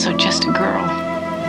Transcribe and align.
also 0.00 0.16
just 0.16 0.44
a 0.44 0.52
girl 0.52 0.88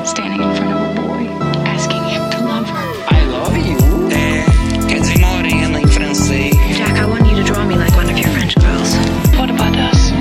standing 0.05 0.41
in 0.41 0.53
front 0.57 0.73
of 0.73 0.81
a 0.81 1.01
boy, 1.01 1.23
asking 1.63 2.03
him 2.03 2.29
to 2.31 2.45
love 2.45 2.67
her. 2.67 2.87
I 3.07 3.25
love 3.27 3.55
you. 3.55 3.77
É, 4.11 4.43
quer 4.89 4.99
dizer 4.99 5.19
morena 5.19 5.79
em 5.79 5.87
francês. 5.87 6.53
Jack, 6.75 6.99
I 6.99 7.05
want 7.05 7.25
you 7.29 7.37
to 7.37 7.43
draw 7.43 7.63
me 7.63 7.75
like 7.75 7.95
one 7.95 8.11
of 8.11 8.19
your 8.19 8.27
French 8.31 8.55
girls. 8.55 8.93
What 9.37 9.49
about 9.51 9.77
us? 9.77 10.11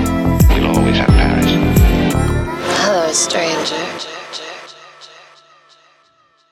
We'll 0.49 0.69
always 0.69 0.97
have 0.99 1.09
Paris. 1.09 1.51
Hello, 2.85 3.13
stranger. 3.13 3.75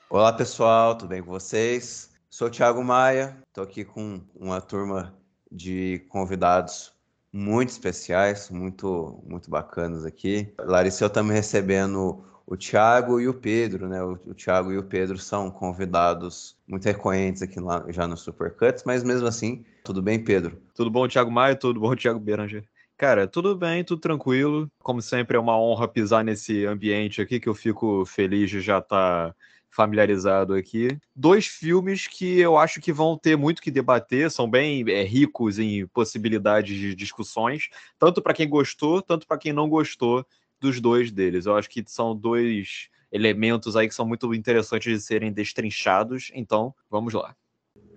Olá 0.09 0.33
pessoal, 0.33 0.97
tudo 0.97 1.07
bem 1.07 1.23
com 1.23 1.31
vocês? 1.31 2.09
Sou 2.29 2.49
o 2.49 2.51
Thiago 2.51 2.83
Maia, 2.83 3.37
estou 3.47 3.63
aqui 3.63 3.85
com 3.85 4.19
uma 4.35 4.59
turma 4.59 5.13
de 5.49 6.05
convidados 6.09 6.91
muito 7.31 7.69
especiais, 7.69 8.49
muito 8.49 9.21
muito 9.25 9.49
bacanas 9.49 10.05
aqui. 10.05 10.51
Larissa, 10.59 11.03
eu 11.03 11.07
estamos 11.07 11.33
recebendo 11.33 12.23
o 12.45 12.57
Thiago 12.57 13.19
e 13.19 13.27
o 13.27 13.33
Pedro, 13.33 13.87
né? 13.87 14.03
O, 14.03 14.13
o 14.25 14.33
Thiago 14.33 14.71
e 14.71 14.77
o 14.77 14.83
Pedro 14.83 15.17
são 15.19 15.51
convidados 15.51 16.57
muito 16.67 16.83
recorrentes 16.85 17.43
aqui 17.43 17.59
lá, 17.59 17.85
já 17.89 18.07
no 18.07 18.17
Supercuts, 18.17 18.83
mas 18.83 19.03
mesmo 19.03 19.27
assim, 19.27 19.63
tudo 19.83 20.01
bem, 20.01 20.23
Pedro? 20.23 20.59
Tudo 20.73 20.89
bom, 20.89 21.07
Thiago 21.07 21.29
Maia? 21.29 21.55
Tudo 21.55 21.79
bom, 21.79 21.95
Thiago 21.95 22.19
Beranger? 22.19 22.63
Cara, 22.97 23.27
tudo 23.27 23.55
bem, 23.55 23.83
tudo 23.83 24.01
tranquilo. 24.01 24.69
Como 24.83 25.01
sempre, 25.01 25.37
é 25.37 25.39
uma 25.39 25.57
honra 25.57 25.87
pisar 25.87 26.23
nesse 26.23 26.65
ambiente 26.65 27.21
aqui, 27.21 27.39
que 27.39 27.47
eu 27.47 27.53
fico 27.53 28.03
feliz 28.05 28.49
de 28.49 28.61
já 28.61 28.79
estar 28.79 29.29
tá 29.29 29.35
familiarizado 29.69 30.53
aqui. 30.53 30.97
Dois 31.15 31.45
filmes 31.45 32.07
que 32.07 32.39
eu 32.39 32.57
acho 32.57 32.81
que 32.81 32.91
vão 32.91 33.17
ter 33.17 33.37
muito 33.37 33.61
que 33.61 33.71
debater, 33.71 34.29
são 34.31 34.49
bem 34.49 34.83
é, 34.89 35.03
ricos 35.03 35.59
em 35.59 35.85
possibilidades 35.87 36.75
de 36.75 36.95
discussões, 36.95 37.69
tanto 37.97 38.21
para 38.21 38.33
quem 38.33 38.49
gostou, 38.49 39.01
tanto 39.01 39.27
para 39.27 39.37
quem 39.37 39.53
não 39.53 39.69
gostou 39.69 40.25
dos 40.59 40.81
dois 40.81 41.11
deles. 41.11 41.45
Eu 41.45 41.55
acho 41.55 41.69
que 41.69 41.83
são 41.87 42.15
dois 42.15 42.89
elementos 43.11 43.75
aí 43.75 43.87
que 43.87 43.95
são 43.95 44.05
muito 44.05 44.33
interessantes 44.33 44.91
de 44.91 45.01
serem 45.01 45.31
destrinchados, 45.31 46.31
então 46.33 46.73
vamos 46.89 47.13
lá. 47.13 47.35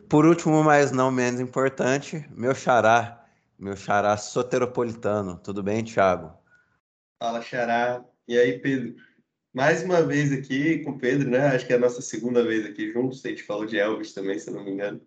Por 0.08 0.26
último, 0.26 0.62
mas 0.62 0.92
não 0.92 1.10
menos 1.10 1.40
importante, 1.40 2.26
meu 2.30 2.54
xará, 2.54 3.24
meu 3.58 3.76
xará 3.76 4.16
soteropolitano. 4.16 5.38
Tudo 5.38 5.62
bem, 5.62 5.82
Thiago? 5.82 6.32
Fala, 7.18 7.40
xará. 7.40 8.04
E 8.28 8.36
aí, 8.38 8.58
Pedro? 8.58 8.94
Mais 9.52 9.82
uma 9.82 10.02
vez 10.02 10.32
aqui 10.32 10.78
com 10.78 10.92
o 10.92 10.98
Pedro, 10.98 11.30
né? 11.30 11.48
Acho 11.48 11.66
que 11.66 11.72
é 11.72 11.76
a 11.76 11.80
nossa 11.80 12.00
segunda 12.00 12.42
vez 12.42 12.64
aqui 12.64 12.90
juntos. 12.90 13.24
A 13.24 13.28
gente 13.28 13.42
falou 13.42 13.66
de 13.66 13.78
Elvis 13.78 14.12
também, 14.12 14.38
se 14.38 14.50
não 14.50 14.64
me 14.64 14.70
engano. 14.70 15.00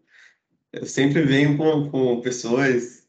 Eu 0.71 0.85
sempre 0.85 1.21
venho 1.23 1.57
com, 1.57 1.89
com 1.89 2.21
pessoas 2.21 3.07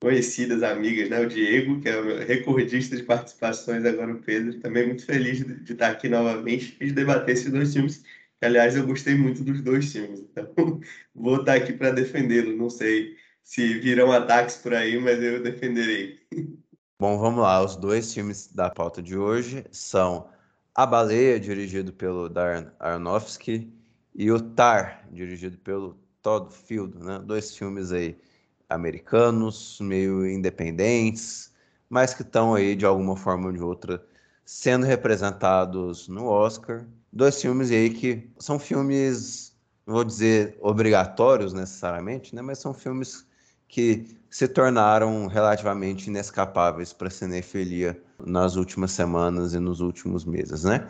conhecidas, 0.00 0.62
amigas, 0.62 1.08
né? 1.08 1.20
O 1.20 1.26
Diego, 1.26 1.80
que 1.80 1.88
é 1.88 1.96
o 1.96 2.18
recordista 2.18 2.96
de 2.96 3.02
participações, 3.02 3.84
agora 3.84 4.12
o 4.12 4.20
Pedro. 4.20 4.60
Também 4.60 4.86
muito 4.86 5.06
feliz 5.06 5.38
de, 5.38 5.60
de 5.60 5.72
estar 5.72 5.90
aqui 5.90 6.08
novamente 6.08 6.76
e 6.80 6.86
de 6.86 6.92
debater 6.92 7.34
esses 7.34 7.50
dois. 7.50 7.72
Que, 7.72 8.44
aliás, 8.44 8.76
eu 8.76 8.86
gostei 8.86 9.14
muito 9.14 9.42
dos 9.42 9.62
dois 9.62 9.90
filmes. 9.90 10.20
Então, 10.20 10.80
vou 11.14 11.40
estar 11.40 11.54
aqui 11.54 11.72
para 11.72 11.92
defendê-lo. 11.92 12.54
Não 12.54 12.68
sei 12.68 13.16
se 13.42 13.78
virão 13.78 14.12
ataques 14.12 14.56
por 14.56 14.74
aí, 14.74 14.98
mas 14.98 15.22
eu 15.22 15.42
defenderei. 15.42 16.18
Bom, 17.00 17.18
vamos 17.18 17.42
lá. 17.42 17.64
Os 17.64 17.76
dois 17.76 18.12
filmes 18.12 18.52
da 18.52 18.68
pauta 18.68 19.02
de 19.02 19.16
hoje 19.16 19.64
são 19.70 20.28
a 20.74 20.84
Baleia, 20.84 21.38
dirigido 21.38 21.92
pelo 21.92 22.28
Darren 22.28 22.66
Aronofsky, 22.80 23.72
e 24.14 24.30
O 24.30 24.40
Tar, 24.40 25.06
dirigido 25.12 25.56
pelo 25.58 25.96
Todd 26.22 26.52
Field, 26.52 26.96
né? 26.98 27.20
Dois 27.24 27.56
filmes 27.56 27.92
aí 27.92 28.18
americanos, 28.68 29.78
meio 29.80 30.26
independentes, 30.26 31.52
mas 31.88 32.14
que 32.14 32.22
estão 32.22 32.54
aí 32.54 32.74
de 32.74 32.84
alguma 32.84 33.16
forma 33.16 33.46
ou 33.46 33.52
de 33.52 33.62
outra 33.62 34.04
sendo 34.44 34.84
representados 34.86 36.08
no 36.08 36.26
Oscar. 36.26 36.84
Dois 37.12 37.40
filmes 37.40 37.70
aí 37.70 37.90
que 37.90 38.28
são 38.38 38.58
filmes, 38.58 39.56
não 39.86 39.94
vou 39.94 40.04
dizer 40.04 40.56
obrigatórios 40.60 41.52
necessariamente, 41.52 42.34
né? 42.34 42.42
Mas 42.42 42.58
são 42.58 42.74
filmes 42.74 43.26
que 43.68 44.16
se 44.34 44.48
tornaram 44.48 45.28
relativamente 45.28 46.08
inescapáveis 46.08 46.92
para 46.92 47.06
a 47.06 47.10
cinefilia 47.10 47.96
nas 48.18 48.56
últimas 48.56 48.90
semanas 48.90 49.54
e 49.54 49.60
nos 49.60 49.80
últimos 49.80 50.24
meses, 50.24 50.64
né? 50.64 50.88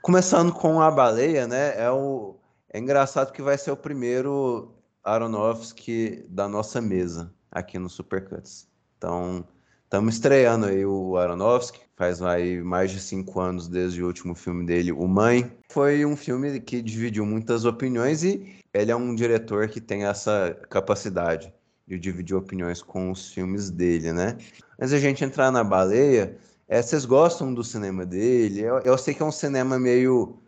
Começando 0.00 0.52
com 0.52 0.80
a 0.80 0.90
baleia, 0.90 1.46
né? 1.46 1.78
É, 1.78 1.90
o, 1.90 2.36
é 2.72 2.78
engraçado 2.78 3.32
que 3.32 3.42
vai 3.42 3.58
ser 3.58 3.72
o 3.72 3.76
primeiro 3.76 4.72
Aronofsky 5.04 6.24
da 6.30 6.48
nossa 6.48 6.80
mesa 6.80 7.30
aqui 7.50 7.78
no 7.78 7.90
Supercuts. 7.90 8.66
Então, 8.96 9.44
estamos 9.84 10.14
estreando 10.14 10.66
aí 10.66 10.86
o 10.86 11.16
Aronofsky, 11.18 11.80
faz 11.94 12.22
aí 12.22 12.62
mais 12.62 12.90
de 12.90 13.00
cinco 13.00 13.38
anos 13.38 13.68
desde 13.68 14.02
o 14.02 14.06
último 14.06 14.34
filme 14.34 14.64
dele, 14.64 14.92
O 14.92 15.06
Mãe. 15.06 15.52
Foi 15.70 16.06
um 16.06 16.16
filme 16.16 16.58
que 16.58 16.80
dividiu 16.80 17.26
muitas 17.26 17.66
opiniões 17.66 18.22
e 18.22 18.56
ele 18.72 18.90
é 18.90 18.96
um 18.96 19.14
diretor 19.14 19.68
que 19.68 19.80
tem 19.80 20.04
essa 20.04 20.56
capacidade 20.70 21.52
de 21.88 21.98
dividir 21.98 22.36
opiniões 22.36 22.82
com 22.82 23.10
os 23.10 23.32
filmes 23.32 23.70
dele, 23.70 24.12
né? 24.12 24.36
Mas 24.78 24.92
a 24.92 24.98
gente 24.98 25.24
entrar 25.24 25.50
na 25.50 25.64
baleia, 25.64 26.36
é, 26.68 26.82
vocês 26.82 27.06
gostam 27.06 27.54
do 27.54 27.64
cinema 27.64 28.04
dele? 28.04 28.60
Eu, 28.60 28.78
eu, 28.80 28.98
sei 28.98 29.14
que 29.14 29.22
é 29.22 29.24
um 29.24 29.32
cinema 29.32 29.78
meio, 29.78 30.38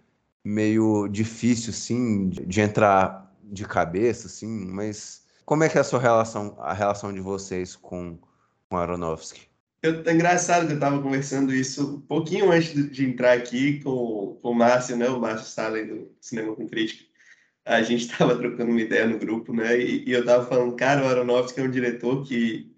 meio 0.44 1.08
difícil, 1.08 1.72
sim, 1.72 2.28
de, 2.28 2.44
de, 2.44 2.60
entrar 2.60 3.34
de 3.42 3.64
cabeça, 3.64 4.26
assim, 4.26 4.46
mas 4.46 5.22
como 5.46 5.64
é 5.64 5.68
que 5.70 5.78
é 5.78 5.80
a 5.80 5.84
sua 5.84 5.98
relação, 5.98 6.54
a 6.58 6.74
relação 6.74 7.10
de 7.10 7.20
vocês 7.20 7.74
com, 7.74 8.18
com 8.68 8.76
Aronofsky? 8.76 9.48
Eu, 9.82 10.02
é 10.04 10.12
engraçado 10.12 10.66
que 10.66 10.72
eu 10.72 10.76
estava 10.76 11.00
conversando 11.00 11.54
isso 11.54 11.96
um 11.96 12.00
pouquinho 12.02 12.52
antes 12.52 12.74
de, 12.74 12.90
de, 12.90 13.06
entrar 13.06 13.32
aqui 13.32 13.80
com, 13.80 14.38
com 14.42 14.50
o 14.50 14.54
Márcio, 14.54 14.94
né? 14.94 15.08
O 15.08 15.18
Márcio 15.18 15.46
Stalin 15.46 15.86
do 15.86 16.12
Cinema 16.20 16.54
com 16.54 16.68
Crítica 16.68 17.09
a 17.70 17.82
gente 17.82 18.02
estava 18.02 18.36
trocando 18.36 18.70
uma 18.70 18.80
ideia 18.80 19.06
no 19.06 19.18
grupo, 19.18 19.52
né? 19.54 19.78
E, 19.78 20.04
e 20.08 20.12
eu 20.12 20.20
estava 20.20 20.44
falando, 20.46 20.74
cara, 20.76 21.04
o 21.04 21.08
Aronofsky 21.08 21.60
é 21.60 21.62
um 21.62 21.70
diretor 21.70 22.26
que, 22.26 22.74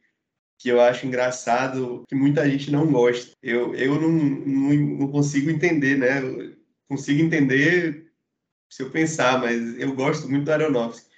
que 0.59 0.69
eu 0.69 0.81
acho 0.81 1.07
engraçado, 1.07 2.05
que 2.07 2.15
muita 2.15 2.49
gente 2.49 2.71
não 2.71 2.93
gosta. 2.93 3.33
Eu, 3.43 3.75
eu 3.75 4.01
não, 4.01 4.11
não, 4.11 4.75
não 4.99 5.09
consigo 5.09 5.51
entender, 5.51 5.97
né? 5.97 6.23
Eu 6.23 6.57
consigo 6.89 7.23
entender 7.23 8.13
se 8.71 8.83
eu 8.83 8.91
pensar, 8.91 9.41
mas 9.41 9.79
eu 9.79 9.95
gosto 9.95 10.29
muito 10.29 10.45
do 10.45 10.53
Aronofsky. 10.53 11.11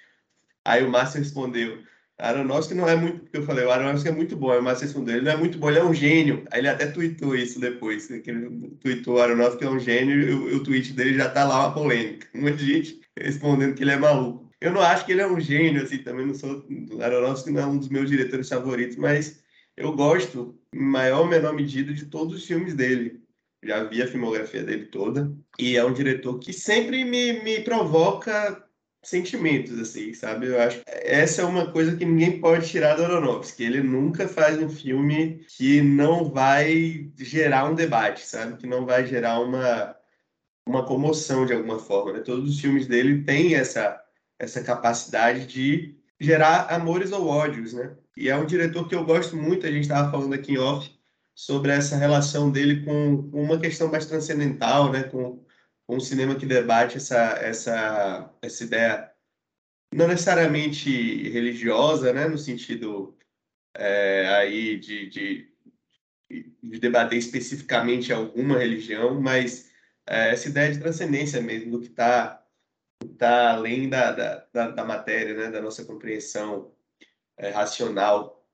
Aí 0.63 0.83
o 0.83 0.89
Márcio 0.89 1.19
respondeu, 1.19 1.83
Aronofsky 2.17 2.73
não 2.73 2.87
é 2.87 2.95
muito, 2.95 3.19
porque 3.21 3.37
eu 3.37 3.43
falei, 3.43 3.65
o 3.65 3.71
Aronofsky 3.71 4.09
é 4.09 4.11
muito 4.11 4.37
bom, 4.37 4.51
aí 4.51 4.59
o 4.59 4.63
Márcio 4.63 4.85
respondeu, 4.85 5.15
ele 5.15 5.25
não 5.25 5.33
é 5.33 5.37
muito 5.37 5.57
bom, 5.57 5.69
ele 5.69 5.79
é 5.79 5.83
um 5.83 5.93
gênio. 5.93 6.45
Aí 6.51 6.59
ele 6.61 6.69
até 6.69 6.87
tweetou 6.87 7.35
isso 7.35 7.59
depois, 7.59 8.07
que 8.07 8.29
ele 8.29 8.69
tweetou, 8.79 9.21
Aronofsky 9.21 9.65
é 9.65 9.69
um 9.69 9.79
gênio, 9.79 10.21
e 10.21 10.33
o, 10.33 10.57
o 10.57 10.63
tweet 10.63 10.93
dele 10.93 11.17
já 11.17 11.29
tá 11.29 11.43
lá 11.43 11.67
uma 11.67 11.73
polêmica. 11.73 12.27
Um 12.33 12.41
monte 12.41 12.57
de 12.57 12.73
gente 12.73 13.01
respondendo 13.19 13.75
que 13.75 13.83
ele 13.83 13.91
é 13.91 13.97
maluco. 13.97 14.49
Eu 14.61 14.71
não 14.71 14.81
acho 14.81 15.05
que 15.05 15.11
ele 15.11 15.21
é 15.21 15.27
um 15.27 15.39
gênio, 15.39 15.83
assim, 15.83 15.97
também 15.99 16.25
não 16.25 16.33
sou. 16.33 16.65
Aronofsky 17.01 17.51
não 17.51 17.61
é 17.61 17.65
um 17.65 17.77
dos 17.77 17.89
meus 17.89 18.09
diretores 18.09 18.47
favoritos, 18.47 18.95
mas 18.95 19.43
eu 19.75 19.91
gosto, 19.93 20.57
em 20.73 20.79
maior 20.79 21.21
ou 21.21 21.27
menor 21.27 21.53
medida, 21.53 21.93
de 21.93 22.05
todos 22.05 22.35
os 22.35 22.45
filmes 22.45 22.73
dele. 22.73 23.21
Já 23.63 23.83
vi 23.83 24.01
a 24.01 24.07
filmografia 24.07 24.63
dele 24.63 24.85
toda. 24.85 25.31
E 25.59 25.75
é 25.75 25.83
um 25.83 25.93
diretor 25.93 26.39
que 26.39 26.53
sempre 26.53 27.03
me, 27.03 27.43
me 27.43 27.59
provoca 27.61 28.64
sentimentos, 29.05 29.79
assim, 29.79 30.13
sabe? 30.13 30.47
Eu 30.47 30.59
acho 30.59 30.81
essa 30.87 31.41
é 31.41 31.45
uma 31.45 31.71
coisa 31.71 31.95
que 31.95 32.05
ninguém 32.05 32.39
pode 32.39 32.67
tirar 32.67 32.95
do 32.95 33.03
Aronofsky. 33.05 33.63
Ele 33.63 33.81
nunca 33.81 34.27
faz 34.27 34.57
um 34.61 34.69
filme 34.69 35.45
que 35.47 35.81
não 35.81 36.31
vai 36.31 37.11
gerar 37.17 37.69
um 37.69 37.75
debate, 37.75 38.25
sabe? 38.25 38.57
Que 38.57 38.67
não 38.67 38.85
vai 38.85 39.05
gerar 39.05 39.39
uma 39.39 39.95
uma 40.67 40.85
comoção 40.85 41.45
de 41.45 41.53
alguma 41.53 41.79
forma. 41.79 42.13
Né? 42.13 42.19
Todos 42.21 42.49
os 42.49 42.59
filmes 42.59 42.87
dele 42.87 43.23
têm 43.23 43.55
essa, 43.55 44.01
essa 44.39 44.63
capacidade 44.63 45.45
de 45.45 45.95
gerar 46.19 46.67
amores 46.73 47.11
ou 47.11 47.27
ódios, 47.27 47.73
né? 47.73 47.95
E 48.17 48.29
é 48.29 48.35
um 48.35 48.45
diretor 48.45 48.87
que 48.87 48.95
eu 48.95 49.05
gosto 49.05 49.35
muito, 49.35 49.67
a 49.67 49.71
gente 49.71 49.81
estava 49.81 50.09
falando 50.09 50.33
aqui 50.33 50.53
em 50.53 50.57
off, 50.57 50.89
sobre 51.35 51.71
essa 51.71 51.97
relação 51.97 52.49
dele 52.49 52.85
com, 52.85 53.29
com 53.29 53.43
uma 53.43 53.59
questão 53.59 53.91
mais 53.91 54.05
transcendental, 54.05 54.91
né? 54.91 55.03
Com 55.03 55.43
um 55.87 55.99
cinema 55.99 56.35
que 56.35 56.45
debate 56.45 56.97
essa, 56.97 57.37
essa, 57.39 58.33
essa 58.41 58.63
ideia 58.63 59.11
não 59.93 60.07
necessariamente 60.07 60.89
religiosa, 61.29 62.11
né? 62.11 62.27
No 62.27 62.37
sentido 62.37 63.17
é, 63.75 64.27
aí 64.35 64.77
de, 64.79 65.09
de, 65.09 65.53
de 66.29 66.79
debater 66.79 67.17
especificamente 67.17 68.11
alguma 68.11 68.57
religião, 68.57 69.19
mas 69.21 69.71
é, 70.07 70.31
essa 70.31 70.49
ideia 70.49 70.71
de 70.71 70.79
transcendência 70.79 71.41
mesmo, 71.41 71.71
do 71.71 71.81
que 71.81 71.87
está 71.87 72.43
tá 73.17 73.53
além 73.53 73.89
da, 73.89 74.11
da, 74.11 74.47
da, 74.53 74.71
da, 74.71 74.85
matéria, 74.85 75.33
né, 75.33 75.51
da 75.51 75.61
nossa 75.61 75.85
compreensão 75.85 76.73
é, 77.37 77.49
racional. 77.49 78.45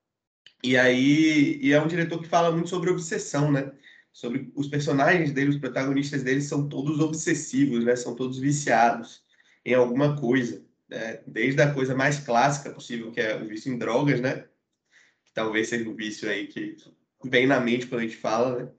E 0.62 0.76
aí 0.76 1.58
e 1.60 1.72
é 1.72 1.80
um 1.80 1.88
diretor 1.88 2.20
que 2.20 2.28
fala 2.28 2.52
muito 2.52 2.68
sobre 2.68 2.90
obsessão, 2.90 3.50
né? 3.50 3.72
Sobre 4.12 4.52
os 4.54 4.68
personagens 4.68 5.32
dele, 5.32 5.50
os 5.50 5.58
protagonistas 5.58 6.22
dele 6.22 6.42
são 6.42 6.68
todos 6.68 7.00
obsessivos, 7.00 7.84
né? 7.84 7.96
São 7.96 8.14
todos 8.14 8.38
viciados 8.38 9.22
em 9.64 9.74
alguma 9.74 10.20
coisa, 10.20 10.64
né? 10.88 11.22
Desde 11.26 11.62
a 11.62 11.72
coisa 11.72 11.94
mais 11.94 12.18
clássica 12.20 12.70
possível, 12.70 13.10
que 13.10 13.20
é 13.20 13.36
o 13.36 13.46
vício 13.46 13.72
em 13.72 13.78
drogas, 13.78 14.20
né? 14.20 14.44
Que 15.24 15.32
talvez 15.32 15.68
seja 15.68 15.88
o 15.88 15.94
vício 15.94 16.28
aí 16.28 16.46
que 16.46 16.76
vem 17.24 17.46
na 17.46 17.58
mente 17.58 17.86
quando 17.86 18.00
a 18.00 18.04
gente 18.04 18.16
fala, 18.16 18.62
né? 18.62 18.70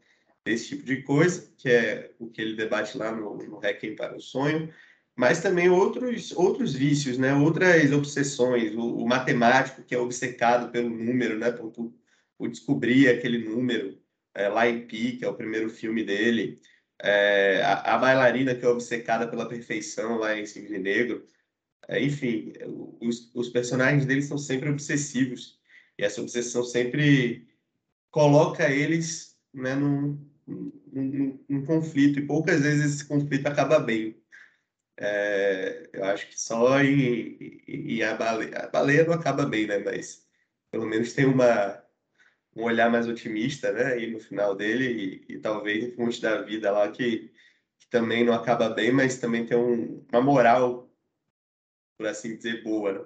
desse 0.45 0.69
tipo 0.69 0.83
de 0.83 1.01
coisa, 1.03 1.49
que 1.57 1.69
é 1.69 2.11
o 2.19 2.27
que 2.27 2.41
ele 2.41 2.55
debate 2.55 2.97
lá 2.97 3.11
no, 3.11 3.35
no 3.37 3.59
Requiem 3.59 3.95
para 3.95 4.15
o 4.15 4.21
Sonho, 4.21 4.69
mas 5.15 5.41
também 5.41 5.69
outros, 5.69 6.31
outros 6.33 6.73
vícios, 6.73 7.17
né? 7.17 7.33
outras 7.33 7.91
obsessões. 7.91 8.75
O, 8.75 8.97
o 8.97 9.07
matemático 9.07 9.83
que 9.83 9.95
é 9.95 9.97
obcecado 9.97 10.71
pelo 10.71 10.89
número, 10.89 11.37
né? 11.37 11.51
por, 11.51 11.71
por 12.37 12.49
descobrir 12.49 13.09
aquele 13.09 13.37
número, 13.37 13.97
é, 14.35 14.47
lá 14.47 14.67
em 14.67 14.85
Pi, 14.85 15.17
que 15.17 15.25
é 15.25 15.27
o 15.27 15.35
primeiro 15.35 15.69
filme 15.69 16.03
dele. 16.03 16.59
É, 17.01 17.61
a, 17.63 17.95
a, 17.95 17.97
bailarina 17.97 18.55
que 18.55 18.65
é 18.65 18.67
obcecada 18.67 19.27
pela 19.27 19.47
perfeição 19.47 20.17
lá 20.17 20.37
em 20.37 20.45
Cisne 20.45 20.79
Negro. 20.79 21.25
É, 21.87 22.01
enfim, 22.01 22.53
os, 23.01 23.31
os 23.33 23.49
personagens 23.49 24.05
deles 24.05 24.25
são 24.25 24.37
sempre 24.37 24.69
obsessivos. 24.69 25.59
E 25.97 26.03
essa 26.03 26.21
obsessão 26.21 26.63
sempre 26.63 27.47
coloca 28.09 28.69
eles 28.69 29.37
né, 29.53 29.75
num, 29.75 30.17
num, 30.47 31.39
num 31.49 31.65
conflito. 31.65 32.19
E 32.19 32.25
poucas 32.25 32.61
vezes 32.61 32.95
esse 32.95 33.05
conflito 33.05 33.47
acaba 33.47 33.79
bem. 33.79 34.17
É, 34.97 35.89
eu 35.91 36.05
acho 36.05 36.27
que 36.29 36.39
só 36.39 36.79
em, 36.79 37.61
em, 37.67 37.97
em 37.97 38.03
a, 38.03 38.15
baleia, 38.15 38.57
a 38.59 38.67
baleia 38.67 39.05
não 39.05 39.13
acaba 39.13 39.45
bem, 39.45 39.67
né? 39.67 39.79
Mas 39.79 40.25
pelo 40.71 40.85
menos 40.85 41.13
tem 41.13 41.25
uma, 41.25 41.82
um 42.55 42.63
olhar 42.63 42.89
mais 42.89 43.07
otimista, 43.07 43.71
né? 43.71 43.99
E 43.99 44.11
no 44.11 44.19
final 44.19 44.55
dele, 44.55 45.23
e, 45.27 45.33
e 45.35 45.39
talvez 45.39 45.83
em 45.83 45.91
Fonte 45.91 46.21
da 46.21 46.41
Vida 46.41 46.71
lá, 46.71 46.89
que, 46.91 47.31
que, 47.79 47.87
também 47.89 48.23
não 48.23 48.33
acaba 48.33 48.69
bem, 48.69 48.91
mas 48.91 49.17
também 49.17 49.45
tem 49.45 49.57
um, 49.57 50.05
uma 50.11 50.21
moral, 50.21 50.89
por 51.97 52.07
assim 52.07 52.35
dizer, 52.35 52.63
boa, 52.63 52.93
né? 52.93 53.05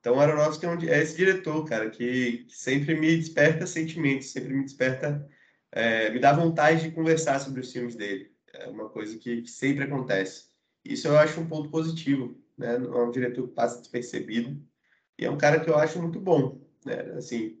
Então, 0.00 0.20
Aronofsky 0.20 0.64
é, 0.64 0.68
um, 0.68 0.80
é 0.82 1.02
esse 1.02 1.16
diretor, 1.16 1.64
cara, 1.64 1.90
que, 1.90 2.44
que, 2.48 2.56
sempre 2.56 2.94
me 2.94 3.16
desperta 3.16 3.66
sentimentos, 3.66 4.30
sempre 4.30 4.54
me 4.54 4.62
desperta, 4.62 5.28
é, 5.72 6.10
me 6.10 6.20
dá 6.20 6.32
vontade 6.32 6.82
de 6.82 6.90
conversar 6.92 7.40
sobre 7.40 7.60
os 7.60 7.72
filmes 7.72 7.96
dele. 7.96 8.32
É 8.52 8.68
uma 8.68 8.88
coisa 8.88 9.18
que, 9.18 9.42
que 9.42 9.50
sempre 9.50 9.84
acontece. 9.84 10.48
Isso 10.84 11.08
eu 11.08 11.18
acho 11.18 11.40
um 11.40 11.48
ponto 11.48 11.68
positivo, 11.68 12.40
né? 12.56 12.76
É 12.76 12.78
um 12.78 13.10
diretor 13.10 13.48
que 13.48 13.54
passa 13.54 13.80
despercebido 13.80 14.60
e 15.18 15.24
é 15.24 15.30
um 15.30 15.36
cara 15.36 15.60
que 15.60 15.68
eu 15.68 15.76
acho 15.76 16.00
muito 16.00 16.20
bom, 16.20 16.60
né? 16.84 17.00
Assim, 17.16 17.57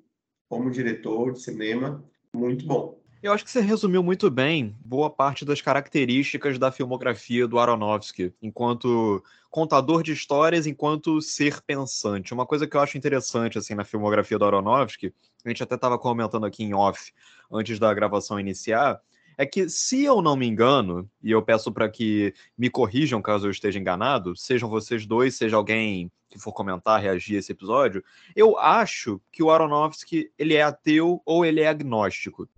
como 0.48 0.70
diretor 0.70 1.32
de 1.32 1.40
cinema, 1.40 2.04
muito 2.32 2.66
bom. 2.66 2.98
Eu 3.20 3.32
acho 3.32 3.44
que 3.44 3.50
você 3.50 3.60
resumiu 3.60 4.00
muito 4.00 4.30
bem 4.30 4.76
boa 4.84 5.10
parte 5.10 5.44
das 5.44 5.60
características 5.60 6.56
da 6.56 6.70
filmografia 6.70 7.48
do 7.48 7.58
Aronofsky, 7.58 8.32
enquanto 8.40 9.22
contador 9.50 10.04
de 10.04 10.12
histórias, 10.12 10.66
enquanto 10.66 11.20
ser 11.20 11.60
pensante. 11.62 12.32
Uma 12.32 12.46
coisa 12.46 12.64
que 12.66 12.76
eu 12.76 12.80
acho 12.80 12.96
interessante 12.96 13.58
assim 13.58 13.74
na 13.74 13.82
filmografia 13.84 14.38
do 14.38 14.44
Aronofsky, 14.44 15.12
a 15.44 15.48
gente 15.48 15.62
até 15.62 15.74
estava 15.74 15.98
comentando 15.98 16.46
aqui 16.46 16.62
em 16.62 16.74
off 16.74 17.12
antes 17.50 17.78
da 17.80 17.92
gravação 17.92 18.38
iniciar, 18.38 19.00
é 19.38 19.46
que, 19.46 19.68
se 19.68 20.02
eu 20.02 20.20
não 20.20 20.34
me 20.36 20.46
engano, 20.46 21.08
e 21.22 21.30
eu 21.30 21.40
peço 21.40 21.70
para 21.70 21.88
que 21.88 22.34
me 22.58 22.68
corrijam 22.68 23.22
caso 23.22 23.46
eu 23.46 23.50
esteja 23.52 23.78
enganado, 23.78 24.36
sejam 24.36 24.68
vocês 24.68 25.06
dois, 25.06 25.36
seja 25.36 25.56
alguém 25.56 26.10
que 26.28 26.40
for 26.40 26.52
comentar, 26.52 27.00
reagir 27.00 27.36
a 27.36 27.38
esse 27.38 27.52
episódio, 27.52 28.04
eu 28.34 28.58
acho 28.58 29.20
que 29.32 29.42
o 29.42 29.50
Aronofsky 29.50 30.30
ele 30.36 30.54
é 30.54 30.62
ateu 30.62 31.22
ou 31.24 31.44
ele 31.44 31.60
é 31.60 31.68
agnóstico. 31.68 32.48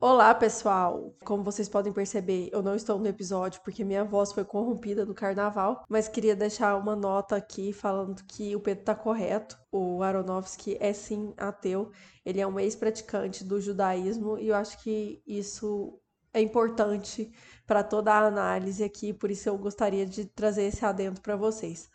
Olá, 0.00 0.32
pessoal! 0.32 1.12
Como 1.24 1.42
vocês 1.42 1.68
podem 1.68 1.92
perceber, 1.92 2.48
eu 2.52 2.62
não 2.62 2.76
estou 2.76 3.00
no 3.00 3.08
episódio 3.08 3.60
porque 3.64 3.82
minha 3.84 4.04
voz 4.04 4.32
foi 4.32 4.44
corrompida 4.44 5.04
no 5.04 5.12
carnaval, 5.12 5.84
mas 5.88 6.06
queria 6.06 6.36
deixar 6.36 6.76
uma 6.76 6.94
nota 6.94 7.34
aqui 7.34 7.72
falando 7.72 8.22
que 8.22 8.54
o 8.54 8.60
Pedro 8.60 8.82
está 8.82 8.94
correto. 8.94 9.58
O 9.72 10.00
Aronofsky 10.00 10.76
é 10.78 10.92
sim 10.92 11.34
ateu, 11.36 11.90
ele 12.24 12.40
é 12.40 12.46
um 12.46 12.60
ex-praticante 12.60 13.42
do 13.42 13.60
judaísmo 13.60 14.38
e 14.38 14.46
eu 14.46 14.54
acho 14.54 14.80
que 14.84 15.20
isso 15.26 15.98
é 16.32 16.40
importante 16.40 17.32
para 17.66 17.82
toda 17.82 18.12
a 18.12 18.24
análise 18.24 18.84
aqui, 18.84 19.12
por 19.12 19.32
isso 19.32 19.48
eu 19.48 19.58
gostaria 19.58 20.06
de 20.06 20.26
trazer 20.26 20.62
esse 20.62 20.84
adendo 20.84 21.20
para 21.20 21.34
vocês. 21.34 21.90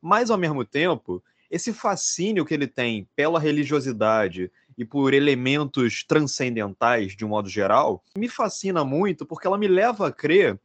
Mas 0.00 0.32
ao 0.32 0.36
mesmo 0.36 0.64
tempo, 0.64 1.22
esse 1.52 1.70
fascínio 1.70 2.46
que 2.46 2.54
ele 2.54 2.66
tem 2.66 3.06
pela 3.14 3.38
religiosidade, 3.38 4.50
e 4.76 4.84
por 4.84 5.14
elementos 5.14 6.04
transcendentais 6.04 7.16
de 7.16 7.24
um 7.24 7.28
modo 7.28 7.48
geral, 7.48 8.02
me 8.16 8.28
fascina 8.28 8.84
muito 8.84 9.26
porque 9.26 9.46
ela 9.46 9.58
me 9.58 9.68
leva 9.68 10.08
a 10.08 10.12
crer 10.12 10.58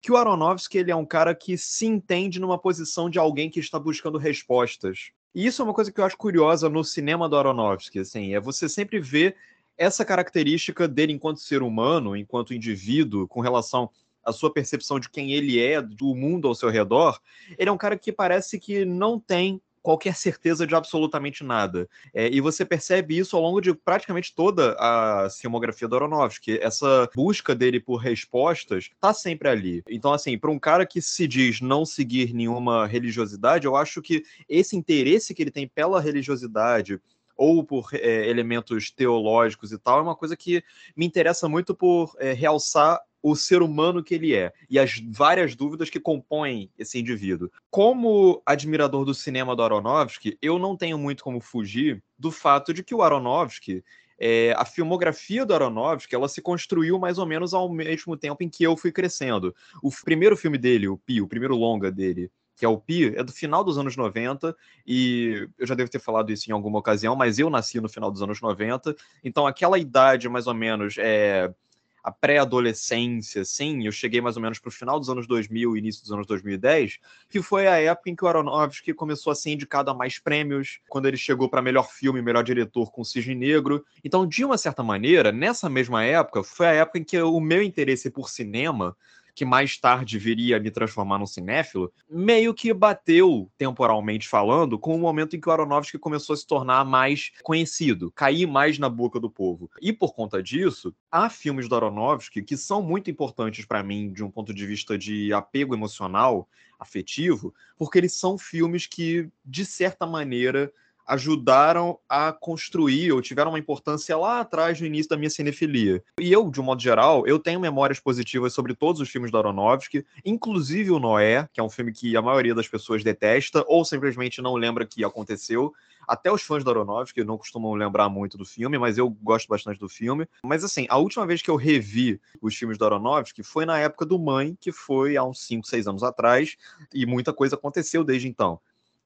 que 0.00 0.12
o 0.12 0.16
Aronofsky 0.16 0.78
ele 0.78 0.90
é 0.90 0.96
um 0.96 1.04
cara 1.04 1.34
que 1.34 1.58
se 1.58 1.86
entende 1.86 2.40
numa 2.40 2.58
posição 2.58 3.10
de 3.10 3.18
alguém 3.18 3.50
que 3.50 3.60
está 3.60 3.78
buscando 3.78 4.16
respostas. 4.16 5.10
E 5.34 5.46
isso 5.46 5.60
é 5.60 5.64
uma 5.64 5.74
coisa 5.74 5.92
que 5.92 6.00
eu 6.00 6.04
acho 6.04 6.16
curiosa 6.16 6.68
no 6.68 6.84
cinema 6.84 7.28
do 7.28 7.36
Aronofsky, 7.36 7.98
assim, 7.98 8.34
é 8.34 8.40
você 8.40 8.68
sempre 8.68 9.00
ver 9.00 9.36
essa 9.76 10.04
característica 10.04 10.88
dele 10.88 11.12
enquanto 11.12 11.40
ser 11.40 11.62
humano, 11.62 12.16
enquanto 12.16 12.54
indivíduo, 12.54 13.28
com 13.28 13.40
relação 13.40 13.90
à 14.24 14.32
sua 14.32 14.52
percepção 14.52 14.98
de 14.98 15.08
quem 15.08 15.32
ele 15.32 15.60
é, 15.60 15.80
do 15.80 16.14
mundo 16.14 16.48
ao 16.48 16.54
seu 16.54 16.68
redor, 16.68 17.20
ele 17.56 17.68
é 17.68 17.72
um 17.72 17.78
cara 17.78 17.96
que 17.96 18.10
parece 18.10 18.58
que 18.58 18.84
não 18.84 19.20
tem 19.20 19.60
qualquer 19.88 20.14
certeza 20.14 20.66
de 20.66 20.74
absolutamente 20.74 21.42
nada. 21.42 21.88
É, 22.12 22.28
e 22.28 22.42
você 22.42 22.62
percebe 22.62 23.16
isso 23.16 23.34
ao 23.34 23.40
longo 23.40 23.58
de 23.58 23.72
praticamente 23.72 24.34
toda 24.34 24.76
a 24.78 25.30
filmografia 25.30 25.88
do 25.88 25.96
Aronofsky. 25.96 26.58
Essa 26.60 27.08
busca 27.14 27.54
dele 27.54 27.80
por 27.80 27.96
respostas 27.96 28.90
está 28.92 29.14
sempre 29.14 29.48
ali. 29.48 29.82
Então, 29.88 30.12
assim, 30.12 30.36
para 30.36 30.50
um 30.50 30.58
cara 30.58 30.84
que 30.84 31.00
se 31.00 31.26
diz 31.26 31.62
não 31.62 31.86
seguir 31.86 32.34
nenhuma 32.34 32.86
religiosidade, 32.86 33.64
eu 33.64 33.76
acho 33.76 34.02
que 34.02 34.24
esse 34.46 34.76
interesse 34.76 35.32
que 35.32 35.42
ele 35.42 35.50
tem 35.50 35.66
pela 35.66 36.02
religiosidade, 36.02 37.00
ou 37.34 37.64
por 37.64 37.88
é, 37.94 38.28
elementos 38.28 38.90
teológicos 38.90 39.72
e 39.72 39.78
tal, 39.78 40.00
é 40.00 40.02
uma 40.02 40.16
coisa 40.16 40.36
que 40.36 40.62
me 40.94 41.06
interessa 41.06 41.48
muito 41.48 41.74
por 41.74 42.14
é, 42.18 42.34
realçar 42.34 43.00
o 43.22 43.34
ser 43.34 43.62
humano 43.62 44.02
que 44.02 44.14
ele 44.14 44.34
é 44.34 44.52
e 44.68 44.78
as 44.78 45.00
várias 45.10 45.54
dúvidas 45.54 45.90
que 45.90 46.00
compõem 46.00 46.70
esse 46.78 46.98
indivíduo. 46.98 47.50
Como 47.70 48.42
admirador 48.46 49.04
do 49.04 49.14
cinema 49.14 49.54
do 49.54 49.62
Aronofsky, 49.62 50.38
eu 50.40 50.58
não 50.58 50.76
tenho 50.76 50.98
muito 50.98 51.24
como 51.24 51.40
fugir 51.40 52.02
do 52.18 52.30
fato 52.30 52.72
de 52.72 52.82
que 52.82 52.94
o 52.94 53.02
Aronofsky 53.02 53.82
é, 54.18 54.52
a 54.56 54.64
filmografia 54.64 55.46
do 55.46 55.54
Aronofsky 55.54 56.14
ela 56.14 56.28
se 56.28 56.42
construiu 56.42 56.98
mais 56.98 57.18
ou 57.18 57.26
menos 57.26 57.54
ao 57.54 57.72
mesmo 57.72 58.16
tempo 58.16 58.42
em 58.42 58.48
que 58.48 58.64
eu 58.64 58.76
fui 58.76 58.90
crescendo. 58.90 59.54
O 59.82 59.90
primeiro 60.04 60.36
filme 60.36 60.58
dele, 60.58 60.88
o 60.88 60.98
Pi, 60.98 61.22
o 61.22 61.28
primeiro 61.28 61.54
longa 61.54 61.90
dele, 61.90 62.30
que 62.56 62.64
é 62.64 62.68
o 62.68 62.76
Pi, 62.76 63.14
é 63.16 63.22
do 63.22 63.32
final 63.32 63.62
dos 63.62 63.78
anos 63.78 63.96
90, 63.96 64.54
e 64.84 65.48
eu 65.56 65.66
já 65.66 65.76
devo 65.76 65.88
ter 65.88 66.00
falado 66.00 66.32
isso 66.32 66.50
em 66.50 66.52
alguma 66.52 66.80
ocasião, 66.80 67.14
mas 67.14 67.38
eu 67.38 67.48
nasci 67.48 67.80
no 67.80 67.88
final 67.88 68.10
dos 68.10 68.20
anos 68.20 68.40
90, 68.40 68.96
então 69.22 69.46
aquela 69.46 69.78
idade 69.78 70.28
mais 70.28 70.48
ou 70.48 70.54
menos 70.54 70.96
é 70.98 71.54
a 72.02 72.10
pré-adolescência, 72.10 73.42
assim, 73.42 73.86
eu 73.86 73.92
cheguei 73.92 74.20
mais 74.20 74.36
ou 74.36 74.42
menos 74.42 74.58
para 74.58 74.68
o 74.68 74.72
final 74.72 74.98
dos 74.98 75.10
anos 75.10 75.26
2000, 75.26 75.76
início 75.76 76.02
dos 76.02 76.12
anos 76.12 76.26
2010, 76.26 76.98
que 77.28 77.42
foi 77.42 77.66
a 77.66 77.80
época 77.80 78.10
em 78.10 78.16
que 78.16 78.24
o 78.24 78.28
Aronofsky 78.28 78.92
começou 78.94 79.30
a 79.30 79.34
ser 79.34 79.50
indicado 79.50 79.90
a 79.90 79.94
mais 79.94 80.18
prêmios, 80.18 80.80
quando 80.88 81.06
ele 81.06 81.16
chegou 81.16 81.48
para 81.48 81.62
melhor 81.62 81.90
filme, 81.90 82.22
melhor 82.22 82.42
diretor 82.42 82.90
com 82.90 83.04
Cisne 83.04 83.34
Negro. 83.34 83.84
Então, 84.04 84.26
de 84.26 84.44
uma 84.44 84.58
certa 84.58 84.82
maneira, 84.82 85.32
nessa 85.32 85.68
mesma 85.68 86.04
época, 86.04 86.42
foi 86.42 86.66
a 86.66 86.72
época 86.72 86.98
em 86.98 87.04
que 87.04 87.20
o 87.20 87.40
meu 87.40 87.62
interesse 87.62 88.10
por 88.10 88.28
cinema 88.28 88.96
que 89.38 89.44
mais 89.44 89.78
tarde 89.78 90.18
viria 90.18 90.56
a 90.56 90.60
me 90.60 90.68
transformar 90.68 91.16
num 91.16 91.24
cinéfilo, 91.26 91.92
meio 92.10 92.52
que 92.52 92.74
bateu, 92.74 93.48
temporalmente 93.56 94.26
falando, 94.26 94.76
com 94.76 94.96
o 94.96 94.98
momento 94.98 95.36
em 95.36 95.40
que 95.40 95.48
o 95.48 95.52
Aronofsky 95.52 95.96
começou 95.96 96.34
a 96.34 96.36
se 96.36 96.44
tornar 96.44 96.84
mais 96.84 97.30
conhecido, 97.44 98.10
cair 98.10 98.48
mais 98.48 98.80
na 98.80 98.88
boca 98.88 99.20
do 99.20 99.30
povo. 99.30 99.70
E 99.80 99.92
por 99.92 100.12
conta 100.12 100.42
disso, 100.42 100.92
há 101.08 101.30
filmes 101.30 101.68
do 101.68 101.76
Aronofsky 101.76 102.42
que 102.42 102.56
são 102.56 102.82
muito 102.82 103.12
importantes 103.12 103.64
para 103.64 103.80
mim 103.80 104.12
de 104.12 104.24
um 104.24 104.30
ponto 104.30 104.52
de 104.52 104.66
vista 104.66 104.98
de 104.98 105.32
apego 105.32 105.72
emocional, 105.72 106.48
afetivo, 106.76 107.54
porque 107.76 107.98
eles 107.98 108.14
são 108.14 108.36
filmes 108.36 108.88
que, 108.88 109.30
de 109.44 109.64
certa 109.64 110.04
maneira, 110.04 110.72
ajudaram 111.08 111.98
a 112.06 112.30
construir 112.32 113.12
ou 113.12 113.22
tiveram 113.22 113.50
uma 113.50 113.58
importância 113.58 114.14
lá 114.14 114.40
atrás 114.40 114.78
no 114.78 114.86
início 114.86 115.08
da 115.08 115.16
minha 115.16 115.30
cinefilia. 115.30 116.04
E 116.20 116.30
eu, 116.30 116.50
de 116.50 116.60
um 116.60 116.64
modo 116.64 116.82
geral, 116.82 117.26
eu 117.26 117.38
tenho 117.38 117.58
memórias 117.58 117.98
positivas 117.98 118.52
sobre 118.52 118.74
todos 118.74 119.00
os 119.00 119.08
filmes 119.08 119.30
do 119.30 119.38
Aronofsky, 119.38 120.04
inclusive 120.22 120.90
o 120.90 120.98
Noé, 120.98 121.48
que 121.50 121.60
é 121.60 121.62
um 121.62 121.70
filme 121.70 121.92
que 121.92 122.14
a 122.14 122.20
maioria 122.20 122.54
das 122.54 122.68
pessoas 122.68 123.02
detesta 123.02 123.64
ou 123.66 123.86
simplesmente 123.86 124.42
não 124.42 124.54
lembra 124.54 124.84
que 124.84 125.02
aconteceu. 125.02 125.72
Até 126.06 126.30
os 126.30 126.42
fãs 126.42 126.62
do 126.62 126.70
Aronofsky 126.70 127.24
não 127.24 127.38
costumam 127.38 127.72
lembrar 127.72 128.10
muito 128.10 128.36
do 128.36 128.44
filme, 128.44 128.78
mas 128.78 128.98
eu 128.98 129.08
gosto 129.08 129.48
bastante 129.48 129.78
do 129.78 129.88
filme. 129.88 130.26
Mas 130.42 130.62
assim, 130.62 130.86
a 130.90 130.98
última 130.98 131.26
vez 131.26 131.40
que 131.40 131.50
eu 131.50 131.56
revi 131.56 132.20
os 132.40 132.54
filmes 132.54 132.76
do 132.76 132.84
Aronofsky 132.84 133.42
foi 133.42 133.64
na 133.64 133.78
época 133.78 134.04
do 134.04 134.18
Mãe, 134.18 134.56
que 134.60 134.72
foi 134.72 135.16
há 135.16 135.24
uns 135.24 135.40
5, 135.46 135.66
6 135.66 135.86
anos 135.86 136.02
atrás, 136.02 136.56
e 136.92 137.06
muita 137.06 137.32
coisa 137.32 137.56
aconteceu 137.56 138.04
desde 138.04 138.28
então 138.28 138.60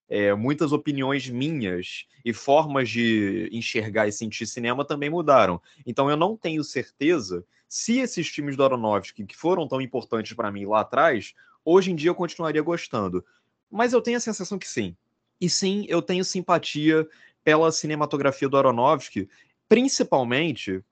é, 0.08 0.34
muitas 0.34 0.72
opiniões 0.72 1.28
minhas 1.28 2.06
e 2.24 2.32
formas 2.32 2.88
de 2.88 3.48
enxergar 3.52 4.06
e 4.06 4.12
sentir 4.12 4.46
cinema 4.46 4.84
também 4.84 5.08
mudaram. 5.08 5.60
Então 5.86 6.10
eu 6.10 6.16
não 6.16 6.36
tenho 6.36 6.62
certeza 6.62 7.44
se 7.68 7.98
esses 8.00 8.28
filmes 8.28 8.54
do 8.54 8.62
Aronofsky, 8.62 9.24
que 9.24 9.34
foram 9.34 9.66
tão 9.66 9.80
importantes 9.80 10.34
para 10.34 10.52
mim 10.52 10.66
lá 10.66 10.80
atrás, 10.80 11.32
hoje 11.64 11.90
em 11.90 11.94
dia 11.94 12.10
eu 12.10 12.14
continuaria 12.14 12.60
gostando. 12.60 13.24
Mas 13.70 13.94
eu 13.94 14.02
tenho 14.02 14.18
a 14.18 14.20
sensação 14.20 14.58
que 14.58 14.68
sim. 14.68 14.94
E 15.40 15.48
sim, 15.48 15.86
eu 15.88 16.02
tenho 16.02 16.22
simpatia 16.22 17.08
pela 17.42 17.72
cinematografia 17.72 18.46
do 18.46 18.58
Aronofsky, 18.58 19.26
principalmente 19.70 20.84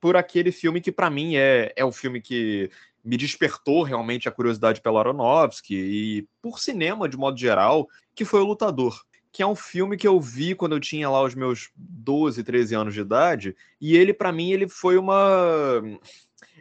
por 0.00 0.16
aquele 0.16 0.52
filme 0.52 0.80
que 0.80 0.92
para 0.92 1.10
mim 1.10 1.34
é, 1.34 1.72
é 1.74 1.84
o 1.84 1.90
filme 1.90 2.20
que 2.20 2.70
me 3.08 3.16
despertou 3.16 3.82
realmente 3.82 4.28
a 4.28 4.30
curiosidade 4.30 4.82
pelo 4.82 4.98
Aronofsky 4.98 5.74
e 5.74 6.28
por 6.42 6.60
cinema 6.60 7.08
de 7.08 7.16
modo 7.16 7.38
geral, 7.38 7.88
que 8.14 8.22
foi 8.22 8.40
O 8.42 8.44
Lutador, 8.44 9.02
que 9.32 9.42
é 9.42 9.46
um 9.46 9.56
filme 9.56 9.96
que 9.96 10.06
eu 10.06 10.20
vi 10.20 10.54
quando 10.54 10.72
eu 10.76 10.80
tinha 10.80 11.08
lá 11.08 11.22
os 11.22 11.34
meus 11.34 11.70
12, 11.74 12.44
13 12.44 12.74
anos 12.74 12.92
de 12.92 13.00
idade, 13.00 13.56
e 13.80 13.96
ele 13.96 14.12
para 14.12 14.30
mim 14.30 14.52
ele 14.52 14.68
foi 14.68 14.98
uma 14.98 15.80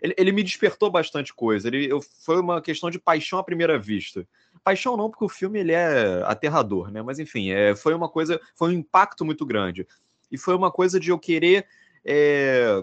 ele, 0.02 0.16
ele, 0.18 0.32
me 0.32 0.42
despertou 0.42 0.90
bastante 0.90 1.34
coisa. 1.34 1.68
Ele 1.68 1.92
eu, 1.92 2.00
foi 2.24 2.40
uma 2.40 2.62
questão 2.62 2.90
de 2.90 2.98
paixão 2.98 3.40
à 3.40 3.44
primeira 3.44 3.78
vista. 3.78 4.26
Paixão 4.64 4.96
não, 4.96 5.10
porque 5.10 5.26
o 5.26 5.30
filme 5.30 5.60
ele 5.60 5.74
é 5.74 6.24
aterrador, 6.24 6.90
né? 6.90 7.02
Mas 7.02 7.20
enfim, 7.20 7.50
é, 7.50 7.76
foi 7.76 7.94
uma 7.94 8.08
coisa, 8.08 8.40
foi 8.56 8.70
um 8.70 8.80
impacto 8.80 9.26
muito 9.26 9.46
grande. 9.46 9.86
E 10.32 10.38
foi 10.38 10.56
uma 10.56 10.72
coisa 10.72 10.98
de 10.98 11.10
eu 11.10 11.20
querer, 11.20 11.68
é, 12.06 12.82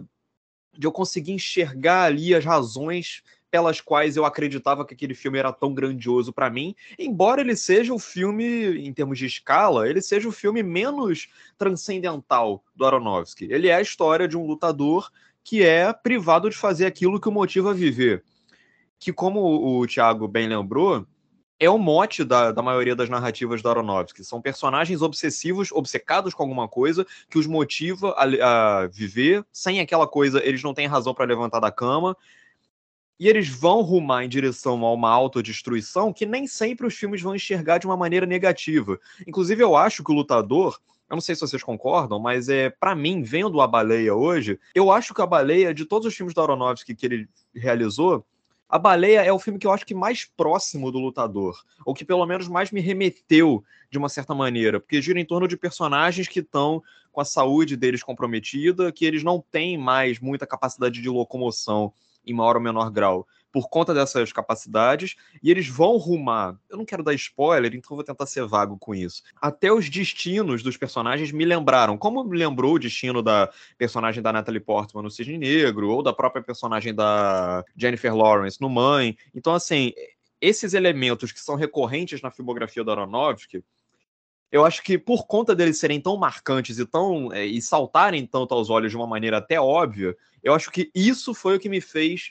de 0.76 0.86
eu 0.86 0.92
conseguir 0.92 1.32
enxergar 1.32 2.02
ali 2.02 2.34
as 2.34 2.44
razões 2.44 3.22
pelas 3.54 3.80
quais 3.80 4.16
eu 4.16 4.24
acreditava 4.24 4.84
que 4.84 4.94
aquele 4.94 5.14
filme 5.14 5.38
era 5.38 5.52
tão 5.52 5.72
grandioso 5.72 6.32
para 6.32 6.50
mim, 6.50 6.74
embora 6.98 7.40
ele 7.40 7.54
seja 7.54 7.94
o 7.94 8.00
filme, 8.00 8.84
em 8.84 8.92
termos 8.92 9.16
de 9.16 9.26
escala, 9.26 9.88
ele 9.88 10.02
seja 10.02 10.28
o 10.28 10.32
filme 10.32 10.60
menos 10.60 11.28
transcendental 11.56 12.64
do 12.74 12.84
Aronofsky. 12.84 13.46
Ele 13.48 13.68
é 13.68 13.76
a 13.76 13.80
história 13.80 14.26
de 14.26 14.36
um 14.36 14.44
lutador 14.44 15.08
que 15.44 15.62
é 15.62 15.92
privado 15.92 16.50
de 16.50 16.56
fazer 16.56 16.84
aquilo 16.84 17.20
que 17.20 17.28
o 17.28 17.30
motiva 17.30 17.70
a 17.70 17.74
viver. 17.74 18.24
Que, 18.98 19.12
como 19.12 19.78
o 19.78 19.86
Thiago 19.86 20.26
bem 20.26 20.48
lembrou, 20.48 21.06
é 21.60 21.70
o 21.70 21.78
mote 21.78 22.24
da, 22.24 22.50
da 22.50 22.60
maioria 22.60 22.96
das 22.96 23.08
narrativas 23.08 23.62
do 23.62 23.68
Aronofsky. 23.68 24.24
São 24.24 24.42
personagens 24.42 25.00
obsessivos, 25.00 25.70
obcecados 25.70 26.34
com 26.34 26.42
alguma 26.42 26.66
coisa, 26.66 27.06
que 27.30 27.38
os 27.38 27.46
motiva 27.46 28.16
a, 28.18 28.82
a 28.82 28.86
viver. 28.88 29.46
Sem 29.52 29.78
aquela 29.78 30.08
coisa, 30.08 30.44
eles 30.44 30.60
não 30.60 30.74
têm 30.74 30.88
razão 30.88 31.14
para 31.14 31.24
levantar 31.24 31.60
da 31.60 31.70
cama. 31.70 32.16
E 33.18 33.28
eles 33.28 33.48
vão 33.48 33.80
rumar 33.82 34.24
em 34.24 34.28
direção 34.28 34.84
a 34.84 34.92
uma 34.92 35.10
autodestruição 35.10 36.12
que 36.12 36.26
nem 36.26 36.46
sempre 36.46 36.86
os 36.86 36.94
filmes 36.94 37.22
vão 37.22 37.34
enxergar 37.34 37.78
de 37.78 37.86
uma 37.86 37.96
maneira 37.96 38.26
negativa. 38.26 38.98
Inclusive, 39.26 39.62
eu 39.62 39.76
acho 39.76 40.02
que 40.02 40.10
o 40.10 40.14
lutador 40.14 40.78
eu 41.08 41.16
não 41.16 41.20
sei 41.20 41.34
se 41.34 41.42
vocês 41.42 41.62
concordam, 41.62 42.18
mas 42.18 42.48
é 42.48 42.70
para 42.70 42.94
mim, 42.94 43.22
vendo 43.22 43.60
a 43.60 43.66
Baleia 43.66 44.14
hoje, 44.14 44.58
eu 44.74 44.90
acho 44.90 45.12
que 45.12 45.20
a 45.20 45.26
Baleia, 45.26 45.74
de 45.74 45.84
todos 45.84 46.08
os 46.08 46.14
filmes 46.14 46.34
da 46.34 46.42
Aronofsky 46.42 46.94
que 46.94 47.06
ele 47.06 47.28
realizou, 47.54 48.24
a 48.68 48.78
Baleia 48.78 49.22
é 49.22 49.32
o 49.32 49.38
filme 49.38 49.58
que 49.58 49.66
eu 49.66 49.70
acho 49.70 49.86
que 49.86 49.94
mais 49.94 50.24
próximo 50.24 50.90
do 50.90 50.98
lutador, 50.98 51.62
ou 51.84 51.94
que 51.94 52.04
pelo 52.04 52.24
menos 52.26 52.48
mais 52.48 52.70
me 52.72 52.80
remeteu 52.80 53.62
de 53.90 53.98
uma 53.98 54.08
certa 54.08 54.34
maneira, 54.34 54.80
porque 54.80 55.00
gira 55.00 55.20
em 55.20 55.24
torno 55.24 55.46
de 55.46 55.56
personagens 55.56 56.26
que 56.26 56.40
estão 56.40 56.82
com 57.12 57.20
a 57.20 57.24
saúde 57.24 57.76
deles 57.76 58.02
comprometida, 58.02 58.90
que 58.90 59.04
eles 59.04 59.22
não 59.22 59.40
têm 59.52 59.78
mais 59.78 60.18
muita 60.18 60.46
capacidade 60.46 61.00
de 61.00 61.08
locomoção 61.08 61.92
em 62.26 62.32
maior 62.32 62.56
ou 62.56 62.62
menor 62.62 62.90
grau 62.90 63.26
por 63.54 63.68
conta 63.68 63.94
dessas 63.94 64.32
capacidades, 64.32 65.14
e 65.40 65.48
eles 65.48 65.68
vão 65.68 65.96
rumar. 65.96 66.58
Eu 66.68 66.76
não 66.76 66.84
quero 66.84 67.04
dar 67.04 67.14
spoiler, 67.14 67.72
então 67.72 67.94
vou 67.94 68.02
tentar 68.02 68.26
ser 68.26 68.44
vago 68.44 68.76
com 68.76 68.92
isso. 68.92 69.22
Até 69.40 69.72
os 69.72 69.88
destinos 69.88 70.60
dos 70.60 70.76
personagens 70.76 71.30
me 71.30 71.44
lembraram, 71.44 71.96
como 71.96 72.24
me 72.24 72.36
lembrou 72.36 72.74
o 72.74 72.78
destino 72.80 73.22
da 73.22 73.48
personagem 73.78 74.20
da 74.20 74.32
Natalie 74.32 74.58
Portman 74.58 75.04
no 75.04 75.10
Cisne 75.10 75.38
Negro, 75.38 75.88
ou 75.88 76.02
da 76.02 76.12
própria 76.12 76.42
personagem 76.42 76.92
da 76.92 77.64
Jennifer 77.76 78.12
Lawrence 78.12 78.60
no 78.60 78.68
Mãe. 78.68 79.16
Então, 79.32 79.54
assim, 79.54 79.92
esses 80.40 80.74
elementos 80.74 81.30
que 81.30 81.38
são 81.38 81.54
recorrentes 81.54 82.20
na 82.20 82.32
filmografia 82.32 82.82
do 82.82 82.90
Aronofsky, 82.90 83.62
eu 84.54 84.64
acho 84.64 84.84
que 84.84 84.96
por 84.96 85.26
conta 85.26 85.52
deles 85.52 85.78
serem 85.78 86.00
tão 86.00 86.16
marcantes 86.16 86.78
e 86.78 86.86
tão 86.86 87.32
é, 87.32 87.44
e 87.44 87.60
saltarem 87.60 88.24
tanto 88.24 88.54
aos 88.54 88.70
olhos 88.70 88.92
de 88.92 88.96
uma 88.96 89.04
maneira 89.04 89.38
até 89.38 89.60
óbvia, 89.60 90.16
eu 90.44 90.54
acho 90.54 90.70
que 90.70 90.92
isso 90.94 91.34
foi 91.34 91.56
o 91.56 91.58
que 91.58 91.68
me 91.68 91.80
fez 91.80 92.30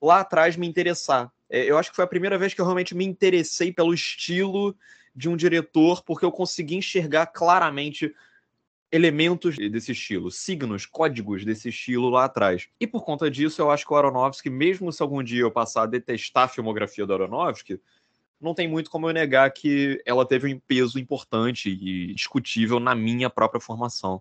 lá 0.00 0.20
atrás 0.20 0.56
me 0.56 0.66
interessar. 0.66 1.30
É, 1.50 1.70
eu 1.70 1.76
acho 1.76 1.90
que 1.90 1.96
foi 1.96 2.06
a 2.06 2.08
primeira 2.08 2.38
vez 2.38 2.54
que 2.54 2.60
eu 2.62 2.64
realmente 2.64 2.94
me 2.94 3.04
interessei 3.04 3.70
pelo 3.70 3.92
estilo 3.92 4.74
de 5.14 5.28
um 5.28 5.36
diretor, 5.36 6.02
porque 6.02 6.24
eu 6.24 6.32
consegui 6.32 6.76
enxergar 6.76 7.26
claramente 7.26 8.14
elementos 8.90 9.56
desse 9.58 9.92
estilo, 9.92 10.30
signos, 10.30 10.86
códigos 10.86 11.44
desse 11.44 11.68
estilo 11.68 12.08
lá 12.08 12.24
atrás. 12.24 12.66
E 12.80 12.86
por 12.86 13.04
conta 13.04 13.30
disso, 13.30 13.60
eu 13.60 13.70
acho 13.70 13.86
que 13.86 13.92
o 13.92 13.96
Aronofsky, 13.96 14.48
mesmo 14.48 14.90
se 14.90 15.02
algum 15.02 15.22
dia 15.22 15.42
eu 15.42 15.50
passar 15.50 15.82
a 15.82 15.86
detestar 15.86 16.44
a 16.44 16.48
filmografia 16.48 17.04
do 17.04 17.12
Aronofsky, 17.12 17.78
não 18.42 18.54
tem 18.54 18.68
muito 18.68 18.90
como 18.90 19.08
eu 19.08 19.14
negar 19.14 19.50
que 19.52 20.02
ela 20.04 20.26
teve 20.26 20.52
um 20.52 20.58
peso 20.58 20.98
importante 20.98 21.70
e 21.70 22.12
discutível 22.12 22.80
na 22.80 22.94
minha 22.94 23.30
própria 23.30 23.60
formação 23.60 24.20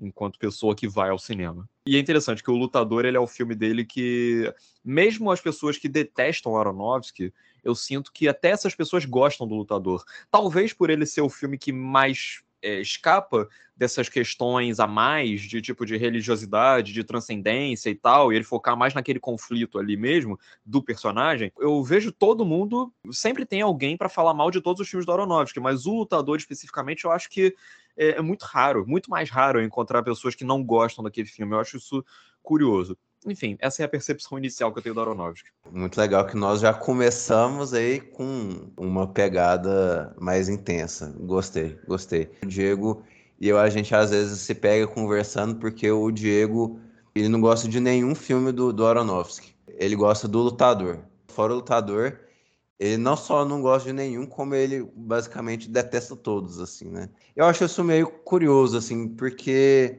enquanto 0.00 0.38
pessoa 0.38 0.74
que 0.74 0.88
vai 0.88 1.10
ao 1.10 1.18
cinema. 1.18 1.68
E 1.86 1.96
é 1.96 1.98
interessante 2.00 2.42
que 2.42 2.50
o 2.50 2.56
Lutador 2.56 3.04
ele 3.04 3.16
é 3.16 3.20
o 3.20 3.26
filme 3.26 3.54
dele 3.54 3.84
que, 3.84 4.52
mesmo 4.84 5.30
as 5.30 5.40
pessoas 5.40 5.78
que 5.78 5.88
detestam 5.88 6.56
Aronofsky, 6.56 7.32
eu 7.62 7.74
sinto 7.74 8.12
que 8.12 8.26
até 8.26 8.50
essas 8.50 8.74
pessoas 8.74 9.04
gostam 9.04 9.46
do 9.46 9.54
Lutador. 9.54 10.04
Talvez 10.28 10.72
por 10.72 10.90
ele 10.90 11.06
ser 11.06 11.20
o 11.20 11.28
filme 11.28 11.56
que 11.56 11.72
mais 11.72 12.42
é, 12.62 12.80
escapa 12.80 13.48
dessas 13.76 14.08
questões 14.08 14.78
a 14.78 14.86
mais 14.86 15.40
de 15.40 15.60
tipo 15.60 15.84
de 15.84 15.96
religiosidade, 15.96 16.92
de 16.92 17.02
transcendência 17.02 17.90
e 17.90 17.94
tal, 17.94 18.32
e 18.32 18.36
ele 18.36 18.44
focar 18.44 18.76
mais 18.76 18.94
naquele 18.94 19.18
conflito 19.18 19.78
ali 19.78 19.96
mesmo 19.96 20.38
do 20.64 20.82
personagem, 20.82 21.52
eu 21.58 21.82
vejo 21.82 22.12
todo 22.12 22.44
mundo 22.44 22.92
sempre 23.10 23.44
tem 23.44 23.60
alguém 23.60 23.96
para 23.96 24.08
falar 24.08 24.34
mal 24.34 24.50
de 24.50 24.60
todos 24.60 24.80
os 24.80 24.88
filmes 24.88 25.04
do 25.04 25.12
Aronofsky, 25.12 25.58
mas 25.60 25.86
o 25.86 25.94
Lutador 25.94 26.36
especificamente 26.36 27.04
eu 27.04 27.10
acho 27.10 27.28
que 27.28 27.54
é, 27.96 28.10
é 28.10 28.22
muito 28.22 28.42
raro, 28.42 28.86
muito 28.86 29.10
mais 29.10 29.28
raro 29.30 29.62
encontrar 29.62 30.02
pessoas 30.02 30.34
que 30.34 30.44
não 30.44 30.62
gostam 30.62 31.04
daquele 31.04 31.28
filme. 31.28 31.54
Eu 31.54 31.60
acho 31.60 31.76
isso 31.76 32.04
curioso. 32.42 32.96
Enfim, 33.26 33.56
essa 33.60 33.82
é 33.82 33.84
a 33.84 33.88
percepção 33.88 34.38
inicial 34.38 34.72
que 34.72 34.78
eu 34.78 34.82
tenho 34.82 34.94
do 34.94 35.00
Aronofsky. 35.00 35.48
Muito 35.70 35.98
legal 35.98 36.26
que 36.26 36.36
nós 36.36 36.60
já 36.60 36.74
começamos 36.74 37.72
aí 37.72 38.00
com 38.00 38.70
uma 38.76 39.06
pegada 39.06 40.14
mais 40.18 40.48
intensa. 40.48 41.14
Gostei, 41.20 41.78
gostei. 41.86 42.30
O 42.42 42.46
Diego 42.46 43.04
e 43.42 43.48
eu, 43.48 43.58
a 43.58 43.68
gente 43.68 43.92
às 43.92 44.10
vezes 44.10 44.40
se 44.40 44.54
pega 44.54 44.86
conversando 44.86 45.56
porque 45.56 45.90
o 45.90 46.12
Diego, 46.12 46.78
ele 47.12 47.28
não 47.28 47.40
gosta 47.40 47.66
de 47.66 47.80
nenhum 47.80 48.14
filme 48.14 48.52
do, 48.52 48.72
do 48.72 48.86
Aronofsky. 48.86 49.52
Ele 49.66 49.96
gosta 49.96 50.28
do 50.28 50.38
Lutador. 50.38 51.00
Fora 51.26 51.52
o 51.52 51.56
Lutador, 51.56 52.20
ele 52.78 52.96
não 52.98 53.16
só 53.16 53.44
não 53.44 53.60
gosta 53.60 53.88
de 53.88 53.92
nenhum, 53.92 54.26
como 54.26 54.54
ele 54.54 54.88
basicamente 54.94 55.68
detesta 55.68 56.14
todos, 56.14 56.60
assim, 56.60 56.88
né? 56.88 57.08
Eu 57.34 57.44
acho 57.44 57.64
isso 57.64 57.82
meio 57.82 58.06
curioso, 58.06 58.76
assim, 58.76 59.08
porque 59.08 59.98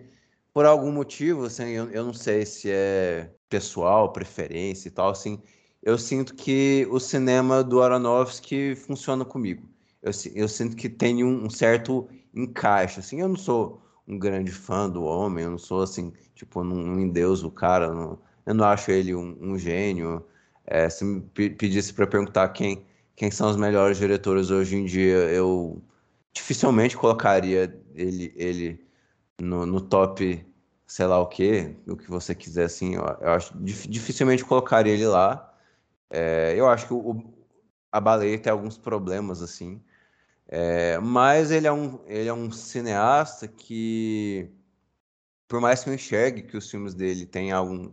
por 0.54 0.66
algum 0.66 0.92
motivo, 0.92 1.46
assim, 1.46 1.64
eu, 1.70 1.90
eu 1.90 2.06
não 2.06 2.14
sei 2.14 2.46
se 2.46 2.70
é 2.72 3.32
pessoal, 3.50 4.14
preferência 4.14 4.88
e 4.88 4.92
tal, 4.92 5.10
assim, 5.10 5.42
eu 5.82 5.98
sinto 5.98 6.36
que 6.36 6.88
o 6.92 7.00
cinema 7.00 7.64
do 7.64 7.82
Aronofsky 7.82 8.76
funciona 8.76 9.26
comigo. 9.26 9.68
Eu, 10.02 10.12
eu 10.36 10.48
sinto 10.48 10.76
que 10.76 10.90
tem 10.90 11.24
um, 11.24 11.46
um, 11.46 11.50
certo 11.50 12.08
encaixe, 12.34 13.00
assim, 13.00 13.22
eu 13.22 13.28
não 13.30 13.36
sou 13.36 13.82
um 14.08 14.18
grande 14.20 14.52
fã 14.52 14.90
do 14.90 15.04
homem, 15.04 15.46
eu 15.46 15.52
não 15.52 15.58
sou, 15.58 15.82
assim, 15.82 16.14
tipo, 16.36 16.64
não, 16.64 17.00
endeuso 17.00 17.48
o 17.48 17.52
cara, 17.52 17.94
não, 17.94 18.20
eu 18.46 18.54
não 18.54 18.66
acho 18.66 18.92
ele 18.92 19.16
um, 19.16 19.38
um 19.42 19.58
gênio. 19.58 20.24
É, 20.66 20.90
se 20.90 21.04
me 21.04 21.22
pedisse 21.22 21.94
para 21.94 22.08
perguntar 22.08 22.50
quem, 22.50 22.86
quem 23.16 23.32
são 23.32 23.50
os 23.50 23.58
melhores 23.58 23.98
diretores 23.98 24.50
hoje 24.52 24.76
em 24.76 24.86
dia, 24.86 25.18
eu 25.32 25.82
dificilmente 26.34 26.98
colocaria 26.98 27.74
ele, 27.96 28.34
ele 28.36 28.83
no, 29.42 29.66
no 29.66 29.82
top, 29.82 30.46
sei 30.86 31.06
lá 31.08 31.20
o 31.20 31.28
que, 31.28 31.76
o 31.88 31.96
que 31.98 32.10
você 32.10 32.36
quiser, 32.36 32.66
assim, 32.66 32.96
eu, 32.96 33.04
eu 33.22 33.32
acho 33.32 33.54
dificilmente 33.58 34.46
colocaria 34.46 34.94
ele 34.94 35.08
lá. 35.08 35.54
É, 36.10 36.54
eu 36.58 36.68
acho 36.70 36.88
que 36.88 36.94
o, 36.94 37.24
a 37.92 38.00
baleia 38.00 38.40
tem 38.40 38.52
alguns 38.52 38.78
problemas, 38.78 39.42
assim, 39.42 39.82
é, 40.48 41.00
mas 41.00 41.52
ele 41.52 41.68
é, 41.68 41.72
um, 41.72 42.00
ele 42.08 42.30
é 42.30 42.34
um 42.34 42.52
cineasta 42.52 43.48
que, 43.48 44.50
por 45.48 45.62
mais 45.62 45.84
que 45.84 45.90
eu 45.90 45.94
enxergue 45.94 46.44
que 46.44 46.58
os 46.58 46.70
filmes 46.70 46.94
dele 46.94 47.26
têm, 47.26 47.52
algum, 47.52 47.92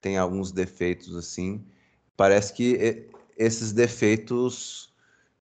têm 0.00 0.18
alguns 0.18 0.52
defeitos, 0.52 1.16
assim, 1.16 1.64
parece 2.16 2.52
que 2.52 3.10
esses 3.36 3.72
defeitos 3.72 4.92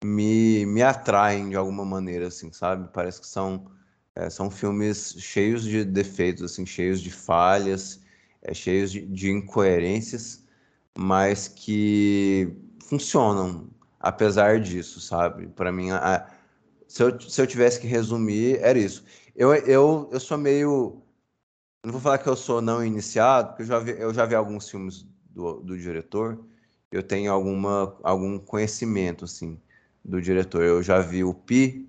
me, 0.02 0.66
me 0.66 0.82
atraem 0.82 1.50
de 1.50 1.56
alguma 1.56 1.84
maneira, 1.84 2.28
assim, 2.28 2.52
sabe? 2.52 2.88
Parece 2.92 3.20
que 3.20 3.26
são 3.26 3.70
é, 4.18 4.28
são 4.28 4.50
filmes 4.50 5.14
cheios 5.18 5.62
de 5.62 5.84
defeitos, 5.84 6.42
assim, 6.42 6.66
cheios 6.66 7.00
de 7.00 7.10
falhas, 7.10 8.00
é, 8.42 8.52
cheios 8.52 8.90
de, 8.90 9.06
de 9.06 9.30
incoerências, 9.30 10.44
mas 10.98 11.46
que 11.46 12.52
funcionam 12.84 13.70
apesar 14.00 14.60
disso, 14.60 15.00
sabe? 15.00 15.46
Para 15.48 15.70
mim, 15.70 15.92
a, 15.92 16.28
se, 16.88 17.02
eu, 17.02 17.20
se 17.20 17.40
eu 17.40 17.46
tivesse 17.46 17.80
que 17.80 17.86
resumir, 17.86 18.58
era 18.60 18.78
isso. 18.78 19.04
Eu, 19.36 19.54
eu, 19.54 20.08
eu 20.10 20.20
sou 20.20 20.36
meio. 20.36 21.00
Não 21.84 21.92
vou 21.92 22.00
falar 22.00 22.18
que 22.18 22.28
eu 22.28 22.36
sou 22.36 22.60
não 22.60 22.84
iniciado, 22.84 23.50
porque 23.50 23.62
eu 23.62 23.66
já 23.66 23.78
vi, 23.78 23.90
eu 23.92 24.12
já 24.12 24.26
vi 24.26 24.34
alguns 24.34 24.68
filmes 24.68 25.06
do, 25.30 25.60
do 25.60 25.78
diretor, 25.78 26.44
eu 26.90 27.02
tenho 27.02 27.32
alguma, 27.32 27.96
algum 28.02 28.38
conhecimento, 28.38 29.24
assim, 29.24 29.60
do 30.04 30.20
diretor. 30.20 30.62
Eu 30.64 30.82
já 30.82 30.98
vi 31.00 31.22
o 31.22 31.32
Pi, 31.32 31.87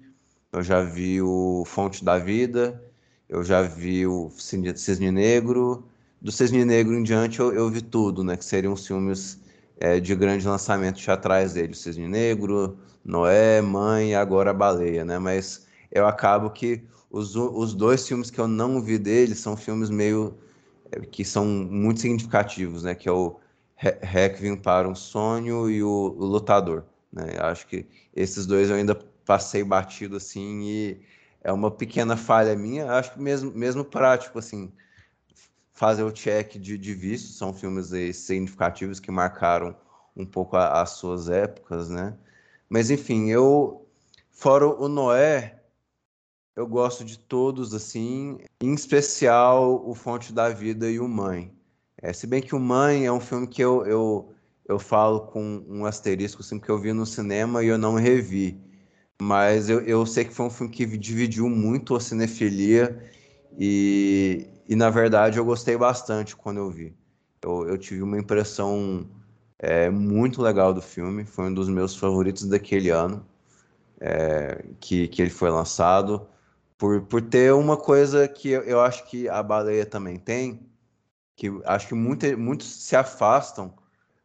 eu 0.52 0.64
já 0.64 0.82
vi 0.82 1.22
o 1.22 1.64
Fonte 1.66 2.04
da 2.04 2.18
Vida, 2.18 2.84
eu 3.28 3.44
já 3.44 3.62
vi 3.62 4.08
o 4.08 4.30
Cisne 4.32 5.12
Negro. 5.12 5.86
Do 6.22 6.32
Cisne 6.32 6.66
Negro 6.66 6.96
em 6.96 7.04
diante 7.04 7.40
eu, 7.40 7.54
eu 7.54 7.70
vi 7.70 7.82
tudo, 7.82 8.24
né? 8.24 8.36
Que 8.36 8.44
seriam 8.44 8.74
os 8.74 8.86
filmes 8.86 9.40
é, 9.80 10.00
de 10.00 10.16
grande 10.16 10.48
lançamento 10.48 11.00
atrás 11.10 11.54
dele. 11.54 11.74
O 11.74 11.76
Cisne 11.76 12.08
Negro, 12.08 12.78
Noé, 13.06 13.62
Mãe 13.62 14.12
e 14.12 14.16
agora 14.16 14.52
a 14.52 14.54
Baleia, 14.54 15.06
né? 15.06 15.20
Mas 15.20 15.68
eu 15.92 16.08
acabo 16.08 16.50
que 16.50 16.84
os, 17.12 17.36
os 17.36 17.74
dois 17.74 18.08
filmes 18.08 18.32
que 18.32 18.40
eu 18.40 18.48
não 18.48 18.82
vi 18.82 18.98
dele 18.98 19.36
são 19.36 19.56
filmes 19.56 19.90
meio 19.90 20.36
é, 20.92 21.00
que 21.02 21.24
são 21.24 21.46
muito 21.46 22.02
significativos, 22.02 22.84
né? 22.84 22.96
Que 22.96 23.08
é 23.08 23.12
o 23.12 23.40
Requiem 23.76 24.58
para 24.58 24.90
um 24.90 24.96
Sonho 24.96 25.70
e 25.70 25.82
o, 25.84 26.16
o 26.18 26.26
Lutador, 26.26 26.84
né? 27.14 27.36
Acho 27.40 27.68
que 27.68 27.86
esses 28.16 28.46
dois 28.46 28.70
eu 28.70 28.76
ainda 28.76 28.96
passei 29.30 29.64
batido 29.64 30.16
assim 30.16 30.64
e 30.64 31.02
é 31.44 31.54
uma 31.54 31.70
pequena 31.70 32.18
falha 32.18 32.56
minha. 32.56 32.92
Acho 32.94 33.14
que 33.14 33.22
mesmo 33.22 33.52
mesmo 33.52 33.86
prático 33.86 34.40
assim 34.40 34.74
fazer 35.72 36.02
o 36.02 36.12
check 36.12 36.58
de, 36.58 36.80
de 36.80 36.94
visto, 36.96 37.32
são 37.32 37.54
filmes 37.54 37.94
aí 37.94 38.12
significativos 38.12 39.00
que 39.00 39.12
marcaram 39.12 39.76
um 40.16 40.26
pouco 40.26 40.58
a, 40.58 40.82
as 40.82 40.92
suas 40.94 41.30
épocas, 41.30 41.90
né? 41.90 42.18
Mas 42.68 42.90
enfim, 42.90 43.30
eu 43.30 43.88
fora 44.32 44.66
o 44.66 44.88
Noé, 44.88 45.62
eu 46.56 46.66
gosto 46.66 47.06
de 47.06 47.20
todos, 47.20 47.72
assim, 47.76 48.40
em 48.60 48.74
especial 48.74 49.88
o 49.88 49.94
Fonte 49.94 50.34
da 50.34 50.50
Vida 50.50 50.90
e 50.90 51.00
o 51.00 51.08
Mãe. 51.08 51.54
É, 52.02 52.12
se 52.12 52.26
bem 52.26 52.42
que 52.42 52.56
o 52.56 52.60
Mãe 52.60 53.06
é 53.06 53.12
um 53.12 53.20
filme 53.20 53.46
que 53.46 53.62
eu, 53.62 53.86
eu, 53.86 54.34
eu 54.68 54.80
falo 54.80 55.28
com 55.28 55.64
um 55.70 55.86
asterisco, 55.86 56.42
assim, 56.42 56.60
que 56.60 56.70
eu 56.70 56.80
vi 56.80 56.94
no 56.94 57.06
cinema 57.06 57.64
e 57.64 57.68
eu 57.68 57.78
não 57.78 57.94
revi. 57.94 58.69
Mas 59.22 59.70
eu, 59.70 59.82
eu 59.82 60.06
sei 60.06 60.26
que 60.26 60.34
foi 60.34 60.46
um 60.46 60.50
filme 60.50 60.72
que 60.72 60.86
dividiu 60.98 61.50
muito 61.50 61.96
a 61.96 62.00
cinefilia 62.00 63.12
e, 63.58 64.48
e 64.68 64.76
na 64.76 64.90
verdade, 64.90 65.38
eu 65.38 65.46
gostei 65.46 65.78
bastante 65.78 66.36
quando 66.36 66.58
eu 66.58 66.70
vi. 66.70 66.96
Eu, 67.42 67.68
eu 67.68 67.78
tive 67.78 68.02
uma 68.02 68.18
impressão 68.18 69.06
é, 69.58 69.90
muito 69.90 70.42
legal 70.42 70.74
do 70.74 70.82
filme, 70.82 71.26
foi 71.26 71.46
um 71.46 71.54
dos 71.54 71.70
meus 71.70 71.96
favoritos 71.96 72.46
daquele 72.46 72.90
ano 72.90 73.26
é, 74.00 74.66
que, 74.80 75.08
que 75.08 75.22
ele 75.22 75.32
foi 75.32 75.50
lançado 75.50 76.28
por, 76.78 77.02
por 77.04 77.22
ter 77.22 77.54
uma 77.54 77.78
coisa 77.78 78.28
que 78.28 78.50
eu, 78.50 78.64
eu 78.64 78.82
acho 78.82 79.06
que 79.10 79.28
a 79.30 79.44
baleia 79.44 79.86
também 79.86 80.18
tem, 80.18 80.70
que 81.36 81.50
acho 81.66 81.88
que 81.90 81.96
muitos 81.96 82.68
se 82.68 82.96
afastam, 82.96 83.74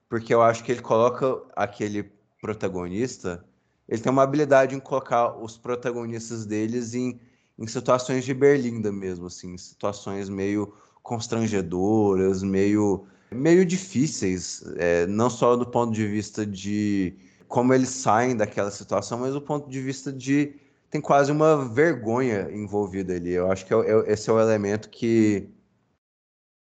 porque 0.09 0.35
eu 0.35 0.43
acho 0.43 0.65
que 0.65 0.73
ele 0.73 0.83
coloca 0.83 1.43
aquele 1.57 2.13
protagonista, 2.41 3.45
ele 3.89 4.01
tem 4.01 4.11
uma 4.11 4.23
habilidade 4.23 4.75
em 4.75 4.81
colocar 4.81 5.37
os 5.37 5.57
protagonistas 5.57 6.47
deles 6.47 6.95
em, 6.95 7.21
em 7.59 7.67
situações 7.67 8.25
de 8.25 8.33
berlinda 8.33 8.91
mesmo, 8.91 9.27
assim, 9.27 9.57
situações 9.59 10.29
meio 10.29 10.75
constrangedoras, 11.03 12.43
meio, 12.43 13.07
meio 13.31 13.65
difíceis, 13.65 14.63
é, 14.77 15.07
não 15.07 15.29
só 15.29 15.55
do 15.57 15.67
ponto 15.67 15.93
de 15.93 16.07
vista 16.07 16.47
de 16.47 17.15
como 17.47 17.73
eles 17.73 17.91
saem 17.91 18.37
daquela 18.37 18.71
situação, 18.71 19.19
mas 19.21 19.35
do 19.35 19.41
ponto 19.41 19.69
de 19.69 19.81
vista 19.81 20.13
de 20.13 20.57
tem 20.91 21.01
quase 21.01 21.33
uma 21.33 21.69
vergonha 21.69 22.49
envolvida 22.53 23.15
ali. 23.15 23.33
Eu 23.33 23.51
acho 23.51 23.67
que 23.67 23.75
é, 23.75 23.77
é, 23.79 24.13
esse 24.13 24.31
é 24.31 24.33
o 24.33 24.41
elemento 24.41 24.89
que, 24.89 25.49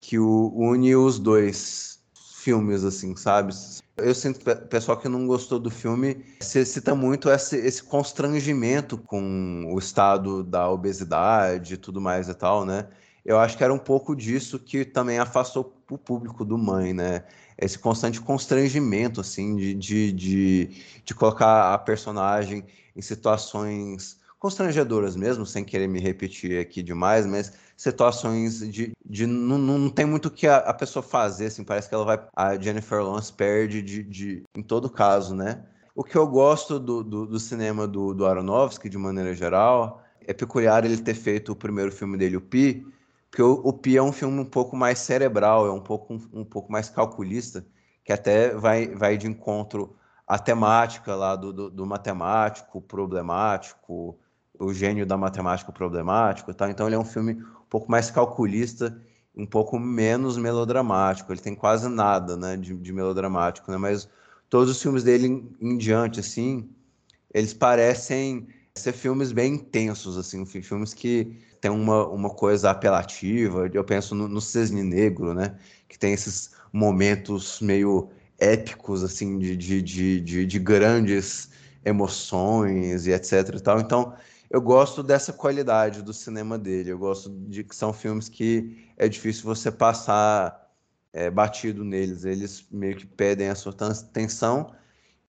que 0.02 0.18
une 0.18 0.96
os 0.96 1.20
dois 1.20 2.02
filmes, 2.42 2.84
assim, 2.84 3.16
sabe? 3.16 3.54
Eu 4.04 4.16
sinto 4.16 4.40
o 4.50 4.68
pessoal 4.68 4.98
que 4.98 5.08
não 5.08 5.28
gostou 5.28 5.60
do 5.60 5.70
filme 5.70 6.24
se 6.40 6.66
cita 6.66 6.96
muito 6.96 7.30
esse, 7.30 7.58
esse 7.58 7.84
constrangimento 7.84 8.98
com 8.98 9.70
o 9.72 9.80
estado 9.80 10.44
da 10.44 10.70
obesidade 10.70 11.76
e 11.76 11.78
tudo 11.78 12.02
mais 12.02 12.28
e 12.30 12.34
tal, 12.34 12.66
né? 12.66 12.88
Eu 13.24 13.40
acho 13.40 13.58
que 13.58 13.64
era 13.64 13.74
um 13.74 13.80
pouco 13.80 14.16
disso 14.16 14.58
que 14.58 14.84
também 14.84 15.20
afastou 15.20 15.74
o 15.90 15.98
público 15.98 16.44
do 16.44 16.58
Mãe, 16.58 16.94
né? 16.94 17.24
Esse 17.58 17.78
constante 17.78 18.20
constrangimento, 18.20 19.22
assim, 19.22 19.56
de, 19.56 19.74
de, 19.76 20.12
de, 20.12 20.70
de 21.06 21.14
colocar 21.14 21.74
a 21.74 21.78
personagem 21.78 22.66
em 22.96 23.02
situações 23.02 24.20
constrangedoras 24.40 25.16
mesmo, 25.16 25.46
sem 25.46 25.64
querer 25.64 25.88
me 25.88 26.00
repetir 26.00 26.60
aqui 26.60 26.82
demais, 26.82 27.28
mas 27.28 27.54
situações 27.82 28.60
de, 28.60 28.92
de 29.04 29.26
não, 29.26 29.58
não 29.58 29.90
tem 29.90 30.06
muito 30.06 30.28
o 30.28 30.32
que 30.32 30.46
a, 30.46 30.58
a, 30.58 30.74
pessoa 30.74 31.02
fazer, 31.02 31.48
assim, 31.48 31.64
parece 31.64 31.90
que 31.90 31.96
ela 31.96 32.06
vai. 32.06 32.24
A 32.36 32.56
Jennifer 32.56 33.02
Lawrence 33.02 33.34
perde 33.34 33.82
de, 33.82 34.04
de, 34.04 34.44
em 34.56 34.62
todo 34.62 34.88
caso, 34.88 35.36
né? 35.36 35.66
O 35.96 36.04
que 36.04 36.16
eu 36.16 36.28
gosto 36.28 36.80
do, 36.80 37.04
do, 37.04 37.26
do 37.26 37.40
cinema 37.40 37.88
do, 37.88 38.14
do 38.14 38.28
Aronofsky, 38.28 38.88
de 38.88 39.00
maneira 39.00 39.34
geral, 39.34 40.04
é 40.28 40.32
peculiar 40.32 40.86
ele 40.86 40.96
ter 40.96 41.16
feito 41.16 41.54
o 41.54 41.56
primeiro 41.56 41.92
filme 41.92 42.20
dele, 42.20 42.38
o 42.38 42.42
Pi, 42.42 42.86
porque 43.32 43.42
o, 43.42 43.54
o 43.64 43.74
Pi 43.74 43.98
é 43.98 44.04
um 44.04 44.12
filme 44.12 44.40
um 44.40 44.46
pouco 44.46 44.76
mais 44.76 45.00
cerebral, 45.00 45.66
é 45.66 45.72
um 45.72 45.82
pouco, 45.82 46.14
um, 46.14 46.42
um 46.42 46.46
pouco 46.46 46.72
mais 46.72 46.88
calculista, 46.88 47.66
que 48.06 48.14
até 48.14 48.54
vai, 48.54 48.90
vai 48.90 49.18
de 49.18 49.26
encontro 49.26 49.96
à 50.28 50.38
temática 50.38 51.16
lá 51.16 51.36
do, 51.36 51.52
do, 51.52 51.72
do 51.72 51.86
matemático, 51.88 52.80
problemático, 52.80 54.20
o 54.60 54.72
gênio 54.72 55.04
da 55.04 55.18
matemática 55.18 55.72
problemático, 55.72 56.54
tá? 56.54 56.70
Então 56.70 56.86
ele 56.86 56.96
é 56.96 57.00
um 57.00 57.06
filme 57.06 57.42
pouco 57.72 57.90
mais 57.90 58.12
calculista, 58.12 59.02
um 59.34 59.46
pouco 59.46 59.80
menos 59.80 60.38
melodramático. 60.38 61.32
Ele 61.32 61.40
tem 61.40 61.56
quase 61.56 61.88
nada, 61.88 62.36
né, 62.36 62.58
de, 62.58 62.76
de 62.76 62.92
melodramático, 62.92 63.72
né? 63.72 63.78
Mas 63.78 64.10
todos 64.50 64.70
os 64.70 64.82
filmes 64.82 65.04
dele 65.04 65.28
em, 65.28 65.56
em, 65.62 65.78
diante, 65.78 66.20
assim, 66.20 66.70
eles 67.34 67.54
parecem 67.54 68.46
ser 68.76 68.92
filmes 68.92 69.32
bem 69.32 69.54
intensos, 69.54 70.18
assim, 70.18 70.46
filmes 70.46 70.94
que 70.94 71.40
tem 71.62 71.72
uma, 71.72 72.06
uma 72.08 72.30
coisa 72.30 72.72
apelativa. 72.72 73.70
Eu 73.74 73.86
penso 73.86 74.14
no, 74.14 74.28
no 74.28 74.42
Cisne 74.42 74.84
Negro, 74.84 75.34
né? 75.34 75.58
Que 75.88 75.98
tem 75.98 76.12
esses 76.12 76.52
momentos 76.74 77.62
meio 77.62 78.10
épicos, 78.38 79.02
assim, 79.02 79.40
de, 79.40 79.56
de, 79.56 79.82
de, 79.82 80.20
de, 80.20 80.46
de 80.46 80.60
grandes 80.60 81.50
emoções 81.86 83.08
e 83.08 83.12
etc 83.14 83.56
e 83.56 83.60
tal. 83.62 83.80
Então, 83.80 84.14
eu 84.52 84.62
gosto 84.62 85.02
dessa 85.02 85.32
qualidade 85.32 86.02
do 86.02 86.14
cinema 86.14 86.60
dele. 86.60 86.92
Eu 86.92 86.98
gosto 86.98 87.30
de 87.30 87.64
que 87.64 87.74
são 87.74 87.94
filmes 87.94 88.28
que 88.28 88.86
é 88.98 89.08
difícil 89.08 89.46
você 89.46 89.72
passar 89.72 90.70
é, 91.14 91.32
batido 91.32 91.86
neles. 91.86 92.26
Eles 92.26 92.68
meio 92.70 92.98
que 92.98 93.06
pedem 93.06 93.48
a 93.48 93.56
sua 93.56 93.74
atenção 93.74 94.76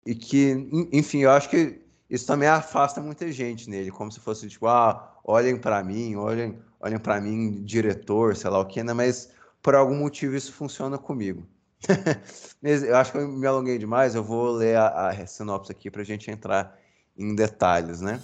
e 0.05 0.13
que, 0.13 0.69
enfim, 0.93 1.19
eu 1.19 1.31
acho 1.31 1.49
que 1.49 1.81
isso 2.11 2.27
também 2.27 2.49
afasta 2.49 3.01
muita 3.01 3.31
gente 3.31 3.71
nele, 3.71 3.93
como 3.93 4.11
se 4.11 4.19
fosse 4.19 4.49
tipo, 4.49 4.67
ah, 4.67 5.17
olhem 5.25 5.57
para 5.57 5.85
mim, 5.85 6.17
olhem, 6.17 6.59
olhem 6.81 6.99
para 6.99 7.21
mim, 7.21 7.63
diretor, 7.63 8.37
sei 8.37 8.51
lá 8.51 8.59
o 8.59 8.67
que, 8.67 8.83
né? 8.83 8.93
Mas 8.93 9.31
por 9.63 9.77
algum 9.77 9.97
motivo 9.97 10.35
isso 10.35 10.53
funciona 10.53 10.99
comigo. 10.99 11.47
eu 12.61 12.97
acho 12.97 13.13
que 13.13 13.19
eu 13.19 13.29
me 13.29 13.47
alonguei 13.47 13.79
demais. 13.79 14.17
Eu 14.17 14.25
vou 14.25 14.51
ler 14.51 14.77
a, 14.77 15.11
a 15.11 15.27
sinopse 15.29 15.71
aqui 15.71 15.93
para 15.93 16.03
a 16.03 16.05
gente 16.05 16.29
entrar 16.29 16.77
em 17.17 17.37
detalhes, 17.37 18.01
né? 18.01 18.21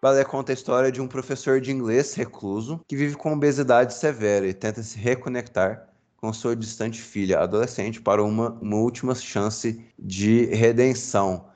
Balé 0.00 0.24
conta 0.24 0.52
a 0.52 0.54
história 0.54 0.92
de 0.92 1.00
um 1.02 1.08
professor 1.08 1.60
de 1.60 1.72
inglês 1.72 2.14
recluso 2.14 2.80
que 2.86 2.96
vive 2.96 3.16
com 3.16 3.32
obesidade 3.32 3.92
severa 3.92 4.46
e 4.46 4.54
tenta 4.54 4.82
se 4.82 4.96
reconectar 4.96 5.88
com 6.16 6.32
sua 6.32 6.56
distante 6.56 7.00
filha 7.00 7.40
adolescente 7.40 8.00
para 8.00 8.22
uma, 8.22 8.52
uma 8.60 8.76
última 8.76 9.14
chance 9.14 9.84
de 9.98 10.46
redenção 10.46 11.48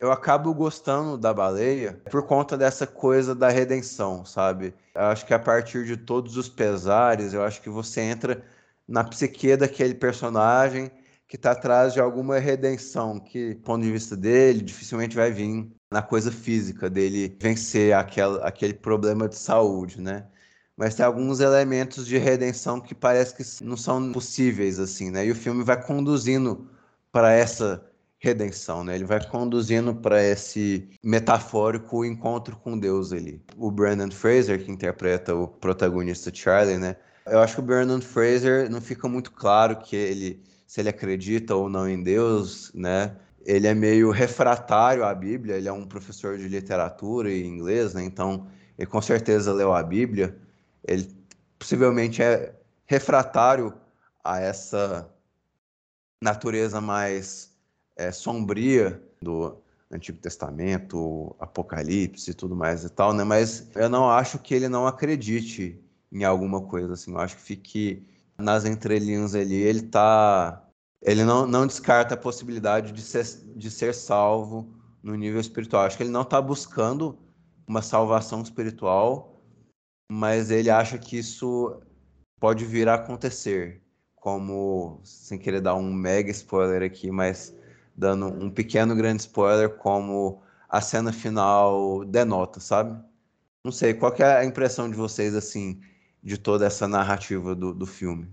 eu 0.00 0.12
acabo 0.12 0.54
gostando 0.54 1.18
da 1.18 1.34
baleia 1.34 2.00
por 2.10 2.22
conta 2.24 2.56
dessa 2.56 2.86
coisa 2.86 3.34
da 3.34 3.48
redenção, 3.48 4.24
sabe? 4.24 4.74
Eu 4.94 5.02
acho 5.02 5.26
que 5.26 5.34
a 5.34 5.38
partir 5.38 5.84
de 5.84 5.96
todos 5.96 6.36
os 6.36 6.48
pesares, 6.48 7.32
eu 7.34 7.42
acho 7.42 7.60
que 7.60 7.68
você 7.68 8.00
entra 8.02 8.44
na 8.86 9.04
psique 9.04 9.56
daquele 9.56 9.94
personagem 9.94 10.90
que 11.26 11.36
está 11.36 11.50
atrás 11.52 11.92
de 11.92 12.00
alguma 12.00 12.38
redenção, 12.38 13.20
que, 13.20 13.54
do 13.54 13.60
ponto 13.60 13.82
de 13.82 13.92
vista 13.92 14.16
dele, 14.16 14.62
dificilmente 14.62 15.14
vai 15.16 15.30
vir 15.30 15.70
na 15.90 16.00
coisa 16.02 16.32
física 16.32 16.88
dele 16.88 17.36
vencer 17.40 17.92
aquela, 17.94 18.46
aquele 18.46 18.74
problema 18.74 19.28
de 19.28 19.36
saúde, 19.36 20.00
né? 20.00 20.26
Mas 20.76 20.94
tem 20.94 21.04
alguns 21.04 21.40
elementos 21.40 22.06
de 22.06 22.16
redenção 22.18 22.80
que 22.80 22.94
parece 22.94 23.34
que 23.34 23.64
não 23.64 23.76
são 23.76 24.12
possíveis, 24.12 24.78
assim, 24.78 25.10
né? 25.10 25.26
E 25.26 25.30
o 25.30 25.34
filme 25.34 25.64
vai 25.64 25.82
conduzindo 25.84 26.70
para 27.12 27.32
essa 27.32 27.84
redenção, 28.18 28.82
né? 28.82 28.94
Ele 28.96 29.04
vai 29.04 29.24
conduzindo 29.24 29.94
para 29.94 30.22
esse 30.22 30.88
metafórico 31.02 32.04
encontro 32.04 32.56
com 32.56 32.78
Deus 32.78 33.12
ali. 33.12 33.40
O 33.56 33.70
Brandon 33.70 34.10
Fraser, 34.10 34.64
que 34.64 34.70
interpreta 34.70 35.34
o 35.34 35.46
protagonista 35.46 36.34
Charlie, 36.34 36.78
né? 36.78 36.96
Eu 37.26 37.40
acho 37.40 37.56
que 37.56 37.60
o 37.60 37.64
Brandon 37.64 38.00
Fraser 38.00 38.70
não 38.70 38.80
fica 38.80 39.08
muito 39.08 39.30
claro 39.32 39.76
que 39.78 39.94
ele 39.94 40.42
se 40.68 40.80
ele 40.80 40.90
acredita 40.90 41.54
ou 41.54 41.68
não 41.70 41.88
em 41.88 42.02
Deus, 42.02 42.70
né? 42.74 43.16
Ele 43.46 43.66
é 43.66 43.74
meio 43.74 44.10
refratário 44.10 45.02
à 45.02 45.14
Bíblia, 45.14 45.56
ele 45.56 45.66
é 45.66 45.72
um 45.72 45.86
professor 45.86 46.36
de 46.36 46.46
literatura 46.46 47.30
e 47.30 47.42
inglês, 47.46 47.94
né? 47.94 48.04
Então, 48.04 48.46
ele 48.76 48.86
com 48.86 49.00
certeza 49.00 49.50
leu 49.50 49.72
a 49.72 49.82
Bíblia, 49.82 50.36
ele 50.86 51.10
possivelmente 51.58 52.22
é 52.22 52.54
refratário 52.84 53.72
a 54.22 54.38
essa 54.40 55.10
natureza 56.20 56.82
mais 56.82 57.50
é, 57.98 58.12
sombria 58.12 59.02
do 59.20 59.56
Antigo 59.90 60.18
Testamento, 60.18 61.34
Apocalipse 61.40 62.30
e 62.30 62.34
tudo 62.34 62.54
mais 62.54 62.84
e 62.84 62.88
tal, 62.88 63.12
né? 63.12 63.24
Mas 63.24 63.68
eu 63.74 63.88
não 63.88 64.08
acho 64.08 64.38
que 64.38 64.54
ele 64.54 64.68
não 64.68 64.86
acredite 64.86 65.82
em 66.10 66.24
alguma 66.24 66.62
coisa, 66.62 66.94
assim. 66.94 67.10
Eu 67.10 67.18
acho 67.18 67.36
que 67.36 67.42
fique 67.42 68.06
nas 68.38 68.64
entrelinhas 68.64 69.34
ali, 69.34 69.56
ele 69.56 69.82
tá... 69.82 70.64
Ele 71.02 71.24
não, 71.24 71.46
não 71.46 71.66
descarta 71.66 72.14
a 72.14 72.18
possibilidade 72.18 72.92
de 72.92 73.02
ser, 73.02 73.24
de 73.54 73.70
ser 73.70 73.94
salvo 73.94 74.68
no 75.02 75.14
nível 75.14 75.40
espiritual. 75.40 75.84
Acho 75.84 75.96
que 75.96 76.02
ele 76.02 76.10
não 76.10 76.22
está 76.22 76.40
buscando 76.40 77.16
uma 77.66 77.82
salvação 77.82 78.42
espiritual, 78.42 79.40
mas 80.10 80.50
ele 80.50 80.70
acha 80.70 80.98
que 80.98 81.16
isso 81.16 81.80
pode 82.40 82.64
vir 82.64 82.88
a 82.88 82.94
acontecer, 82.94 83.80
como, 84.16 85.00
sem 85.04 85.38
querer 85.38 85.60
dar 85.60 85.76
um 85.76 85.92
mega 85.92 86.30
spoiler 86.30 86.82
aqui, 86.82 87.10
mas 87.12 87.54
dando 87.98 88.26
um 88.26 88.48
pequeno 88.48 88.94
grande 88.94 89.22
spoiler, 89.22 89.70
como 89.70 90.40
a 90.68 90.80
cena 90.80 91.12
final 91.12 92.04
denota, 92.04 92.60
sabe? 92.60 92.96
Não 93.64 93.72
sei, 93.72 93.92
qual 93.92 94.14
é 94.20 94.36
a 94.36 94.44
impressão 94.44 94.88
de 94.88 94.96
vocês, 94.96 95.34
assim, 95.34 95.80
de 96.22 96.38
toda 96.38 96.64
essa 96.64 96.86
narrativa 96.86 97.56
do, 97.56 97.74
do 97.74 97.86
filme? 97.86 98.28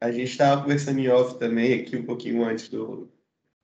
A 0.00 0.10
gente 0.10 0.32
estava 0.32 0.62
conversando 0.62 0.98
em 0.98 1.08
off 1.08 1.38
também, 1.38 1.80
aqui 1.80 1.96
um 1.96 2.04
pouquinho 2.04 2.44
antes 2.44 2.68
do, 2.68 3.08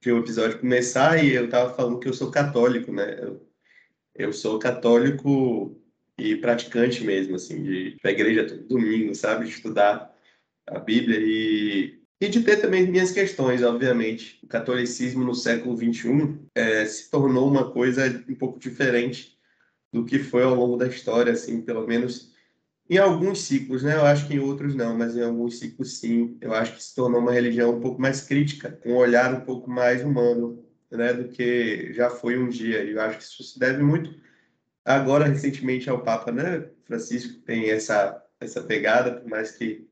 de 0.01 0.13
o 0.13 0.19
episódio 0.19 0.61
começar, 0.61 1.23
e 1.23 1.35
eu 1.35 1.47
estava 1.47 1.75
falando 1.75 1.99
que 1.99 2.09
eu 2.09 2.15
sou 2.15 2.31
católico, 2.31 2.93
né? 2.93 3.19
Eu, 3.21 3.45
eu 4.15 4.33
sou 4.33 4.61
católico 4.61 5.77
e 6.17 6.37
praticante 6.37 7.03
mesmo, 7.03 7.35
assim, 7.35 7.61
de 7.61 7.97
pra 8.01 8.13
igreja 8.13 8.47
todo 8.47 8.69
domingo, 8.69 9.13
sabe? 9.17 9.49
Estudar 9.49 10.15
a 10.65 10.79
Bíblia 10.79 11.19
e, 11.21 12.04
e 12.25 12.29
de 12.29 12.43
ter 12.43 12.57
também 12.57 12.87
minhas 12.87 13.13
questões, 13.13 13.63
obviamente. 13.63 14.39
O 14.43 14.47
catolicismo 14.47 15.25
no 15.25 15.35
século 15.35 15.77
XXI 15.77 16.39
é, 16.55 16.85
se 16.87 17.11
tornou 17.11 17.49
uma 17.49 17.71
coisa 17.71 18.25
um 18.29 18.35
pouco 18.35 18.59
diferente 18.59 19.39
do 19.93 20.05
que 20.05 20.19
foi 20.19 20.43
ao 20.43 20.55
longo 20.55 20.77
da 20.77 20.87
história, 20.87 21.33
assim, 21.33 21.61
pelo 21.63 21.87
menos 21.87 22.33
em 22.89 22.99
alguns 22.99 23.43
ciclos, 23.43 23.83
né? 23.83 23.95
Eu 23.95 24.05
acho 24.05 24.27
que 24.27 24.35
em 24.35 24.39
outros 24.41 24.75
não, 24.75 24.97
mas 24.97 25.17
em 25.17 25.23
alguns 25.23 25.59
ciclos 25.59 25.99
sim. 25.99 26.37
Eu 26.41 26.53
acho 26.53 26.75
que 26.75 26.83
se 26.83 26.95
tornou 26.95 27.21
uma 27.21 27.33
religião 27.33 27.77
um 27.77 27.81
pouco 27.81 28.01
mais 28.01 28.21
crítica, 28.21 28.73
com 28.83 28.91
um 28.91 28.97
olhar 28.97 29.33
um 29.35 29.41
pouco 29.41 29.71
mais 29.71 30.05
humano, 30.05 30.65
né? 30.91 31.13
Do 31.13 31.29
que 31.29 31.93
já 31.93 32.11
foi 32.11 32.39
um 32.39 32.49
dia. 32.49 32.83
E 32.85 32.93
eu 32.93 33.01
acho 33.01 33.19
que 33.19 33.25
isso 33.25 33.43
se 33.43 33.59
deve 33.59 33.83
muito 33.83 34.15
agora 34.85 35.27
recentemente 35.27 35.89
ao 35.89 36.03
Papa, 36.03 36.31
né? 36.33 36.69
Francisco 36.85 37.41
tem 37.43 37.71
essa 37.71 38.21
essa 38.41 38.63
pegada, 38.63 39.21
por 39.21 39.29
mais 39.29 39.53
que 39.53 39.89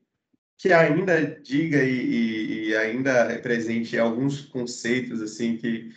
que 0.59 0.73
ainda 0.73 1.41
diga 1.41 1.83
e, 1.83 2.69
e, 2.69 2.77
ainda 2.77 3.27
represente 3.27 3.99
alguns 3.99 4.43
conceitos 4.43 5.21
assim 5.21 5.57
que, 5.57 5.91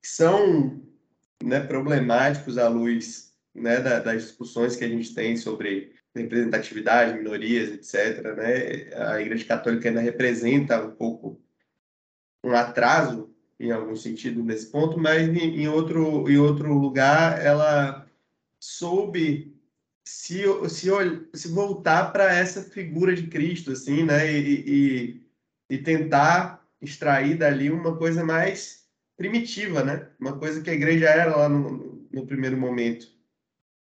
que 0.00 0.08
são 0.08 0.82
né, 1.42 1.60
problemáticos 1.60 2.56
à 2.56 2.68
luz 2.68 3.34
né, 3.54 3.80
da, 3.80 4.00
das 4.00 4.22
discussões 4.22 4.76
que 4.76 4.84
a 4.84 4.88
gente 4.88 5.14
tem 5.14 5.36
sobre 5.36 5.94
representatividade, 6.14 7.18
minorias, 7.18 7.70
etc. 7.70 8.22
Né? 8.36 8.94
A 8.94 9.20
Igreja 9.20 9.44
Católica 9.44 9.88
ainda 9.88 10.00
representa 10.00 10.82
um 10.82 10.92
pouco 10.92 11.40
um 12.42 12.52
atraso 12.52 13.34
em 13.58 13.70
algum 13.70 13.96
sentido 13.96 14.42
nesse 14.42 14.70
ponto, 14.70 14.98
mas 14.98 15.28
em, 15.28 15.62
em 15.62 15.68
outro 15.68 16.28
em 16.30 16.38
outro 16.38 16.72
lugar 16.72 17.44
ela 17.44 18.06
soube 18.60 19.55
se, 20.06 20.44
se, 20.68 20.88
se 21.34 21.48
voltar 21.48 22.12
para 22.12 22.32
essa 22.32 22.62
figura 22.62 23.14
de 23.14 23.26
Cristo, 23.26 23.72
assim, 23.72 24.04
né? 24.04 24.32
E, 24.32 24.64
e, 25.68 25.74
e, 25.74 25.78
tentar 25.78 26.64
extrair 26.80 27.36
dali 27.36 27.70
uma 27.70 27.96
coisa 27.98 28.24
mais 28.24 28.86
primitiva, 29.16 29.82
né? 29.82 30.08
Uma 30.20 30.38
coisa 30.38 30.62
que 30.62 30.70
a 30.70 30.74
igreja 30.74 31.08
era 31.08 31.36
lá 31.36 31.48
no, 31.48 32.08
no 32.12 32.24
primeiro 32.24 32.56
momento. 32.56 33.08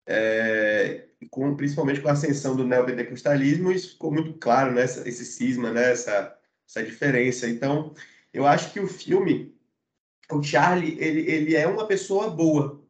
É, 0.08 1.10
com, 1.30 1.56
principalmente 1.56 2.02
com 2.02 2.10
a 2.10 2.13
ascensão 2.13 2.56
do 2.56 2.65
neopentecostalismo, 2.65 3.72
isso 3.72 3.91
ficou 3.91 4.12
muito 4.12 4.34
claro, 4.34 4.74
né? 4.74 4.82
Essa, 4.82 5.08
esse 5.08 5.24
cisma, 5.24 5.72
né? 5.72 5.91
Essa, 5.91 6.36
essa 6.67 6.84
diferença. 6.84 7.48
Então, 7.48 7.93
eu 8.34 8.48
acho 8.48 8.74
que 8.74 8.80
o 8.80 8.88
filme, 8.88 9.56
o 10.32 10.41
Charlie, 10.41 10.98
ele, 11.00 11.22
ele 11.32 11.56
é 11.56 11.67
uma 11.67 11.86
pessoa 11.86 12.32
boa, 12.32 12.84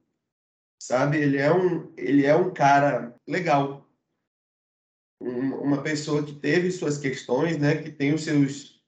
sabe? 0.80 1.18
Ele 1.18 1.38
é 1.38 1.54
um, 1.54 1.94
ele 1.98 2.26
é 2.26 2.36
um 2.36 2.54
cara 2.54 3.14
legal, 3.28 3.88
um, 5.22 5.56
uma 5.56 5.84
pessoa 5.84 6.26
que 6.26 6.34
teve 6.34 6.72
suas 6.72 6.98
questões, 6.98 7.58
né? 7.58 7.84
Que 7.84 7.92
tem 7.92 8.14
os 8.14 8.24
seus, 8.24 8.82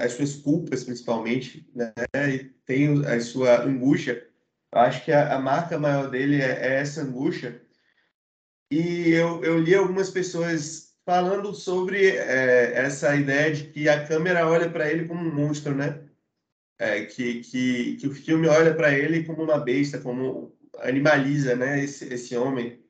as 0.00 0.12
suas 0.12 0.34
culpas 0.34 0.84
principalmente, 0.84 1.70
né? 1.74 1.92
E 2.34 2.44
tem 2.66 3.06
a 3.06 3.20
sua 3.20 3.62
angústia. 3.62 4.28
Eu 4.72 4.80
acho 4.80 5.04
que 5.04 5.12
a, 5.12 5.36
a 5.36 5.38
marca 5.38 5.78
maior 5.78 6.10
dele 6.10 6.42
é, 6.42 6.50
é, 6.50 6.80
essa 6.80 7.02
angústia. 7.02 7.62
E 8.70 9.10
eu, 9.10 9.44
eu 9.44 9.58
li 9.60 9.74
algumas 9.74 10.10
pessoas 10.10 10.96
falando 11.06 11.54
sobre 11.54 12.16
é, 12.16 12.72
essa 12.74 13.14
ideia 13.14 13.54
de 13.54 13.68
que 13.68 13.88
a 13.88 14.06
câmera 14.06 14.48
olha 14.48 14.68
para 14.70 14.90
ele 14.90 15.06
como 15.06 15.20
um 15.20 15.32
monstro, 15.32 15.74
né? 15.74 16.02
É, 16.76 17.04
que, 17.04 17.40
que, 17.42 17.96
que 17.98 18.08
o 18.08 18.14
filme 18.14 18.48
olha 18.48 18.74
para 18.74 18.92
ele 18.92 19.22
como 19.22 19.44
uma 19.44 19.58
besta, 19.58 20.00
como 20.00 20.52
animaliza, 20.80 21.54
né, 21.56 21.82
esse, 21.82 22.12
esse 22.12 22.36
homem, 22.36 22.80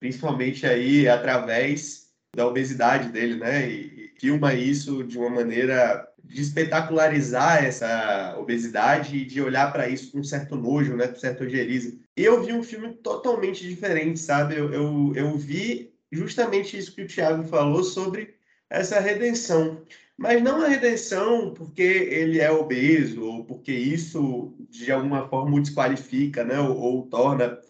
principalmente 0.00 0.66
aí 0.66 1.08
através 1.08 2.08
da 2.34 2.46
obesidade 2.46 3.10
dele, 3.10 3.36
né, 3.36 3.68
e, 3.68 4.12
e 4.14 4.20
filma 4.20 4.54
isso 4.54 5.04
de 5.04 5.18
uma 5.18 5.30
maneira 5.30 6.08
de 6.24 6.40
espetacularizar 6.40 7.64
essa 7.64 8.36
obesidade 8.38 9.16
e 9.16 9.24
de 9.24 9.42
olhar 9.42 9.72
para 9.72 9.88
isso 9.88 10.12
com 10.12 10.22
certo 10.22 10.56
nojo, 10.56 10.96
né, 10.96 11.08
com 11.08 11.18
certa 11.18 11.44
ojeriza. 11.44 11.96
Eu 12.16 12.42
vi 12.42 12.52
um 12.52 12.62
filme 12.62 12.94
totalmente 12.94 13.66
diferente, 13.68 14.18
sabe? 14.20 14.56
Eu, 14.56 14.72
eu, 14.72 15.12
eu 15.14 15.36
vi 15.36 15.92
justamente 16.10 16.76
isso 16.76 16.94
que 16.94 17.02
o 17.02 17.06
Thiago 17.06 17.42
falou 17.44 17.82
sobre 17.82 18.34
essa 18.70 19.00
redenção. 19.00 19.82
Mas 20.16 20.42
não 20.42 20.62
a 20.62 20.68
redenção 20.68 21.52
porque 21.54 21.82
ele 21.82 22.40
é 22.40 22.50
obeso, 22.50 23.24
ou 23.24 23.44
porque 23.44 23.72
isso 23.72 24.54
de 24.70 24.90
alguma 24.92 25.28
forma 25.28 25.56
o 25.56 25.60
desqualifica, 25.60 26.44
né? 26.44 26.58
ou, 26.60 26.76
ou 26.76 27.06
torna 27.08 27.60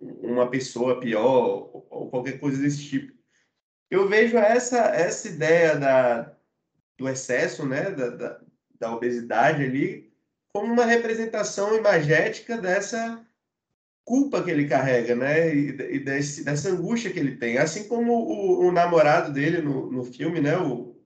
uma 0.00 0.48
pessoa 0.48 0.98
pior, 0.98 1.70
ou, 1.90 2.10
qualquer 2.10 2.38
coisa 2.38 2.60
desse 2.60 2.82
tipo. 2.84 3.12
Eu 3.90 4.08
vejo 4.08 4.36
essa, 4.38 4.78
essa 4.88 5.28
ideia 5.28 5.76
da, 5.76 6.34
do 6.98 7.08
excesso, 7.08 7.66
né? 7.66 7.90
da, 7.90 8.08
da, 8.10 8.40
da 8.78 8.94
obesidade 8.94 9.62
ali, 9.64 10.10
como 10.52 10.72
uma 10.72 10.84
representação 10.84 11.76
imagética 11.76 12.56
dessa 12.56 13.24
culpa 14.04 14.42
que 14.42 14.50
ele 14.50 14.66
carrega, 14.66 15.14
né? 15.14 15.54
E, 15.54 15.68
e 15.68 15.98
desse, 16.00 16.42
dessa 16.42 16.70
angústia 16.70 17.12
que 17.12 17.20
ele 17.20 17.36
tem. 17.36 17.58
Assim 17.58 17.86
como 17.86 18.12
o, 18.12 18.66
o 18.66 18.72
namorado 18.72 19.32
dele 19.32 19.62
no, 19.62 19.90
no 19.90 20.02
filme, 20.02 20.40
né? 20.40 20.56
O, 20.58 20.99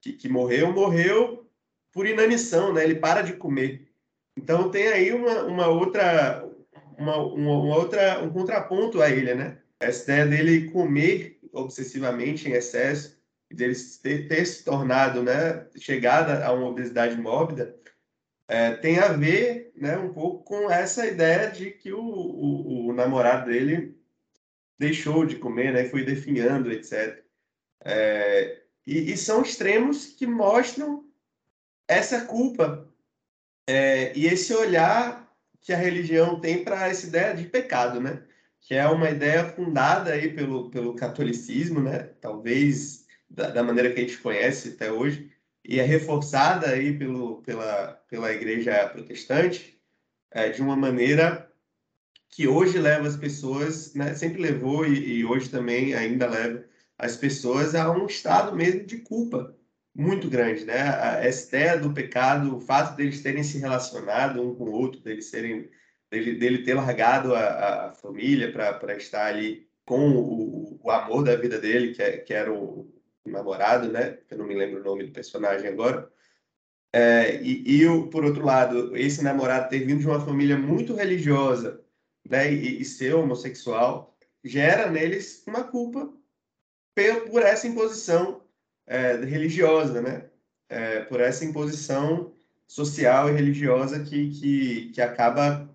que, 0.00 0.12
que 0.12 0.28
morreu, 0.28 0.72
morreu 0.72 1.48
por 1.92 2.06
inanição, 2.06 2.72
né? 2.72 2.84
Ele 2.84 2.96
para 2.96 3.22
de 3.22 3.34
comer. 3.34 3.88
Então 4.36 4.70
tem 4.70 4.88
aí 4.88 5.12
uma, 5.12 5.42
uma 5.44 5.66
outra, 5.66 6.48
uma, 6.96 7.16
uma, 7.16 7.76
outra, 7.76 8.22
um 8.22 8.30
contraponto 8.30 9.02
a 9.02 9.10
ele, 9.10 9.34
né? 9.34 9.58
Essa 9.80 10.04
ideia 10.04 10.26
dele 10.26 10.70
comer 10.70 11.38
obsessivamente 11.52 12.48
em 12.48 12.52
excesso, 12.52 13.18
dele 13.50 13.74
ter, 14.02 14.28
ter 14.28 14.44
se 14.44 14.64
tornado, 14.64 15.22
né, 15.22 15.66
chegada 15.76 16.44
a 16.44 16.52
uma 16.52 16.68
obesidade 16.68 17.16
mórbida, 17.16 17.74
é, 18.46 18.72
tem 18.72 18.98
a 18.98 19.08
ver, 19.08 19.72
né, 19.76 19.96
um 19.98 20.12
pouco 20.12 20.44
com 20.44 20.70
essa 20.70 21.06
ideia 21.06 21.50
de 21.50 21.70
que 21.70 21.92
o, 21.92 22.00
o, 22.00 22.88
o 22.88 22.92
namorado 22.92 23.50
dele 23.50 23.96
deixou 24.78 25.26
de 25.26 25.36
comer, 25.36 25.72
né, 25.72 25.84
foi 25.84 26.04
definhando, 26.04 26.70
etc. 26.72 27.22
É, 27.84 28.62
e, 28.88 29.12
e 29.12 29.16
são 29.18 29.42
extremos 29.42 30.06
que 30.06 30.26
mostram 30.26 31.04
essa 31.86 32.22
culpa 32.24 32.88
é, 33.66 34.16
e 34.16 34.26
esse 34.26 34.54
olhar 34.54 35.30
que 35.60 35.74
a 35.74 35.76
religião 35.76 36.40
tem 36.40 36.64
para 36.64 36.88
essa 36.88 37.06
ideia 37.06 37.34
de 37.34 37.44
pecado, 37.44 38.00
né? 38.00 38.22
Que 38.62 38.74
é 38.74 38.88
uma 38.88 39.10
ideia 39.10 39.44
fundada 39.44 40.12
aí 40.12 40.32
pelo, 40.32 40.70
pelo 40.70 40.94
catolicismo, 40.94 41.82
né? 41.82 41.98
Talvez 42.18 43.06
da, 43.28 43.50
da 43.50 43.62
maneira 43.62 43.92
que 43.92 44.00
a 44.00 44.02
gente 44.02 44.16
conhece 44.18 44.70
até 44.70 44.90
hoje, 44.90 45.30
e 45.62 45.78
é 45.78 45.82
reforçada 45.82 46.70
aí 46.70 46.98
pelo, 46.98 47.42
pela, 47.42 47.88
pela 48.08 48.32
igreja 48.32 48.88
protestante 48.88 49.78
é, 50.30 50.48
de 50.48 50.62
uma 50.62 50.74
maneira 50.74 51.52
que 52.30 52.48
hoje 52.48 52.78
leva 52.78 53.06
as 53.06 53.16
pessoas, 53.16 53.92
né? 53.92 54.14
Sempre 54.14 54.40
levou 54.40 54.86
e, 54.86 55.18
e 55.18 55.24
hoje 55.26 55.50
também 55.50 55.94
ainda 55.94 56.26
leva 56.26 56.64
as 56.98 57.16
pessoas 57.16 57.74
a 57.74 57.90
um 57.90 58.06
estado 58.06 58.54
mesmo 58.54 58.84
de 58.84 58.98
culpa 58.98 59.56
muito 59.94 60.28
grande, 60.28 60.64
né? 60.64 61.26
Essa 61.26 61.48
ideia 61.48 61.78
do 61.78 61.92
pecado, 61.92 62.56
o 62.56 62.60
fato 62.60 62.96
deles 62.96 63.22
terem 63.22 63.42
se 63.42 63.58
relacionado 63.58 64.42
um 64.42 64.54
com 64.54 64.64
o 64.64 64.72
outro, 64.72 65.00
deles 65.00 65.26
serem, 65.26 65.70
dele, 66.10 66.34
dele 66.34 66.62
ter 66.64 66.74
largado 66.74 67.34
a, 67.34 67.86
a 67.86 67.92
família 67.92 68.52
para 68.52 68.96
estar 68.96 69.26
ali 69.26 69.68
com 69.84 70.10
o, 70.10 70.80
o 70.82 70.90
amor 70.90 71.24
da 71.24 71.36
vida 71.36 71.58
dele, 71.58 71.94
que, 71.94 72.02
é, 72.02 72.18
que 72.18 72.34
era 72.34 72.52
o, 72.52 72.92
o 73.24 73.30
namorado, 73.30 73.90
né? 73.90 74.18
Eu 74.30 74.38
não 74.38 74.46
me 74.46 74.54
lembro 74.54 74.80
o 74.80 74.84
nome 74.84 75.04
do 75.04 75.12
personagem 75.12 75.68
agora. 75.68 76.10
É, 76.92 77.40
e, 77.42 77.82
e 77.82 78.10
por 78.10 78.24
outro 78.24 78.44
lado, 78.44 78.96
esse 78.96 79.22
namorado 79.22 79.68
ter 79.68 79.80
vindo 79.80 80.00
de 80.00 80.06
uma 80.06 80.24
família 80.24 80.56
muito 80.56 80.94
religiosa, 80.94 81.80
né? 82.28 82.52
E, 82.52 82.80
e 82.80 82.84
ser 82.84 83.14
homossexual 83.14 84.16
gera 84.44 84.90
neles 84.90 85.44
uma 85.46 85.64
culpa 85.64 86.17
por, 87.30 87.42
essa 87.42 87.66
imposição 87.66 88.42
é, 88.86 89.14
religiosa, 89.16 90.00
né? 90.00 90.28
É, 90.68 91.00
por 91.00 91.20
essa 91.20 91.44
imposição 91.44 92.32
social 92.66 93.28
e 93.28 93.32
religiosa 93.32 94.04
que, 94.04 94.30
que, 94.30 94.90
que 94.90 95.00
acaba 95.00 95.68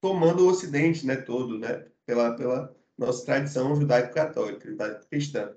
tomando 0.00 0.44
o 0.44 0.48
Ocidente, 0.48 1.06
né? 1.06 1.16
Todo, 1.16 1.58
né? 1.58 1.86
Pela, 2.04 2.34
pela 2.34 2.76
nossa 2.96 3.24
tradição 3.24 3.76
judaico-católica, 3.76 4.68
judaico-cristã. 4.68 5.54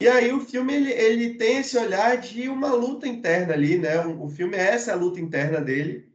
E 0.00 0.08
aí 0.08 0.32
o 0.32 0.40
filme 0.40 0.74
ele, 0.74 0.92
ele 0.92 1.34
tem 1.34 1.58
esse 1.58 1.76
olhar 1.78 2.16
de 2.18 2.48
uma 2.48 2.72
luta 2.74 3.08
interna 3.08 3.54
ali, 3.54 3.78
né? 3.78 4.04
O 4.06 4.28
filme 4.28 4.56
é 4.56 4.74
essa 4.74 4.94
luta 4.94 5.18
interna 5.18 5.60
dele 5.60 6.12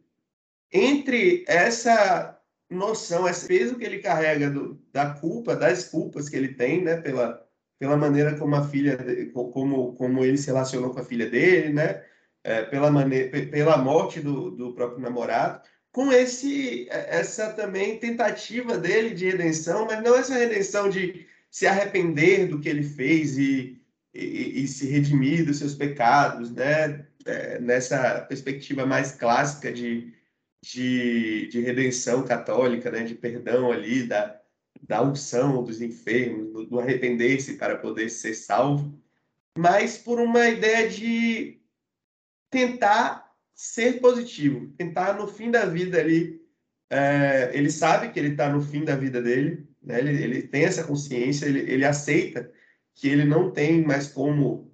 entre 0.71 1.43
essa 1.47 2.40
noção, 2.71 3.27
esse 3.27 3.45
peso 3.47 3.75
que 3.75 3.83
ele 3.83 3.99
carrega 3.99 4.49
do, 4.49 4.81
da 4.93 5.11
culpa, 5.11 5.55
das 5.55 5.83
culpas 5.89 6.29
que 6.29 6.37
ele 6.37 6.53
tem, 6.53 6.83
né? 6.83 6.97
Pela, 6.97 7.45
pela 7.77 7.97
maneira 7.97 8.37
como 8.37 8.55
a 8.55 8.67
filha, 8.67 8.97
como, 9.33 9.93
como 9.95 10.23
ele 10.23 10.37
se 10.37 10.47
relacionou 10.47 10.91
com 10.91 10.99
a 10.99 11.05
filha 11.05 11.29
dele, 11.29 11.73
né? 11.73 12.03
É, 12.43 12.63
pela 12.63 12.89
maneira, 12.89 13.45
pela 13.47 13.77
morte 13.77 14.19
do, 14.19 14.49
do 14.51 14.73
próprio 14.73 15.01
namorado, 15.01 15.61
com 15.91 16.11
esse 16.11 16.87
essa 16.89 17.51
também 17.53 17.99
tentativa 17.99 18.77
dele 18.77 19.13
de 19.13 19.29
redenção, 19.29 19.85
mas 19.85 20.01
não 20.01 20.15
essa 20.15 20.33
redenção 20.33 20.89
de 20.89 21.27
se 21.51 21.67
arrepender 21.67 22.47
do 22.47 22.59
que 22.59 22.69
ele 22.69 22.83
fez 22.83 23.37
e, 23.37 23.79
e, 24.13 24.63
e 24.63 24.67
se 24.67 24.87
redimir 24.87 25.45
dos 25.45 25.57
seus 25.59 25.75
pecados, 25.75 26.51
né? 26.51 27.05
É, 27.23 27.59
nessa 27.59 28.21
perspectiva 28.21 28.83
mais 28.83 29.11
clássica 29.11 29.71
de, 29.71 30.11
de, 30.63 31.47
de, 31.47 31.59
redenção 31.59 32.23
católica, 32.23 32.91
né? 32.91 33.03
De 33.03 33.15
perdão 33.15 33.71
ali, 33.71 34.03
da, 34.03 34.39
da 34.81 35.01
unção 35.01 35.63
dos 35.63 35.81
enfermos, 35.81 36.51
do, 36.51 36.65
do 36.65 36.79
arrepender-se 36.79 37.57
para 37.57 37.77
poder 37.77 38.09
ser 38.09 38.33
salvo, 38.33 38.99
mas 39.57 39.97
por 39.97 40.19
uma 40.19 40.47
ideia 40.47 40.89
de 40.89 41.61
tentar 42.49 43.31
ser 43.53 43.99
positivo, 43.99 44.71
tentar 44.77 45.13
no 45.13 45.27
fim 45.27 45.51
da 45.51 45.65
vida 45.65 45.99
ali, 45.99 46.41
é, 46.89 47.51
ele 47.53 47.69
sabe 47.69 48.11
que 48.11 48.19
ele 48.19 48.29
está 48.29 48.49
no 48.49 48.61
fim 48.61 48.83
da 48.83 48.95
vida 48.95 49.21
dele, 49.21 49.67
né? 49.81 49.99
Ele, 49.99 50.23
ele 50.23 50.41
tem 50.43 50.63
essa 50.63 50.83
consciência, 50.83 51.45
ele, 51.45 51.59
ele 51.71 51.85
aceita 51.85 52.51
que 52.93 53.07
ele 53.07 53.25
não 53.25 53.51
tem 53.51 53.83
mais 53.83 54.07
como 54.07 54.70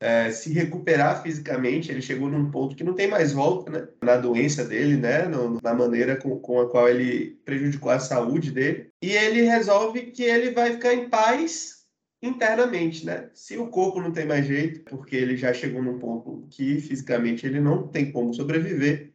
é, 0.00 0.30
se 0.30 0.52
recuperar 0.52 1.22
fisicamente. 1.22 1.90
Ele 1.90 2.00
chegou 2.00 2.28
num 2.28 2.50
ponto 2.50 2.74
que 2.74 2.82
não 2.82 2.94
tem 2.94 3.06
mais 3.06 3.32
volta 3.32 3.70
né? 3.70 3.88
na 4.02 4.16
doença 4.16 4.64
dele, 4.64 4.96
né? 4.96 5.28
No, 5.28 5.60
na 5.62 5.74
maneira 5.74 6.16
com, 6.16 6.38
com 6.40 6.60
a 6.60 6.68
qual 6.68 6.88
ele 6.88 7.38
prejudicou 7.44 7.90
a 7.90 8.00
saúde 8.00 8.50
dele. 8.50 8.88
E 9.02 9.12
ele 9.12 9.42
resolve 9.42 10.10
que 10.10 10.22
ele 10.22 10.50
vai 10.52 10.72
ficar 10.72 10.94
em 10.94 11.08
paz 11.08 11.80
internamente, 12.22 13.04
né? 13.04 13.30
Se 13.34 13.56
o 13.56 13.68
corpo 13.68 14.00
não 14.00 14.12
tem 14.12 14.26
mais 14.26 14.46
jeito, 14.46 14.80
porque 14.84 15.16
ele 15.16 15.36
já 15.36 15.52
chegou 15.52 15.82
num 15.82 15.98
ponto 15.98 16.46
que 16.50 16.80
fisicamente 16.80 17.46
ele 17.46 17.60
não 17.60 17.86
tem 17.86 18.10
como 18.10 18.34
sobreviver, 18.34 19.12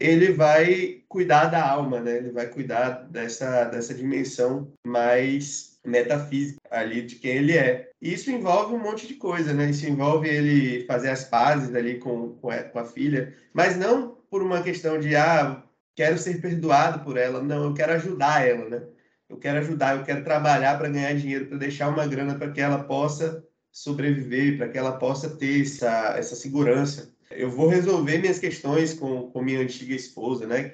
ele 0.00 0.32
vai 0.32 1.02
cuidar 1.08 1.46
da 1.46 1.66
alma, 1.66 2.00
né? 2.00 2.16
Ele 2.16 2.30
vai 2.30 2.48
cuidar 2.48 3.08
dessa, 3.08 3.64
dessa 3.64 3.94
dimensão 3.94 4.72
mais 4.84 5.71
metafísica 5.84 6.60
ali 6.70 7.02
de 7.02 7.16
quem 7.16 7.36
ele 7.36 7.56
é. 7.56 7.90
E 8.00 8.12
isso 8.12 8.30
envolve 8.30 8.74
um 8.74 8.78
monte 8.78 9.06
de 9.06 9.14
coisa, 9.14 9.52
né? 9.52 9.70
Isso 9.70 9.86
envolve 9.86 10.28
ele 10.28 10.84
fazer 10.86 11.10
as 11.10 11.24
pazes 11.24 11.74
ali 11.74 11.98
com, 11.98 12.34
com, 12.36 12.50
a, 12.50 12.62
com 12.62 12.78
a 12.78 12.84
filha, 12.84 13.34
mas 13.52 13.76
não 13.76 14.16
por 14.30 14.42
uma 14.42 14.62
questão 14.62 14.98
de, 14.98 15.14
ah, 15.16 15.62
quero 15.94 16.18
ser 16.18 16.40
perdoado 16.40 17.04
por 17.04 17.16
ela. 17.16 17.42
Não, 17.42 17.64
eu 17.64 17.74
quero 17.74 17.92
ajudar 17.92 18.46
ela, 18.46 18.68
né? 18.68 18.82
Eu 19.28 19.38
quero 19.38 19.58
ajudar, 19.58 19.96
eu 19.96 20.04
quero 20.04 20.24
trabalhar 20.24 20.78
para 20.78 20.88
ganhar 20.88 21.14
dinheiro, 21.14 21.46
para 21.46 21.58
deixar 21.58 21.88
uma 21.88 22.06
grana 22.06 22.34
para 22.34 22.50
que 22.50 22.60
ela 22.60 22.84
possa 22.84 23.44
sobreviver, 23.70 24.58
para 24.58 24.68
que 24.68 24.76
ela 24.76 24.98
possa 24.98 25.30
ter 25.30 25.62
essa, 25.62 26.14
essa 26.18 26.36
segurança 26.36 27.12
eu 27.36 27.50
vou 27.50 27.68
resolver 27.68 28.18
minhas 28.18 28.38
questões 28.38 28.94
com, 28.94 29.30
com 29.30 29.42
minha 29.42 29.60
antiga 29.60 29.94
esposa, 29.94 30.46
né? 30.46 30.72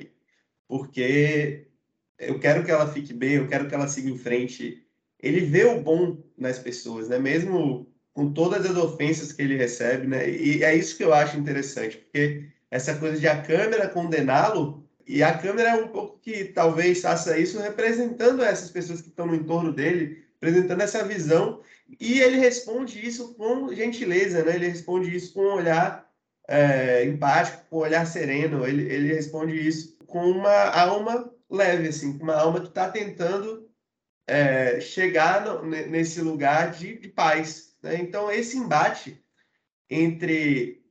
Porque 0.67 1.67
eu 2.19 2.39
quero 2.39 2.65
que 2.65 2.71
ela 2.71 2.93
fique 2.93 3.13
bem, 3.13 3.35
eu 3.35 3.49
quero 3.49 3.69
que 3.69 3.75
ela 3.75 3.89
siga 3.89 4.11
em 4.11 4.19
frente. 4.19 4.87
Ele 5.21 5.41
vê 5.41 5.65
o 5.65 5.81
bom 5.81 6.19
nas 6.37 6.59
pessoas, 6.59 7.09
né? 7.09 7.19
Mesmo 7.19 7.89
com 8.13 8.33
todas 8.33 8.67
as 8.67 8.77
ofensas 8.77 9.33
que 9.33 9.43
ele 9.43 9.57
recebe, 9.57 10.07
né? 10.07 10.29
E 10.29 10.65
é 10.65 10.75
isso 10.75 10.97
que 10.97 11.05
eu 11.05 11.15
acho 11.15 11.39
interessante, 11.39 11.99
porque 11.99 12.49
essa 12.71 12.95
coisa 12.97 13.19
de 13.19 13.29
a 13.29 13.41
câmera 13.41 13.89
condená-lo 13.89 14.85
e 15.07 15.23
a 15.23 15.37
câmera 15.37 15.71
é 15.71 15.75
um 15.75 15.89
pouco 15.89 16.19
que 16.19 16.45
talvez 16.45 17.01
faça 17.01 17.39
isso 17.39 17.59
representando 17.61 18.43
essas 18.43 18.71
pessoas 18.71 19.01
que 19.01 19.09
estão 19.09 19.27
no 19.27 19.35
entorno 19.35 19.73
dele, 19.73 20.25
apresentando 20.37 20.83
essa 20.83 21.03
visão, 21.03 21.61
e 21.99 22.21
ele 22.21 22.37
responde 22.37 23.05
isso 23.05 23.35
com 23.35 23.73
gentileza, 23.75 24.45
né? 24.45 24.57
Ele 24.57 24.69
responde 24.69 25.15
isso 25.15 25.33
com 25.33 25.41
um 25.41 25.55
olhar 25.55 26.07
é, 26.47 27.05
empático, 27.05 27.65
com 27.71 27.77
um 27.77 27.81
olhar 27.81 28.07
sereno. 28.07 28.67
Ele, 28.67 28.83
ele 28.93 29.15
responde 29.15 29.55
isso 29.55 29.97
com 30.07 30.21
uma 30.31 30.71
alma 30.71 31.33
leve, 31.49 31.89
assim, 31.89 32.19
com 32.19 32.25
uma 32.25 32.37
alma 32.37 32.61
que 32.61 32.69
está 32.69 32.91
tentando 32.91 33.68
é, 34.29 34.79
chegar 34.79 35.45
no, 35.45 35.65
nesse 35.65 36.21
lugar 36.21 36.71
de, 36.71 36.99
de 36.99 37.09
paz. 37.09 37.75
Né? 37.83 37.97
Então, 37.97 38.31
esse 38.31 38.59
embate 38.59 39.25
entre 39.89 40.85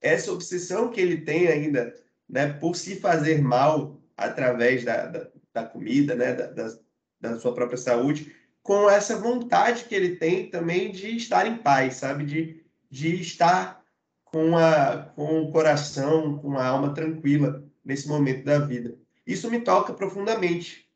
essa 0.00 0.32
obsessão 0.32 0.88
que 0.88 0.98
ele 0.98 1.18
tem 1.18 1.46
ainda 1.46 1.94
né, 2.26 2.54
por 2.54 2.74
se 2.74 2.96
fazer 2.96 3.42
mal 3.42 4.00
através 4.16 4.82
da, 4.82 5.06
da, 5.06 5.30
da 5.52 5.64
comida, 5.64 6.14
né, 6.14 6.32
da, 6.32 6.46
da, 6.46 6.78
da, 7.20 7.38
sua 7.38 7.54
própria 7.54 7.76
saúde, 7.76 8.34
com 8.62 8.88
essa 8.88 9.16
vontade 9.18 9.84
que 9.84 9.94
ele 9.94 10.16
tem 10.16 10.48
também 10.48 10.90
de 10.90 11.16
estar 11.16 11.46
em 11.46 11.58
paz, 11.58 11.96
sabe? 11.96 12.24
De, 12.24 12.64
de 12.90 13.20
estar 13.20 13.82
com, 14.24 14.56
a, 14.56 15.10
com 15.14 15.42
o 15.42 15.52
coração, 15.52 16.38
com 16.38 16.56
a 16.56 16.66
alma 16.66 16.94
tranquila 16.94 17.62
nesse 17.84 18.08
momento 18.08 18.44
da 18.44 18.58
vida. 18.58 18.96
Isso 19.26 19.50
me 19.50 19.60
toca 19.60 19.92
profundamente, 19.92 20.89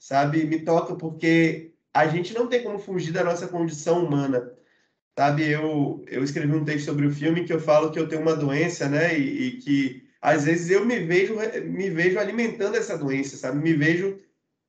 sabe? 0.00 0.44
Me 0.44 0.64
toca 0.64 0.96
porque 0.96 1.72
a 1.94 2.06
gente 2.08 2.34
não 2.34 2.48
tem 2.48 2.64
como 2.64 2.78
fugir 2.78 3.12
da 3.12 3.22
nossa 3.22 3.46
condição 3.46 4.04
humana. 4.04 4.52
Sabe, 5.16 5.48
eu, 5.50 6.02
eu 6.08 6.24
escrevi 6.24 6.52
um 6.54 6.64
texto 6.64 6.86
sobre 6.86 7.06
o 7.06 7.12
filme 7.12 7.44
que 7.44 7.52
eu 7.52 7.60
falo 7.60 7.90
que 7.90 7.98
eu 7.98 8.08
tenho 8.08 8.22
uma 8.22 8.34
doença, 8.34 8.88
né? 8.88 9.18
E, 9.18 9.48
e 9.48 9.58
que 9.58 10.08
às 10.20 10.44
vezes 10.44 10.70
eu 10.70 10.84
me 10.84 10.98
vejo 11.00 11.36
me 11.64 11.90
vejo 11.90 12.18
alimentando 12.18 12.76
essa 12.76 12.96
doença, 12.96 13.36
sabe? 13.36 13.58
Me 13.58 13.74
vejo 13.74 14.18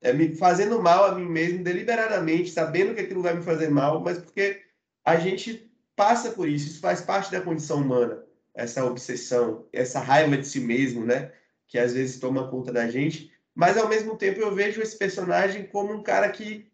é, 0.02 0.12
me 0.12 0.36
fazendo 0.36 0.82
mal 0.82 1.06
a 1.06 1.16
mim 1.16 1.26
mesmo 1.26 1.64
deliberadamente, 1.64 2.52
sabendo 2.52 2.94
que 2.94 3.02
aquilo 3.02 3.22
vai 3.22 3.36
me 3.36 3.44
fazer 3.44 3.70
mal, 3.70 4.02
mas 4.02 4.18
porque 4.18 4.62
a 5.06 5.16
gente 5.16 5.72
passa 5.96 6.32
por 6.32 6.50
isso, 6.50 6.68
isso 6.68 6.82
faz 6.82 7.02
parte 7.02 7.32
da 7.32 7.42
condição 7.42 7.78
humana, 7.82 8.24
essa 8.54 8.84
obsessão, 8.86 9.68
essa 9.72 10.00
raiva 10.00 10.38
de 10.38 10.48
si 10.48 10.60
mesmo, 10.60 11.06
né? 11.06 11.32
Que 11.68 11.78
às 11.80 11.94
vezes 11.94 12.20
toma 12.20 12.50
conta 12.50 12.74
da 12.74 12.90
gente, 12.90 13.31
mas 13.56 13.78
ao 13.78 13.90
mesmo 13.90 14.18
tempo 14.18 14.40
eu 14.40 14.54
vejo 14.54 14.82
esse 14.82 14.98
personagem 14.98 15.66
como 15.66 15.94
um 15.94 16.04
cara 16.04 16.30
que, 16.30 16.72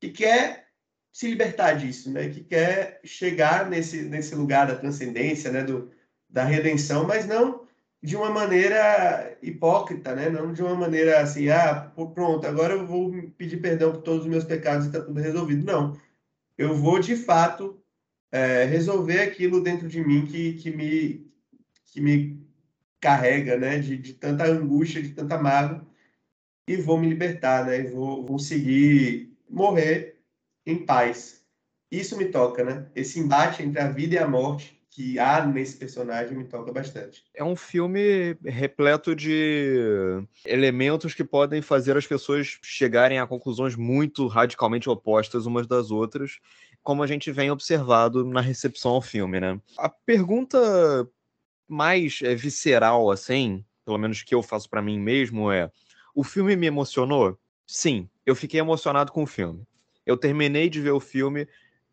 que 0.00 0.10
quer 0.10 0.68
se 1.12 1.28
libertar 1.28 1.74
disso, 1.74 2.10
né? 2.10 2.28
Que 2.28 2.42
quer 2.42 3.00
chegar 3.04 3.68
nesse, 3.68 4.02
nesse 4.02 4.34
lugar 4.34 4.66
da 4.66 4.76
transcendência, 4.76 5.50
né? 5.50 5.62
Do, 5.62 5.90
da 6.28 6.44
redenção, 6.44 7.06
mas 7.06 7.26
não 7.26 7.68
de 8.02 8.16
uma 8.16 8.30
maneira 8.30 9.36
hipócrita, 9.42 10.14
né? 10.14 10.30
Não 10.30 10.52
de 10.52 10.62
uma 10.62 10.74
maneira 10.74 11.20
assim, 11.20 11.48
ah, 11.50 11.92
pronto, 12.14 12.46
agora 12.46 12.74
eu 12.74 12.86
vou 12.86 13.12
pedir 13.36 13.58
perdão 13.58 13.92
por 13.92 14.02
todos 14.02 14.22
os 14.22 14.30
meus 14.30 14.44
pecados 14.44 14.86
e 14.86 14.88
está 14.88 15.00
tudo 15.02 15.20
resolvido. 15.20 15.64
Não. 15.66 15.98
Eu 16.56 16.74
vou 16.74 16.98
de 16.98 17.16
fato 17.16 17.82
é, 18.32 18.64
resolver 18.64 19.20
aquilo 19.20 19.62
dentro 19.62 19.88
de 19.88 20.02
mim 20.02 20.26
que, 20.26 20.54
que, 20.54 20.70
me, 20.70 21.30
que 21.86 22.00
me 22.00 22.40
carrega, 23.00 23.56
né? 23.56 23.78
De, 23.78 23.96
de 23.98 24.14
tanta 24.14 24.44
angústia, 24.46 25.02
de 25.02 25.10
tanta 25.10 25.38
mágoa, 25.38 25.86
e 26.70 26.76
vou 26.76 26.96
me 26.96 27.08
libertar, 27.08 27.66
né? 27.66 27.80
E 27.80 27.88
vou 27.88 28.24
conseguir 28.24 29.36
morrer 29.48 30.20
em 30.64 30.86
paz. 30.86 31.44
Isso 31.90 32.16
me 32.16 32.26
toca, 32.26 32.62
né? 32.62 32.86
Esse 32.94 33.18
embate 33.18 33.60
entre 33.60 33.80
a 33.80 33.88
vida 33.88 34.14
e 34.14 34.18
a 34.18 34.28
morte 34.28 34.80
que 34.88 35.18
há 35.18 35.44
nesse 35.44 35.76
personagem 35.76 36.36
me 36.36 36.44
toca 36.44 36.72
bastante. 36.72 37.24
É 37.34 37.42
um 37.42 37.56
filme 37.56 38.36
repleto 38.44 39.16
de 39.16 40.22
elementos 40.46 41.12
que 41.12 41.24
podem 41.24 41.60
fazer 41.60 41.96
as 41.96 42.06
pessoas 42.06 42.58
chegarem 42.62 43.18
a 43.18 43.26
conclusões 43.26 43.74
muito 43.74 44.28
radicalmente 44.28 44.88
opostas 44.88 45.46
umas 45.46 45.66
das 45.66 45.90
outras, 45.90 46.38
como 46.84 47.02
a 47.02 47.06
gente 47.06 47.32
vem 47.32 47.50
observado 47.50 48.24
na 48.24 48.40
recepção 48.40 48.92
ao 48.92 49.02
filme, 49.02 49.40
né? 49.40 49.60
A 49.76 49.88
pergunta 49.88 50.58
mais 51.68 52.20
é, 52.22 52.34
visceral, 52.36 53.10
assim, 53.10 53.64
pelo 53.84 53.98
menos 53.98 54.22
que 54.22 54.34
eu 54.34 54.42
faço 54.42 54.70
para 54.70 54.82
mim 54.82 55.00
mesmo, 55.00 55.50
é: 55.50 55.70
o 56.14 56.24
filme 56.24 56.56
me 56.56 56.66
emocionou? 56.66 57.38
Sim, 57.66 58.08
eu 58.26 58.34
fiquei 58.34 58.60
emocionado 58.60 59.12
com 59.12 59.22
o 59.22 59.26
filme. 59.26 59.66
eu 60.04 60.16
terminei 60.16 60.68
de 60.68 60.80
ver 60.80 60.90
o 60.90 60.98
filme 60.98 61.46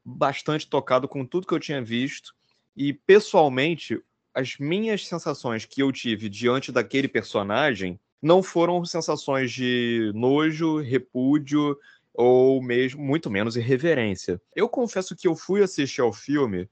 bastante 0.04 0.68
tocado 0.68 1.08
com 1.08 1.26
tudo 1.26 1.46
que 1.46 1.54
eu 1.54 1.60
tinha 1.60 1.82
visto 1.82 2.34
e 2.76 2.94
pessoalmente 2.94 4.02
as 4.34 4.58
minhas 4.58 5.06
sensações 5.06 5.66
que 5.66 5.82
eu 5.82 5.92
tive 5.92 6.30
diante 6.30 6.72
daquele 6.72 7.08
personagem 7.08 8.00
não 8.22 8.42
foram 8.42 8.84
sensações 8.86 9.52
de 9.52 10.12
nojo, 10.16 10.80
repúdio 10.80 11.78
ou 12.14 12.62
mesmo 12.62 13.04
muito 13.04 13.30
menos 13.30 13.56
irreverência. 13.56 14.42
Eu 14.56 14.68
confesso 14.68 15.16
que 15.16 15.28
eu 15.28 15.36
fui 15.36 15.62
assistir 15.62 16.02
ao 16.02 16.14
filme 16.14 16.68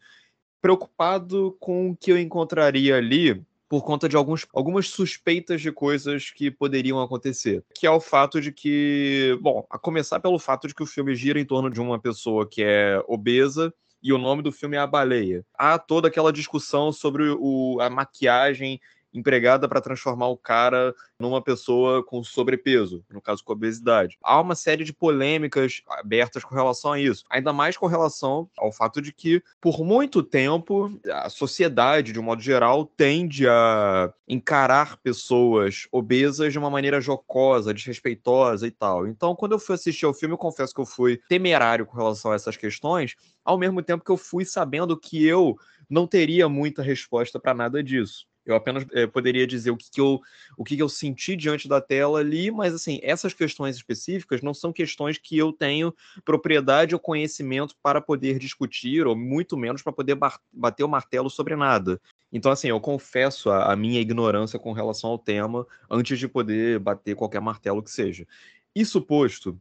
preocupado 0.62 1.56
com 1.60 1.92
o 1.92 1.96
que 1.96 2.12
eu 2.12 2.18
encontraria 2.18 2.98
ali 2.98 3.44
por 3.68 3.84
conta 3.84 4.08
de 4.08 4.16
alguns, 4.16 4.46
algumas 4.54 4.90
suspeitas 4.90 5.62
de 5.62 5.72
coisas 5.72 6.30
que 6.30 6.52
poderiam 6.52 7.02
acontecer. 7.02 7.64
Que 7.74 7.88
é 7.88 7.92
o 7.92 8.00
fato 8.00 8.40
de 8.40 8.52
que, 8.52 9.38
bom, 9.42 9.66
a 9.70 9.78
começar 9.78 10.20
pelo 10.20 10.40
fato 10.40 10.68
de 10.68 10.76
que 10.76 10.84
o 10.84 10.88
filme 10.88 11.16
gira 11.16 11.40
em 11.40 11.46
torno 11.46 11.70
de 11.70 11.82
uma 11.82 12.00
pessoa 12.00 12.48
que 12.48 12.64
é 12.64 13.02
obesa 13.08 13.74
e 14.02 14.14
o 14.14 14.20
nome 14.20 14.44
do 14.44 14.52
filme 14.52 14.78
é 14.78 14.80
A 14.80 14.86
Baleia. 14.86 15.44
Há 15.58 15.80
toda 15.80 16.08
aquela 16.08 16.32
discussão 16.32 16.92
sobre 16.92 17.24
o, 17.40 17.80
a 17.82 17.90
maquiagem 17.90 18.80
empregada 19.16 19.68
para 19.68 19.82
transformar 19.82 20.28
o 20.28 20.38
cara 20.38 20.94
numa 21.20 21.42
pessoa 21.42 22.04
com 22.04 22.24
sobrepeso, 22.24 23.04
no 23.10 23.22
caso 23.22 23.44
com 23.44 23.54
obesidade. 23.54 24.18
Há 24.22 24.40
uma 24.42 24.56
série 24.56 24.84
de 24.84 24.94
polêmicas 24.94 25.82
abertas 25.88 26.44
com 26.44 26.54
relação 26.54 26.92
a 26.92 27.00
isso, 27.00 27.24
ainda 27.30 27.54
mais 27.54 27.78
com 27.78 27.88
relação 27.88 28.50
ao 28.58 28.72
fato 28.72 29.02
de 29.02 29.14
que, 29.14 29.42
por 29.62 29.84
muito 29.84 30.22
tempo, 30.22 31.00
a 31.10 31.30
sociedade, 31.30 32.12
de 32.12 32.20
um 32.20 32.24
modo 32.24 32.42
geral, 32.42 32.86
tende 32.86 33.48
a 33.48 34.14
encarar 34.28 34.98
pessoas 34.98 35.88
obesas 35.92 36.52
de 36.52 36.60
uma 36.60 36.70
maneira 36.70 37.00
jocosa, 37.00 37.74
desrespeitosa 37.74 38.68
e 38.68 38.72
tal. 38.72 39.08
Então, 39.08 39.36
quando 39.36 39.54
eu 39.54 39.60
fui 39.60 39.76
assistir 39.76 40.06
ao 40.06 40.14
filme, 40.14 40.34
eu 40.34 40.38
confesso 40.38 40.74
que 40.74 40.82
eu 40.82 40.86
fui 40.86 41.22
temerário 41.30 41.86
com 41.86 41.96
relação 41.96 42.32
a 42.32 42.36
essas 42.36 42.58
questões, 42.58 43.16
ao 43.44 43.58
mesmo 43.58 43.82
tempo 43.82 44.04
que 44.04 44.12
eu 44.12 44.18
fui 44.18 44.44
sabendo 44.44 45.00
que 45.00 45.26
eu 45.26 45.56
não 45.90 46.08
teria 46.08 46.50
muita 46.50 46.82
resposta 46.82 47.40
para 47.40 47.54
nada 47.54 47.84
disso. 47.84 48.26
Eu 48.46 48.56
apenas 48.56 48.86
é, 48.94 49.08
poderia 49.08 49.48
dizer 49.48 49.72
o 49.72 49.78
que, 49.78 49.90
que 49.90 50.00
eu, 50.00 50.22
o 50.56 50.64
que, 50.64 50.76
que 50.76 50.82
eu 50.82 50.90
senti 50.90 51.36
diante 51.36 51.68
da 51.68 51.82
tela 51.82 52.20
ali, 52.20 52.52
mas 52.52 52.74
assim, 52.74 53.00
essas 53.02 53.34
questões 53.34 53.76
específicas 53.76 54.42
não 54.42 54.54
são 54.54 54.72
questões 54.72 55.18
que 55.18 55.38
eu 55.38 55.52
tenho 55.52 55.94
propriedade 56.24 56.94
ou 56.94 57.00
conhecimento 57.00 57.76
para 57.82 58.00
poder 58.00 58.38
discutir, 58.38 59.08
ou 59.08 59.16
muito 59.16 59.58
menos 59.58 59.82
para 59.82 59.92
poder 59.92 60.18
bater 60.54 60.84
o 60.84 60.90
martelo 60.90 61.30
sobre 61.30 61.56
nada. 61.56 62.00
Então, 62.32 62.52
assim, 62.52 62.68
eu 62.68 62.80
confesso 62.80 63.50
a, 63.50 63.72
a 63.72 63.76
minha 63.76 64.00
ignorância 64.00 64.60
com 64.60 64.74
relação 64.74 65.10
ao 65.10 65.18
tema 65.18 65.66
antes 65.90 66.20
de 66.20 66.28
poder 66.28 66.80
bater 66.80 67.16
qualquer 67.16 67.42
martelo 67.42 67.82
que 67.82 67.90
seja. 67.90 68.28
Isso 68.76 69.02
posto, 69.02 69.60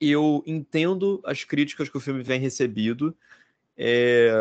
eu 0.00 0.42
entendo 0.46 1.20
as 1.24 1.44
críticas 1.44 1.88
que 1.88 1.96
o 1.96 2.00
filme 2.00 2.22
vem 2.22 2.40
recebido, 2.40 3.16
é, 3.78 4.32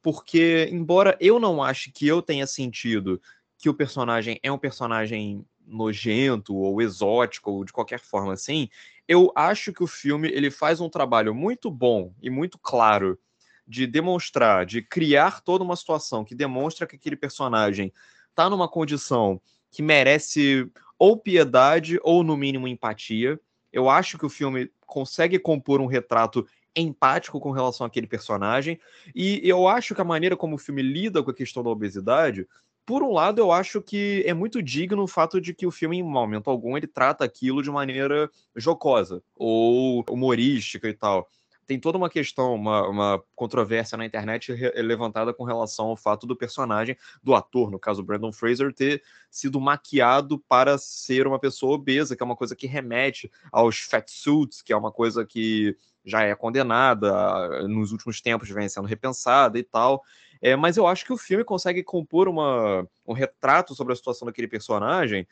porque, 0.00 0.66
embora 0.72 1.16
eu 1.20 1.38
não 1.38 1.62
ache 1.62 1.92
que 1.92 2.06
eu 2.08 2.22
tenha 2.22 2.46
sentido 2.46 3.20
que 3.58 3.68
o 3.68 3.74
personagem 3.74 4.40
é 4.42 4.50
um 4.50 4.56
personagem 4.58 5.44
nojento 5.66 6.56
ou 6.56 6.80
exótico 6.80 7.50
ou 7.50 7.64
de 7.64 7.72
qualquer 7.72 8.00
forma 8.00 8.32
assim, 8.32 8.70
eu 9.06 9.30
acho 9.36 9.72
que 9.72 9.82
o 9.82 9.86
filme 9.86 10.28
ele 10.28 10.50
faz 10.50 10.80
um 10.80 10.88
trabalho 10.88 11.34
muito 11.34 11.70
bom 11.70 12.14
e 12.22 12.30
muito 12.30 12.58
claro 12.58 13.18
de 13.66 13.86
demonstrar, 13.86 14.64
de 14.64 14.80
criar 14.80 15.42
toda 15.42 15.62
uma 15.62 15.76
situação 15.76 16.24
que 16.24 16.34
demonstra 16.34 16.86
que 16.86 16.96
aquele 16.96 17.16
personagem 17.16 17.92
está 18.30 18.48
numa 18.48 18.68
condição 18.68 19.38
que 19.70 19.82
merece 19.82 20.70
ou 20.98 21.18
piedade 21.18 21.98
ou 22.02 22.24
no 22.24 22.36
mínimo 22.36 22.66
empatia. 22.66 23.38
Eu 23.70 23.90
acho 23.90 24.16
que 24.16 24.24
o 24.24 24.30
filme 24.30 24.70
consegue 24.86 25.38
compor 25.38 25.82
um 25.82 25.86
retrato 25.86 26.46
empático 26.76 27.40
com 27.40 27.50
relação 27.50 27.86
àquele 27.86 28.06
personagem. 28.06 28.78
E 29.14 29.40
eu 29.42 29.66
acho 29.66 29.94
que 29.94 30.00
a 30.00 30.04
maneira 30.04 30.36
como 30.36 30.56
o 30.56 30.58
filme 30.58 30.82
lida 30.82 31.22
com 31.22 31.30
a 31.30 31.34
questão 31.34 31.62
da 31.62 31.70
obesidade, 31.70 32.46
por 32.88 33.02
um 33.02 33.12
lado, 33.12 33.38
eu 33.38 33.52
acho 33.52 33.82
que 33.82 34.24
é 34.26 34.32
muito 34.32 34.62
digno 34.62 35.02
o 35.02 35.06
fato 35.06 35.42
de 35.42 35.52
que 35.52 35.66
o 35.66 35.70
filme, 35.70 35.98
em 35.98 36.02
momento 36.02 36.48
algum, 36.48 36.74
ele 36.74 36.86
trata 36.86 37.22
aquilo 37.22 37.62
de 37.62 37.70
maneira 37.70 38.30
jocosa 38.56 39.22
ou 39.36 40.02
humorística 40.08 40.88
e 40.88 40.94
tal. 40.94 41.28
Tem 41.66 41.78
toda 41.78 41.98
uma 41.98 42.08
questão, 42.08 42.54
uma, 42.54 42.88
uma 42.88 43.22
controvérsia 43.36 43.98
na 43.98 44.06
internet 44.06 44.52
levantada 44.76 45.34
com 45.34 45.44
relação 45.44 45.88
ao 45.88 45.98
fato 45.98 46.26
do 46.26 46.34
personagem, 46.34 46.96
do 47.22 47.34
ator, 47.34 47.70
no 47.70 47.78
caso 47.78 48.02
Brandon 48.02 48.32
Fraser, 48.32 48.72
ter 48.72 49.02
sido 49.30 49.60
maquiado 49.60 50.38
para 50.48 50.78
ser 50.78 51.26
uma 51.26 51.38
pessoa 51.38 51.74
obesa, 51.74 52.16
que 52.16 52.22
é 52.22 52.24
uma 52.24 52.36
coisa 52.36 52.56
que 52.56 52.66
remete 52.66 53.30
aos 53.52 53.80
fat 53.80 54.08
suits, 54.08 54.62
que 54.62 54.72
é 54.72 54.76
uma 54.78 54.90
coisa 54.90 55.26
que 55.26 55.76
já 56.08 56.22
é 56.22 56.34
condenada, 56.34 57.68
nos 57.68 57.92
últimos 57.92 58.20
tempos 58.20 58.48
vem 58.48 58.68
sendo 58.68 58.86
repensada 58.86 59.58
e 59.58 59.62
tal. 59.62 60.02
É, 60.40 60.56
mas 60.56 60.76
eu 60.76 60.86
acho 60.86 61.04
que 61.04 61.12
o 61.12 61.18
filme 61.18 61.44
consegue 61.44 61.82
compor 61.82 62.28
uma, 62.28 62.88
um 63.06 63.12
retrato 63.12 63.74
sobre 63.74 63.92
a 63.92 63.96
situação 63.96 64.26
daquele 64.26 64.48
personagem 64.48 65.26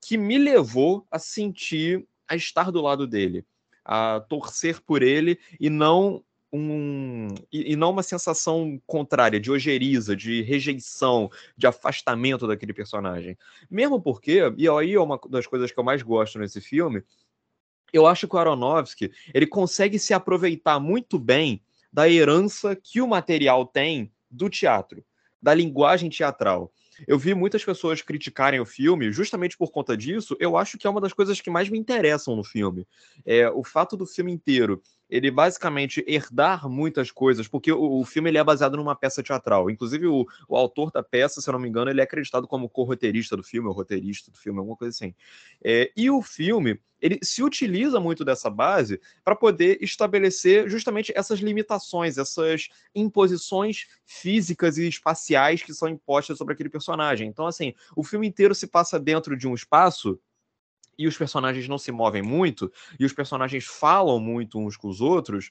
que 0.00 0.16
me 0.16 0.38
levou 0.38 1.06
a 1.10 1.18
sentir, 1.18 2.06
a 2.26 2.34
estar 2.34 2.70
do 2.70 2.80
lado 2.80 3.06
dele, 3.06 3.44
a 3.84 4.20
torcer 4.28 4.80
por 4.80 5.02
ele 5.02 5.38
e 5.60 5.68
não 5.68 6.24
um 6.52 7.28
e, 7.50 7.72
e, 7.72 7.76
não 7.76 7.90
uma 7.90 8.02
sensação 8.02 8.80
contrária 8.86 9.40
de 9.40 9.50
ojeriza, 9.50 10.14
de 10.14 10.42
rejeição, 10.42 11.30
de 11.56 11.66
afastamento 11.66 12.46
daquele 12.46 12.74
personagem. 12.74 13.38
Mesmo 13.70 14.00
porque, 14.00 14.42
e 14.58 14.68
aí 14.68 14.92
é 14.92 15.00
uma 15.00 15.18
das 15.30 15.46
coisas 15.46 15.72
que 15.72 15.80
eu 15.80 15.84
mais 15.84 16.02
gosto 16.02 16.38
nesse 16.38 16.60
filme, 16.60 17.02
eu 17.92 18.06
acho 18.06 18.26
que 18.26 18.34
o 18.34 18.38
Aronofsky 18.38 19.12
ele 19.34 19.46
consegue 19.46 19.98
se 19.98 20.14
aproveitar 20.14 20.80
muito 20.80 21.18
bem 21.18 21.62
da 21.92 22.08
herança 22.08 22.74
que 22.74 23.00
o 23.00 23.06
material 23.06 23.66
tem 23.66 24.10
do 24.30 24.48
teatro, 24.48 25.04
da 25.40 25.52
linguagem 25.52 26.08
teatral. 26.08 26.72
Eu 27.06 27.18
vi 27.18 27.34
muitas 27.34 27.64
pessoas 27.64 28.00
criticarem 28.00 28.60
o 28.60 28.66
filme 28.66 29.10
justamente 29.12 29.56
por 29.56 29.70
conta 29.70 29.96
disso. 29.96 30.36
Eu 30.38 30.56
acho 30.56 30.78
que 30.78 30.86
é 30.86 30.90
uma 30.90 31.00
das 31.00 31.12
coisas 31.12 31.40
que 31.40 31.50
mais 31.50 31.68
me 31.68 31.78
interessam 31.78 32.36
no 32.36 32.44
filme. 32.44 32.86
É 33.26 33.50
o 33.50 33.64
fato 33.64 33.96
do 33.96 34.06
filme 34.06 34.32
inteiro 34.32 34.80
ele 35.12 35.30
basicamente 35.30 36.02
herdar 36.08 36.66
muitas 36.70 37.10
coisas, 37.10 37.46
porque 37.46 37.70
o, 37.70 38.00
o 38.00 38.04
filme 38.04 38.30
ele 38.30 38.38
é 38.38 38.44
baseado 38.44 38.78
numa 38.78 38.96
peça 38.96 39.22
teatral. 39.22 39.68
Inclusive, 39.68 40.06
o, 40.06 40.26
o, 40.48 40.56
autor 40.56 40.90
da 40.90 41.02
peça, 41.02 41.38
se 41.38 41.48
eu 41.50 41.52
não 41.52 41.60
me 41.60 41.68
engano, 41.68 41.90
ele 41.90 42.00
é 42.00 42.04
acreditado 42.04 42.48
como 42.48 42.66
co-roteirista 42.66 43.36
do 43.36 43.42
filme, 43.42 43.68
ou 43.68 43.74
roteirista 43.74 44.30
do 44.30 44.38
filme, 44.38 44.58
alguma 44.58 44.74
coisa 44.74 44.96
assim. 44.96 45.14
É, 45.62 45.92
e 45.94 46.10
o 46.10 46.22
filme 46.22 46.80
ele 46.98 47.18
se 47.22 47.42
utiliza 47.42 48.00
muito 48.00 48.24
dessa 48.24 48.48
base 48.48 48.98
para 49.22 49.36
poder 49.36 49.76
estabelecer 49.82 50.70
justamente 50.70 51.12
essas 51.14 51.40
limitações, 51.40 52.16
essas 52.16 52.68
imposições 52.94 53.88
físicas 54.06 54.78
e 54.78 54.88
espaciais 54.88 55.62
que 55.62 55.74
são 55.74 55.88
impostas 55.88 56.38
sobre 56.38 56.54
aquele 56.54 56.70
personagem. 56.70 57.28
Então, 57.28 57.46
assim, 57.46 57.74
o 57.94 58.02
filme 58.02 58.26
inteiro 58.26 58.54
se 58.54 58.66
passa 58.66 58.98
dentro 58.98 59.36
de 59.36 59.46
um 59.46 59.54
espaço 59.54 60.18
e 60.98 61.06
os 61.06 61.16
personagens 61.16 61.68
não 61.68 61.78
se 61.78 61.92
movem 61.92 62.22
muito, 62.22 62.70
e 62.98 63.04
os 63.04 63.12
personagens 63.12 63.64
falam 63.64 64.18
muito 64.20 64.58
uns 64.58 64.76
com 64.76 64.88
os 64.88 65.00
outros, 65.00 65.50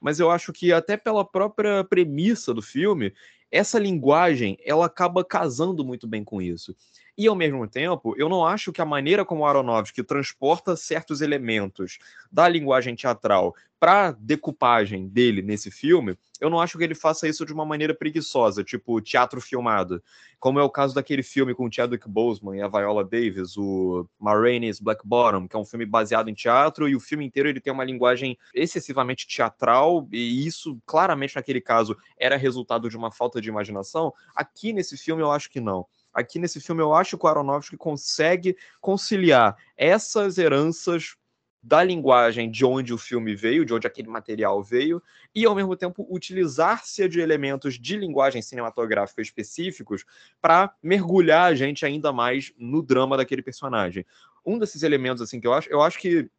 mas 0.00 0.18
eu 0.18 0.30
acho 0.30 0.52
que 0.52 0.72
até 0.72 0.96
pela 0.96 1.24
própria 1.24 1.84
premissa 1.84 2.54
do 2.54 2.62
filme, 2.62 3.12
essa 3.50 3.78
linguagem 3.78 4.56
ela 4.64 4.86
acaba 4.86 5.24
casando 5.24 5.84
muito 5.84 6.06
bem 6.06 6.24
com 6.24 6.40
isso. 6.40 6.74
E 7.20 7.28
ao 7.28 7.36
mesmo 7.36 7.68
tempo, 7.68 8.14
eu 8.16 8.30
não 8.30 8.46
acho 8.46 8.72
que 8.72 8.80
a 8.80 8.84
maneira 8.86 9.26
como 9.26 9.42
o 9.42 9.46
Aronofsky 9.46 10.02
transporta 10.02 10.74
certos 10.74 11.20
elementos 11.20 11.98
da 12.32 12.48
linguagem 12.48 12.96
teatral 12.96 13.54
para 13.78 14.12
decupagem 14.12 15.06
dele 15.06 15.42
nesse 15.42 15.70
filme, 15.70 16.16
eu 16.40 16.48
não 16.48 16.58
acho 16.58 16.78
que 16.78 16.84
ele 16.84 16.94
faça 16.94 17.28
isso 17.28 17.44
de 17.44 17.52
uma 17.52 17.66
maneira 17.66 17.94
preguiçosa, 17.94 18.64
tipo 18.64 19.02
teatro 19.02 19.38
filmado, 19.38 20.02
como 20.38 20.58
é 20.58 20.62
o 20.62 20.70
caso 20.70 20.94
daquele 20.94 21.22
filme 21.22 21.54
com 21.54 21.66
o 21.66 21.70
Chadwick 21.70 22.08
Boseman 22.08 22.56
e 22.56 22.62
a 22.62 22.68
Viola 22.68 23.04
Davis, 23.04 23.54
o 23.58 24.06
Marraine's 24.18 24.80
Black 24.80 25.06
Bottom, 25.06 25.46
que 25.46 25.54
é 25.54 25.58
um 25.58 25.64
filme 25.66 25.84
baseado 25.84 26.30
em 26.30 26.34
teatro 26.34 26.88
e 26.88 26.96
o 26.96 27.00
filme 27.00 27.26
inteiro 27.26 27.50
ele 27.50 27.60
tem 27.60 27.70
uma 27.70 27.84
linguagem 27.84 28.38
excessivamente 28.54 29.28
teatral 29.28 30.08
e 30.10 30.46
isso 30.46 30.78
claramente 30.86 31.36
naquele 31.36 31.60
caso 31.60 31.94
era 32.16 32.38
resultado 32.38 32.88
de 32.88 32.96
uma 32.96 33.10
falta 33.12 33.42
de 33.42 33.50
imaginação. 33.50 34.10
Aqui 34.34 34.72
nesse 34.72 34.96
filme 34.96 35.20
eu 35.20 35.30
acho 35.30 35.50
que 35.50 35.60
não 35.60 35.86
aqui 36.12 36.38
nesse 36.38 36.60
filme 36.60 36.82
eu 36.82 36.94
acho 36.94 37.16
que 37.16 37.24
o 37.24 37.28
Aronofsky 37.28 37.76
consegue 37.76 38.56
conciliar 38.80 39.56
essas 39.76 40.38
heranças 40.38 41.16
da 41.62 41.84
linguagem 41.84 42.50
de 42.50 42.64
onde 42.64 42.92
o 42.94 42.98
filme 42.98 43.34
veio, 43.34 43.66
de 43.66 43.74
onde 43.74 43.86
aquele 43.86 44.08
material 44.08 44.62
veio, 44.62 45.02
e 45.34 45.44
ao 45.44 45.54
mesmo 45.54 45.76
tempo 45.76 46.06
utilizar-se 46.10 47.06
de 47.06 47.20
elementos 47.20 47.78
de 47.78 47.96
linguagem 47.96 48.40
cinematográfica 48.40 49.20
específicos 49.20 50.04
para 50.40 50.74
mergulhar 50.82 51.52
a 51.52 51.54
gente 51.54 51.84
ainda 51.84 52.12
mais 52.12 52.52
no 52.56 52.82
drama 52.82 53.16
daquele 53.16 53.42
personagem. 53.42 54.06
Um 54.44 54.58
desses 54.58 54.82
elementos 54.82 55.22
assim 55.22 55.38
que 55.38 55.46
eu 55.46 55.52
acho, 55.52 55.68
eu 55.68 55.82
acho 55.82 55.98
que 55.98 56.30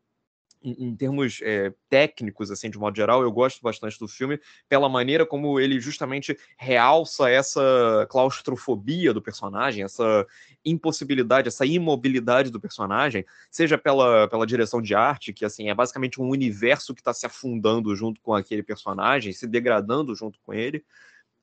em, 0.64 0.88
em 0.88 0.96
termos 0.96 1.40
é, 1.42 1.74
técnicos, 1.90 2.52
assim, 2.52 2.70
de 2.70 2.78
modo 2.78 2.96
geral, 2.96 3.22
eu 3.22 3.32
gosto 3.32 3.62
bastante 3.62 3.98
do 4.00 4.08
filme 4.08 4.40
pela 4.70 4.88
maneira 4.88 5.26
como 5.26 5.60
ele 5.60 5.80
justamente 5.80 6.38
realça 6.58 7.30
essa 7.30 8.08
claustrofobia 8.10 9.14
do 9.14 9.22
personagem, 9.22 9.84
essa 9.84 10.26
impossibilidade, 10.64 11.48
essa 11.48 11.66
imobilidade 11.66 12.52
do 12.52 12.60
personagem, 12.60 13.26
seja 13.50 13.78
pela, 13.78 14.28
pela 14.28 14.46
direção 14.46 14.82
de 14.82 14.94
arte, 14.94 15.34
que 15.34 15.46
assim 15.46 15.70
é 15.70 15.74
basicamente 15.74 16.22
um 16.22 16.30
universo 16.30 16.94
que 16.94 17.02
está 17.02 17.14
se 17.14 17.26
afundando 17.26 17.96
junto 17.96 18.22
com 18.22 18.34
aquele 18.34 18.64
personagem, 18.64 19.34
se 19.34 19.48
degradando 19.48 20.16
junto 20.16 20.40
com 20.42 20.54
ele, 20.54 20.84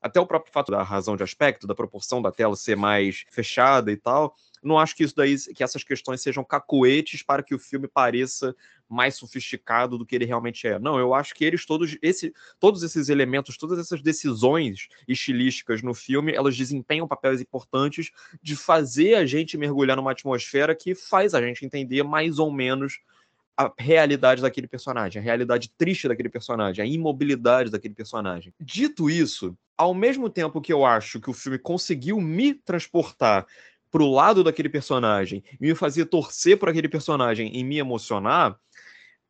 até 0.01 0.21
o 0.21 0.27
próprio 0.27 0.53
fato 0.53 0.71
da 0.71 0.83
razão 0.83 1.17
de 1.17 1.23
aspecto, 1.23 1.67
da 1.67 1.75
proporção 1.75 2.23
da 2.23 2.31
tela 2.31 2.55
ser 2.55 2.77
mais 2.77 3.25
fechada 3.31 3.91
e 3.91 3.97
tal, 3.97 4.35
não 4.63 4.79
acho 4.79 4.95
que 4.95 5.05
isso 5.05 5.15
daí, 5.15 5.37
que 5.55 5.63
essas 5.63 5.85
questões 5.85 6.23
sejam 6.23 6.45
cacoetes 6.45 7.23
para 7.23 7.43
que 7.43 7.55
o 7.55 7.59
filme 7.59 7.89
pareça 7.89 8.55
mais 8.89 9.17
sofisticado 9.17 9.99
do 9.99 10.07
que 10.07 10.15
ele 10.15 10.25
realmente 10.25 10.67
é. 10.67 10.79
Não, 10.79 10.99
eu 10.99 11.13
acho 11.15 11.35
que 11.35 11.45
eles 11.45 11.67
todos, 11.67 11.97
esse, 12.01 12.33
todos 12.59 12.83
esses 12.83 13.09
elementos, 13.09 13.59
todas 13.59 13.79
essas 13.79 14.01
decisões 14.01 14.89
estilísticas 15.07 15.83
no 15.83 15.93
filme, 15.95 16.33
elas 16.33 16.57
desempenham 16.57 17.07
papéis 17.07 17.41
importantes 17.41 18.11
de 18.43 18.57
fazer 18.57 19.15
a 19.15 19.27
gente 19.27 19.59
mergulhar 19.59 19.97
numa 19.97 20.13
atmosfera 20.13 20.75
que 20.75 20.95
faz 20.95 21.35
a 21.35 21.43
gente 21.43 21.65
entender 21.65 22.03
mais 22.03 22.39
ou 22.39 22.51
menos 22.51 23.01
a 23.59 23.73
realidade 23.77 24.41
daquele 24.41 24.69
personagem, 24.69 25.21
a 25.21 25.23
realidade 25.23 25.69
triste 25.77 26.07
daquele 26.07 26.29
personagem, 26.29 26.83
a 26.83 26.87
imobilidade 26.87 27.71
daquele 27.71 27.93
personagem. 27.93 28.55
Dito 28.61 29.11
isso, 29.11 29.59
ao 29.77 29.93
mesmo 29.93 30.31
tempo 30.31 30.61
que 30.61 30.73
eu 30.73 30.87
acho 30.87 31.21
que 31.21 31.29
o 31.29 31.35
filme 31.35 31.59
conseguiu 31.59 32.21
me 32.21 32.55
transportar 32.55 33.45
pro 33.91 34.11
lado 34.11 34.45
daquele 34.45 34.69
personagem, 34.69 35.43
me 35.61 35.75
fazer 35.75 36.07
torcer 36.07 36.59
por 36.59 36.69
aquele 36.69 36.89
personagem 36.89 37.57
e 37.57 37.65
me 37.65 37.79
emocionar, 37.79 38.59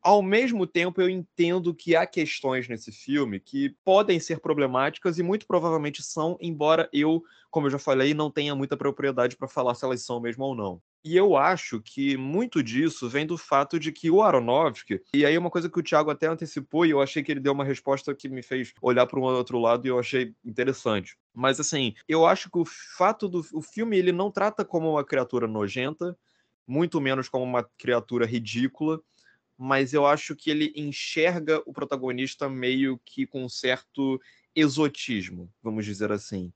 ao 0.01 0.21
mesmo 0.21 0.65
tempo 0.65 1.01
eu 1.01 1.09
entendo 1.09 1.73
que 1.73 1.95
há 1.95 2.05
questões 2.05 2.67
nesse 2.67 2.91
filme 2.91 3.39
que 3.39 3.75
podem 3.83 4.19
ser 4.19 4.39
problemáticas 4.39 5.19
e 5.19 5.23
muito 5.23 5.45
provavelmente 5.45 6.01
são, 6.01 6.37
embora 6.39 6.89
eu, 6.93 7.21
como 7.51 7.67
eu 7.67 7.71
já 7.71 7.79
falei, 7.79 8.13
não 8.13 8.31
tenha 8.31 8.55
muita 8.55 8.77
propriedade 8.77 9.35
para 9.35 9.47
falar 9.47 9.75
se 9.75 9.83
elas 9.83 10.03
são 10.03 10.19
mesmo 10.19 10.43
ou 10.45 10.55
não. 10.55 10.81
E 11.03 11.15
eu 11.15 11.37
acho 11.37 11.79
que 11.81 12.17
muito 12.17 12.61
disso 12.61 13.07
vem 13.07 13.25
do 13.25 13.37
fato 13.37 13.79
de 13.79 13.91
que 13.91 14.11
o 14.11 14.21
Aronofsky, 14.21 15.01
e 15.13 15.25
aí 15.25 15.37
uma 15.37 15.49
coisa 15.49 15.69
que 15.69 15.79
o 15.79 15.83
Thiago 15.83 16.11
até 16.11 16.27
antecipou, 16.27 16.85
e 16.85 16.89
eu 16.89 17.01
achei 17.01 17.23
que 17.23 17.31
ele 17.31 17.39
deu 17.39 17.53
uma 17.53 17.63
resposta 17.63 18.13
que 18.13 18.27
me 18.27 18.41
fez 18.41 18.73
olhar 18.81 19.07
para 19.07 19.19
um 19.19 19.23
outro 19.23 19.59
lado 19.59 19.85
e 19.85 19.89
eu 19.89 19.97
achei 19.97 20.33
interessante. 20.43 21.17
Mas 21.33 21.57
assim, 21.59 21.93
eu 22.07 22.25
acho 22.25 22.51
que 22.51 22.57
o 22.57 22.65
fato 22.65 23.29
do 23.29 23.45
o 23.53 23.61
filme 23.61 23.97
ele 23.97 24.11
não 24.11 24.29
trata 24.29 24.65
como 24.65 24.91
uma 24.91 25.05
criatura 25.05 25.47
nojenta, 25.47 26.17
muito 26.67 26.99
menos 26.99 27.29
como 27.29 27.45
uma 27.45 27.63
criatura 27.77 28.25
ridícula, 28.25 29.01
mas 29.57 29.93
eu 29.93 30.05
acho 30.05 30.35
que 30.35 30.51
ele 30.51 30.73
enxerga 30.75 31.61
o 31.65 31.71
protagonista 31.71 32.49
meio 32.49 32.99
que 33.05 33.25
com 33.25 33.43
um 33.43 33.49
certo 33.49 34.19
exotismo, 34.53 35.49
vamos 35.63 35.85
dizer 35.85 36.11
assim 36.11 36.51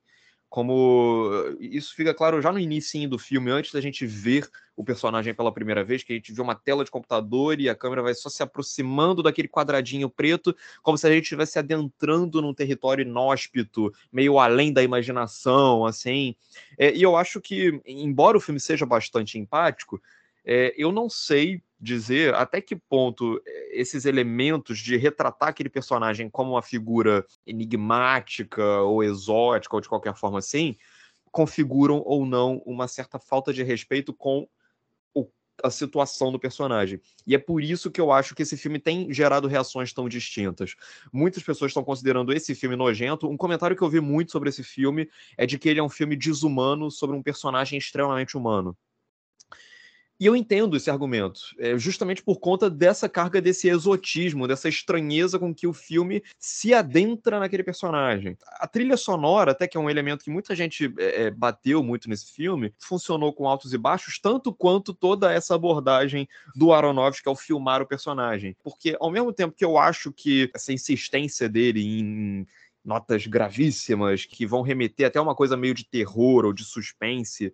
como 0.53 1.31
isso 1.59 1.95
fica 1.95 2.13
claro 2.13 2.39
já 2.39 2.51
no 2.51 2.59
início 2.59 3.09
do 3.09 3.17
filme, 3.17 3.49
antes 3.49 3.71
da 3.71 3.81
gente 3.81 4.05
ver 4.05 4.47
o 4.75 4.83
personagem 4.83 5.33
pela 5.33 5.51
primeira 5.51 5.83
vez, 5.83 6.03
que 6.03 6.13
a 6.13 6.15
gente 6.15 6.31
vê 6.31 6.43
uma 6.43 6.53
tela 6.53 6.85
de 6.85 6.91
computador 6.91 7.59
e 7.59 7.67
a 7.67 7.73
câmera 7.73 8.03
vai 8.03 8.13
só 8.13 8.29
se 8.29 8.43
aproximando 8.43 9.23
daquele 9.23 9.47
quadradinho 9.47 10.11
preto, 10.11 10.55
como 10.83 10.95
se 10.95 11.07
a 11.07 11.09
gente 11.09 11.23
estivesse 11.23 11.57
adentrando 11.57 12.39
num 12.39 12.53
território 12.53 13.01
inóspito, 13.01 13.91
meio 14.11 14.37
além 14.37 14.71
da 14.71 14.83
imaginação, 14.83 15.87
assim. 15.87 16.35
É, 16.77 16.93
e 16.93 17.01
eu 17.01 17.17
acho 17.17 17.41
que, 17.41 17.81
embora 17.83 18.37
o 18.37 18.41
filme 18.41 18.59
seja 18.59 18.85
bastante 18.85 19.39
empático, 19.39 19.99
é, 20.45 20.73
eu 20.77 20.91
não 20.91 21.09
sei 21.09 21.61
dizer 21.79 22.33
até 22.33 22.61
que 22.61 22.75
ponto 22.75 23.41
eh, 23.45 23.69
esses 23.73 24.05
elementos 24.05 24.79
de 24.79 24.95
retratar 24.95 25.49
aquele 25.49 25.69
personagem 25.69 26.29
como 26.29 26.51
uma 26.51 26.61
figura 26.61 27.25
enigmática 27.45 28.81
ou 28.81 29.03
exótica 29.03 29.75
ou 29.75 29.81
de 29.81 29.89
qualquer 29.89 30.15
forma 30.15 30.39
assim 30.39 30.77
configuram 31.33 32.01
ou 32.05 32.25
não 32.25 32.61
uma 32.65 32.87
certa 32.87 33.19
falta 33.19 33.51
de 33.51 33.63
respeito 33.63 34.13
com 34.13 34.47
o, 35.15 35.27
a 35.63 35.69
situação 35.71 36.31
do 36.31 36.39
personagem. 36.39 37.01
E 37.25 37.33
é 37.33 37.39
por 37.39 37.61
isso 37.61 37.89
que 37.89 37.99
eu 37.99 38.11
acho 38.11 38.35
que 38.35 38.43
esse 38.43 38.55
filme 38.55 38.79
tem 38.79 39.11
gerado 39.11 39.47
reações 39.47 39.91
tão 39.91 40.07
distintas. 40.07 40.75
Muitas 41.11 41.41
pessoas 41.41 41.71
estão 41.71 41.83
considerando 41.83 42.31
esse 42.31 42.53
filme 42.53 42.75
nojento. 42.75 43.27
Um 43.27 43.35
comentário 43.35 43.75
que 43.75 43.81
eu 43.81 43.89
vi 43.89 43.99
muito 43.99 44.31
sobre 44.31 44.49
esse 44.49 44.63
filme 44.63 45.09
é 45.35 45.47
de 45.47 45.57
que 45.57 45.67
ele 45.67 45.79
é 45.79 45.83
um 45.83 45.89
filme 45.89 46.15
desumano 46.15 46.91
sobre 46.91 47.15
um 47.15 47.23
personagem 47.23 47.79
extremamente 47.79 48.37
humano. 48.37 48.77
E 50.19 50.25
eu 50.25 50.35
entendo 50.35 50.77
esse 50.77 50.89
argumento, 50.89 51.41
é 51.57 51.77
justamente 51.77 52.23
por 52.23 52.39
conta 52.39 52.69
dessa 52.69 53.09
carga 53.09 53.41
desse 53.41 53.67
exotismo, 53.67 54.47
dessa 54.47 54.69
estranheza 54.69 55.39
com 55.39 55.53
que 55.53 55.65
o 55.65 55.73
filme 55.73 56.23
se 56.37 56.73
adentra 56.73 57.39
naquele 57.39 57.63
personagem. 57.63 58.37
A 58.59 58.67
trilha 58.67 58.95
sonora, 58.95 59.51
até 59.51 59.67
que 59.67 59.75
é 59.75 59.79
um 59.79 59.89
elemento 59.89 60.23
que 60.23 60.29
muita 60.29 60.55
gente 60.55 60.93
é, 60.97 61.31
bateu 61.31 61.83
muito 61.83 62.07
nesse 62.07 62.31
filme, 62.31 62.73
funcionou 62.79 63.33
com 63.33 63.47
altos 63.47 63.73
e 63.73 63.77
baixos, 63.77 64.19
tanto 64.19 64.53
quanto 64.53 64.93
toda 64.93 65.33
essa 65.33 65.55
abordagem 65.55 66.27
do 66.55 66.71
Aronofsky 66.71 67.27
ao 67.27 67.35
filmar 67.35 67.81
o 67.81 67.87
personagem. 67.87 68.55
Porque, 68.63 68.95
ao 68.99 69.11
mesmo 69.11 69.33
tempo 69.33 69.55
que 69.55 69.65
eu 69.65 69.77
acho 69.77 70.11
que 70.11 70.49
essa 70.53 70.71
insistência 70.71 71.49
dele 71.49 71.81
em 71.83 72.47
notas 72.85 73.25
gravíssimas 73.25 74.25
que 74.25 74.45
vão 74.45 74.61
remeter 74.61 75.07
até 75.07 75.19
uma 75.19 75.35
coisa 75.35 75.57
meio 75.57 75.73
de 75.73 75.85
terror 75.85 76.45
ou 76.45 76.53
de 76.53 76.63
suspense 76.63 77.53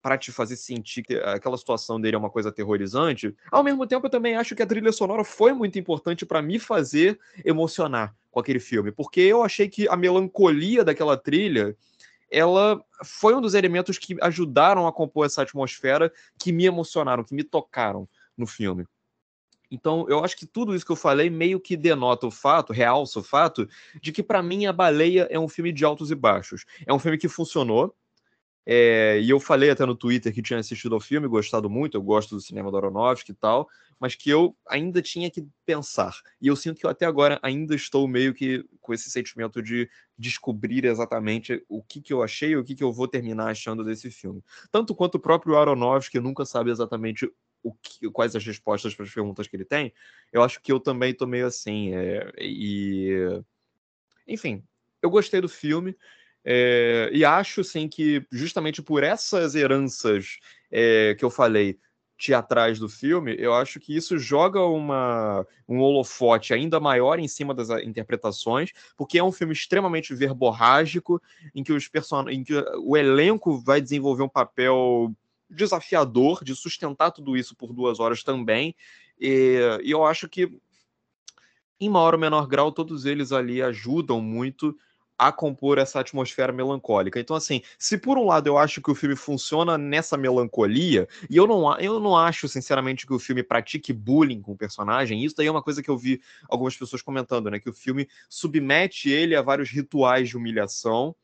para 0.00 0.16
te 0.16 0.30
fazer 0.30 0.56
sentir 0.56 1.02
que 1.02 1.14
aquela 1.16 1.56
situação 1.56 2.00
dele 2.00 2.16
é 2.16 2.18
uma 2.18 2.30
coisa 2.30 2.50
aterrorizante. 2.50 3.34
Ao 3.50 3.64
mesmo 3.64 3.86
tempo, 3.86 4.06
eu 4.06 4.10
também 4.10 4.36
acho 4.36 4.54
que 4.54 4.62
a 4.62 4.66
trilha 4.66 4.92
sonora 4.92 5.24
foi 5.24 5.52
muito 5.52 5.78
importante 5.78 6.24
para 6.24 6.40
me 6.40 6.58
fazer 6.58 7.18
emocionar 7.44 8.14
com 8.30 8.40
aquele 8.40 8.60
filme, 8.60 8.92
porque 8.92 9.20
eu 9.20 9.42
achei 9.42 9.68
que 9.68 9.88
a 9.88 9.96
melancolia 9.96 10.84
daquela 10.84 11.16
trilha 11.16 11.76
ela 12.30 12.82
foi 13.04 13.34
um 13.34 13.40
dos 13.40 13.54
elementos 13.54 13.96
que 13.98 14.16
ajudaram 14.20 14.86
a 14.86 14.92
compor 14.92 15.26
essa 15.26 15.42
atmosfera 15.42 16.12
que 16.38 16.52
me 16.52 16.66
emocionaram, 16.66 17.24
que 17.24 17.34
me 17.34 17.42
tocaram 17.42 18.08
no 18.36 18.46
filme. 18.46 18.84
Então, 19.70 20.06
eu 20.08 20.24
acho 20.24 20.36
que 20.36 20.46
tudo 20.46 20.74
isso 20.74 20.84
que 20.84 20.92
eu 20.92 20.96
falei 20.96 21.28
meio 21.28 21.60
que 21.60 21.76
denota 21.76 22.26
o 22.26 22.30
fato, 22.30 22.72
realça 22.72 23.18
o 23.18 23.22
fato, 23.22 23.68
de 24.00 24.12
que 24.12 24.22
para 24.22 24.42
mim 24.42 24.66
a 24.66 24.72
Baleia 24.72 25.26
é 25.30 25.38
um 25.38 25.48
filme 25.48 25.72
de 25.72 25.84
altos 25.84 26.10
e 26.10 26.14
baixos. 26.14 26.64
É 26.86 26.92
um 26.92 26.98
filme 26.98 27.18
que 27.18 27.28
funcionou, 27.28 27.94
é, 28.70 29.18
e 29.18 29.30
eu 29.30 29.40
falei 29.40 29.70
até 29.70 29.86
no 29.86 29.94
Twitter 29.94 30.30
que 30.30 30.42
tinha 30.42 30.58
assistido 30.58 30.94
ao 30.94 31.00
filme, 31.00 31.26
gostado 31.26 31.70
muito, 31.70 31.96
eu 31.96 32.02
gosto 32.02 32.34
do 32.34 32.40
cinema 32.42 32.70
do 32.70 32.76
Aronofsky 32.76 33.32
e 33.32 33.34
tal, 33.34 33.66
mas 33.98 34.14
que 34.14 34.28
eu 34.28 34.54
ainda 34.68 35.00
tinha 35.00 35.30
que 35.30 35.48
pensar. 35.64 36.14
E 36.38 36.48
eu 36.48 36.54
sinto 36.54 36.78
que 36.78 36.84
eu 36.84 36.90
até 36.90 37.06
agora 37.06 37.40
ainda 37.42 37.74
estou 37.74 38.06
meio 38.06 38.34
que 38.34 38.62
com 38.78 38.92
esse 38.92 39.10
sentimento 39.10 39.62
de 39.62 39.88
descobrir 40.18 40.84
exatamente 40.84 41.64
o 41.66 41.82
que, 41.82 42.02
que 42.02 42.12
eu 42.12 42.22
achei 42.22 42.50
e 42.50 42.56
o 42.58 42.62
que, 42.62 42.74
que 42.74 42.84
eu 42.84 42.92
vou 42.92 43.08
terminar 43.08 43.50
achando 43.50 43.82
desse 43.82 44.10
filme. 44.10 44.44
Tanto 44.70 44.94
quanto 44.94 45.14
o 45.14 45.20
próprio 45.20 45.56
Aronofsky 45.56 46.20
nunca 46.20 46.44
sabe 46.44 46.70
exatamente 46.70 47.26
o 47.62 47.72
que, 47.72 48.10
quais 48.10 48.36
as 48.36 48.44
respostas 48.44 48.94
para 48.94 49.06
as 49.06 49.14
perguntas 49.14 49.46
que 49.46 49.56
ele 49.56 49.64
tem, 49.64 49.94
eu 50.30 50.42
acho 50.42 50.60
que 50.60 50.70
eu 50.70 50.78
também 50.78 51.14
tô 51.14 51.26
meio 51.26 51.46
assim. 51.46 51.94
É, 51.94 52.30
e. 52.38 53.42
Enfim, 54.26 54.62
eu 55.00 55.08
gostei 55.08 55.40
do 55.40 55.48
filme. 55.48 55.96
É, 56.50 57.10
e 57.12 57.26
acho, 57.26 57.62
sim, 57.62 57.86
que 57.86 58.26
justamente 58.32 58.80
por 58.80 59.02
essas 59.02 59.54
heranças 59.54 60.38
é, 60.70 61.14
que 61.14 61.22
eu 61.22 61.28
falei 61.28 61.78
teatrais 62.16 62.78
do 62.78 62.88
filme, 62.88 63.36
eu 63.38 63.52
acho 63.52 63.78
que 63.78 63.94
isso 63.94 64.16
joga 64.16 64.64
uma, 64.64 65.46
um 65.68 65.78
holofote 65.80 66.54
ainda 66.54 66.80
maior 66.80 67.18
em 67.18 67.28
cima 67.28 67.52
das 67.52 67.68
interpretações, 67.84 68.72
porque 68.96 69.18
é 69.18 69.22
um 69.22 69.30
filme 69.30 69.52
extremamente 69.52 70.14
verborrágico, 70.14 71.20
em 71.54 71.62
que, 71.62 71.70
os 71.70 71.86
person... 71.86 72.30
em 72.30 72.42
que 72.42 72.54
o 72.82 72.96
elenco 72.96 73.58
vai 73.58 73.78
desenvolver 73.78 74.22
um 74.22 74.28
papel 74.28 75.14
desafiador 75.50 76.42
de 76.42 76.56
sustentar 76.56 77.10
tudo 77.10 77.36
isso 77.36 77.54
por 77.54 77.74
duas 77.74 78.00
horas 78.00 78.22
também. 78.22 78.74
E, 79.20 79.58
e 79.82 79.90
eu 79.90 80.02
acho 80.02 80.26
que, 80.30 80.50
em 81.78 81.90
maior 81.90 82.14
ou 82.14 82.20
menor 82.20 82.46
grau, 82.46 82.72
todos 82.72 83.04
eles 83.04 83.32
ali 83.32 83.60
ajudam 83.60 84.18
muito 84.22 84.74
a 85.18 85.32
compor 85.32 85.78
essa 85.78 85.98
atmosfera 85.98 86.52
melancólica. 86.52 87.18
Então, 87.18 87.34
assim, 87.34 87.60
se 87.76 87.98
por 87.98 88.16
um 88.16 88.26
lado 88.26 88.46
eu 88.46 88.56
acho 88.56 88.80
que 88.80 88.90
o 88.90 88.94
filme 88.94 89.16
funciona 89.16 89.76
nessa 89.76 90.16
melancolia, 90.16 91.08
e 91.28 91.36
eu 91.36 91.46
não, 91.46 91.76
eu 91.78 91.98
não 91.98 92.16
acho, 92.16 92.46
sinceramente, 92.46 93.06
que 93.06 93.12
o 93.12 93.18
filme 93.18 93.42
pratique 93.42 93.92
bullying 93.92 94.40
com 94.40 94.52
o 94.52 94.56
personagem, 94.56 95.24
isso 95.24 95.34
daí 95.36 95.48
é 95.48 95.50
uma 95.50 95.62
coisa 95.62 95.82
que 95.82 95.90
eu 95.90 95.98
vi 95.98 96.22
algumas 96.48 96.76
pessoas 96.76 97.02
comentando, 97.02 97.50
né? 97.50 97.58
Que 97.58 97.68
o 97.68 97.74
filme 97.74 98.08
submete 98.28 99.10
ele 99.10 99.34
a 99.34 99.42
vários 99.42 99.70
rituais 99.70 100.28
de 100.28 100.36
humilhação. 100.36 101.16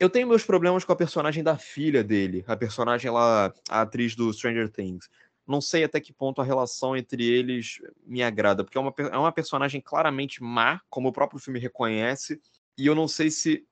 Eu 0.00 0.10
tenho 0.10 0.26
meus 0.26 0.42
problemas 0.42 0.84
com 0.84 0.92
a 0.92 0.96
personagem 0.96 1.44
da 1.44 1.56
filha 1.56 2.02
dele, 2.02 2.44
a 2.48 2.56
personagem 2.56 3.08
lá, 3.08 3.54
a 3.70 3.82
atriz 3.82 4.16
do 4.16 4.32
Stranger 4.32 4.68
Things. 4.68 5.08
Não 5.46 5.60
sei 5.60 5.84
até 5.84 6.00
que 6.00 6.12
ponto 6.12 6.40
a 6.40 6.44
relação 6.44 6.96
entre 6.96 7.24
eles 7.24 7.78
me 8.06 8.22
agrada, 8.22 8.64
porque 8.64 8.78
é 8.78 8.80
uma, 8.80 8.94
é 8.98 9.18
uma 9.18 9.32
personagem 9.32 9.80
claramente 9.80 10.42
má, 10.42 10.80
como 10.88 11.08
o 11.08 11.12
próprio 11.12 11.40
filme 11.40 11.58
reconhece, 11.58 12.40
e 12.78 12.86
eu 12.86 12.94
não 12.94 13.08
sei 13.08 13.30
se 13.30 13.66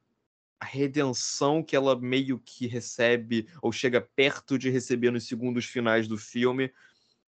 a 0.60 0.64
redenção 0.66 1.62
que 1.62 1.74
ela 1.74 1.98
meio 1.98 2.38
que 2.38 2.66
recebe 2.66 3.48
ou 3.62 3.72
chega 3.72 4.00
perto 4.14 4.58
de 4.58 4.68
receber 4.68 5.10
nos 5.10 5.26
segundos 5.26 5.64
finais 5.64 6.06
do 6.06 6.18
filme 6.18 6.70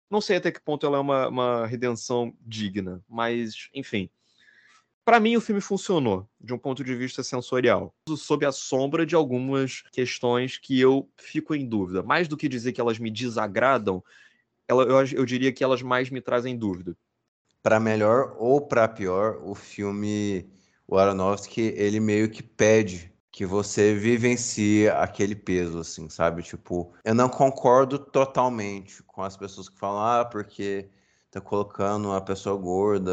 Não 0.10 0.20
sei 0.20 0.38
até 0.38 0.52
que 0.52 0.62
ponto 0.62 0.86
ela 0.86 0.98
é 0.98 1.00
uma, 1.00 1.28
uma 1.30 1.68
redenção 1.68 2.36
digna, 2.42 3.04
mas, 3.08 3.70
enfim. 3.74 4.10
Para 5.04 5.20
mim, 5.20 5.36
o 5.36 5.42
filme 5.42 5.62
funcionou 5.62 6.28
de 6.40 6.54
um 6.54 6.58
ponto 6.58 6.84
de 6.84 6.96
vista 6.96 7.24
sensorial, 7.24 7.94
sob 8.16 8.46
a 8.46 8.52
sombra 8.52 9.06
de 9.06 9.16
algumas 9.16 9.82
questões 9.92 10.58
que 10.58 10.80
eu 10.80 11.10
fico 11.18 11.56
em 11.56 11.68
dúvida. 11.68 12.04
Mais 12.04 12.28
do 12.28 12.38
que 12.38 12.48
dizer 12.48 12.72
que 12.72 12.80
elas 12.80 13.00
me 13.00 13.10
desagradam, 13.10 14.04
ela, 14.68 14.84
eu, 14.84 15.06
eu 15.18 15.26
diria 15.26 15.52
que 15.52 15.64
elas 15.64 15.82
mais 15.82 16.10
me 16.10 16.22
trazem 16.22 16.56
dúvida. 16.56 16.96
Para 17.64 17.80
melhor 17.80 18.36
ou 18.38 18.62
para 18.62 18.88
pior, 18.88 19.40
o 19.44 19.56
filme, 19.56 20.48
o 20.88 20.98
Aronofsky, 20.98 21.74
ele 21.76 22.00
meio 22.00 22.30
que 22.30 22.44
pede 22.44 23.12
que 23.32 23.46
você 23.46 23.96
vivencie 23.96 24.90
aquele 24.90 25.36
peso, 25.36 25.80
assim, 25.80 26.10
sabe? 26.10 26.44
Tipo, 26.44 26.94
eu 27.04 27.16
não 27.16 27.30
concordo 27.30 27.98
totalmente 27.98 29.02
com 29.04 29.24
as 29.24 29.38
pessoas 29.38 29.70
que 29.70 29.80
falam, 29.80 30.02
ah, 30.02 30.26
porque 30.26 30.90
tá 31.32 31.40
colocando 31.40 32.12
a 32.12 32.20
pessoa 32.20 32.58
gorda 32.58 33.12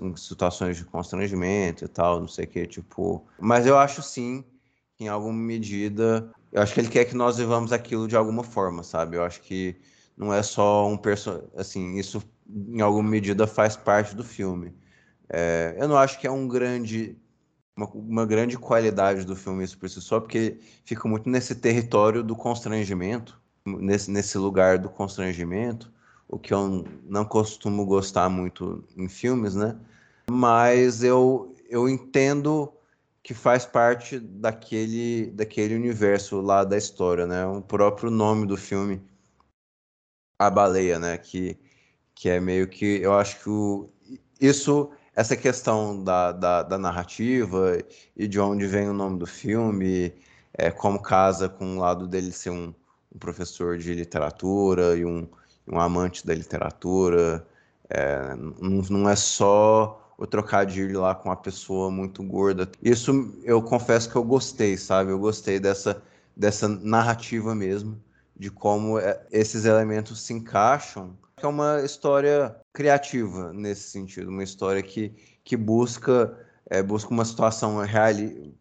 em 0.00 0.16
situações 0.16 0.76
de 0.76 0.84
constrangimento 0.84 1.84
e 1.84 1.88
tal, 1.88 2.20
não 2.20 2.28
sei 2.28 2.44
o 2.44 2.48
que, 2.48 2.66
tipo. 2.66 3.26
Mas 3.38 3.66
eu 3.66 3.78
acho 3.78 4.02
sim, 4.02 4.44
que 4.96 5.04
em 5.04 5.08
alguma 5.08 5.34
medida, 5.34 6.30
eu 6.52 6.62
acho 6.62 6.74
que 6.74 6.80
ele 6.80 6.88
quer 6.88 7.04
que 7.04 7.16
nós 7.16 7.38
vivamos 7.38 7.72
aquilo 7.72 8.08
de 8.08 8.16
alguma 8.16 8.42
forma, 8.42 8.82
sabe? 8.82 9.16
Eu 9.16 9.24
acho 9.24 9.40
que 9.42 9.76
não 10.16 10.32
é 10.32 10.42
só 10.42 10.88
um 10.88 10.96
personagem, 10.96 11.48
assim, 11.56 11.96
isso 11.96 12.22
em 12.48 12.80
alguma 12.80 13.08
medida 13.08 13.46
faz 13.46 13.76
parte 13.76 14.14
do 14.16 14.24
filme. 14.24 14.74
É, 15.28 15.76
eu 15.78 15.86
não 15.86 15.96
acho 15.96 16.18
que 16.18 16.26
é 16.26 16.30
um 16.30 16.48
grande 16.48 17.16
uma, 17.76 17.86
uma, 17.90 18.26
grande 18.26 18.58
qualidade 18.58 19.24
do 19.24 19.36
filme 19.36 19.62
isso 19.62 19.78
por 19.78 19.88
si 19.88 20.00
só, 20.00 20.18
porque 20.18 20.58
fica 20.84 21.08
muito 21.08 21.30
nesse 21.30 21.54
território 21.54 22.24
do 22.24 22.34
constrangimento, 22.34 23.40
nesse, 23.64 24.10
nesse 24.10 24.36
lugar 24.36 24.78
do 24.78 24.88
constrangimento, 24.88 25.92
o 26.28 26.38
que 26.38 26.52
eu 26.52 26.84
não 27.04 27.24
costumo 27.24 27.86
gostar 27.86 28.28
muito 28.28 28.84
em 28.96 29.08
filmes, 29.08 29.54
né? 29.54 29.76
Mas 30.30 31.02
eu, 31.02 31.54
eu 31.68 31.88
entendo 31.88 32.72
que 33.22 33.34
faz 33.34 33.64
parte 33.66 34.18
daquele, 34.18 35.30
daquele 35.32 35.74
universo 35.74 36.40
lá 36.40 36.64
da 36.64 36.76
história, 36.76 37.26
né? 37.26 37.46
O 37.46 37.62
próprio 37.62 38.10
nome 38.10 38.46
do 38.46 38.56
filme, 38.56 39.02
A 40.38 40.50
Baleia, 40.50 40.98
né? 40.98 41.18
Que, 41.18 41.58
que 42.14 42.28
é 42.28 42.40
meio 42.40 42.68
que... 42.68 43.00
Eu 43.02 43.14
acho 43.18 43.40
que 43.42 43.50
o, 43.50 43.90
isso 44.40 44.90
essa 45.18 45.36
questão 45.36 46.04
da, 46.04 46.30
da, 46.30 46.62
da, 46.62 46.78
narrativa 46.78 47.76
e 48.16 48.28
de 48.28 48.38
onde 48.38 48.68
vem 48.68 48.88
o 48.88 48.92
nome 48.94 49.18
do 49.18 49.26
filme, 49.26 50.14
é, 50.54 50.70
como 50.70 51.02
casa 51.02 51.48
com 51.48 51.76
o 51.76 51.80
lado 51.80 52.06
dele 52.06 52.30
ser 52.30 52.50
um, 52.50 52.72
um 53.12 53.18
professor 53.18 53.76
de 53.76 53.92
literatura 53.94 54.96
e 54.96 55.04
um, 55.04 55.28
um 55.66 55.80
amante 55.80 56.24
da 56.24 56.32
literatura. 56.32 57.44
É, 57.90 58.36
não, 58.36 58.82
não, 58.88 59.10
é 59.10 59.16
só 59.16 60.07
o 60.18 60.26
trocadilho 60.26 61.00
lá 61.00 61.14
com 61.14 61.28
uma 61.28 61.36
pessoa 61.36 61.90
muito 61.90 62.22
gorda. 62.24 62.68
Isso 62.82 63.32
eu 63.44 63.62
confesso 63.62 64.10
que 64.10 64.16
eu 64.16 64.24
gostei, 64.24 64.76
sabe? 64.76 65.12
Eu 65.12 65.18
gostei 65.18 65.60
dessa, 65.60 66.02
dessa 66.36 66.68
narrativa 66.68 67.54
mesmo, 67.54 68.02
de 68.36 68.50
como 68.50 68.98
é, 68.98 69.24
esses 69.30 69.64
elementos 69.64 70.20
se 70.20 70.34
encaixam 70.34 71.16
é 71.40 71.46
uma 71.46 71.82
história 71.84 72.56
criativa 72.72 73.52
nesse 73.52 73.90
sentido, 73.90 74.28
uma 74.28 74.42
história 74.42 74.82
que, 74.82 75.14
que 75.44 75.56
busca, 75.56 76.36
é, 76.68 76.82
busca 76.82 77.10
uma 77.10 77.24
situação 77.24 77.78
reali 77.78 78.52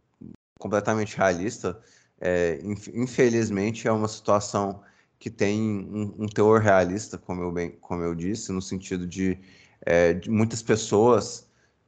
completamente 0.59 1.17
realista. 1.17 1.79
É, 2.19 2.59
infelizmente, 2.93 3.87
é 3.87 3.91
uma 3.91 4.07
situação 4.07 4.81
que 5.19 5.29
tem 5.29 5.59
um, 5.59 6.23
um, 6.23 6.27
teor 6.27 6.61
realista, 6.61 7.17
como 7.17 7.41
eu, 7.41 7.51
bem, 7.51 7.71
como 7.81 8.03
eu 8.03 8.13
disse, 8.13 8.51
no 8.51 8.61
sentido 8.61 9.07
de, 9.07 9.39
é, 9.81 10.13
de 10.13 10.29
muitas 10.29 10.61
pessoas 10.61 11.46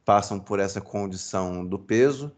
passam 0.09 0.39
por 0.39 0.59
essa 0.59 0.81
condição 0.81 1.63
do 1.63 1.77
peso 1.77 2.31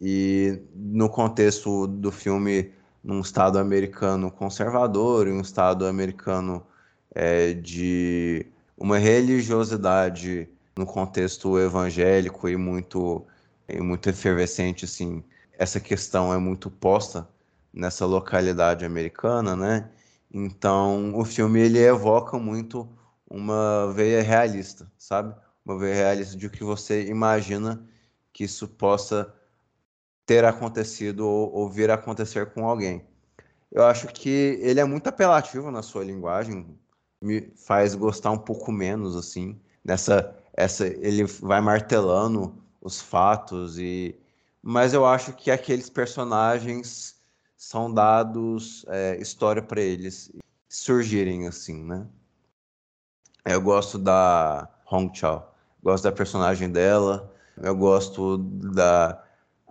e 0.00 0.62
no 0.72 1.08
contexto 1.08 1.88
do 1.88 2.12
filme 2.12 2.72
num 3.02 3.20
estado 3.20 3.58
americano 3.58 4.30
conservador 4.30 5.26
e 5.26 5.32
um 5.32 5.40
estado 5.40 5.86
americano 5.86 6.64
é, 7.12 7.52
de 7.52 8.46
uma 8.78 8.96
religiosidade 8.96 10.48
no 10.76 10.86
contexto 10.86 11.58
evangélico 11.58 12.48
e 12.48 12.56
muito, 12.56 13.26
e 13.68 13.80
muito 13.80 14.08
efervescente, 14.08 14.84
assim, 14.84 15.24
essa 15.58 15.80
questão 15.80 16.32
é 16.32 16.38
muito 16.38 16.70
posta 16.70 17.28
nessa 17.74 18.06
localidade 18.06 18.84
americana, 18.84 19.56
né? 19.56 19.90
Então, 20.32 21.18
o 21.18 21.24
filme 21.24 21.58
ele 21.58 21.80
evoca 21.80 22.38
muito 22.38 22.88
uma 23.28 23.92
veia 23.92 24.22
realista, 24.22 24.88
sabe? 24.96 25.34
Uma 25.64 25.78
veia 25.78 25.94
realista 25.94 26.36
de 26.36 26.48
que 26.48 26.64
você 26.64 27.06
imagina 27.06 27.86
que 28.32 28.44
isso 28.44 28.68
possa 28.68 29.34
ter 30.24 30.44
acontecido 30.44 31.26
ou, 31.26 31.52
ou 31.52 31.68
vir 31.68 31.90
a 31.90 31.94
acontecer 31.94 32.52
com 32.52 32.66
alguém. 32.66 33.04
Eu 33.70 33.84
acho 33.84 34.08
que 34.08 34.58
ele 34.60 34.80
é 34.80 34.84
muito 34.84 35.08
apelativo 35.08 35.70
na 35.70 35.82
sua 35.82 36.04
linguagem, 36.04 36.78
me 37.20 37.52
faz 37.56 37.94
gostar 37.94 38.30
um 38.30 38.38
pouco 38.38 38.72
menos, 38.72 39.16
assim, 39.16 39.60
nessa 39.84 40.36
essa 40.52 40.86
ele 40.86 41.24
vai 41.24 41.60
martelando 41.60 42.54
os 42.80 43.00
fatos 43.00 43.78
e 43.78 44.18
mas 44.62 44.92
eu 44.92 45.06
acho 45.06 45.32
que 45.32 45.50
aqueles 45.50 45.88
personagens 45.88 47.18
são 47.56 47.92
dados 47.92 48.84
é, 48.88 49.16
história 49.20 49.62
para 49.62 49.80
eles 49.80 50.30
surgirem 50.68 51.46
assim, 51.46 51.82
né? 51.82 52.06
Eu 53.44 53.60
gosto 53.60 53.98
da 53.98 54.68
Hong 54.90 55.16
Chao, 55.16 55.49
gosto 55.82 56.04
da 56.04 56.12
personagem 56.12 56.70
dela, 56.70 57.32
eu 57.62 57.74
gosto 57.74 58.38
da 58.38 59.22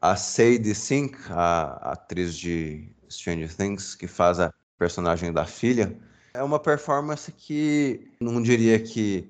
a 0.01 0.15
Sadie 0.15 0.73
Sink, 0.73 1.17
a, 1.29 1.89
a 1.89 1.91
atriz 1.91 2.35
de 2.35 2.87
Stranger 3.09 3.53
Things, 3.53 3.95
que 3.95 4.07
faz 4.07 4.39
a 4.39 4.53
personagem 4.77 5.33
da 5.33 5.45
filha. 5.45 5.97
É 6.33 6.41
uma 6.41 6.59
performance 6.59 7.31
que 7.31 8.09
não 8.21 8.41
diria 8.41 8.79
que 8.79 9.29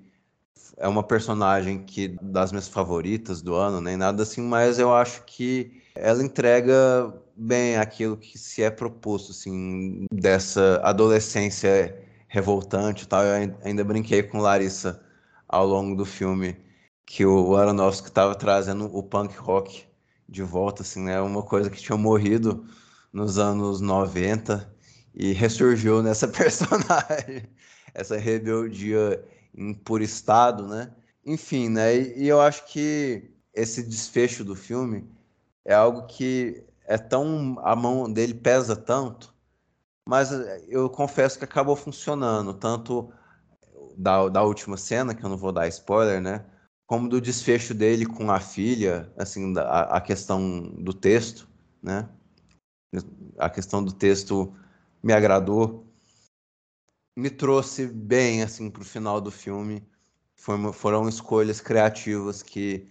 é 0.78 0.88
uma 0.88 1.04
personagem 1.04 1.84
que 1.84 2.08
das 2.22 2.52
minhas 2.52 2.68
favoritas 2.68 3.42
do 3.42 3.56
ano, 3.56 3.82
nem 3.82 3.98
nada 3.98 4.24
assim, 4.24 4.42
mas 4.42 4.80
eu 4.80 4.94
acho 4.94 5.24
que 5.26 5.82
ela 5.96 6.24
entrega 6.24 7.14
bem 7.36 7.78
aquilo 7.78 8.16
que 8.16 8.38
se 8.38 8.62
é 8.62 8.70
proposto, 8.70 9.32
assim, 9.32 10.06
dessa 10.14 10.80
adolescência 10.84 11.98
revoltante 12.28 13.04
e 13.04 13.08
tal. 13.08 13.24
Eu 13.24 13.56
ainda 13.64 13.84
brinquei 13.84 14.24
com 14.24 14.40
Larissa 14.40 15.02
ao 15.48 15.66
longo 15.66 15.96
do 15.96 16.06
filme 16.06 16.56
que 17.10 17.26
o 17.26 17.56
Aronofsky 17.58 18.08
estava 18.08 18.36
trazendo 18.36 18.86
o 18.96 19.02
punk 19.02 19.36
rock 19.36 19.84
de 20.28 20.44
volta, 20.44 20.84
assim, 20.84 21.02
né? 21.02 21.20
Uma 21.20 21.42
coisa 21.42 21.68
que 21.68 21.82
tinha 21.82 21.98
morrido 21.98 22.64
nos 23.12 23.40
anos 23.40 23.82
90 23.82 24.72
e 25.16 25.34
ressurgiu 25.34 26.04
nessa 26.04 26.28
personagem, 26.28 27.50
essa 27.96 28.16
rebeldia 28.16 29.26
em 29.58 29.74
puro 29.74 30.04
estado, 30.04 30.68
né? 30.68 30.94
Enfim, 31.26 31.68
né? 31.68 31.98
E, 31.98 32.26
e 32.26 32.28
eu 32.28 32.40
acho 32.40 32.68
que 32.68 33.34
esse 33.56 33.82
desfecho 33.82 34.44
do 34.44 34.56
filme 34.56 35.10
é 35.66 35.74
algo 35.74 36.06
que 36.06 36.64
é 36.86 36.96
tão 37.00 37.58
a 37.64 37.76
mão 37.76 38.12
dele 38.12 38.36
pesa 38.36 38.76
tanto, 38.76 39.34
mas 40.06 40.30
eu 40.68 40.88
confesso 40.92 41.40
que 41.40 41.46
acabou 41.46 41.76
funcionando 41.76 42.54
tanto 42.54 43.12
da, 43.98 44.30
da 44.30 44.44
última 44.44 44.78
cena 44.78 45.16
que 45.16 45.24
eu 45.24 45.30
não 45.30 45.38
vou 45.38 45.52
dar 45.52 45.68
spoiler, 45.68 46.22
né? 46.22 46.46
Como 46.90 47.08
do 47.08 47.22
desfecho 47.22 47.76
dele 47.76 48.04
com 48.04 48.32
a 48.32 48.40
filha, 48.40 49.14
assim, 49.16 49.54
a, 49.60 49.98
a 49.98 50.02
questão 50.02 50.60
do 50.74 50.92
texto, 50.92 51.48
né? 51.84 52.10
A 53.38 53.48
questão 53.48 53.84
do 53.84 53.92
texto 53.92 54.52
me 55.04 55.14
agradou, 55.14 55.86
me 57.16 57.30
trouxe 57.30 57.86
bem 57.86 58.42
assim 58.42 58.72
para 58.72 58.82
o 58.82 58.86
final 58.86 59.22
do 59.22 59.30
filme. 59.30 59.88
Foi, 60.36 60.74
foram 60.74 61.08
escolhas 61.08 61.62
criativas 61.62 62.42
que, 62.42 62.88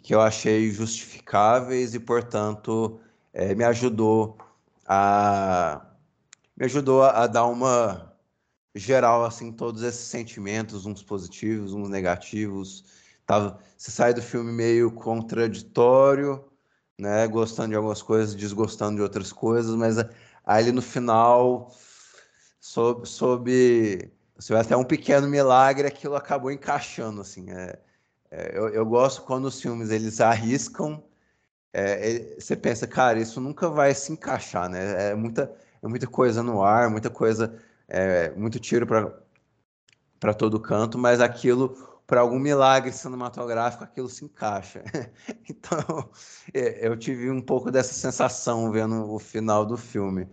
que 0.00 0.14
eu 0.14 0.20
achei 0.20 0.70
justificáveis 0.70 1.92
e, 1.92 1.98
portanto, 1.98 3.00
é, 3.32 3.52
me 3.52 3.64
ajudou 3.64 4.38
a 4.86 5.84
me 6.56 6.66
ajudou 6.66 7.02
a, 7.02 7.24
a 7.24 7.26
dar 7.26 7.46
uma 7.46 8.14
geral 8.76 9.24
assim 9.24 9.50
todos 9.50 9.82
esses 9.82 10.06
sentimentos, 10.06 10.86
uns 10.86 11.02
positivos, 11.02 11.72
uns 11.72 11.88
negativos. 11.88 12.93
Tava, 13.26 13.58
você 13.76 13.90
sai 13.90 14.14
do 14.14 14.22
filme 14.22 14.52
meio 14.52 14.90
contraditório, 14.92 16.44
né, 16.98 17.26
gostando 17.26 17.70
de 17.70 17.76
algumas 17.76 18.02
coisas, 18.02 18.34
desgostando 18.34 18.96
de 18.96 19.02
outras 19.02 19.32
coisas, 19.32 19.74
mas 19.74 19.96
Aí 20.46 20.70
no 20.72 20.82
final, 20.82 21.72
sob, 22.60 23.06
sob 23.06 24.10
se 24.38 24.54
até 24.54 24.76
um 24.76 24.84
pequeno 24.84 25.26
milagre, 25.26 25.88
aquilo 25.88 26.16
acabou 26.16 26.50
encaixando, 26.50 27.22
assim. 27.22 27.50
É, 27.50 27.78
é, 28.30 28.58
eu, 28.58 28.68
eu, 28.68 28.84
gosto 28.84 29.22
quando 29.22 29.46
os 29.46 29.60
filmes 29.60 29.90
eles 29.90 30.20
arriscam, 30.20 31.02
é, 31.72 32.36
você 32.38 32.56
pensa, 32.56 32.86
cara, 32.86 33.18
isso 33.18 33.40
nunca 33.40 33.68
vai 33.70 33.94
se 33.94 34.12
encaixar, 34.12 34.68
né? 34.68 35.10
É 35.10 35.14
muita, 35.14 35.54
é 35.82 35.88
muita 35.88 36.06
coisa 36.06 36.42
no 36.42 36.62
ar, 36.62 36.90
muita 36.90 37.10
coisa, 37.10 37.56
é, 37.88 38.30
muito 38.32 38.60
tiro 38.60 38.86
para 38.86 39.24
para 40.20 40.32
todo 40.32 40.58
canto, 40.58 40.96
mas 40.98 41.20
aquilo, 41.20 41.93
por 42.06 42.18
algum 42.18 42.38
milagre 42.38 42.92
cinematográfico, 42.92 43.84
aquilo 43.84 44.08
se 44.08 44.24
encaixa. 44.24 44.82
então, 45.48 46.10
é, 46.52 46.86
eu 46.86 46.96
tive 46.96 47.30
um 47.30 47.40
pouco 47.40 47.70
dessa 47.70 47.94
sensação 47.94 48.70
vendo 48.70 49.10
o 49.10 49.18
final 49.18 49.64
do 49.64 49.76
filme. 49.76 50.28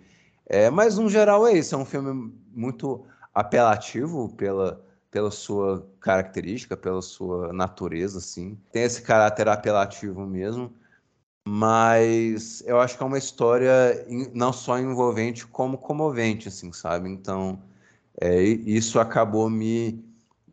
É, 0.46 0.70
mas, 0.70 0.98
no 0.98 1.10
geral, 1.10 1.48
é 1.48 1.54
isso. 1.54 1.74
É 1.76 1.78
um 1.78 1.86
filme 1.86 2.34
muito 2.54 3.06
apelativo 3.34 4.30
pela, 4.36 4.86
pela 5.10 5.32
sua 5.32 5.88
característica, 6.00 6.76
pela 6.76 7.02
sua 7.02 7.54
natureza, 7.54 8.18
assim. 8.20 8.58
Tem 8.72 8.84
esse 8.84 9.02
caráter 9.02 9.48
apelativo 9.48 10.26
mesmo, 10.26 10.74
mas 11.48 12.62
eu 12.68 12.80
acho 12.80 12.98
que 12.98 13.04
é 13.04 13.06
uma 13.06 13.18
história 13.18 14.06
não 14.34 14.54
só 14.54 14.78
envolvente, 14.80 15.48
como 15.48 15.78
comovente, 15.78 16.48
assim, 16.50 16.72
sabe? 16.74 17.10
Então, 17.10 17.62
é, 18.20 18.42
isso 18.42 19.00
acabou 19.00 19.50
me, 19.50 20.04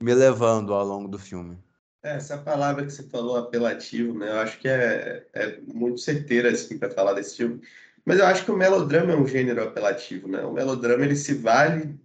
me 0.00 0.14
levando 0.14 0.72
ao 0.72 0.86
longo 0.86 1.08
do 1.08 1.18
filme. 1.18 1.58
É, 2.02 2.16
essa 2.16 2.38
palavra 2.38 2.84
que 2.84 2.92
você 2.92 3.02
falou, 3.02 3.36
apelativo, 3.36 4.16
né? 4.16 4.28
Eu 4.30 4.38
acho 4.38 4.58
que 4.58 4.68
é, 4.68 5.26
é 5.32 5.60
muito 5.60 5.98
certeira, 5.98 6.50
assim, 6.50 6.78
para 6.78 6.90
falar 6.90 7.14
desse 7.14 7.36
filme. 7.36 7.60
Mas 8.04 8.18
eu 8.18 8.26
acho 8.26 8.44
que 8.44 8.50
o 8.50 8.56
melodrama 8.56 9.12
é 9.12 9.16
um 9.16 9.26
gênero 9.26 9.62
apelativo, 9.62 10.28
né? 10.28 10.42
O 10.42 10.52
melodrama, 10.52 11.04
ele 11.04 11.16
se 11.16 11.34
vale 11.34 11.98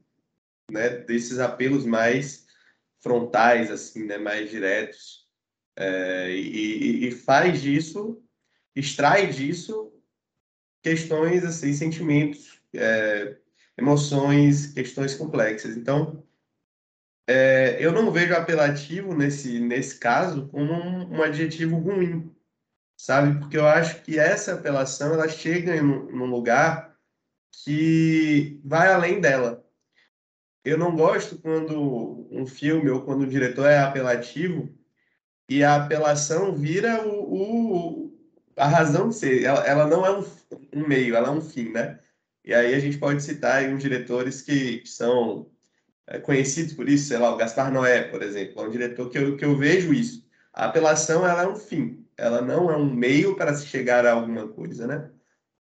né, 0.71 0.89
desses 0.89 1.39
apelos 1.39 1.85
mais 1.85 2.45
frontais, 3.01 3.69
assim, 3.69 4.05
né, 4.05 4.17
mais 4.17 4.49
diretos, 4.49 5.27
é, 5.75 6.31
e, 6.31 7.07
e, 7.07 7.11
faz 7.11 7.61
disso, 7.61 8.21
extrai 8.75 9.27
disso 9.27 9.91
questões, 10.81 11.43
assim, 11.43 11.73
sentimentos, 11.73 12.61
é, 12.73 13.37
emoções, 13.77 14.67
questões 14.67 15.15
complexas. 15.15 15.75
Então, 15.75 16.23
é, 17.27 17.77
eu 17.79 17.91
não 17.91 18.11
vejo 18.11 18.33
apelativo 18.35 19.15
nesse, 19.15 19.59
nesse 19.59 19.97
caso 19.99 20.47
como 20.47 20.73
um, 20.73 21.17
um, 21.17 21.23
adjetivo 21.23 21.77
ruim, 21.77 22.33
sabe? 22.97 23.39
Porque 23.39 23.57
eu 23.57 23.67
acho 23.67 24.01
que 24.03 24.19
essa 24.19 24.53
apelação 24.53 25.13
ela 25.13 25.27
chega 25.27 25.75
em 25.75 25.81
um 25.81 26.25
lugar 26.25 26.97
que 27.63 28.59
vai 28.63 28.91
além 28.91 29.21
dela 29.21 29.63
eu 30.63 30.77
não 30.77 30.95
gosto 30.95 31.37
quando 31.39 32.27
um 32.31 32.45
filme 32.45 32.89
ou 32.89 33.01
quando 33.01 33.23
o 33.23 33.27
diretor 33.27 33.67
é 33.67 33.79
apelativo 33.79 34.69
e 35.49 35.63
a 35.63 35.75
apelação 35.75 36.55
vira 36.55 37.05
o, 37.05 38.07
o 38.07 38.13
a 38.55 38.67
razão 38.67 39.09
de 39.09 39.15
ser. 39.15 39.43
Ela, 39.43 39.65
ela 39.67 39.87
não 39.87 40.05
é 40.05 40.17
um, 40.17 40.23
um, 40.73 40.87
meio, 40.87 41.15
ela 41.15 41.27
é 41.27 41.31
um 41.31 41.41
fim, 41.41 41.69
né? 41.69 41.99
E 42.45 42.53
aí 42.53 42.73
a 42.73 42.79
gente 42.79 42.97
pode 42.97 43.21
citar 43.21 43.63
uns 43.65 43.81
diretores 43.81 44.41
que 44.41 44.83
são 44.85 45.51
é, 46.07 46.19
conhecidos 46.19 46.73
por 46.73 46.89
isso, 46.89 47.07
sei 47.07 47.17
lá, 47.17 47.33
o 47.33 47.37
Gaspar 47.37 47.71
Noé, 47.71 48.03
por 48.03 48.21
exemplo, 48.21 48.61
é 48.61 48.67
um 48.67 48.71
diretor 48.71 49.09
que 49.09 49.17
eu, 49.17 49.37
que 49.37 49.45
eu 49.45 49.57
vejo 49.57 49.93
isso. 49.93 50.27
A 50.53 50.65
apelação, 50.65 51.25
ela 51.25 51.43
é 51.43 51.47
um 51.47 51.55
fim, 51.55 52.05
ela 52.17 52.41
não 52.41 52.69
é 52.71 52.77
um 52.77 52.93
meio 52.93 53.35
para 53.35 53.53
se 53.53 53.65
chegar 53.67 54.05
a 54.05 54.13
alguma 54.13 54.47
coisa, 54.47 54.85
né? 54.87 55.09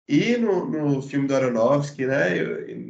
E 0.08 0.38
no, 0.38 0.66
no 0.70 1.02
filme 1.02 1.28
do 1.28 1.36
Aronofsky, 1.36 2.06
né, 2.06 2.30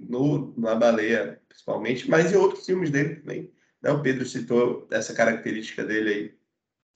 no, 0.08 0.54
na 0.56 0.76
Baleia, 0.76 1.42
principalmente, 1.50 2.08
mas 2.10 2.32
em 2.32 2.36
outros 2.36 2.66
filmes 2.66 2.92
dele 2.92 3.16
também. 3.16 3.52
Né? 3.82 3.92
O 3.92 4.02
Pedro 4.04 4.26
citou 4.26 4.88
essa 4.92 5.14
característica 5.16 5.84
dele 5.84 6.10
aí 6.10 6.38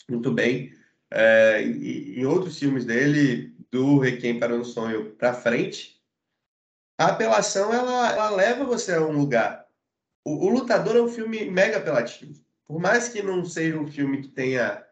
muito 0.08 0.32
bem. 0.32 0.74
É, 1.10 1.64
e, 1.64 2.20
em 2.20 2.26
outros 2.26 2.60
filmes 2.60 2.86
dele, 2.86 3.56
do 3.72 3.98
Requiem 3.98 4.40
para 4.40 4.54
um 4.54 4.64
Sonho 4.64 5.12
para 5.16 5.34
frente, 5.34 6.00
a 6.98 7.08
apelação 7.08 7.74
ela, 7.74 8.12
ela 8.12 8.30
leva 8.30 8.64
você 8.64 8.94
a 8.94 9.02
um 9.02 9.12
lugar. 9.12 9.61
O, 10.24 10.48
o, 10.48 10.50
Lutador 10.50 10.96
é 10.96 11.02
um 11.02 11.08
filme 11.08 11.50
mega 11.50 11.78
apelativo. 11.78 12.44
Por 12.66 12.80
mais 12.80 13.10
que 13.10 13.22
não 13.22 13.44
seja 13.44 13.78
um 13.78 13.88
filme 13.88 14.22
que 14.22 14.30
tenha 14.30 14.86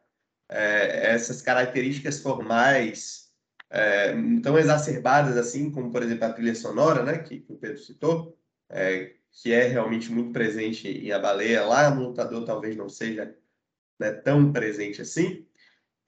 é, 0.49 1.13
essas 1.13 1.41
características 1.41 2.19
formais 2.21 3.29
é, 3.69 4.13
tão 4.41 4.57
exacerbadas 4.57 5.37
assim, 5.37 5.71
como 5.71 5.91
por 5.91 6.01
exemplo 6.01 6.25
a 6.25 6.33
trilha 6.33 6.55
sonora, 6.55 7.03
né, 7.03 7.19
que, 7.19 7.39
que 7.39 7.53
o 7.53 7.57
Pedro 7.57 7.77
citou, 7.77 8.37
é, 8.69 9.13
que 9.31 9.53
é 9.53 9.67
realmente 9.67 10.11
muito 10.11 10.33
presente 10.33 10.87
em 10.87 11.11
A 11.11 11.19
Baleia, 11.19 11.65
lá 11.65 11.89
no 11.89 12.07
Lutador 12.07 12.45
talvez 12.45 12.75
não 12.75 12.89
seja 12.89 13.35
né, 13.99 14.11
tão 14.11 14.51
presente 14.51 15.01
assim, 15.01 15.45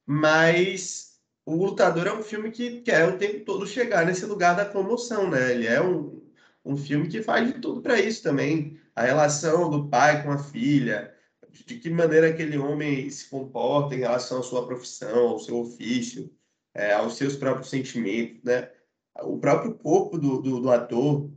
mas 0.05 1.11
o 1.45 1.55
Lutador 1.55 2.07
é 2.07 2.13
um 2.13 2.24
filme 2.24 2.51
que 2.51 2.82
quer 2.82 3.07
o 3.07 3.17
tempo 3.17 3.45
todo 3.45 3.67
chegar 3.67 4.05
nesse 4.05 4.26
lugar 4.26 4.55
da 4.55 4.65
comoção, 4.65 5.30
né? 5.30 5.51
Ele 5.51 5.67
é 5.67 5.82
um, 5.82 6.22
um 6.63 6.78
filme 6.78 7.07
que 7.07 7.24
faz 7.24 7.47
de 7.47 7.59
tudo 7.59 7.82
para 7.82 7.99
isso 7.99 8.22
também. 8.24 8.80
A 8.95 9.03
relação 9.03 9.69
do 9.69 9.87
pai 9.89 10.23
com 10.23 10.31
a 10.31 10.37
filha, 10.37 11.13
de 11.65 11.77
que 11.77 11.89
maneira 11.89 12.29
aquele 12.29 12.57
homem 12.57 13.09
se 13.09 13.29
comporta 13.29 13.95
em 13.95 13.99
relação 13.99 14.39
à 14.39 14.43
sua 14.43 14.65
profissão, 14.65 15.29
ao 15.29 15.39
seu 15.39 15.59
ofício, 15.59 16.31
é, 16.73 16.93
aos 16.93 17.17
seus 17.17 17.35
próprios 17.35 17.69
sentimentos, 17.69 18.43
né? 18.43 18.69
O 19.23 19.37
próprio 19.39 19.73
corpo 19.75 20.17
do, 20.17 20.41
do, 20.41 20.61
do 20.61 20.71
ator, 20.71 21.29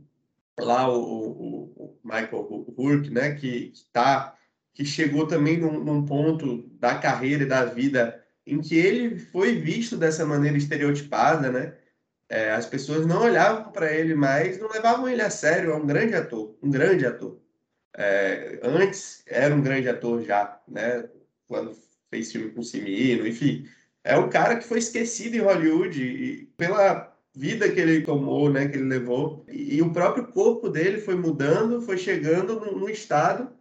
lá 0.59 0.89
o, 0.89 1.01
o, 1.01 1.63
o 1.75 1.99
Michael 2.03 2.65
Hurk, 2.77 3.09
né? 3.09 3.35
Que, 3.35 3.71
que, 3.71 3.85
tá, 3.91 4.37
que 4.73 4.85
chegou 4.85 5.27
também 5.27 5.57
num, 5.57 5.83
num 5.83 6.05
ponto 6.05 6.69
da 6.79 6.97
carreira 6.97 7.43
e 7.43 7.47
da 7.47 7.65
vida 7.65 8.21
em 8.45 8.61
que 8.61 8.75
ele 8.75 9.17
foi 9.17 9.55
visto 9.55 9.97
dessa 9.97 10.25
maneira 10.25 10.57
estereotipada, 10.57 11.51
né? 11.51 11.77
É, 12.27 12.51
as 12.51 12.65
pessoas 12.65 13.05
não 13.05 13.21
olhavam 13.23 13.71
para 13.71 13.93
ele 13.93 14.15
mais, 14.15 14.59
não 14.59 14.69
levavam 14.69 15.07
ele 15.07 15.21
a 15.21 15.29
sério. 15.29 15.71
É 15.71 15.75
um 15.75 15.85
grande 15.85 16.15
ator, 16.15 16.57
um 16.61 16.69
grande 16.69 17.05
ator. 17.05 17.39
É, 17.97 18.59
antes 18.61 19.23
era 19.25 19.55
um 19.55 19.61
grande 19.61 19.87
ator 19.87 20.21
já, 20.21 20.61
né? 20.67 21.09
Quando 21.47 21.75
fez 22.09 22.31
filme 22.31 22.51
com 22.51 22.61
Simino, 22.61 23.27
enfim. 23.27 23.67
É 24.03 24.17
o 24.17 24.29
cara 24.29 24.57
que 24.57 24.67
foi 24.67 24.79
esquecido 24.79 25.35
em 25.35 25.39
Hollywood 25.39 26.01
e 26.01 26.45
pela 26.57 27.15
vida 27.35 27.69
que 27.69 27.79
ele 27.79 28.01
tomou, 28.01 28.49
né, 28.49 28.67
que 28.67 28.77
ele 28.77 28.85
levou, 28.85 29.45
e, 29.49 29.75
e 29.75 29.81
o 29.81 29.91
próprio 29.91 30.27
corpo 30.27 30.69
dele 30.69 31.01
foi 31.01 31.15
mudando, 31.15 31.81
foi 31.81 31.97
chegando 31.97 32.59
no, 32.59 32.89
estado, 32.89 33.51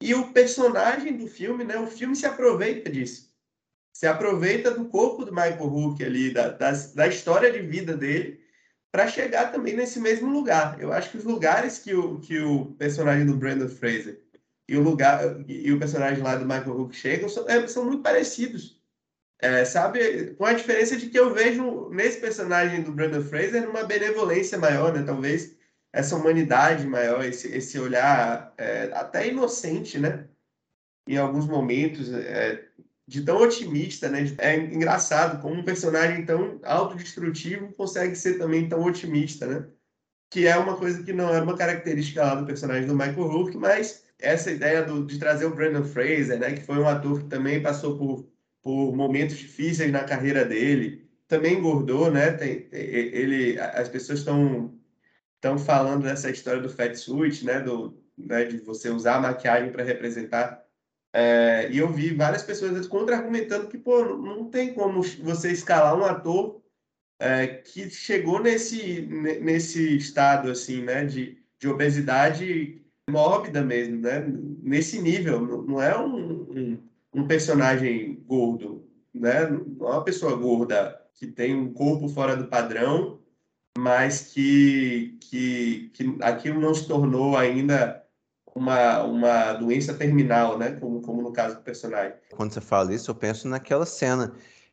e 0.00 0.14
o 0.14 0.32
personagem 0.32 1.16
do 1.16 1.26
filme, 1.26 1.64
né, 1.64 1.76
o 1.78 1.86
filme 1.88 2.14
se 2.14 2.26
aproveita 2.26 2.90
disso, 2.90 3.30
se 3.92 4.06
aproveita 4.06 4.70
do 4.70 4.84
corpo 4.86 5.24
do 5.24 5.32
Michael 5.32 5.64
Hook 5.64 6.04
ali, 6.04 6.32
da, 6.32 6.50
da, 6.50 6.70
da 6.94 7.08
história 7.08 7.50
de 7.50 7.60
vida 7.60 7.96
dele, 7.96 8.40
para 8.96 9.08
chegar 9.08 9.52
também 9.52 9.76
nesse 9.76 10.00
mesmo 10.00 10.32
lugar. 10.32 10.80
Eu 10.80 10.90
acho 10.90 11.10
que 11.10 11.18
os 11.18 11.24
lugares 11.24 11.78
que 11.78 11.94
o, 11.94 12.18
que 12.18 12.40
o 12.40 12.74
personagem 12.78 13.26
do 13.26 13.36
Brandon 13.36 13.68
Fraser 13.68 14.22
e 14.66 14.74
o 14.74 14.82
lugar 14.82 15.20
e 15.46 15.70
o 15.70 15.78
personagem 15.78 16.22
lá 16.22 16.34
do 16.34 16.46
Michael 16.46 16.80
Hook 16.80 16.96
chegam 16.96 17.28
são, 17.28 17.46
é, 17.46 17.66
são 17.68 17.84
muito 17.84 18.02
parecidos 18.02 18.80
é, 19.38 19.66
sabe, 19.66 20.34
com 20.36 20.46
a 20.46 20.54
diferença 20.54 20.96
de 20.96 21.10
que 21.10 21.18
eu 21.18 21.34
vejo 21.34 21.90
nesse 21.90 22.18
personagem 22.18 22.82
do 22.82 22.90
Brandon 22.90 23.22
Fraser 23.22 23.68
uma 23.68 23.84
benevolência 23.84 24.56
maior, 24.56 24.94
né? 24.94 25.02
Talvez 25.02 25.54
essa 25.92 26.16
humanidade 26.16 26.86
maior, 26.86 27.22
esse, 27.22 27.54
esse 27.54 27.78
olhar 27.78 28.54
é, 28.56 28.84
até 28.94 29.28
inocente, 29.28 29.98
né? 29.98 30.26
Em 31.06 31.18
alguns 31.18 31.46
momentos, 31.46 32.10
é, 32.14 32.64
de 33.06 33.22
tão 33.22 33.38
otimista, 33.38 34.08
né? 34.08 34.24
É 34.38 34.56
engraçado 34.56 35.40
como 35.40 35.54
um 35.54 35.64
personagem 35.64 36.24
tão 36.24 36.60
autodestrutivo 36.64 37.72
consegue 37.74 38.16
ser 38.16 38.38
também 38.38 38.68
tão 38.68 38.82
otimista, 38.82 39.46
né? 39.46 39.66
Que 40.30 40.46
é 40.46 40.56
uma 40.56 40.76
coisa 40.76 41.02
que 41.02 41.12
não 41.12 41.32
era 41.32 41.44
uma 41.44 41.56
característica 41.56 42.22
lá 42.24 42.34
do 42.34 42.46
personagem 42.46 42.86
do 42.86 42.94
Michael 42.94 43.28
Rourke, 43.28 43.56
mas 43.56 44.04
essa 44.18 44.50
ideia 44.50 44.82
do, 44.82 45.04
de 45.06 45.18
trazer 45.18 45.46
o 45.46 45.54
Brandon 45.54 45.84
Fraser, 45.84 46.38
né? 46.38 46.52
Que 46.54 46.62
foi 46.62 46.78
um 46.78 46.88
ator 46.88 47.22
que 47.22 47.28
também 47.28 47.62
passou 47.62 47.96
por 47.96 48.28
por 48.66 48.96
momentos 48.96 49.36
difíceis 49.36 49.92
na 49.92 50.02
carreira 50.02 50.44
dele. 50.44 51.08
Também 51.28 51.54
engordou, 51.54 52.10
né? 52.10 52.32
Tem, 52.32 52.66
ele, 52.72 53.60
as 53.60 53.88
pessoas 53.88 54.18
estão 54.18 54.74
estão 55.36 55.56
falando 55.56 56.02
dessa 56.02 56.30
história 56.30 56.60
do 56.60 56.68
fat 56.68 56.96
suit, 56.96 57.44
né? 57.44 57.60
Do, 57.60 58.02
né? 58.18 58.44
De 58.44 58.58
você 58.58 58.90
usar 58.90 59.16
a 59.16 59.20
maquiagem 59.20 59.70
para 59.70 59.84
representar. 59.84 60.65
É, 61.18 61.70
e 61.70 61.78
eu 61.78 61.90
vi 61.90 62.12
várias 62.14 62.42
pessoas 62.42 62.86
contra-argumentando 62.86 63.68
que, 63.68 63.78
pô, 63.78 64.04
não 64.04 64.50
tem 64.50 64.74
como 64.74 65.02
você 65.22 65.50
escalar 65.50 65.98
um 65.98 66.04
ator 66.04 66.60
é, 67.18 67.46
que 67.46 67.88
chegou 67.88 68.42
nesse, 68.42 69.02
nesse 69.40 69.96
estado, 69.96 70.50
assim, 70.50 70.82
né? 70.82 71.06
De, 71.06 71.38
de 71.58 71.68
obesidade 71.68 72.82
mórbida 73.08 73.62
mesmo, 73.62 74.02
né? 74.02 74.26
Nesse 74.62 75.00
nível. 75.00 75.40
Não 75.40 75.80
é 75.80 75.98
um, 75.98 76.42
um 76.50 76.78
um 77.16 77.26
personagem 77.26 78.22
gordo, 78.26 78.86
né? 79.12 79.48
Não 79.48 79.88
é 79.88 79.92
uma 79.92 80.04
pessoa 80.04 80.36
gorda 80.36 81.00
que 81.14 81.26
tem 81.26 81.54
um 81.54 81.72
corpo 81.72 82.08
fora 82.08 82.36
do 82.36 82.46
padrão, 82.46 83.18
mas 83.78 84.34
que, 84.34 85.16
que, 85.22 85.90
que 85.94 86.16
aquilo 86.20 86.60
não 86.60 86.74
se 86.74 86.86
tornou 86.86 87.34
ainda 87.34 88.05
uma, 88.56 89.02
uma 89.02 89.52
doença 89.52 89.92
terminal, 89.92 90.58
né? 90.58 90.72
Como, 90.80 91.02
como 91.02 91.20
no 91.20 91.30
caso 91.30 91.56
do 91.56 91.60
personagem. 91.60 92.14
Quando 92.34 92.52
você 92.52 92.60
fala 92.60 92.94
isso, 92.94 93.10
eu 93.10 93.14
penso 93.14 93.46
naquela 93.46 93.84
cena 93.84 94.32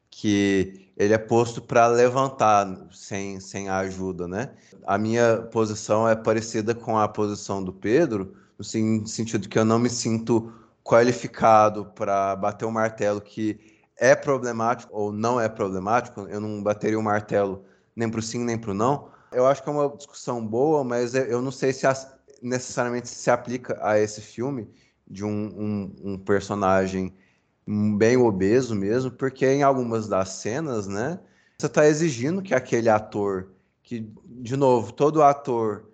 que 0.10 0.90
ele 0.96 1.14
é 1.14 1.18
posto 1.18 1.62
para 1.62 1.88
levantar 1.88 2.88
sem, 2.92 3.40
sem 3.42 3.68
a 3.68 3.80
ajuda, 3.80 4.28
né? 4.28 4.52
A 4.86 4.98
minha 4.98 5.38
posição 5.52 6.08
é 6.08 6.16
parecida 6.16 6.74
com 6.74 6.98
a 6.98 7.08
posição 7.08 7.62
do 7.62 7.74
Pedro, 7.74 8.34
no 8.58 8.64
sentido 8.64 9.50
que 9.50 9.60
eu 9.60 9.66
não 9.66 9.80
me 9.80 9.90
sinto 9.90 10.54
qualificado 10.84 11.86
para 11.96 12.36
bater 12.36 12.66
o 12.66 12.70
um 12.70 12.72
martelo 12.72 13.20
que 13.20 13.60
é 13.98 14.16
problemático 14.16 14.96
ou 14.96 15.12
não 15.12 15.42
é 15.42 15.50
problemático. 15.50 16.22
Eu 16.30 16.40
não 16.40 16.64
bateria 16.64 16.98
o 16.98 17.02
um 17.02 17.04
martelo 17.04 17.66
nem 17.96 18.10
para 18.10 18.20
o 18.20 18.24
sim 18.24 18.44
nem 18.46 18.58
para 18.58 18.72
o 18.72 18.74
não. 18.74 19.10
Eu 19.32 19.48
acho 19.48 19.64
que 19.64 19.70
é 19.70 19.72
uma 19.72 19.90
discussão 19.90 20.46
boa, 20.46 20.84
mas 20.84 21.16
eu 21.16 21.42
não 21.42 21.52
sei 21.52 21.74
se 21.74 21.88
necessariamente 22.44 23.08
se 23.08 23.32
aplica 23.32 23.80
a 23.82 23.98
esse 24.00 24.22
filme 24.22 24.70
de 25.08 25.24
um, 25.24 25.30
um, 25.30 25.96
um 26.14 26.18
personagem 26.18 27.14
bem 27.98 28.18
obeso 28.18 28.76
mesmo, 28.76 29.12
porque 29.12 29.46
em 29.46 29.64
algumas 29.64 30.08
das 30.08 30.30
cenas, 30.30 30.88
né, 30.88 31.20
você 31.58 31.68
está 31.68 31.88
exigindo 31.88 32.42
que 32.42 32.54
aquele 32.54 32.90
ator, 32.90 33.54
que, 33.82 34.12
de 34.26 34.58
novo, 34.58 34.92
todo 34.92 35.24
ator 35.24 35.90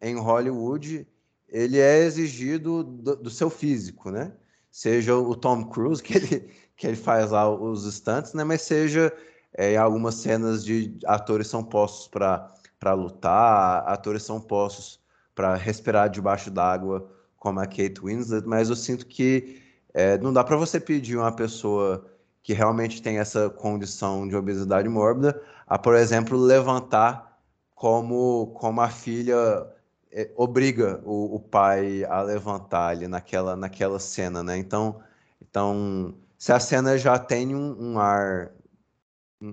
em 0.00 0.16
Hollywood, 0.16 1.06
ele 1.48 1.78
é 1.78 1.98
exigido 2.00 2.82
do, 2.82 3.16
do 3.16 3.30
seu 3.30 3.48
físico, 3.48 4.10
né? 4.10 4.32
Seja 4.70 5.14
o 5.14 5.36
Tom 5.36 5.64
Cruise, 5.64 6.02
que 6.02 6.16
ele, 6.16 6.50
que 6.76 6.86
ele 6.86 6.96
faz 6.96 7.30
lá 7.30 7.48
os 7.48 7.84
stunts, 7.84 8.32
né? 8.32 8.42
Mas 8.42 8.62
seja 8.62 9.12
é, 9.56 9.74
em 9.74 9.76
algumas 9.76 10.16
cenas 10.16 10.64
de 10.64 10.96
atores 11.06 11.46
são 11.46 11.62
postos 11.62 12.08
para 12.08 12.94
lutar, 12.94 13.86
atores 13.86 14.22
são 14.22 14.40
postos 14.40 15.01
para 15.34 15.54
respirar 15.54 16.08
debaixo 16.08 16.50
d'água, 16.50 17.08
como 17.36 17.60
a 17.60 17.66
Kate 17.66 18.00
Winslet, 18.02 18.46
mas 18.46 18.68
eu 18.68 18.76
sinto 18.76 19.06
que 19.06 19.60
é, 19.92 20.16
não 20.18 20.32
dá 20.32 20.44
para 20.44 20.56
você 20.56 20.78
pedir 20.78 21.16
uma 21.16 21.32
pessoa 21.32 22.06
que 22.42 22.52
realmente 22.52 23.02
tem 23.02 23.18
essa 23.18 23.50
condição 23.50 24.26
de 24.26 24.34
obesidade 24.36 24.88
mórbida 24.88 25.40
a, 25.66 25.78
por 25.78 25.94
exemplo, 25.94 26.36
levantar 26.36 27.38
como, 27.74 28.48
como 28.54 28.80
a 28.80 28.88
filha 28.88 29.66
é, 30.10 30.30
obriga 30.36 31.00
o, 31.04 31.36
o, 31.36 31.40
pai 31.40 32.04
a 32.04 32.20
levantar 32.22 32.88
ali 32.88 33.08
naquela, 33.08 33.56
naquela 33.56 33.98
cena, 33.98 34.42
né? 34.42 34.56
Então, 34.56 35.00
então, 35.40 36.14
se 36.38 36.52
a 36.52 36.60
cena 36.60 36.98
já 36.98 37.18
tem 37.18 37.54
um, 37.54 37.92
um 37.94 37.98
ar 37.98 38.52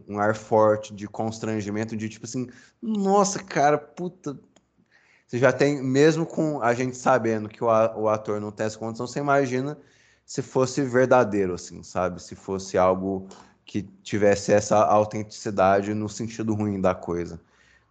um 0.08 0.20
ar 0.20 0.36
forte 0.36 0.94
de 0.94 1.08
constrangimento, 1.08 1.98
de 1.98 2.08
tipo 2.08 2.26
assim, 2.26 2.48
nossa, 2.82 3.44
cara, 3.44 3.78
puta. 3.78 4.40
Você 5.30 5.38
já 5.38 5.54
tem, 5.54 5.80
mesmo 5.80 6.26
com 6.26 6.60
a 6.60 6.74
gente 6.74 6.98
sabendo 6.98 7.48
que 7.48 7.64
o, 7.64 8.10
ator 8.10 8.42
não 8.42 8.52
tem 8.52 8.66
essa 8.66 8.80
condição, 8.80 9.06
você 9.06 9.20
imagina 9.20 9.78
se 10.26 10.42
fosse 10.42 10.82
verdadeiro, 10.82 11.54
assim, 11.54 11.84
sabe? 11.84 12.20
Se 12.20 12.36
fosse 12.36 12.80
algo 12.80 13.28
que 13.64 13.84
tivesse 14.02 14.52
essa 14.52 14.78
autenticidade 14.78 15.94
no 15.94 16.10
sentido 16.10 16.56
ruim 16.56 16.82
da 16.82 16.96
coisa. 16.96 17.40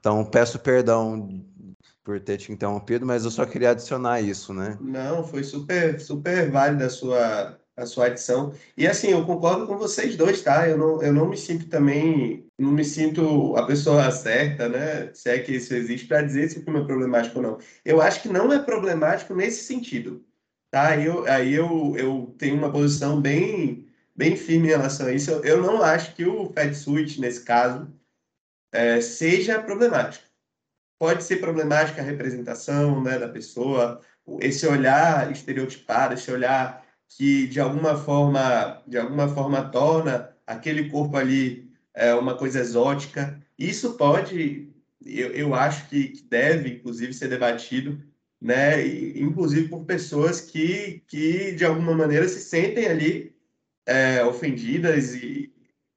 Então, 0.01 0.25
peço 0.25 0.59
perdão 0.59 1.41
por 2.03 2.19
ter 2.19 2.39
te 2.39 2.51
interrompido, 2.51 3.07
mas 3.07 3.25
eu 3.25 3.31
só 3.31 3.47
queria 3.47 3.71
adicionar 3.71 4.21
isso, 4.21 4.53
né? 4.53 4.77
Não, 4.81 5.23
foi 5.23 5.45
super, 5.45 6.01
super 6.01 6.51
válida 6.51 6.87
a 6.87 6.91
sua, 6.91 7.57
a 7.79 7.87
sua 7.87 8.07
adição. 8.07 8.53
E 8.77 8.87
assim, 8.87 9.09
eu 9.09 9.25
concordo 9.25 9.67
com 9.67 9.79
vocês 9.79 10.17
dois, 10.17 10.43
tá? 10.43 10.69
Eu 10.69 10.77
não, 10.77 11.03
eu 11.03 11.13
não 11.13 11.29
me 11.29 11.37
sinto 11.37 11.67
também, 11.69 12.47
não 12.59 12.73
me 12.73 12.85
sinto 12.85 13.57
a 13.57 13.65
pessoa 13.65 14.11
certa, 14.11 14.69
né? 14.69 15.11
Se 15.15 15.31
é 15.31 15.39
que 15.39 15.53
isso 15.53 15.73
existe, 15.75 16.07
para 16.07 16.23
dizer 16.23 16.51
se 16.51 16.59
o 16.59 16.65
filme 16.65 16.81
é 16.81 16.85
problemático 16.85 17.39
ou 17.39 17.43
não. 17.43 17.59
Eu 17.85 18.03
acho 18.03 18.21
que 18.21 18.29
não 18.29 18.53
é 18.53 18.59
problemático 18.59 19.35
nesse 19.35 19.65
sentido. 19.65 20.25
Tá? 20.71 20.99
Eu, 20.99 21.27
aí 21.27 21.55
eu, 21.55 21.95
eu 21.97 22.35
tenho 22.37 22.57
uma 22.57 22.71
posição 22.71 23.21
bem, 23.21 23.87
bem 24.15 24.37
firme 24.37 24.67
em 24.67 24.71
relação 24.71 25.07
a 25.07 25.13
isso. 25.13 25.31
Eu, 25.31 25.45
eu 25.45 25.63
não 25.63 25.83
acho 25.83 26.15
que 26.15 26.27
o 26.27 26.53
Fat 26.53 26.75
Suite, 26.75 27.21
nesse 27.21 27.45
caso, 27.45 27.89
é, 28.73 29.01
seja 29.01 29.63
problemático. 29.63 30.27
Pode 30.99 31.23
ser 31.23 31.37
problemática 31.37 32.03
a 32.03 32.05
representação 32.05 33.03
né, 33.03 33.19
da 33.19 33.29
pessoa, 33.29 34.01
esse 34.41 34.67
olhar 34.67 35.31
estereotipado, 35.31 36.15
esse 36.15 36.31
olhar 36.31 36.85
que 37.09 37.47
de 37.47 37.61
alguma 37.61 37.97
forma, 37.97 38.83
de 38.87 38.99
alguma 38.99 39.29
forma 39.29 39.69
torna 39.71 40.31
aquele 40.47 40.91
corpo 40.91 41.17
ali 41.17 41.71
é, 41.95 42.15
uma 42.15 42.37
coisa 42.37 42.61
exótica. 42.61 43.41
Isso 43.59 43.95
pode, 43.95 44.71
eu, 45.05 45.31
eu 45.33 45.55
acho 45.55 45.89
que 45.89 46.25
deve, 46.29 46.71
inclusive, 46.71 47.13
ser 47.13 47.29
debatido 47.29 47.99
né? 48.41 48.87
Inclusive 48.87 49.69
por 49.69 49.85
pessoas 49.85 50.41
que, 50.41 51.03
que 51.09 51.53
de 51.53 51.65
alguma 51.65 51.95
maneira 51.95 52.29
se 52.29 52.41
sentem 52.41 52.87
ali 52.87 53.35
é, 53.87 54.25
ofendidas 54.25 55.15
e, 55.15 55.53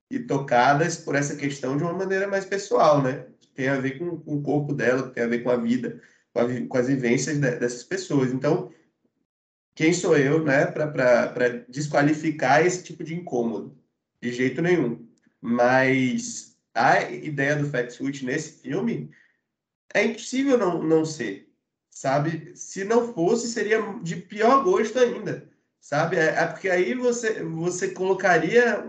e 0.09 0.19
tocadas 0.19 0.97
por 0.97 1.15
essa 1.15 1.35
questão 1.35 1.77
de 1.77 1.83
uma 1.83 1.93
maneira 1.93 2.27
mais 2.27 2.45
pessoal, 2.45 3.01
né? 3.01 3.25
Tem 3.53 3.67
a 3.67 3.79
ver 3.79 3.99
com, 3.99 4.17
com 4.19 4.37
o 4.37 4.41
corpo 4.41 4.73
dela, 4.73 5.09
tem 5.09 5.23
a 5.23 5.27
ver 5.27 5.43
com 5.43 5.51
a 5.51 5.57
vida, 5.57 6.01
com, 6.33 6.39
a, 6.39 6.67
com 6.67 6.77
as 6.77 6.87
vivências 6.87 7.37
de, 7.37 7.51
dessas 7.57 7.83
pessoas. 7.83 8.31
Então, 8.31 8.71
quem 9.75 9.93
sou 9.93 10.17
eu, 10.17 10.43
né, 10.43 10.65
para 10.65 11.65
desqualificar 11.67 12.65
esse 12.65 12.83
tipo 12.83 13.03
de 13.03 13.15
incômodo? 13.15 13.77
De 14.21 14.31
jeito 14.31 14.61
nenhum. 14.61 15.07
Mas 15.39 16.57
a 16.73 17.01
ideia 17.09 17.55
do 17.55 17.69
Fat 17.69 17.89
Suit 17.89 18.25
nesse 18.25 18.61
filme 18.61 19.09
é 19.93 20.05
impossível 20.05 20.57
não, 20.57 20.81
não 20.83 21.05
ser 21.05 21.51
sabe? 21.91 22.53
Se 22.55 22.83
não 22.85 23.13
fosse, 23.13 23.49
seria 23.49 23.79
de 24.01 24.15
pior 24.15 24.63
gosto 24.63 24.97
ainda, 24.97 25.47
sabe? 25.79 26.15
É, 26.15 26.29
é 26.29 26.47
porque 26.47 26.69
aí 26.69 26.95
você, 26.95 27.43
você 27.43 27.89
colocaria 27.89 28.83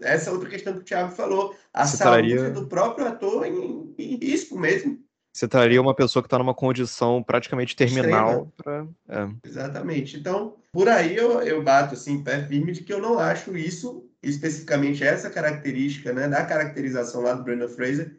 essa 0.00 0.30
outra 0.30 0.48
questão 0.48 0.72
que 0.74 0.80
o 0.80 0.84
Thiago 0.84 1.12
falou, 1.12 1.54
a 1.74 1.86
você 1.86 1.98
saúde 1.98 2.34
traria... 2.34 2.50
do 2.50 2.66
próprio 2.66 3.06
ator 3.06 3.44
em, 3.44 3.94
em, 3.98 4.16
risco 4.16 4.58
mesmo. 4.58 4.98
Você 5.32 5.46
traria 5.46 5.80
uma 5.80 5.94
pessoa 5.94 6.22
que 6.22 6.26
está 6.26 6.38
numa 6.38 6.54
condição 6.54 7.22
praticamente 7.22 7.76
terminal. 7.76 8.52
Pra... 8.56 8.86
É. 9.08 9.28
Exatamente. 9.44 10.16
Então, 10.16 10.56
por 10.72 10.88
aí 10.88 11.16
eu, 11.16 11.40
eu 11.42 11.62
bato 11.62 11.94
assim, 11.94 12.22
pé 12.22 12.44
firme 12.46 12.72
de 12.72 12.82
que 12.82 12.92
eu 12.92 13.00
não 13.00 13.18
acho 13.18 13.56
isso, 13.56 14.08
especificamente 14.22 15.04
essa 15.04 15.30
característica, 15.30 16.12
né, 16.12 16.28
da 16.28 16.44
caracterização 16.44 17.22
lá 17.22 17.34
do 17.34 17.44
Brandon 17.44 17.68
Fraser, 17.68 18.16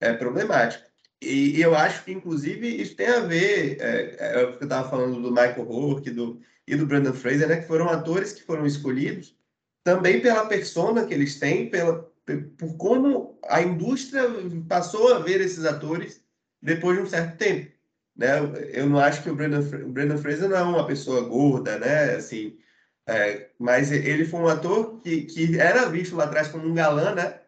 é 0.00 0.12
problemática. 0.12 0.84
E, 1.20 1.56
e, 1.56 1.62
eu 1.62 1.74
acho 1.74 2.04
que, 2.04 2.12
inclusive, 2.12 2.68
isso 2.68 2.94
tem 2.94 3.08
a 3.08 3.20
ver, 3.20 3.78
é, 3.80 4.16
é, 4.18 4.40
é 4.40 4.44
eu 4.44 4.50
estava 4.60 4.88
falando 4.88 5.20
do 5.20 5.30
Michael 5.30 5.64
Rourke 5.64 6.10
do, 6.10 6.40
e 6.66 6.76
do 6.76 6.86
Brandon 6.86 7.14
Fraser, 7.14 7.48
né, 7.48 7.56
que 7.56 7.66
foram 7.66 7.88
atores 7.88 8.32
que 8.32 8.42
foram 8.42 8.66
escolhidos 8.66 9.34
também 9.84 10.20
pela 10.20 10.46
persona 10.46 11.04
que 11.04 11.12
eles 11.12 11.38
têm, 11.38 11.68
pela, 11.68 12.10
por 12.56 12.76
como 12.76 13.38
a 13.44 13.60
indústria 13.60 14.24
passou 14.66 15.12
a 15.12 15.18
ver 15.18 15.42
esses 15.42 15.64
atores 15.66 16.23
depois 16.64 16.96
de 16.96 17.04
um 17.04 17.06
certo 17.06 17.36
tempo. 17.36 17.70
Né? 18.16 18.28
Eu 18.72 18.86
não 18.86 18.98
acho 18.98 19.22
que 19.22 19.30
o 19.30 19.34
Brandon, 19.34 19.60
o 19.84 19.92
Brandon 19.92 20.18
Fraser 20.18 20.48
não 20.48 20.56
é 20.56 20.62
uma 20.62 20.86
pessoa 20.86 21.20
gorda, 21.28 21.78
né? 21.78 22.14
Assim, 22.14 22.56
é, 23.06 23.50
mas 23.58 23.92
ele 23.92 24.24
foi 24.24 24.40
um 24.40 24.48
ator 24.48 25.00
que, 25.02 25.22
que 25.22 25.58
era 25.58 25.88
visto 25.88 26.16
lá 26.16 26.24
atrás 26.24 26.48
como 26.48 26.66
um 26.66 26.74
galã, 26.74 27.14
né? 27.14 27.40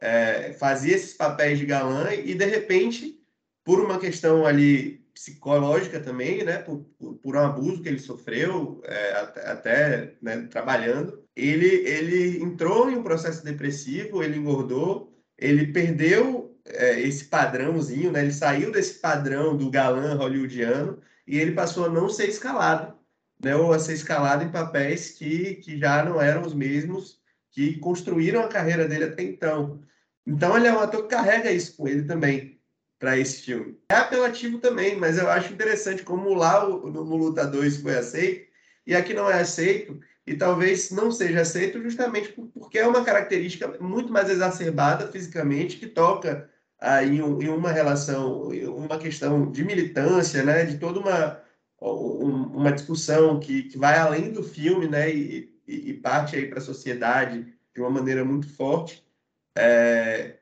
É, 0.00 0.52
fazia 0.54 0.94
esses 0.94 1.14
papéis 1.14 1.58
de 1.58 1.66
galã 1.66 2.10
e 2.14 2.34
de 2.34 2.44
repente 2.46 3.20
por 3.64 3.80
uma 3.80 3.98
questão 3.98 4.46
ali 4.46 5.00
psicológica 5.12 6.00
também, 6.00 6.42
né, 6.42 6.58
por, 6.58 6.78
por, 6.98 7.14
por 7.16 7.36
um 7.36 7.40
abuso 7.40 7.82
que 7.82 7.88
ele 7.88 7.98
sofreu, 7.98 8.80
é, 8.84 9.12
até, 9.12 9.46
até 9.46 10.14
né, 10.22 10.48
trabalhando, 10.50 11.22
ele, 11.36 11.66
ele 11.66 12.42
entrou 12.42 12.90
em 12.90 12.96
um 12.96 13.02
processo 13.02 13.44
depressivo, 13.44 14.22
ele 14.22 14.38
engordou, 14.38 15.14
ele 15.36 15.66
perdeu 15.66 16.49
é, 16.74 17.00
esse 17.00 17.24
padrãozinho, 17.24 18.12
né, 18.12 18.22
ele 18.22 18.32
saiu 18.32 18.72
desse 18.72 18.94
padrão 18.94 19.56
do 19.56 19.70
galã 19.70 20.14
hollywoodiano 20.14 21.00
e 21.26 21.38
ele 21.38 21.52
passou 21.52 21.86
a 21.86 21.88
não 21.88 22.08
ser 22.08 22.28
escalado, 22.28 22.94
né, 23.42 23.54
ou 23.56 23.72
a 23.72 23.78
ser 23.78 23.94
escalado 23.94 24.44
em 24.44 24.50
papéis 24.50 25.10
que, 25.10 25.56
que 25.56 25.78
já 25.78 26.04
não 26.04 26.20
eram 26.20 26.42
os 26.42 26.54
mesmos 26.54 27.20
que 27.50 27.78
construíram 27.78 28.42
a 28.42 28.48
carreira 28.48 28.86
dele 28.86 29.04
até 29.04 29.22
então. 29.22 29.82
Então 30.26 30.56
ele 30.56 30.68
é 30.68 30.72
um 30.72 30.80
ator 30.80 31.02
que 31.02 31.08
carrega 31.08 31.50
isso 31.50 31.76
com 31.76 31.88
ele 31.88 32.04
também 32.04 32.60
para 32.98 33.18
esse 33.18 33.42
filme. 33.42 33.78
É 33.90 33.96
apelativo 33.96 34.58
também, 34.58 34.96
mas 34.96 35.18
eu 35.18 35.30
acho 35.30 35.52
interessante 35.52 36.02
como 36.02 36.34
lá 36.34 36.68
no 36.68 37.16
Luta 37.16 37.46
2 37.46 37.78
foi 37.78 37.96
aceito 37.96 38.50
e 38.86 38.94
aqui 38.94 39.14
não 39.14 39.30
é 39.30 39.40
aceito, 39.40 40.00
e 40.26 40.34
talvez 40.34 40.90
não 40.90 41.10
seja 41.10 41.42
aceito 41.42 41.80
justamente 41.80 42.34
porque 42.54 42.78
é 42.78 42.86
uma 42.86 43.04
característica 43.04 43.76
muito 43.80 44.12
mais 44.12 44.28
exacerbada 44.28 45.06
fisicamente 45.06 45.76
que 45.76 45.86
toca 45.86 46.49
aí 46.80 47.18
em, 47.18 47.48
uma 47.48 47.70
relação, 47.70 48.48
uma 48.48 48.98
questão 48.98 49.50
de 49.50 49.62
militância, 49.64 50.42
né, 50.42 50.64
de 50.64 50.78
toda 50.78 51.00
uma, 51.00 51.42
uma 51.80 52.72
discussão 52.72 53.38
que, 53.38 53.64
que 53.64 53.78
vai 53.78 53.98
além 53.98 54.32
do 54.32 54.42
filme, 54.42 54.88
né, 54.88 55.14
e, 55.14 55.60
e 55.66 55.94
parte 55.94 56.36
aí 56.36 56.48
para 56.48 56.58
a 56.58 56.62
sociedade 56.62 57.54
de 57.74 57.80
uma 57.80 57.90
maneira 57.90 58.24
muito 58.24 58.48
forte. 58.48 59.04
É, 59.56 60.38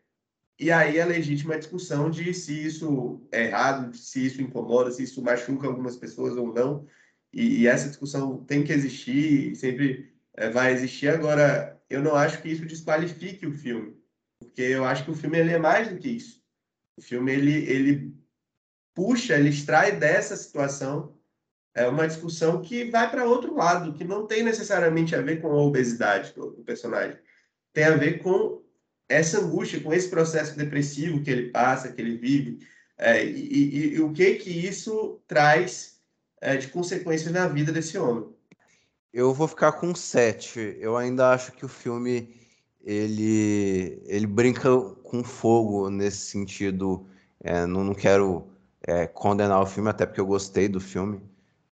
e 0.59 0.70
aí 0.72 0.99
é 0.99 1.05
legítima 1.05 1.55
a 1.55 1.59
discussão 1.59 2.11
de 2.11 2.34
se 2.34 2.66
isso 2.66 3.26
é 3.30 3.45
errado, 3.45 3.95
se 3.97 4.26
isso 4.26 4.43
incomoda, 4.43 4.91
se 4.91 5.03
isso 5.03 5.22
machuca 5.22 5.66
algumas 5.66 5.97
pessoas 5.97 6.36
ou 6.36 6.53
não. 6.53 6.86
E, 7.32 7.62
e 7.62 7.66
essa 7.66 7.89
discussão 7.89 8.45
tem 8.45 8.64
que 8.64 8.72
existir, 8.72 9.55
sempre 9.57 10.12
é, 10.34 10.51
vai 10.51 10.72
existir. 10.72 11.09
Agora, 11.09 11.80
eu 11.89 12.03
não 12.03 12.14
acho 12.16 12.43
que 12.43 12.49
isso 12.49 12.66
desqualifique 12.66 13.47
o 13.47 13.53
filme, 13.53 13.97
porque 14.39 14.62
eu 14.62 14.84
acho 14.84 15.05
que 15.05 15.11
o 15.11 15.16
filme 15.16 15.39
ele 15.39 15.53
é 15.53 15.59
mais 15.59 15.89
do 15.89 15.99
que 15.99 16.09
isso. 16.09 16.43
O 16.97 17.03
filme 17.03 17.32
ele, 17.32 17.70
ele 17.70 18.14
puxa, 18.95 19.36
ele 19.36 19.51
extrai 19.51 19.93
dessa 19.93 20.36
situação 20.36 21.18
é 21.78 21.86
uma 21.86 22.09
discussão 22.09 22.61
que 22.61 22.91
vai 22.91 23.09
para 23.09 23.24
outro 23.24 23.55
lado, 23.55 23.95
que 23.95 24.03
não 24.03 24.26
tem 24.26 24.43
necessariamente 24.43 25.14
a 25.14 25.22
ver 25.22 25.41
com 25.41 25.49
a 25.53 25.62
obesidade 25.62 26.32
do, 26.34 26.51
do 26.51 26.64
personagem. 26.64 27.16
Tem 27.72 27.84
a 27.84 27.97
ver 27.97 28.20
com 28.20 28.62
essa 29.09 29.41
angústia, 29.41 29.80
com 29.80 29.93
esse 29.93 30.09
processo 30.09 30.57
depressivo 30.57 31.22
que 31.22 31.30
ele 31.30 31.51
passa, 31.51 31.93
que 31.93 32.01
ele 32.01 32.16
vive, 32.16 32.66
é, 32.97 33.24
e, 33.24 33.30
e, 33.30 33.95
e, 33.95 34.01
o 34.01 34.12
que 34.12 34.34
que 34.34 34.51
isso 34.51 35.20
traz 35.28 36.01
é, 36.41 36.57
de 36.57 36.66
consequências 36.66 37.32
na 37.32 37.47
vida 37.47 37.70
desse 37.70 37.97
homem. 37.97 38.28
Eu 39.12 39.32
vou 39.32 39.47
ficar 39.47 39.72
com 39.72 39.95
sete. 39.95 40.76
Eu 40.80 40.97
ainda 40.97 41.30
acho 41.30 41.53
que 41.53 41.64
o 41.64 41.68
filme 41.68 42.34
ele, 42.89 44.03
ele 44.07 44.26
brinca 44.26 44.70
com 45.03 45.22
fogo 45.24 45.91
nesse 45.91 46.18
sentido. 46.30 47.07
É, 47.43 47.66
não, 47.66 47.84
não 47.84 47.95
quero 47.95 48.49
é, 48.82 49.07
condenar 49.07 49.61
o 49.62 49.66
filme, 49.66 49.91
até 49.91 50.07
porque 50.07 50.20
eu 50.20 50.26
gostei 50.26 50.68
do 50.68 50.80
filme 50.80 51.20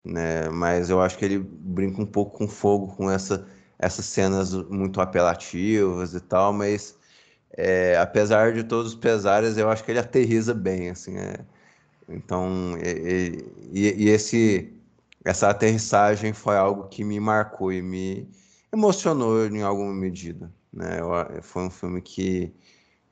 né? 0.05 0.49
Mas 0.49 0.89
eu 0.89 1.01
acho 1.01 1.18
que 1.18 1.26
ele 1.26 1.39
brinca 1.39 2.01
um 2.01 2.05
pouco 2.05 2.38
com 2.38 2.47
fogo, 2.47 2.95
com 2.95 3.09
essa, 3.09 3.47
essas 3.80 4.05
cenas 4.05 4.53
muito 4.70 5.01
apelativas 5.01 6.13
e 6.13 6.20
tal, 6.22 6.53
mas 6.53 6.95
é, 7.57 7.97
apesar 7.97 8.53
de 8.53 8.63
todos 8.63 8.93
os 8.93 8.99
pesares, 8.99 9.57
eu 9.57 9.70
acho 9.70 9.84
que 9.84 9.91
ele 9.91 9.99
aterriza 9.99 10.53
bem, 10.53 10.89
assim, 10.91 11.18
é. 11.18 11.39
Então, 12.09 12.78
e, 12.84 13.43
e, 13.72 14.05
e, 14.05 14.09
esse, 14.09 14.74
essa 15.26 15.49
aterrissagem 15.49 16.34
foi 16.34 16.55
algo 16.57 16.88
que 16.88 17.03
me 17.03 17.20
marcou 17.20 17.74
e 17.74 17.82
me 17.82 18.30
emocionou 18.72 19.47
em 19.47 19.63
alguma 19.63 19.93
medida, 19.93 20.51
né? 20.76 20.99
Eu, 20.99 21.41
foi 21.41 21.63
um 21.63 21.69
filme 21.69 22.01
que 22.01 22.53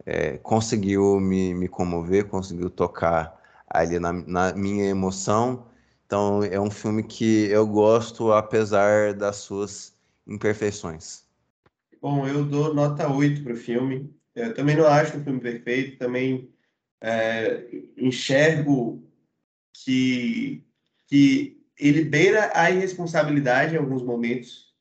é, 0.06 0.38
conseguiu 0.38 1.20
me, 1.20 1.54
me 1.54 1.68
comover, 1.68 2.28
conseguiu 2.28 2.70
tocar 2.70 3.42
ali 3.68 4.00
na, 4.00 4.12
na 4.14 4.54
minha 4.54 4.86
emoção, 4.86 5.66
então 6.06 6.44
é 6.44 6.60
um 6.60 6.70
filme 6.70 7.04
que 7.04 7.46
eu 7.46 7.66
gosto 7.66 8.32
apesar 8.32 9.14
das 9.14 9.38
suas 9.38 9.98
imperfeições. 10.28 11.24
Bom, 12.02 12.28
eu 12.28 12.44
dou 12.44 12.74
nota 12.74 13.10
8 13.10 13.44
para 13.44 13.54
o 13.54 13.58
filme. 13.58 14.14
Eu 14.36 14.54
também 14.54 14.76
não 14.76 14.86
acho 14.88 15.18
um 15.18 15.24
filme 15.24 15.40
perfeito, 15.40 15.98
também 15.98 16.52
é, 17.02 17.66
enxergo 17.98 19.04
que, 19.74 20.64
que 21.08 21.64
ele 21.80 22.04
beira 22.04 22.52
a 22.54 22.70
irresponsabilidade 22.70 23.76
em 23.76 23.78
alguns 23.78 24.04
momentos, 24.04 24.73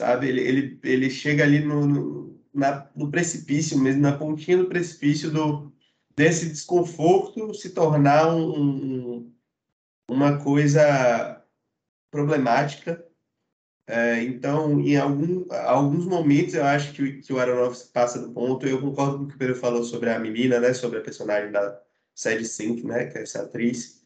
sabe? 0.00 0.28
Ele, 0.28 0.40
ele, 0.40 0.80
ele 0.82 1.10
chega 1.10 1.44
ali 1.44 1.60
no, 1.60 1.86
no, 1.86 2.40
na, 2.54 2.88
no 2.96 3.10
precipício 3.10 3.78
mesmo, 3.78 4.00
na 4.00 4.16
pontinha 4.16 4.56
do 4.56 4.66
precipício 4.66 5.30
do, 5.30 5.72
desse 6.16 6.48
desconforto 6.48 7.54
se 7.54 7.70
tornar 7.70 8.34
um, 8.34 9.18
um 9.18 9.32
uma 10.08 10.38
coisa 10.38 11.44
problemática. 12.10 13.04
É, 13.86 14.22
então, 14.22 14.80
em 14.80 14.96
algum, 14.96 15.46
alguns 15.52 16.06
momentos, 16.06 16.54
eu 16.54 16.64
acho 16.64 16.92
que, 16.92 17.20
que 17.22 17.32
o 17.32 17.38
Aronofsky 17.38 17.92
passa 17.92 18.20
do 18.20 18.32
ponto. 18.32 18.66
Eu 18.66 18.80
concordo 18.80 19.18
com 19.18 19.24
o 19.24 19.28
que 19.28 19.34
o 19.34 19.38
Pedro 19.38 19.56
falou 19.56 19.84
sobre 19.84 20.10
a 20.10 20.18
menina, 20.18 20.58
né, 20.60 20.72
sobre 20.74 20.98
a 20.98 21.02
personagem 21.02 21.52
da 21.52 21.80
Sadie 22.14 22.44
Sink, 22.44 22.84
né, 22.84 23.06
que 23.06 23.18
é 23.18 23.22
essa 23.22 23.42
atriz. 23.42 24.00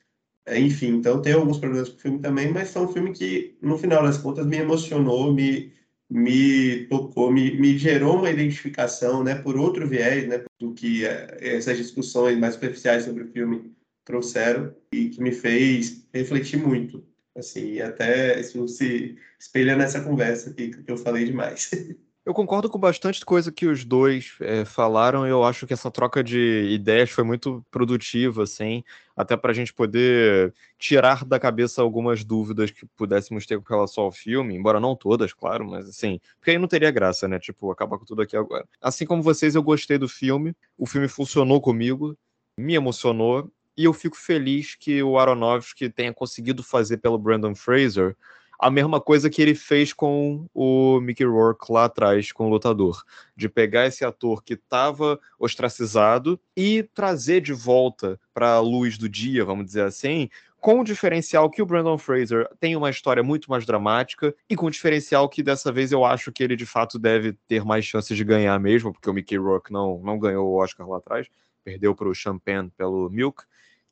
É, 0.47 0.59
enfim, 0.59 0.97
então 0.97 1.23
tem 1.23 1.33
alguns 1.33 1.59
problemas 1.59 1.89
com 1.89 1.97
o 1.97 2.01
filme 2.01 2.19
também, 2.21 2.53
mas 2.53 2.73
foi 2.73 2.83
um 2.83 2.93
filme 2.93 3.13
que, 3.13 3.57
no 3.63 3.79
final 3.79 4.03
das 4.03 4.19
contas, 4.19 4.47
me 4.47 4.59
emocionou, 4.59 5.33
me, 5.33 5.73
me 6.11 6.87
tocou, 6.87 7.31
me, 7.31 7.59
me 7.59 7.77
gerou 7.79 8.17
uma 8.19 8.31
identificação, 8.31 9.25
né, 9.25 9.35
por 9.35 9.57
outro 9.57 9.89
viés, 9.89 10.29
né, 10.29 10.45
do 10.61 10.73
que 10.75 11.05
é, 11.07 11.57
essas 11.57 11.77
discussões 11.79 12.39
mais 12.39 12.55
superficiais 12.55 13.05
sobre 13.05 13.25
o 13.25 13.33
filme 13.33 13.75
trouxeram 14.05 14.75
e 14.93 15.09
que 15.09 15.21
me 15.21 15.33
fez 15.33 16.07
refletir 16.13 16.59
muito. 16.59 17.05
Assim, 17.37 17.73
e 17.73 17.83
até 17.83 18.41
se 18.43 19.19
espelha 19.41 19.75
nessa 19.77 20.01
conversa 20.01 20.55
que 20.55 20.73
eu 20.87 20.97
falei 20.97 21.25
demais. 21.25 21.71
Eu 22.27 22.33
concordo 22.33 22.71
com 22.71 22.79
bastante 22.79 23.23
coisa 23.23 23.53
que 23.53 23.67
os 23.67 23.85
dois 23.85 24.35
é, 24.41 24.65
falaram. 24.65 25.27
Eu 25.27 25.45
acho 25.45 25.67
que 25.67 25.75
essa 25.75 25.91
troca 25.91 26.25
de 26.25 26.71
ideias 26.71 27.11
foi 27.11 27.23
muito 27.23 27.63
produtiva, 27.71 28.45
assim, 28.45 28.83
até 29.15 29.37
para 29.37 29.51
a 29.51 29.55
gente 29.55 29.75
poder 29.75 30.55
tirar 30.79 31.23
da 31.23 31.39
cabeça 31.39 31.83
algumas 31.83 32.25
dúvidas 32.25 32.71
que 32.71 32.87
pudéssemos 32.97 33.45
ter 33.45 33.61
com 33.61 33.75
relação 33.75 34.05
ao 34.05 34.11
filme, 34.11 34.55
embora 34.55 34.81
não 34.81 34.97
todas, 34.97 35.35
claro, 35.35 35.67
mas 35.69 35.87
assim, 35.87 36.19
porque 36.39 36.53
aí 36.53 36.59
não 36.59 36.67
teria 36.67 36.91
graça, 36.91 37.29
né? 37.29 37.39
Tipo, 37.39 37.71
acabar 37.71 37.99
com 37.99 38.07
tudo 38.07 38.23
aqui 38.23 38.37
agora. 38.37 38.67
Assim 38.81 39.05
como 39.05 39.23
vocês, 39.23 39.55
eu 39.55 39.63
gostei 39.63 39.99
do 39.99 40.09
filme. 40.09 40.57
O 40.79 40.87
filme 40.87 41.09
funcionou 41.09 41.61
comigo, 41.61 42.17
me 42.57 42.75
emocionou 42.75 43.53
e 43.77 43.85
eu 43.85 43.93
fico 43.93 44.17
feliz 44.17 44.75
que 44.75 45.03
o 45.03 45.19
Aronofsky 45.19 45.91
tenha 45.91 46.15
conseguido 46.15 46.63
fazer 46.63 46.99
pelo 46.99 47.19
Brandon 47.19 47.55
Fraser 47.55 48.17
a 48.59 48.71
mesma 48.71 49.01
coisa 49.01 49.29
que 49.29 49.43
ele 49.43 49.55
fez 49.55 49.93
com 49.93 50.47
o 50.55 51.01
Mickey 51.01 51.25
Rourke 51.25 51.71
lá 51.71 51.85
atrás, 51.85 52.33
com 52.33 52.47
o 52.47 52.49
Lutador, 52.51 53.03
de 53.37 53.49
pegar 53.49 53.87
esse 53.87 54.05
ator 54.05 54.43
que 54.43 54.55
estava 54.55 55.19
ostracizado 55.39 56.39
e 56.57 56.83
trazer 56.95 57.41
de 57.41 57.53
volta 57.53 58.19
para 58.33 58.55
a 58.55 58.61
luz 58.61 58.97
do 58.99 59.09
dia, 59.09 59.45
vamos 59.45 59.67
dizer 59.67 59.85
assim, 59.85 60.29
com 60.65 60.81
o 60.81 60.85
diferencial 60.85 61.51
que 61.51 61.61
o 61.61 61.67
Brandon 61.67 61.99
Fraser 61.99 62.49
tem 62.59 62.75
uma 62.75 62.89
história 62.89 63.23
muito 63.23 63.51
mais 63.51 63.67
dramática 63.67 64.35
e 64.49 64.57
com 64.57 64.65
o 64.65 64.71
diferencial 64.71 65.29
que 65.29 65.43
dessa 65.43 65.71
vez 65.71 65.93
eu 65.93 66.07
acho 66.07 66.33
que 66.33 66.43
ele 66.43 66.57
de 66.57 66.65
fato 66.65 66.99
deve 66.99 67.35
ter 67.47 67.63
mais 67.63 67.85
chances 67.85 68.17
de 68.17 68.25
ganhar 68.25 68.59
mesmo, 68.59 68.91
porque 68.91 69.11
o 69.11 69.13
Mickey 69.13 69.37
Rourke 69.37 69.71
não, 69.71 70.01
não 70.03 70.19
ganhou 70.19 70.49
o 70.49 70.57
Oscar 70.57 70.89
lá 70.89 70.97
atrás, 70.97 71.29
perdeu 71.63 71.95
para 71.95 72.09
o 72.09 72.15
Champagne 72.15 72.71
pelo 72.79 73.11
Milk 73.11 73.45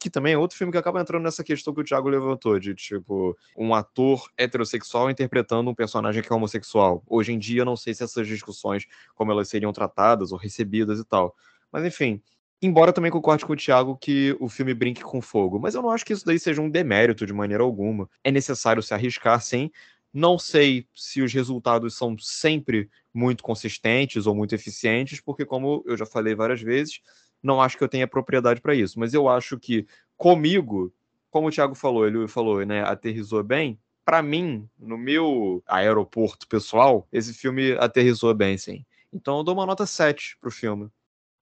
que 0.03 0.11
também 0.11 0.35
é 0.35 0.39
outro 0.39 0.57
filme 0.57 0.73
que 0.73 0.79
acaba 0.79 1.01
entrando 1.01 1.23
nessa 1.23 1.45
questão 1.45 1.73
que 1.73 1.81
o 1.81 1.85
Thiago 1.85 2.09
levantou, 2.09 2.59
de 2.59 2.75
tipo, 2.75 3.37
um 3.57 3.75
ator 3.75 4.29
heterossexual 4.37 5.11
interpretando 5.11 5.71
um 5.71 5.75
personagem 5.75 6.23
que 6.23 6.33
é 6.33 6.37
homossexual. 6.37 7.03
Hoje 7.07 7.33
em 7.33 7.39
dia, 7.39 7.65
não 7.65 7.77
sei 7.77 7.95
se 7.95 8.03
essas 8.03 8.27
discussões, 8.27 8.87
como 9.15 9.31
elas 9.31 9.49
seriam 9.49 9.73
tratadas 9.73 10.33
ou 10.33 10.39
recebidas 10.39 10.99
e 10.99 11.05
tal. 11.05 11.35
Mas 11.71 11.85
enfim, 11.85 12.21
embora 12.61 12.93
também 12.93 13.11
concorde 13.11 13.47
com 13.47 13.53
o 13.53 13.57
Thiago 13.57 13.97
que 13.97 14.37
o 14.41 14.49
filme 14.49 14.75
brinque 14.75 15.03
com 15.03 15.23
fogo, 15.23 15.59
mas 15.59 15.75
eu 15.75 15.83
não 15.83 15.91
acho 15.91 16.05
que 16.05 16.13
isso 16.13 16.27
daí 16.27 16.39
seja 16.39 16.61
um 16.61 16.69
demérito 16.69 17.25
de 17.25 17.33
maneira 17.33 17.63
alguma. 17.63 18.09
É 18.25 18.31
necessário 18.31 18.83
se 18.83 18.93
arriscar, 18.93 19.41
sim. 19.41 19.71
Não 20.13 20.39
sei 20.39 20.87
se 20.95 21.23
os 21.23 21.33
resultados 21.33 21.97
são 21.97 22.19
sempre 22.19 22.91
muito 23.15 23.43
consistentes 23.43 24.27
ou 24.27 24.35
muito 24.35 24.55
eficientes, 24.55 25.21
porque, 25.21 25.47
como 25.47 25.83
eu 25.87 25.97
já 25.97 26.05
falei 26.05 26.35
várias 26.35 26.61
vezes, 26.61 27.01
não 27.43 27.61
acho 27.61 27.77
que 27.77 27.85
eu 27.85 27.89
tenha 27.89 28.07
propriedade 28.07 28.61
para 28.61 28.75
isso, 28.75 28.99
mas 28.99 29.13
eu 29.13 29.29
acho 29.29 29.59
que 29.59 29.87
comigo, 30.17 30.93
como 31.31 31.49
o 31.49 31.51
Thiago 31.51 31.75
falou, 31.75 32.07
ele 32.07 32.29
falou, 32.29 32.65
né, 32.65 32.83
aterrizou 32.83 33.43
bem. 33.43 33.79
Para 34.05 34.23
mim, 34.23 34.69
no 34.79 34.99
meu 34.99 35.63
aeroporto 35.67 36.47
pessoal, 36.49 37.07
esse 37.13 37.33
filme 37.35 37.73
aterrizou 37.79 38.35
bem, 38.35 38.57
sim. 38.57 38.85
Então 39.13 39.39
eu 39.39 39.45
dou 39.45 39.55
uma 39.55 39.67
nota 39.67 39.87
7 39.87 40.37
pro 40.41 40.51
filme. 40.51 40.89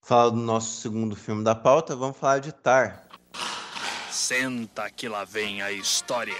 Fala 0.03 0.31
do 0.31 0.39
nosso 0.39 0.81
segundo 0.81 1.15
filme 1.15 1.45
da 1.45 1.55
pauta, 1.55 1.95
vamos 1.95 2.17
falar 2.17 2.39
de 2.39 2.53
Tar. 2.53 3.07
Senta 4.11 4.91
que 4.91 5.09
lá 5.09 5.25
vem 5.25 5.63
a 5.63 5.71
história. 5.71 6.35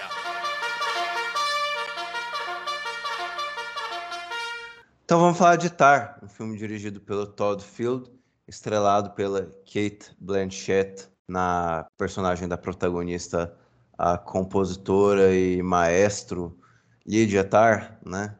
Então 5.05 5.19
vamos 5.19 5.37
falar 5.37 5.57
de 5.57 5.69
Tar, 5.69 6.19
um 6.23 6.27
filme 6.27 6.57
dirigido 6.57 7.01
pelo 7.01 7.27
Todd 7.27 7.63
Field, 7.63 8.09
estrelado 8.51 9.11
pela 9.11 9.45
Kate 9.65 10.15
Blanchett 10.19 11.07
na 11.27 11.87
personagem 11.97 12.47
da 12.47 12.57
protagonista, 12.57 13.55
a 13.97 14.17
compositora 14.17 15.33
e 15.33 15.63
maestro 15.63 16.57
Lydia 17.05 17.43
Tarr, 17.43 17.97
né? 18.05 18.35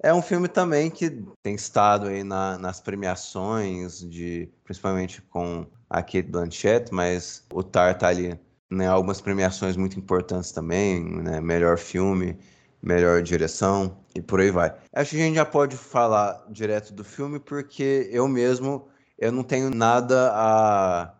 É 0.00 0.14
um 0.14 0.22
filme 0.22 0.46
também 0.46 0.90
que 0.90 1.10
tem 1.42 1.56
estado 1.56 2.06
aí 2.06 2.22
na, 2.22 2.56
nas 2.56 2.80
premiações, 2.80 3.98
de, 4.08 4.48
principalmente 4.62 5.20
com 5.22 5.66
a 5.90 6.02
Kate 6.02 6.22
Blanchett, 6.22 6.94
mas 6.94 7.44
o 7.52 7.64
Tar 7.64 7.98
tá 7.98 8.06
ali 8.06 8.38
né, 8.70 8.86
algumas 8.86 9.20
premiações 9.20 9.76
muito 9.76 9.98
importantes 9.98 10.52
também, 10.52 11.04
né, 11.04 11.40
melhor 11.40 11.78
filme, 11.78 12.38
melhor 12.80 13.22
direção 13.22 13.98
e 14.14 14.22
por 14.22 14.40
aí 14.40 14.52
vai. 14.52 14.72
Acho 14.92 15.10
que 15.10 15.16
a 15.16 15.24
gente 15.24 15.34
já 15.34 15.44
pode 15.44 15.76
falar 15.76 16.46
direto 16.48 16.92
do 16.92 17.02
filme 17.02 17.40
porque 17.40 18.08
eu 18.12 18.28
mesmo 18.28 18.88
eu 19.18 19.32
não 19.32 19.42
tenho 19.42 19.70
nada 19.70 20.30
a, 20.32 21.14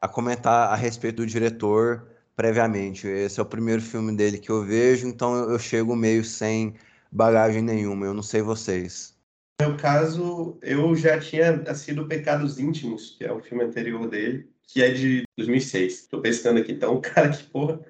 a 0.00 0.08
comentar 0.08 0.72
a 0.72 0.74
respeito 0.74 1.16
do 1.16 1.26
diretor 1.26 2.08
previamente. 2.36 3.06
Esse 3.06 3.38
é 3.38 3.42
o 3.42 3.46
primeiro 3.46 3.80
filme 3.80 4.14
dele 4.16 4.38
que 4.38 4.50
eu 4.50 4.64
vejo, 4.64 5.06
então 5.06 5.36
eu, 5.36 5.50
eu 5.50 5.58
chego 5.58 5.94
meio 5.94 6.24
sem 6.24 6.74
bagagem 7.10 7.62
nenhuma. 7.62 8.06
Eu 8.06 8.14
não 8.14 8.22
sei 8.22 8.42
vocês. 8.42 9.14
No 9.60 9.68
meu 9.68 9.76
caso, 9.76 10.58
eu 10.62 10.96
já 10.96 11.18
tinha 11.20 11.62
assistido 11.68 12.06
Pecados 12.06 12.58
Íntimos, 12.58 13.14
que 13.16 13.24
é 13.24 13.32
o 13.32 13.40
filme 13.40 13.62
anterior 13.62 14.08
dele, 14.08 14.48
que 14.66 14.82
é 14.82 14.90
de 14.90 15.22
2006. 15.36 15.92
Estou 15.92 16.20
pensando 16.20 16.58
aqui, 16.58 16.72
então, 16.72 16.96
o 16.96 17.00
cara 17.00 17.28
que, 17.28 17.44
porra, 17.44 17.80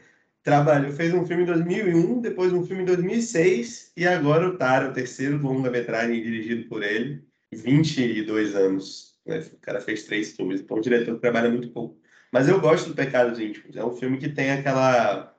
trabalhou, 0.43 0.93
fez 0.93 1.15
um 1.15 1.25
filme 1.25 1.45
em 1.45 1.47
2001, 1.47 2.21
depois 2.21 2.53
um 2.53 2.67
filme 2.67 2.83
em 2.83 2.87
2006, 2.87 3.93
e 3.97 4.07
agora 4.07 4.47
o 4.47 4.59
Tara, 4.59 4.91
o 4.91 4.93
terceiro 4.93 5.39
longa-metragem 5.39 6.23
dirigido 6.23 6.69
por 6.69 6.83
ele, 6.83 7.25
22 7.51 8.55
anos 8.55 9.14
né? 9.27 9.39
O 9.53 9.59
cara 9.59 9.81
fez 9.81 10.05
três 10.05 10.37
filmes, 10.37 10.61
então 10.61 10.77
o 10.77 10.81
diretor 10.81 11.19
trabalha 11.19 11.51
muito 11.51 11.71
pouco. 11.71 11.99
Mas 12.33 12.49
eu 12.49 12.61
gosto 12.61 12.89
do 12.89 12.95
Pecados 12.95 13.39
Íntimos. 13.39 13.77
É 13.77 13.85
um 13.85 13.97
filme 13.97 14.19
que 14.19 14.29
tem 14.29 14.51
aquela 14.51 15.35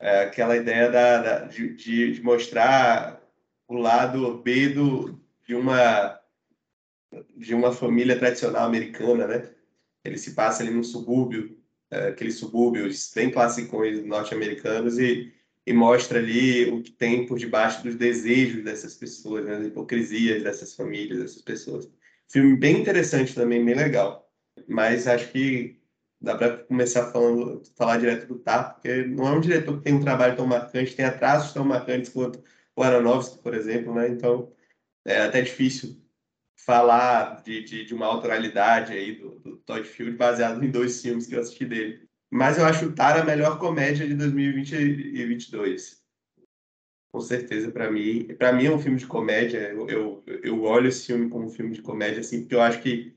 É 0.00 0.22
aquela 0.24 0.56
ideia 0.56 0.90
da, 0.90 1.22
da 1.22 1.38
de, 1.46 1.74
de, 1.74 2.22
mostrar 2.22 3.22
o 3.68 3.76
lado 3.76 4.38
B 4.42 4.68
do, 4.70 5.20
de 5.46 5.54
uma 5.54 6.20
de 7.36 7.54
uma 7.54 7.72
família 7.72 8.18
tradicional 8.18 8.66
americana, 8.66 9.26
né? 9.26 9.50
Ele 10.04 10.18
se 10.18 10.34
passa 10.34 10.62
ali 10.62 10.72
num 10.72 10.82
subúrbio, 10.82 11.58
é, 11.90 12.08
aqueles 12.08 12.38
subúrbios 12.38 13.12
bem 13.14 13.30
classicões 13.30 14.04
norte-americanos 14.04 14.98
e, 14.98 15.32
e 15.66 15.72
mostra 15.72 16.18
ali 16.18 16.70
o 16.70 16.82
que 16.82 16.90
tem 16.90 17.26
por 17.26 17.38
debaixo 17.38 17.82
dos 17.82 17.94
desejos 17.94 18.64
dessas 18.64 18.94
pessoas, 18.94 19.44
né? 19.44 19.56
as 19.56 19.66
hipocrisias 19.66 20.42
dessas 20.42 20.74
famílias, 20.74 21.20
dessas 21.20 21.42
pessoas. 21.42 21.88
Filme 22.30 22.56
bem 22.56 22.80
interessante 22.80 23.34
também, 23.34 23.64
bem 23.64 23.74
legal. 23.74 24.30
Mas 24.68 25.06
acho 25.06 25.30
que 25.30 25.80
dá 26.20 26.36
para 26.36 26.58
começar 26.58 27.12
falando, 27.12 27.62
falar 27.76 27.98
direto 27.98 28.26
do 28.26 28.38
Tar, 28.38 28.74
porque 28.74 29.04
não 29.04 29.28
é 29.28 29.32
um 29.32 29.40
diretor 29.40 29.76
que 29.78 29.84
tem 29.84 29.94
um 29.94 30.00
trabalho 30.00 30.36
tão 30.36 30.46
marcante, 30.46 30.96
tem 30.96 31.10
traços 31.10 31.52
tão 31.52 31.64
marcantes 31.64 32.10
quanto 32.10 32.42
o 32.74 32.82
Aronofsky, 32.82 33.42
por 33.42 33.54
exemplo, 33.54 33.94
né? 33.94 34.08
Então 34.08 34.52
é 35.04 35.20
até 35.20 35.42
difícil 35.42 36.02
falar 36.56 37.42
de, 37.42 37.62
de, 37.62 37.84
de 37.84 37.94
uma 37.94 38.06
autoralidade 38.06 38.92
aí 38.92 39.16
do, 39.16 39.38
do, 39.40 39.56
Todd 39.58 39.86
Field 39.86 40.16
baseado 40.16 40.64
em 40.64 40.70
dois 40.70 41.02
filmes 41.02 41.26
que 41.26 41.34
eu 41.34 41.40
assisti 41.40 41.66
dele. 41.66 42.08
Mas 42.30 42.58
eu 42.58 42.64
acho 42.64 42.86
o 42.86 42.92
Tar 42.94 43.20
a 43.20 43.24
melhor 43.24 43.58
comédia 43.58 44.06
de 44.06 44.14
2020 44.14 44.72
e 44.72 44.76
2022. 44.76 46.03
Com 47.14 47.20
certeza, 47.20 47.70
para 47.70 47.88
mim. 47.92 48.24
Para 48.36 48.52
mim 48.52 48.66
é 48.66 48.70
um 48.72 48.78
filme 48.80 48.98
de 48.98 49.06
comédia. 49.06 49.58
Eu, 49.70 49.88
eu, 49.88 50.24
eu 50.26 50.62
olho 50.64 50.88
esse 50.88 51.06
filme 51.06 51.30
como 51.30 51.46
um 51.46 51.48
filme 51.48 51.72
de 51.72 51.80
comédia, 51.80 52.18
assim, 52.18 52.40
porque 52.40 52.56
eu 52.56 52.60
acho 52.60 52.82
que 52.82 53.16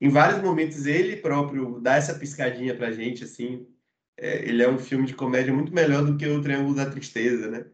em 0.00 0.08
vários 0.08 0.42
momentos 0.42 0.86
ele 0.86 1.16
próprio 1.16 1.80
dá 1.80 1.96
essa 1.96 2.18
piscadinha 2.18 2.76
pra 2.76 2.90
gente, 2.90 3.22
assim. 3.24 3.68
É, 4.16 4.48
ele 4.48 4.60
é 4.60 4.68
um 4.68 4.78
filme 4.78 5.06
de 5.06 5.14
comédia 5.14 5.54
muito 5.54 5.72
melhor 5.72 6.04
do 6.04 6.16
que 6.16 6.26
o 6.26 6.42
Triângulo 6.42 6.74
da 6.74 6.90
Tristeza, 6.90 7.48
né? 7.48 7.66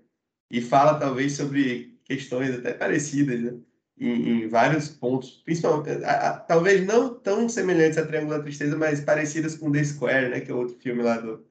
E 0.50 0.60
fala 0.60 0.98
talvez 1.00 1.32
sobre 1.34 1.98
questões 2.04 2.54
até 2.54 2.74
parecidas, 2.74 3.40
né? 3.40 3.58
Em, 3.98 4.44
em 4.44 4.48
vários 4.48 4.90
pontos, 4.90 5.42
principalmente, 5.46 6.04
a, 6.04 6.30
a, 6.30 6.40
talvez 6.40 6.86
não 6.86 7.14
tão 7.14 7.48
semelhantes 7.48 7.98
a 7.98 8.06
Triângulo 8.06 8.36
da 8.36 8.42
Tristeza, 8.44 8.76
mas 8.76 9.00
parecidas 9.00 9.56
com 9.56 9.72
The 9.72 9.84
Square, 9.84 10.28
né? 10.30 10.40
Que 10.42 10.50
é 10.52 10.54
outro 10.54 10.76
filme 10.78 11.02
lá 11.02 11.16
do, 11.18 11.46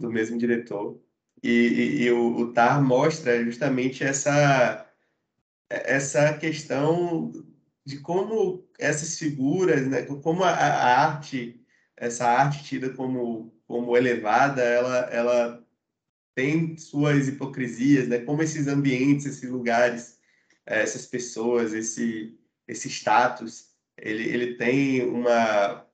do 0.00 0.10
mesmo 0.12 0.38
diretor. 0.38 1.00
E, 1.42 2.02
e, 2.04 2.10
o, 2.10 2.36
o 2.36 2.52
Tar 2.52 2.82
mostra 2.82 3.42
justamente 3.44 4.04
essa 4.04 4.86
essa 5.70 6.36
questão 6.36 7.32
de 7.84 7.98
como 8.00 8.68
essas 8.78 9.18
figuras, 9.18 9.86
né, 9.86 10.02
como 10.02 10.42
a, 10.42 10.50
a, 10.50 11.06
arte, 11.06 11.64
essa 11.96 12.26
arte 12.26 12.64
tida 12.64 12.90
como, 12.90 13.54
como 13.66 13.96
elevada, 13.96 14.62
ela, 14.62 14.98
ela 15.10 15.66
tem 16.34 16.76
suas 16.76 17.28
hipocrisias, 17.28 18.08
né, 18.08 18.18
como 18.18 18.42
esses 18.42 18.66
ambientes, 18.66 19.26
esses 19.26 19.48
lugares, 19.48 20.18
eh, 20.66 20.82
essas 20.82 21.06
pessoas, 21.06 21.72
esse, 21.72 22.36
esse 22.66 22.88
status, 22.88 23.70
ele, 23.96 24.24
ele 24.28 24.54
tem 24.56 25.04
uma... 25.04 25.86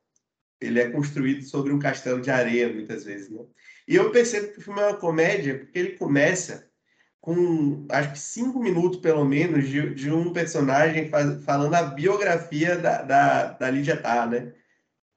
Ele 0.59 0.81
é 0.81 0.91
construído 0.91 1.45
sobre 1.45 1.71
um 1.71 1.79
castelo 1.79 2.21
de 2.21 2.31
areia, 2.31 2.73
muitas 2.73 3.05
vezes, 3.05 3.29
né? 3.29 3.45
E 3.87 3.95
eu 3.97 4.11
percebo 4.11 4.53
que 4.53 4.59
o 4.59 4.63
filme 4.63 4.81
é 4.81 4.87
uma 4.89 4.97
comédia 4.97 5.59
porque 5.59 5.79
ele 5.79 5.91
começa 5.93 6.67
com 7.21 7.85
acho 7.91 8.13
que 8.13 8.19
cinco 8.21 8.61
minutos 8.61 9.01
pelo 9.01 9.25
menos 9.25 9.69
de, 9.69 9.95
de 9.95 10.13
um 10.13 10.33
personagem 10.33 11.09
faz, 11.09 11.45
falando 11.45 11.75
a 11.75 11.83
biografia 11.83 12.77
da, 12.77 13.03
da, 13.03 13.47
da 13.53 13.97
Tarr, 14.01 14.31
né? 14.31 14.53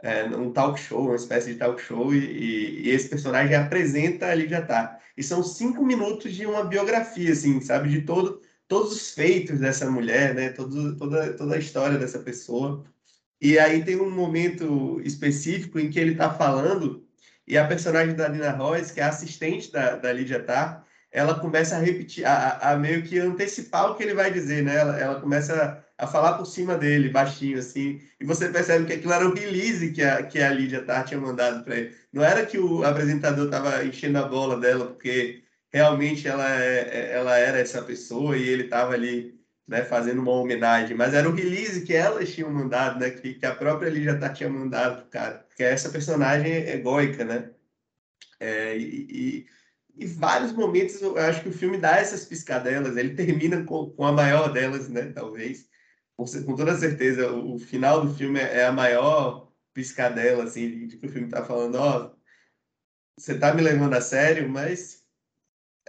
É, 0.02 0.24
um 0.26 0.52
talk 0.52 0.80
show, 0.80 1.08
uma 1.08 1.16
espécie 1.16 1.54
de 1.54 1.60
talk 1.60 1.80
show, 1.82 2.14
e, 2.14 2.88
e, 2.88 2.90
esse 2.90 3.10
personagem 3.10 3.56
apresenta 3.56 4.28
a 4.28 4.34
Lídia 4.34 4.62
Tarr. 4.66 5.00
E 5.16 5.22
são 5.22 5.44
cinco 5.44 5.86
minutos 5.86 6.34
de 6.34 6.46
uma 6.46 6.64
biografia, 6.64 7.32
assim, 7.34 7.60
sabe? 7.62 7.90
De 7.90 8.02
todo, 8.02 8.42
todos 8.68 8.94
os 8.94 9.12
feitos 9.12 9.60
dessa 9.60 9.92
mulher, 9.92 10.34
né? 10.34 10.50
Todo, 10.52 10.96
toda, 10.98 11.34
toda 11.34 11.56
a 11.56 11.60
história 11.60 11.98
dessa 11.98 12.20
pessoa. 12.20 12.84
E 13.42 13.60
aí 13.60 13.84
tem 13.84 13.98
um 13.98 14.10
momento 14.10 15.02
específico 15.04 15.78
em 15.80 15.90
que 15.90 16.00
ele 16.00 16.14
está 16.14 16.34
falando, 16.34 17.06
e 17.50 17.58
a 17.58 17.68
personagem 17.68 18.16
da 18.16 18.30
Nina 18.30 18.52
Royce, 18.52 18.94
que 18.94 19.02
é 19.02 19.04
assistente 19.04 19.72
da, 19.72 19.96
da 19.96 20.14
Lídia 20.14 20.40
Tarr, 20.42 20.86
ela 21.12 21.40
começa 21.40 21.76
a 21.76 21.80
repetir, 21.80 22.24
a, 22.24 22.60
a, 22.60 22.78
meio 22.78 23.02
que 23.02 23.18
antecipar 23.18 23.90
o 23.90 23.96
que 23.96 24.04
ele 24.04 24.14
vai 24.14 24.32
dizer, 24.32 24.64
né? 24.64 24.76
Ela, 24.76 25.00
ela 25.00 25.20
começa 25.20 25.84
a, 25.98 26.04
a, 26.06 26.08
falar 26.08 26.38
por 26.38 26.46
cima 26.46 26.78
dele, 26.78 27.10
baixinho, 27.10 27.58
assim, 27.58 28.00
e 28.20 28.24
você 28.24 28.50
percebe 28.50 28.86
que 28.86 28.94
aquilo 28.94 29.14
era 29.14 29.28
o 29.28 29.34
release 29.34 29.92
que 29.92 30.04
a, 30.04 30.22
que 30.22 30.40
a 30.40 30.52
Lídia 30.52 30.84
Tar 30.84 31.06
tinha 31.06 31.20
mandado 31.20 31.64
para 31.64 31.78
ele. 31.78 31.96
Não 32.14 32.24
era 32.24 32.46
que 32.46 32.60
o 32.60 32.84
apresentador 32.84 33.46
estava 33.46 33.84
enchendo 33.84 34.20
a 34.20 34.28
bola 34.28 34.60
dela, 34.60 34.86
porque 34.86 35.42
realmente 35.74 36.28
ela, 36.28 36.48
é, 36.56 36.80
é, 36.82 37.12
ela 37.14 37.36
era 37.38 37.58
essa 37.58 37.82
pessoa 37.82 38.38
e 38.38 38.48
ele 38.48 38.66
estava 38.66 38.94
ali 38.94 39.39
né, 39.70 39.84
fazendo 39.84 40.20
uma 40.22 40.32
homenagem, 40.32 40.98
mas 40.98 41.14
era 41.14 41.30
o 41.30 41.34
release 41.34 41.86
que 41.86 41.94
elas 41.94 42.34
tinham 42.34 42.52
mandado, 42.52 43.00
né? 43.00 43.12
Que, 43.12 43.36
que 43.36 43.46
a 43.46 43.54
própria 43.54 43.90
Lídia 43.90 44.18
Tar 44.18 44.34
tinha 44.34 44.50
mandado 44.50 45.08
cara, 45.10 45.46
que 45.56 45.64
é 45.64 45.72
essa 45.72 45.90
personagem 45.90 46.52
egóica, 46.52 47.24
né? 47.24 47.52
É, 48.40 48.76
e, 48.76 49.46
e 49.98 50.06
em 50.06 50.08
vários 50.08 50.54
momentos 50.54 51.00
eu 51.02 51.16
acho 51.18 51.44
que 51.44 51.50
o 51.50 51.54
filme 51.54 51.78
dá 51.78 51.98
essas 51.98 52.26
piscadelas, 52.26 52.98
ele 52.98 53.14
termina 53.14 53.64
com, 53.64 53.92
com 53.92 54.06
a 54.06 54.12
maior 54.12 54.52
delas, 54.52 54.90
né? 54.90 55.12
Talvez. 55.14 55.70
Com, 56.18 56.26
com 56.26 56.56
toda 56.56 56.76
certeza, 56.76 57.32
o, 57.32 57.56
o, 57.56 57.60
final 57.60 58.06
do 58.06 58.14
filme 58.16 58.40
é, 58.40 58.62
é 58.62 58.66
a 58.66 58.72
maior 58.72 59.52
piscadela, 59.74 60.46
assim, 60.46 60.88
de, 60.88 60.98
que 60.98 61.06
o 61.06 61.10
filme 61.10 61.28
está 61.28 61.46
falando, 61.46 61.76
ó, 61.76 62.08
oh, 62.08 62.20
você 63.18 63.34
está 63.34 63.54
me 63.54 63.62
levando 63.62 63.94
a 63.94 64.02
sério, 64.02 64.50
mas 64.50 64.99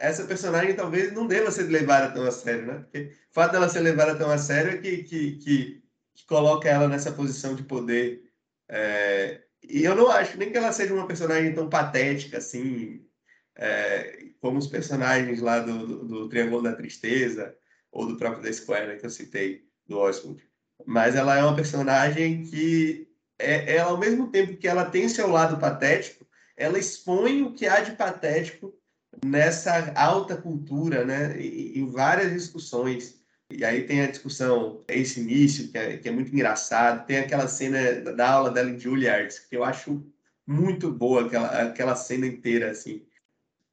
essa 0.00 0.24
personagem 0.24 0.74
talvez 0.74 1.12
não 1.12 1.26
deva 1.26 1.50
ser 1.50 1.64
levada 1.64 2.12
tão 2.12 2.24
a 2.24 2.32
sério, 2.32 2.66
né? 2.66 2.74
Porque 2.78 3.12
o 3.30 3.34
fato 3.34 3.52
dela 3.52 3.68
ser 3.68 3.80
levada 3.80 4.16
tão 4.16 4.30
a 4.30 4.38
sério 4.38 4.72
é 4.72 4.78
que, 4.78 5.04
que, 5.04 5.32
que, 5.32 5.82
que 6.14 6.26
coloca 6.26 6.68
ela 6.68 6.88
nessa 6.88 7.12
posição 7.12 7.54
de 7.54 7.62
poder. 7.62 8.22
É... 8.66 9.42
E 9.62 9.84
eu 9.84 9.94
não 9.94 10.10
acho 10.10 10.38
nem 10.38 10.50
que 10.50 10.56
ela 10.56 10.72
seja 10.72 10.94
uma 10.94 11.06
personagem 11.06 11.54
tão 11.54 11.68
patética, 11.68 12.38
assim, 12.38 13.06
é, 13.54 14.24
como 14.40 14.58
os 14.58 14.66
personagens 14.66 15.42
lá 15.42 15.60
do, 15.60 15.86
do, 15.86 16.04
do, 16.06 16.28
Triângulo 16.30 16.62
da 16.62 16.74
Tristeza 16.74 17.54
ou 17.92 18.06
do 18.06 18.16
próprio 18.16 18.42
The 18.42 18.52
Square, 18.54 18.86
né, 18.86 18.96
que 18.96 19.04
eu 19.04 19.10
citei, 19.10 19.66
do 19.86 19.98
Oswald. 19.98 20.42
Mas 20.86 21.14
ela 21.14 21.36
é 21.36 21.42
uma 21.44 21.54
personagem 21.54 22.44
que, 22.44 23.06
é, 23.38 23.76
ela, 23.76 23.90
ao 23.90 23.98
mesmo 23.98 24.30
tempo 24.30 24.56
que 24.56 24.66
ela 24.66 24.86
tem 24.86 25.10
seu 25.10 25.28
lado 25.28 25.60
patético, 25.60 26.26
ela 26.56 26.78
expõe 26.78 27.42
o 27.42 27.52
que 27.52 27.66
há 27.66 27.80
de 27.80 27.92
patético 27.92 28.79
nessa 29.24 29.92
alta 29.94 30.36
cultura, 30.36 31.04
né, 31.04 31.40
em, 31.40 31.90
várias 31.90 32.32
discussões. 32.32 33.20
E 33.50 33.64
aí 33.64 33.84
tem 33.84 34.02
a 34.02 34.10
discussão, 34.10 34.80
esse 34.88 35.20
início, 35.20 35.68
que 35.68 35.78
é, 35.78 35.96
que 35.96 36.08
é 36.08 36.12
muito 36.12 36.32
engraçado, 36.32 37.04
tem 37.06 37.18
aquela 37.18 37.48
cena 37.48 38.00
da 38.12 38.30
aula 38.30 38.50
dela 38.50 38.70
em 38.70 38.78
Juilliard, 38.78 39.34
que 39.48 39.56
eu 39.56 39.64
acho 39.64 40.04
muito 40.46 40.90
boa, 40.92 41.26
aquela, 41.26 41.62
aquela 41.62 41.96
cena 41.96 42.26
inteira, 42.26 42.70
assim. 42.70 43.02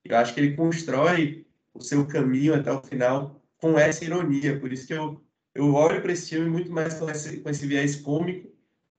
Eu 0.03 0.17
acho 0.17 0.33
que 0.33 0.39
ele 0.39 0.55
constrói 0.55 1.45
o 1.73 1.81
seu 1.81 2.05
caminho 2.07 2.55
até 2.55 2.71
o 2.71 2.81
final 2.81 3.41
com 3.57 3.77
essa 3.77 4.03
ironia. 4.03 4.59
Por 4.59 4.71
isso 4.71 4.87
que 4.87 4.93
eu, 4.93 5.21
eu 5.53 5.73
olho 5.73 6.01
para 6.01 6.11
esse 6.11 6.29
filme 6.29 6.49
muito 6.49 6.71
mais 6.71 6.93
com 6.95 7.09
esse, 7.09 7.37
com 7.37 7.49
esse 7.49 7.65
viés 7.65 7.95
cômico 7.95 8.49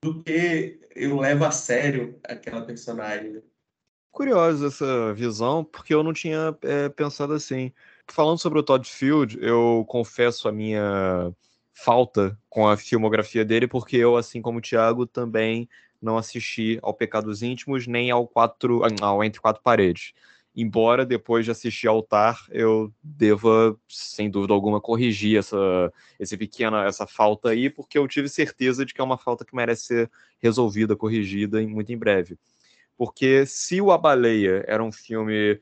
do 0.03 0.23
que 0.23 0.81
eu 0.95 1.19
levo 1.19 1.45
a 1.45 1.51
sério 1.51 2.19
aquela 2.25 2.65
personagem. 2.65 3.33
Né? 3.33 3.43
Curioso 4.19 4.67
essa 4.67 5.15
visão, 5.15 5.63
porque 5.63 5.95
eu 5.95 6.03
não 6.03 6.13
tinha 6.13 6.53
é, 6.63 6.89
pensado 6.89 7.35
assim. 7.35 7.73
Falando 8.09 8.37
sobre 8.37 8.59
o 8.59 8.65
Todd 8.65 8.85
Field, 8.85 9.39
eu 9.41 9.85
confesso 9.87 10.49
a 10.49 10.53
minha 10.53 11.33
falta 11.73 12.37
com 12.49 12.67
a 12.67 12.77
filmografia 12.77 13.45
dele, 13.45 13.69
porque 13.69 13.97
eu, 13.97 14.17
assim 14.17 14.43
como 14.43 14.59
o 14.59 14.61
Thiago, 14.61 15.07
também 15.07 15.69
não 16.03 16.19
assisti 16.19 16.81
ao 16.83 16.93
Pecados 16.93 17.45
Íntimos 17.45 17.87
nem 17.87 18.11
ao, 18.11 18.27
quatro, 18.27 18.83
ao 19.01 19.23
Entre 19.23 19.41
Quatro 19.41 19.63
Paredes 19.63 20.13
embora 20.57 21.07
depois 21.07 21.45
de 21.45 21.53
assistir 21.53 21.87
Altar 21.87 22.45
eu 22.51 22.93
deva, 23.01 23.79
sem 23.89 24.29
dúvida 24.29 24.53
alguma, 24.53 24.81
corrigir 24.81 25.39
essa, 25.39 25.57
esse 26.19 26.37
pequena, 26.37 26.85
essa 26.85 27.07
falta 27.07 27.51
aí, 27.51 27.71
porque 27.71 27.97
eu 27.97 28.09
tive 28.09 28.29
certeza 28.29 28.85
de 28.85 28.93
que 28.93 29.01
é 29.01 29.05
uma 29.05 29.17
falta 29.17 29.45
que 29.45 29.55
merece 29.55 29.87
ser 29.87 30.11
resolvida, 30.41 30.97
corrigida 30.97 31.63
muito 31.63 31.93
em 31.93 31.97
breve. 31.97 32.37
Porque 32.99 33.47
se 33.47 33.81
o 33.81 33.93
A 33.93 33.97
Baleia 33.97 34.65
era 34.67 34.83
um 34.83 34.91
filme, 34.91 35.61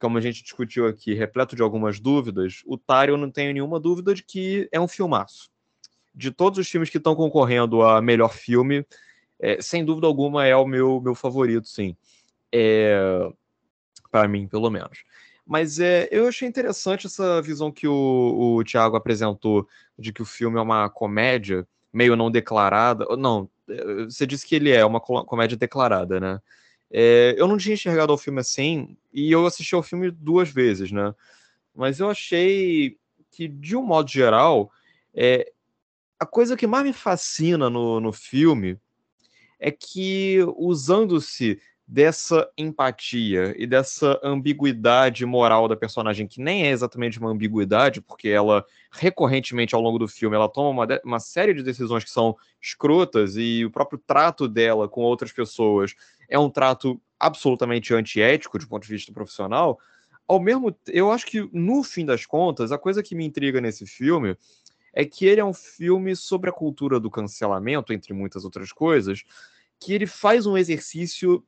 como 0.00 0.18
a 0.18 0.20
gente 0.20 0.42
discutiu 0.42 0.88
aqui, 0.88 1.14
repleto 1.14 1.54
de 1.54 1.62
algumas 1.62 2.00
dúvidas, 2.00 2.62
o 2.66 2.76
Tar 2.76 3.08
eu 3.08 3.16
não 3.16 3.30
tenho 3.30 3.52
nenhuma 3.52 3.78
dúvida 3.78 4.12
de 4.12 4.24
que 4.24 4.68
é 4.72 4.80
um 4.80 4.88
filmaço. 4.88 5.48
De 6.12 6.32
todos 6.32 6.58
os 6.58 6.68
filmes 6.68 6.90
que 6.90 6.98
estão 6.98 7.14
concorrendo 7.14 7.82
a 7.82 8.02
melhor 8.02 8.34
filme, 8.34 8.84
é, 9.38 9.62
sem 9.62 9.84
dúvida 9.84 10.08
alguma 10.08 10.44
é 10.44 10.56
o 10.56 10.66
meu, 10.66 11.00
meu 11.00 11.14
favorito, 11.14 11.68
sim. 11.68 11.96
É, 12.52 13.30
para 14.10 14.26
mim, 14.26 14.48
pelo 14.48 14.68
menos. 14.68 15.04
Mas 15.46 15.78
é, 15.78 16.08
eu 16.10 16.26
achei 16.26 16.48
interessante 16.48 17.06
essa 17.06 17.40
visão 17.40 17.70
que 17.70 17.86
o, 17.86 18.56
o 18.58 18.64
Thiago 18.64 18.96
apresentou 18.96 19.68
de 19.96 20.12
que 20.12 20.22
o 20.22 20.26
filme 20.26 20.58
é 20.58 20.60
uma 20.60 20.90
comédia 20.90 21.66
meio 21.92 22.16
não 22.16 22.30
declarada. 22.30 23.06
Não, 23.16 23.48
é, 23.68 24.04
você 24.04 24.26
disse 24.26 24.44
que 24.46 24.56
ele 24.56 24.70
é 24.70 24.84
uma 24.84 25.00
comédia 25.00 25.56
declarada, 25.56 26.18
né? 26.18 26.40
É, 26.92 27.34
eu 27.38 27.48
não 27.48 27.56
tinha 27.56 27.72
enxergado 27.72 28.12
o 28.12 28.18
filme 28.18 28.40
assim, 28.40 28.96
e 29.12 29.32
eu 29.32 29.46
assisti 29.46 29.74
ao 29.74 29.82
filme 29.82 30.10
duas 30.10 30.50
vezes, 30.50 30.92
né? 30.92 31.14
Mas 31.74 31.98
eu 31.98 32.10
achei 32.10 32.98
que, 33.30 33.48
de 33.48 33.74
um 33.74 33.82
modo 33.82 34.10
geral, 34.10 34.70
é, 35.14 35.50
a 36.20 36.26
coisa 36.26 36.56
que 36.56 36.66
mais 36.66 36.84
me 36.84 36.92
fascina 36.92 37.70
no, 37.70 37.98
no 37.98 38.12
filme 38.12 38.78
é 39.58 39.70
que, 39.70 40.38
usando-se 40.56 41.58
dessa 41.86 42.48
empatia 42.56 43.54
e 43.58 43.66
dessa 43.66 44.18
ambiguidade 44.22 45.26
moral 45.26 45.68
da 45.68 45.76
personagem, 45.76 46.26
que 46.26 46.40
nem 46.40 46.66
é 46.66 46.70
exatamente 46.70 47.18
uma 47.18 47.30
ambiguidade, 47.30 48.00
porque 48.00 48.28
ela, 48.28 48.64
recorrentemente 48.90 49.74
ao 49.74 49.80
longo 49.80 49.98
do 49.98 50.08
filme, 50.08 50.36
ela 50.36 50.48
toma 50.48 50.70
uma, 50.70 51.00
uma 51.04 51.20
série 51.20 51.52
de 51.52 51.62
decisões 51.62 52.04
que 52.04 52.10
são 52.10 52.36
escrotas 52.60 53.36
e 53.36 53.64
o 53.64 53.70
próprio 53.70 54.00
trato 54.06 54.48
dela 54.48 54.88
com 54.88 55.02
outras 55.02 55.32
pessoas 55.32 55.94
é 56.28 56.38
um 56.38 56.48
trato 56.48 57.00
absolutamente 57.18 57.92
antiético 57.92 58.58
de 58.58 58.66
ponto 58.66 58.82
de 58.82 58.88
vista 58.88 59.12
profissional. 59.12 59.78
Ao 60.26 60.40
mesmo 60.40 60.74
eu 60.88 61.10
acho 61.10 61.26
que, 61.26 61.48
no 61.52 61.82
fim 61.82 62.06
das 62.06 62.24
contas, 62.24 62.72
a 62.72 62.78
coisa 62.78 63.02
que 63.02 63.14
me 63.14 63.24
intriga 63.26 63.60
nesse 63.60 63.86
filme 63.86 64.36
é 64.94 65.04
que 65.04 65.26
ele 65.26 65.40
é 65.40 65.44
um 65.44 65.54
filme 65.54 66.14
sobre 66.14 66.48
a 66.48 66.52
cultura 66.52 67.00
do 67.00 67.10
cancelamento, 67.10 67.92
entre 67.92 68.12
muitas 68.12 68.44
outras 68.44 68.72
coisas, 68.72 69.24
que 69.80 69.92
ele 69.92 70.06
faz 70.06 70.46
um 70.46 70.56
exercício 70.56 71.44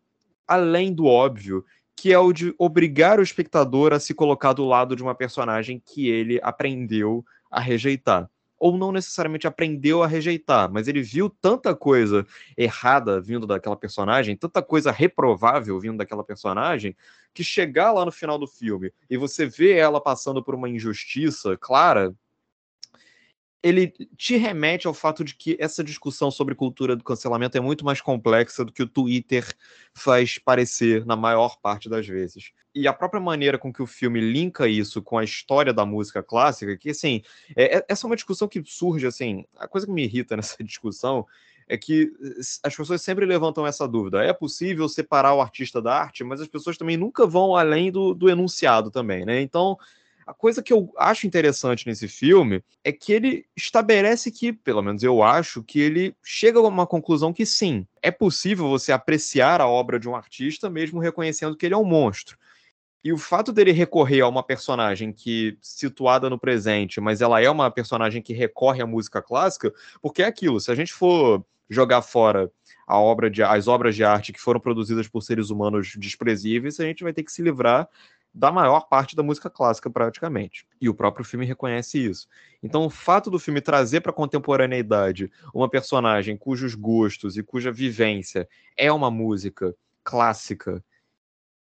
além 0.47 0.93
do 0.93 1.07
óbvio, 1.07 1.65
que 1.97 2.13
é 2.13 2.19
o 2.19 2.33
de 2.33 2.55
obrigar 2.59 3.19
o 3.19 3.23
espectador 3.23 3.93
a 3.93 4.01
se 4.01 4.15
colocar 4.15 4.53
do 4.53 4.65
lado 4.65 4.97
de 4.97 5.03
uma 5.03 5.15
personagem 5.15 5.83
que 5.85 6.09
ele 6.09 6.41
aprendeu 6.43 7.25
a 7.51 7.61
rejeitar. 7.61 8.29
Ou 8.59 8.77
não 8.77 8.93
necessariamente 8.93 9.47
aprendeu 9.47 10.03
a 10.03 10.07
rejeitar, 10.07 10.71
mas 10.73 10.89
ele 10.89 11.03
viu 11.03 11.29
tanta 11.29 11.75
coisa 11.75 12.27
errada 12.57 13.21
vindo 13.21 13.47
daquela 13.47 13.77
personagem, 13.77 14.37
tanta 14.37 14.63
coisa 14.63 14.91
reprovável 14.91 15.79
vindo 15.79 15.99
daquela 15.99 16.25
personagem, 16.25 16.97
que 17.33 17.45
chegar 17.45 17.93
lá 17.93 18.05
no 18.05 18.13
final 18.13 18.39
do 18.39 18.47
filme 18.47 18.93
e 19.11 19.17
você 19.17 19.45
vê 19.45 19.73
ela 19.73 20.01
passando 20.01 20.43
por 20.43 20.55
uma 20.55 20.69
injustiça 20.69 21.57
clara, 21.57 22.15
ele 23.65 23.95
te 24.15 24.37
remete 24.37 24.87
ao 24.87 24.93
fato 24.93 25.25
de 25.25 25.35
que 25.35 25.57
essa 25.59 25.83
discussão 25.83 26.31
sobre 26.31 26.55
cultura 26.55 26.95
do 26.95 27.03
cancelamento 27.03 27.57
é 27.57 27.61
muito 27.63 27.83
mais 27.83 27.99
complexa 27.99 28.63
do 28.63 28.71
que 28.71 28.83
o 28.83 28.87
Twitter 28.87 29.43
faz 29.95 30.39
parecer 30.39 31.07
na 31.07 31.17
maior 31.17 31.59
parte 31.63 31.89
das 31.89 32.07
vezes. 32.07 32.53
E 32.75 32.87
a 32.87 32.93
própria 32.93 33.23
maneira 33.23 33.57
com 33.57 33.73
que 33.73 33.83
o 33.83 33.87
filme 33.87 34.21
linka 34.21 34.69
isso 34.69 35.01
com 35.01 35.17
a 35.17 35.25
história 35.25 35.73
da 35.73 35.87
música 35.87 36.23
clássica, 36.23 36.77
que 36.77 36.91
assim, 36.91 37.23
é, 37.57 37.79
é 37.79 37.87
essa 37.89 38.07
é 38.07 38.09
uma 38.09 38.17
discussão 38.17 38.47
que 38.47 38.63
surge 38.67 39.07
assim, 39.07 39.47
a 39.57 39.67
coisa 39.67 39.87
que 39.87 39.93
me 39.95 40.05
irrita 40.05 40.37
nessa 40.37 40.63
discussão 40.63 41.27
é 41.67 41.79
que 41.79 42.13
as 42.63 42.77
pessoas 42.77 43.01
sempre 43.01 43.25
levantam 43.25 43.67
essa 43.67 43.89
dúvida. 43.89 44.23
É 44.23 44.35
possível 44.35 44.87
separar 44.91 45.33
o 45.33 45.41
artista 45.41 45.81
da 45.81 45.99
arte, 45.99 46.23
mas 46.23 46.39
as 46.39 46.49
pessoas 46.49 46.77
também 46.77 46.99
nunca 46.99 47.27
vão 47.27 47.57
além 47.57 47.91
do, 47.91 48.13
do 48.13 48.29
enunciado 48.29 48.91
também, 48.91 49.25
né? 49.25 49.41
Então, 49.41 49.79
a 50.27 50.33
coisa 50.33 50.63
que 50.63 50.73
eu 50.73 50.93
acho 50.97 51.27
interessante 51.27 51.87
nesse 51.87 52.09
filme 52.09 52.63
é 52.83 52.91
que 52.91 53.13
ele 53.13 53.47
estabelece 53.57 54.31
que, 54.31 54.53
pelo 54.53 54.83
menos 54.83 55.03
eu 55.03 55.23
acho, 55.23 55.63
que 55.63 55.81
ele 55.81 56.17
chega 56.23 56.59
a 56.59 56.63
uma 56.63 56.87
conclusão 56.87 57.33
que 57.33 57.45
sim, 57.45 57.87
é 58.03 58.11
possível 58.11 58.69
você 58.69 58.93
apreciar 58.93 59.61
a 59.61 59.69
obra 59.69 59.99
de 59.99 60.09
um 60.09 60.17
artista 60.17 60.71
mesmo 60.71 61.01
reconhecendo 61.01 61.57
que 61.57 61.67
ele 61.67 61.75
é 61.75 61.79
um 61.79 61.85
monstro. 61.85 62.39
E 63.03 63.13
o 63.13 63.19
fato 63.19 63.53
dele 63.53 63.71
recorrer 63.71 64.23
a 64.23 64.29
uma 64.29 64.43
personagem 64.43 65.13
que 65.13 65.59
situada 65.61 66.31
no 66.31 66.39
presente, 66.39 67.03
mas 67.03 67.21
ela 67.21 67.39
é 67.39 67.51
uma 67.51 67.71
personagem 67.71 68.23
que 68.23 68.33
recorre 68.33 68.81
à 68.81 68.87
música 68.87 69.21
clássica, 69.21 69.75
porque 70.01 70.23
é 70.23 70.27
aquilo, 70.27 70.59
se 70.59 70.71
a 70.71 70.75
gente 70.75 70.93
for 70.93 71.45
jogar 71.69 72.01
fora 72.01 72.51
a 72.87 72.99
obra 72.99 73.31
de, 73.31 73.43
as 73.43 73.69
obras 73.69 73.95
de 73.95 74.05
arte 74.05 74.33
que 74.33 74.41
foram 74.41 74.61
produzidas 74.61 75.09
por 75.09 75.23
seres 75.23 75.51
humanos 75.51 75.95
desprezíveis, 75.99 76.81
a 76.81 76.85
gente 76.85 77.03
vai 77.03 77.13
ter 77.13 77.23
que 77.23 77.33
se 77.33 77.43
livrar 77.43 77.89
da 78.35 78.51
maior 78.51 78.89
parte 78.89 79.15
da 79.15 79.23
música 79.23 79.49
clássica, 79.49 79.89
praticamente. 79.89 80.67
E 80.81 80.89
o 80.89 80.95
próprio 80.95 81.25
filme 81.25 81.47
reconhece 81.47 82.05
isso. 82.05 82.27
Então, 82.61 82.85
o 82.85 82.91
fato 82.91 83.31
do 83.31 83.39
filme 83.39 83.61
trazer 83.61 84.01
para 84.01 84.11
a 84.11 84.15
contemporaneidade 84.15 85.31
uma 85.55 85.71
personagem 85.71 86.37
cujos 86.37 86.75
gostos 86.75 87.37
e 87.37 87.43
cuja 87.43 87.71
vivência 87.71 88.49
é 88.77 88.91
uma 88.91 89.11
música 89.11 89.75
clássica 90.03 90.83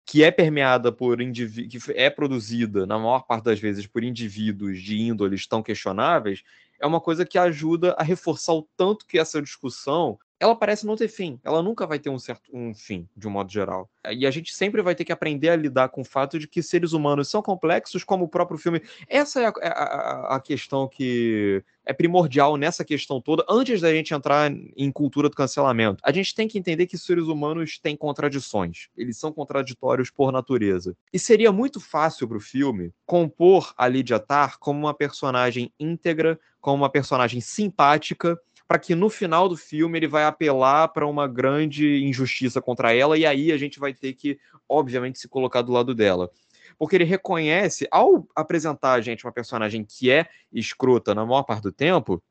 que 0.05 0.23
é 0.23 0.31
permeada 0.31 0.91
por 0.91 1.17
que 1.17 1.79
é 1.95 2.09
produzida 2.09 2.85
na 2.85 2.97
maior 2.97 3.21
parte 3.21 3.45
das 3.45 3.59
vezes 3.59 3.87
por 3.87 4.03
indivíduos 4.03 4.81
de 4.81 4.99
índoles 4.99 5.47
tão 5.47 5.63
questionáveis, 5.63 6.43
é 6.79 6.85
uma 6.85 6.99
coisa 6.99 7.25
que 7.25 7.37
ajuda 7.37 7.93
a 7.97 8.03
reforçar 8.03 8.53
o 8.53 8.67
tanto 8.75 9.05
que 9.05 9.17
essa 9.17 9.41
discussão 9.41 10.19
ela 10.43 10.55
parece 10.55 10.85
não 10.85 10.97
ter 10.97 11.07
fim. 11.07 11.39
Ela 11.41 11.63
nunca 11.63 11.87
vai 11.87 11.97
ter 11.97 12.09
um 12.09 12.19
certo 12.19 12.51
um 12.53 12.73
fim, 12.73 13.07
de 13.15 13.27
um 13.27 13.31
modo 13.31 13.49
geral. 13.49 13.89
E 14.11 14.27
a 14.27 14.31
gente 14.31 14.53
sempre 14.53 14.81
vai 14.81 14.93
ter 14.93 15.05
que 15.05 15.11
aprender 15.13 15.47
a 15.47 15.55
lidar 15.55 15.87
com 15.87 16.01
o 16.01 16.05
fato 16.05 16.37
de 16.37 16.49
que 16.49 16.61
seres 16.61 16.91
humanos 16.91 17.29
são 17.29 17.41
complexos, 17.41 18.03
como 18.03 18.25
o 18.25 18.27
próprio 18.27 18.57
filme. 18.57 18.81
Essa 19.07 19.41
é 19.41 19.45
a, 19.45 19.49
a, 19.49 20.35
a 20.35 20.39
questão 20.41 20.85
que 20.85 21.63
é 21.85 21.93
primordial 21.93 22.57
nessa 22.57 22.83
questão 22.83 23.21
toda, 23.21 23.45
antes 23.49 23.79
da 23.79 23.93
gente 23.93 24.13
entrar 24.13 24.51
em 24.75 24.91
cultura 24.91 25.29
do 25.29 25.35
cancelamento. 25.35 26.01
A 26.03 26.11
gente 26.11 26.35
tem 26.35 26.47
que 26.47 26.59
entender 26.59 26.87
que 26.87 26.97
seres 26.97 27.25
humanos 27.25 27.79
têm 27.79 27.95
contradições. 27.95 28.89
Eles 28.97 29.17
são 29.17 29.31
contraditórios 29.31 30.09
por 30.09 30.29
natureza. 30.29 30.93
E 31.13 31.17
seria 31.17 31.53
muito 31.53 31.79
fácil 31.79 32.27
para 32.27 32.37
o 32.37 32.41
filme 32.41 32.91
compor 33.05 33.73
a 33.77 33.87
Lydia 33.87 34.19
Tarr 34.19 34.57
como 34.59 34.79
uma 34.79 34.93
personagem 34.93 35.71
íntegra, 35.79 36.37
como 36.59 36.83
uma 36.83 36.89
personagem 36.89 37.39
simpática, 37.39 38.39
para 38.67 38.79
que 38.79 38.95
no 38.95 39.09
final 39.09 39.49
do 39.49 39.57
filme 39.57 39.99
ele 39.99 40.07
vai 40.07 40.23
apelar 40.23 40.87
para 40.89 41.07
uma 41.07 41.27
grande 41.27 42.03
injustiça 42.03 42.61
contra 42.61 42.93
ela 42.93 43.17
e 43.17 43.25
aí 43.25 43.51
a 43.51 43.57
gente 43.57 43.79
vai 43.79 43.93
ter 43.93 44.13
que, 44.13 44.39
obviamente, 44.67 45.19
se 45.19 45.27
colocar 45.27 45.61
do 45.61 45.71
lado 45.71 45.93
dela. 45.93 46.31
Porque 46.77 46.95
ele 46.95 47.03
reconhece, 47.03 47.87
ao 47.91 48.27
apresentar 48.35 48.93
a 48.93 49.01
gente 49.01 49.25
uma 49.25 49.31
personagem 49.31 49.83
que 49.83 50.09
é 50.09 50.27
escrota 50.51 51.13
na 51.13 51.25
maior 51.25 51.43
parte 51.43 51.63
do 51.63 51.71
tempo, 51.71 52.23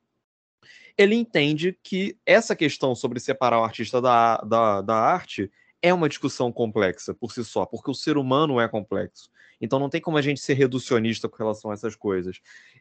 ele 0.96 1.14
entende 1.14 1.78
que 1.82 2.16
essa 2.26 2.54
questão 2.56 2.94
sobre 2.94 3.20
separar 3.20 3.60
o 3.60 3.64
artista 3.64 4.00
da, 4.00 4.38
da, 4.38 4.80
da 4.80 4.96
arte 4.96 5.50
é 5.80 5.92
uma 5.92 6.08
discussão 6.08 6.52
complexa 6.52 7.12
por 7.14 7.32
si 7.32 7.44
só, 7.44 7.66
porque 7.66 7.90
o 7.90 7.94
ser 7.94 8.16
humano 8.16 8.60
é 8.60 8.68
complexo. 8.68 9.30
Então 9.60 9.78
não 9.78 9.88
tem 9.88 10.00
como 10.00 10.16
a 10.16 10.22
gente 10.22 10.40
ser 10.40 10.54
reducionista 10.54 11.28
com 11.28 11.36
relação 11.36 11.70
a 11.70 11.74
essas 11.74 11.96
coisas. 11.96 12.40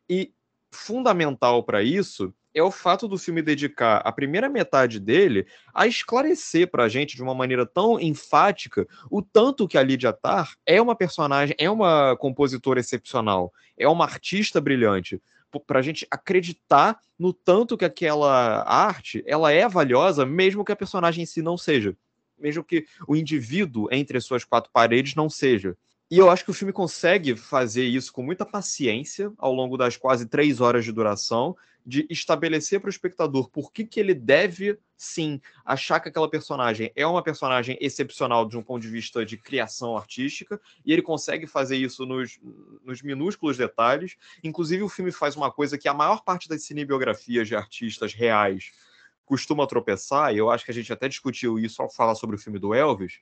E 0.09 0.33
fundamental 0.71 1.63
para 1.63 1.83
isso 1.83 2.33
é 2.53 2.61
o 2.61 2.71
fato 2.71 3.07
do 3.07 3.17
filme 3.17 3.41
dedicar 3.41 3.97
a 3.97 4.11
primeira 4.11 4.49
metade 4.49 4.99
dele 4.99 5.45
a 5.73 5.87
esclarecer 5.87 6.69
para 6.69 6.83
a 6.83 6.89
gente 6.89 7.15
de 7.15 7.23
uma 7.23 7.33
maneira 7.33 7.65
tão 7.65 7.99
enfática 7.99 8.87
o 9.09 9.21
tanto 9.21 9.67
que 9.67 9.77
a 9.77 9.83
Lydia 9.83 10.11
Tarr 10.11 10.53
é 10.65 10.81
uma 10.81 10.95
personagem, 10.95 11.55
é 11.57 11.69
uma 11.69 12.15
compositora 12.17 12.79
excepcional, 12.79 13.53
é 13.77 13.87
uma 13.87 14.03
artista 14.03 14.59
brilhante, 14.59 15.21
para 15.59 15.79
a 15.79 15.81
gente 15.81 16.07
acreditar 16.09 16.99
no 17.19 17.33
tanto 17.33 17.77
que 17.77 17.85
aquela 17.85 18.63
arte 18.63 19.23
ela 19.25 19.51
é 19.51 19.67
valiosa, 19.67 20.25
mesmo 20.25 20.63
que 20.63 20.71
a 20.71 20.75
personagem 20.75 21.23
em 21.23 21.25
si 21.25 21.41
não 21.41 21.57
seja, 21.57 21.95
mesmo 22.39 22.63
que 22.63 22.85
o 23.07 23.15
indivíduo 23.15 23.87
entre 23.91 24.17
as 24.17 24.25
suas 24.25 24.43
quatro 24.43 24.71
paredes 24.71 25.15
não 25.15 25.29
seja. 25.29 25.75
E 26.11 26.17
eu 26.17 26.29
acho 26.29 26.43
que 26.43 26.51
o 26.51 26.53
filme 26.53 26.73
consegue 26.73 27.37
fazer 27.37 27.85
isso 27.85 28.11
com 28.11 28.21
muita 28.21 28.45
paciência 28.45 29.31
ao 29.37 29.53
longo 29.53 29.77
das 29.77 29.95
quase 29.95 30.25
três 30.25 30.59
horas 30.59 30.83
de 30.83 30.91
duração, 30.91 31.55
de 31.85 32.05
estabelecer 32.09 32.81
para 32.81 32.87
o 32.87 32.91
espectador 32.91 33.49
por 33.49 33.71
que, 33.71 33.85
que 33.85 33.97
ele 33.97 34.13
deve, 34.13 34.77
sim, 34.97 35.39
achar 35.63 36.01
que 36.01 36.09
aquela 36.09 36.29
personagem 36.29 36.91
é 36.97 37.07
uma 37.07 37.23
personagem 37.23 37.77
excepcional 37.79 38.45
de 38.45 38.57
um 38.57 38.61
ponto 38.61 38.81
de 38.81 38.89
vista 38.89 39.25
de 39.25 39.37
criação 39.37 39.95
artística, 39.95 40.59
e 40.85 40.91
ele 40.91 41.01
consegue 41.01 41.47
fazer 41.47 41.77
isso 41.77 42.05
nos, 42.05 42.41
nos 42.83 43.01
minúsculos 43.01 43.55
detalhes. 43.55 44.17
Inclusive, 44.43 44.83
o 44.83 44.89
filme 44.89 45.13
faz 45.13 45.37
uma 45.37 45.49
coisa 45.49 45.77
que 45.77 45.87
a 45.87 45.93
maior 45.93 46.25
parte 46.25 46.49
das 46.49 46.65
cinebiografias 46.65 47.47
de 47.47 47.55
artistas 47.55 48.13
reais 48.13 48.73
costuma 49.23 49.65
tropeçar, 49.65 50.35
e 50.35 50.39
eu 50.39 50.51
acho 50.51 50.65
que 50.65 50.71
a 50.71 50.73
gente 50.73 50.91
até 50.91 51.07
discutiu 51.07 51.57
isso 51.57 51.81
ao 51.81 51.89
falar 51.89 52.15
sobre 52.15 52.35
o 52.35 52.39
filme 52.39 52.59
do 52.59 52.73
Elvis, 52.73 53.21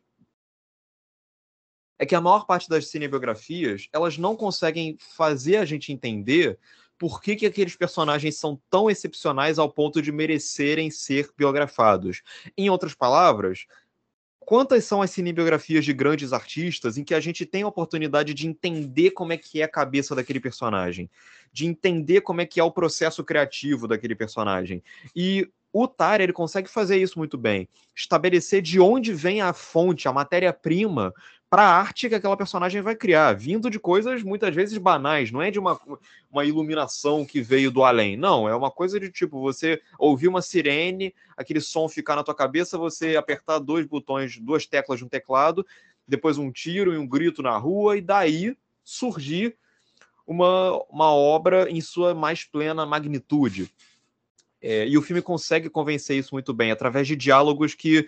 é 1.99 2.05
que 2.05 2.15
a 2.15 2.21
maior 2.21 2.45
parte 2.45 2.69
das 2.69 2.87
cinebiografias, 2.87 3.89
elas 3.91 4.17
não 4.17 4.35
conseguem 4.35 4.97
fazer 4.97 5.57
a 5.57 5.65
gente 5.65 5.91
entender 5.91 6.57
por 6.97 7.21
que, 7.21 7.35
que 7.35 7.45
aqueles 7.45 7.75
personagens 7.75 8.37
são 8.37 8.59
tão 8.69 8.89
excepcionais 8.89 9.59
ao 9.59 9.69
ponto 9.69 10.01
de 10.01 10.11
merecerem 10.11 10.89
ser 10.89 11.29
biografados. 11.37 12.21
Em 12.57 12.69
outras 12.69 12.93
palavras, 12.93 13.65
quantas 14.39 14.83
são 14.83 15.01
as 15.01 15.11
cinebiografias 15.11 15.85
de 15.85 15.93
grandes 15.93 16.33
artistas 16.33 16.97
em 16.97 17.03
que 17.03 17.13
a 17.13 17.19
gente 17.19 17.45
tem 17.45 17.63
a 17.63 17.67
oportunidade 17.67 18.33
de 18.33 18.47
entender 18.47 19.11
como 19.11 19.31
é 19.31 19.37
que 19.37 19.61
é 19.61 19.63
a 19.63 19.69
cabeça 19.69 20.15
daquele 20.15 20.39
personagem, 20.39 21.09
de 21.53 21.65
entender 21.65 22.21
como 22.21 22.41
é 22.41 22.45
que 22.45 22.59
é 22.59 22.63
o 22.63 22.71
processo 22.71 23.23
criativo 23.23 23.87
daquele 23.87 24.15
personagem. 24.15 24.83
E 25.15 25.49
o 25.71 25.87
Tar 25.87 26.19
ele 26.19 26.33
consegue 26.33 26.69
fazer 26.69 26.97
isso 26.97 27.19
muito 27.19 27.37
bem, 27.37 27.69
estabelecer 27.95 28.61
de 28.61 28.79
onde 28.79 29.13
vem 29.13 29.39
a 29.39 29.53
fonte, 29.53 30.07
a 30.07 30.13
matéria-prima 30.13 31.13
para 31.49 31.63
a 31.63 31.79
arte 31.79 32.07
que 32.07 32.15
aquela 32.15 32.37
personagem 32.37 32.81
vai 32.81 32.95
criar, 32.95 33.33
vindo 33.33 33.69
de 33.69 33.79
coisas 33.79 34.21
muitas 34.21 34.53
vezes 34.53 34.77
banais, 34.77 35.31
não 35.31 35.41
é 35.41 35.49
de 35.49 35.57
uma, 35.57 35.79
uma 36.31 36.45
iluminação 36.45 37.25
que 37.25 37.41
veio 37.41 37.71
do 37.71 37.83
além, 37.83 38.15
não, 38.15 38.47
é 38.47 38.55
uma 38.55 38.69
coisa 38.69 38.99
de 38.99 39.09
tipo, 39.09 39.41
você 39.41 39.81
ouvir 39.97 40.27
uma 40.27 40.43
sirene, 40.43 41.13
aquele 41.35 41.59
som 41.59 41.89
ficar 41.89 42.15
na 42.15 42.23
tua 42.23 42.35
cabeça, 42.35 42.77
você 42.77 43.15
apertar 43.15 43.57
dois 43.57 43.85
botões, 43.87 44.37
duas 44.37 44.67
teclas 44.67 44.99
de 44.99 45.05
um 45.05 45.09
teclado, 45.09 45.65
depois 46.07 46.37
um 46.37 46.51
tiro 46.51 46.93
e 46.93 46.97
um 46.97 47.07
grito 47.07 47.41
na 47.41 47.57
rua, 47.57 47.97
e 47.97 48.01
daí 48.01 48.55
surgir 48.83 49.55
uma, 50.27 50.79
uma 50.89 51.11
obra 51.11 51.69
em 51.69 51.81
sua 51.81 52.13
mais 52.13 52.43
plena 52.43 52.85
magnitude. 52.85 53.71
É, 54.61 54.87
e 54.87 54.97
o 54.97 55.01
filme 55.01 55.21
consegue 55.21 55.69
convencer 55.69 56.17
isso 56.17 56.35
muito 56.35 56.53
bem, 56.53 56.69
através 56.69 57.07
de 57.07 57.15
diálogos 57.15 57.73
que 57.73 58.07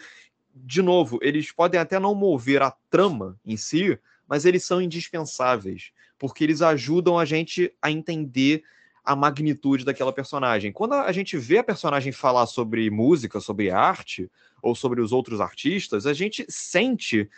de 0.54 0.82
novo, 0.82 1.20
eles 1.22 1.52
podem 1.52 1.80
até 1.80 2.00
não 2.00 2.16
mover 2.16 2.62
a 2.62 2.72
trama 2.90 3.40
em 3.46 3.58
si, 3.58 3.98
mas 4.28 4.46
eles 4.46 4.64
são 4.64 4.82
indispensáveis, 4.82 5.92
porque 6.18 6.44
eles 6.44 6.62
ajudam 6.62 7.18
a 7.18 7.26
gente 7.26 7.74
a 7.82 7.92
entender 7.92 8.64
a 9.04 9.16
magnitude 9.16 9.84
daquela 9.84 10.14
personagem. 10.14 10.72
Quando 10.72 10.94
a 10.94 11.12
gente 11.12 11.38
vê 11.38 11.58
a 11.58 11.64
personagem 11.64 12.12
falar 12.12 12.46
sobre 12.46 12.90
música, 12.90 13.40
sobre 13.40 13.72
arte, 13.72 14.30
ou 14.62 14.76
sobre 14.76 15.02
os 15.02 15.12
outros 15.12 15.42
artistas, 15.42 16.06
a 16.06 16.14
gente 16.14 16.46
sente, 16.48 17.30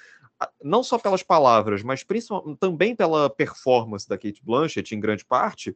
não 0.61 0.83
só 0.83 0.99
pelas 0.99 1.23
palavras, 1.23 1.81
mas 1.81 2.05
também 2.59 2.95
pela 2.95 3.29
performance 3.29 4.07
da 4.07 4.17
Kate 4.17 4.41
Blanchett, 4.43 4.93
em 4.93 4.99
grande 4.99 5.23
parte, 5.23 5.75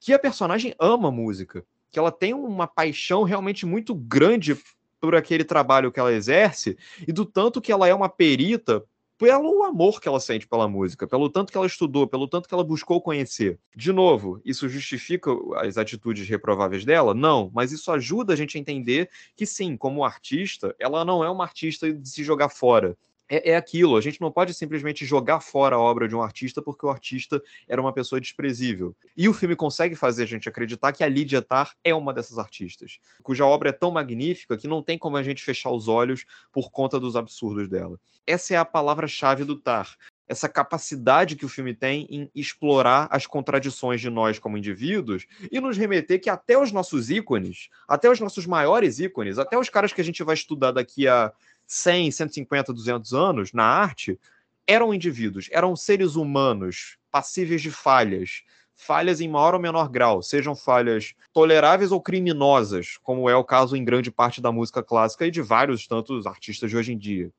que 0.00 0.12
a 0.12 0.18
personagem 0.18 0.74
ama 0.80 1.10
música, 1.10 1.64
que 1.90 1.98
ela 1.98 2.10
tem 2.10 2.32
uma 2.32 2.66
paixão 2.66 3.22
realmente 3.22 3.66
muito 3.66 3.94
grande 3.94 4.56
por 5.02 5.16
aquele 5.16 5.42
trabalho 5.42 5.90
que 5.90 5.98
ela 5.98 6.12
exerce 6.12 6.78
e 7.06 7.12
do 7.12 7.26
tanto 7.26 7.60
que 7.60 7.72
ela 7.72 7.88
é 7.88 7.94
uma 7.94 8.08
perita 8.08 8.84
pelo 9.18 9.64
amor 9.64 10.00
que 10.00 10.08
ela 10.08 10.18
sente 10.18 10.46
pela 10.46 10.68
música, 10.68 11.06
pelo 11.06 11.28
tanto 11.28 11.50
que 11.50 11.56
ela 11.56 11.66
estudou, 11.66 12.06
pelo 12.06 12.26
tanto 12.26 12.48
que 12.48 12.54
ela 12.54 12.64
buscou 12.64 13.00
conhecer. 13.00 13.58
De 13.74 13.92
novo, 13.92 14.40
isso 14.44 14.68
justifica 14.68 15.30
as 15.56 15.76
atitudes 15.76 16.28
reprováveis 16.28 16.84
dela? 16.84 17.14
Não, 17.14 17.50
mas 17.52 17.72
isso 17.72 17.90
ajuda 17.92 18.32
a 18.32 18.36
gente 18.36 18.56
a 18.56 18.60
entender 18.60 19.10
que 19.36 19.44
sim, 19.44 19.76
como 19.76 20.04
artista, 20.04 20.74
ela 20.78 21.04
não 21.04 21.22
é 21.22 21.30
uma 21.30 21.44
artista 21.44 21.92
de 21.92 22.08
se 22.08 22.24
jogar 22.24 22.48
fora 22.48 22.96
é, 23.32 23.52
é, 23.52 23.56
aquilo. 23.56 23.96
A 23.96 24.00
gente 24.02 24.20
não 24.20 24.30
pode 24.30 24.52
simplesmente 24.52 25.06
jogar 25.06 25.40
fora 25.40 25.76
a 25.76 25.78
obra 25.78 26.06
de 26.06 26.14
um 26.14 26.20
artista 26.20 26.60
porque 26.60 26.84
o 26.84 26.90
artista 26.90 27.42
era 27.66 27.80
uma 27.80 27.90
pessoa 27.90 28.20
desprezível. 28.20 28.94
E 29.16 29.26
o 29.26 29.32
filme 29.32 29.56
consegue 29.56 29.96
fazer 29.96 30.24
a 30.24 30.26
gente 30.26 30.50
acreditar 30.50 30.92
que 30.92 31.02
a 31.02 31.08
Lydia 31.08 31.40
Tarr 31.40 31.72
é 31.82 31.94
uma 31.94 32.12
dessas 32.12 32.38
artistas, 32.38 32.98
cuja 33.22 33.46
obra 33.46 33.70
é 33.70 33.72
tão 33.72 33.90
magnífica 33.90 34.58
que 34.58 34.68
não 34.68 34.82
tem 34.82 34.98
como 34.98 35.16
a 35.16 35.22
gente 35.22 35.42
fechar 35.42 35.70
os 35.70 35.88
olhos 35.88 36.26
por 36.52 36.70
conta 36.70 37.00
dos 37.00 37.16
absurdos 37.16 37.70
dela. 37.70 37.98
Essa 38.26 38.52
é 38.52 38.56
a 38.58 38.66
palavra-chave 38.66 39.44
do 39.44 39.56
Tarr. 39.56 39.96
Essa 40.28 40.48
capacidade 40.48 41.34
que 41.34 41.44
o 41.44 41.48
filme 41.48 41.74
tem 41.74 42.06
em 42.10 42.30
explorar 42.34 43.08
as 43.10 43.26
contradições 43.26 44.00
de 44.00 44.10
nós 44.10 44.38
como 44.38 44.58
indivíduos 44.58 45.26
e 45.50 45.58
nos 45.58 45.76
remeter 45.78 46.20
que 46.20 46.30
até 46.30 46.58
os 46.58 46.70
nossos 46.70 47.10
ícones, 47.10 47.68
até 47.88 48.10
os 48.10 48.20
nossos 48.20 48.46
maiores 48.46 48.98
ícones, 48.98 49.38
até 49.38 49.58
os 49.58 49.68
caras 49.70 49.92
que 49.92 50.00
a 50.00 50.04
gente 50.04 50.22
vai 50.22 50.34
estudar 50.34 50.72
daqui 50.72 51.08
a 51.08 51.32
100, 51.72 52.10
150, 52.10 52.70
200 52.70 53.14
anos 53.14 53.52
na 53.54 53.64
arte, 53.64 54.20
eram 54.66 54.92
indivíduos, 54.92 55.48
eram 55.50 55.74
seres 55.74 56.16
humanos 56.16 56.98
passíveis 57.10 57.62
de 57.62 57.70
falhas, 57.70 58.42
falhas 58.76 59.22
em 59.22 59.28
maior 59.28 59.54
ou 59.54 59.60
menor 59.60 59.88
grau, 59.88 60.22
sejam 60.22 60.54
falhas 60.54 61.14
toleráveis 61.32 61.90
ou 61.90 61.98
criminosas, 61.98 62.98
como 63.02 63.28
é 63.28 63.34
o 63.34 63.42
caso 63.42 63.74
em 63.74 63.82
grande 63.82 64.10
parte 64.10 64.38
da 64.38 64.52
música 64.52 64.82
clássica 64.82 65.26
e 65.26 65.30
de 65.30 65.40
vários 65.40 65.86
tantos 65.86 66.26
artistas 66.26 66.68
de 66.68 66.76
hoje 66.76 66.92
em 66.92 66.98
dia. 66.98 67.32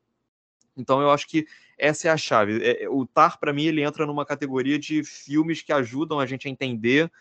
Então 0.75 0.99
eu 0.99 1.11
acho 1.11 1.27
que 1.27 1.45
essa 1.77 2.07
é 2.07 2.11
a 2.11 2.17
chave. 2.17 2.59
É, 2.63 2.89
o 2.89 3.05
Tar, 3.05 3.39
para 3.39 3.53
mim, 3.53 3.65
ele 3.65 3.83
entra 3.83 4.03
numa 4.07 4.25
categoria 4.25 4.79
de 4.79 5.03
filmes 5.03 5.61
que 5.61 5.71
ajudam 5.71 6.19
a 6.19 6.25
gente 6.25 6.47
a 6.47 6.51
entender 6.51 7.11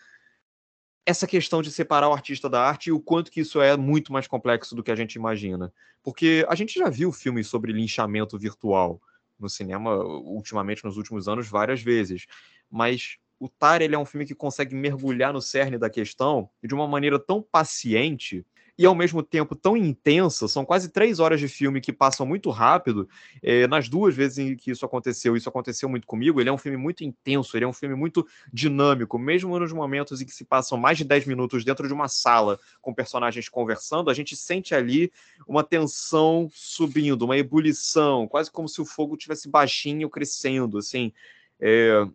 essa 1.04 1.26
questão 1.26 1.62
de 1.62 1.70
separar 1.70 2.08
o 2.08 2.12
artista 2.12 2.48
da 2.48 2.62
arte 2.62 2.88
e 2.88 2.92
o 2.92 3.00
quanto 3.00 3.30
que 3.30 3.40
isso 3.40 3.60
é 3.60 3.76
muito 3.76 4.12
mais 4.12 4.26
complexo 4.26 4.74
do 4.74 4.82
que 4.82 4.90
a 4.90 4.96
gente 4.96 5.14
imagina. 5.14 5.72
Porque 6.02 6.46
a 6.48 6.54
gente 6.54 6.78
já 6.78 6.88
viu 6.88 7.12
filmes 7.12 7.46
sobre 7.46 7.72
linchamento 7.72 8.38
virtual 8.38 9.00
no 9.38 9.48
cinema 9.48 9.96
ultimamente 9.96 10.84
nos 10.84 10.96
últimos 10.96 11.26
anos 11.26 11.48
várias 11.48 11.82
vezes, 11.82 12.26
mas 12.70 13.16
o 13.40 13.48
Tar 13.48 13.82
ele 13.82 13.94
é 13.96 13.98
um 13.98 14.04
filme 14.04 14.24
que 14.24 14.36
consegue 14.36 14.72
mergulhar 14.74 15.32
no 15.32 15.42
cerne 15.42 15.76
da 15.76 15.90
questão 15.90 16.48
de 16.62 16.72
uma 16.74 16.86
maneira 16.86 17.18
tão 17.18 17.42
paciente 17.42 18.46
e 18.78 18.86
ao 18.86 18.94
mesmo 18.94 19.22
tempo 19.22 19.54
tão 19.54 19.76
intensa. 19.76 20.48
São 20.48 20.64
quase 20.64 20.88
três 20.88 21.20
horas 21.20 21.38
de 21.38 21.48
filme 21.48 21.80
que 21.80 21.92
passam 21.92 22.24
muito 22.24 22.50
rápido. 22.50 23.08
É, 23.42 23.66
nas 23.66 23.88
duas 23.88 24.14
vezes 24.14 24.38
em 24.38 24.56
que 24.56 24.70
isso 24.70 24.84
aconteceu, 24.84 25.36
isso 25.36 25.48
aconteceu 25.48 25.88
muito 25.88 26.06
comigo. 26.06 26.40
Ele 26.40 26.48
é 26.48 26.52
um 26.52 26.58
filme 26.58 26.76
muito 26.76 27.04
intenso, 27.04 27.56
ele 27.56 27.64
é 27.64 27.68
um 27.68 27.72
filme 27.72 27.94
muito 27.94 28.26
dinâmico, 28.52 29.18
mesmo 29.18 29.58
nos 29.58 29.72
momentos 29.72 30.20
em 30.20 30.24
que 30.24 30.32
se 30.32 30.44
passam 30.44 30.78
mais 30.78 30.98
de 30.98 31.04
dez 31.04 31.26
minutos 31.26 31.64
dentro 31.64 31.86
de 31.86 31.92
uma 31.92 32.08
sala 32.08 32.58
com 32.80 32.94
personagens 32.94 33.48
conversando, 33.48 34.10
a 34.10 34.14
gente 34.14 34.34
sente 34.34 34.74
ali 34.74 35.12
uma 35.46 35.62
tensão 35.62 36.48
subindo, 36.52 37.22
uma 37.22 37.36
ebulição, 37.36 38.26
quase 38.26 38.50
como 38.50 38.68
se 38.68 38.80
o 38.80 38.84
fogo 38.84 39.16
tivesse 39.16 39.48
baixinho 39.48 40.08
crescendo, 40.08 40.78
assim. 40.78 41.12
É... 41.60 42.06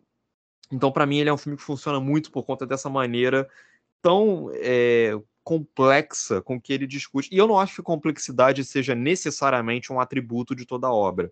Então, 0.71 0.91
para 0.91 1.05
mim, 1.05 1.19
ele 1.19 1.29
é 1.29 1.33
um 1.33 1.37
filme 1.37 1.57
que 1.57 1.63
funciona 1.63 1.99
muito 1.99 2.29
por 2.29 2.43
conta 2.43 2.65
dessa 2.65 2.89
maneira 2.89 3.47
tão 4.01 4.51
é, 4.53 5.17
complexa 5.47 6.41
com 6.41 6.59
que 6.59 6.73
ele 6.73 6.85
discute. 6.85 7.29
E 7.31 7.37
eu 7.37 7.47
não 7.47 7.57
acho 7.57 7.77
que 7.77 7.81
complexidade 7.81 8.65
seja 8.65 8.93
necessariamente 8.93 9.93
um 9.93 9.99
atributo 10.01 10.53
de 10.53 10.65
toda 10.65 10.91
obra. 10.91 11.31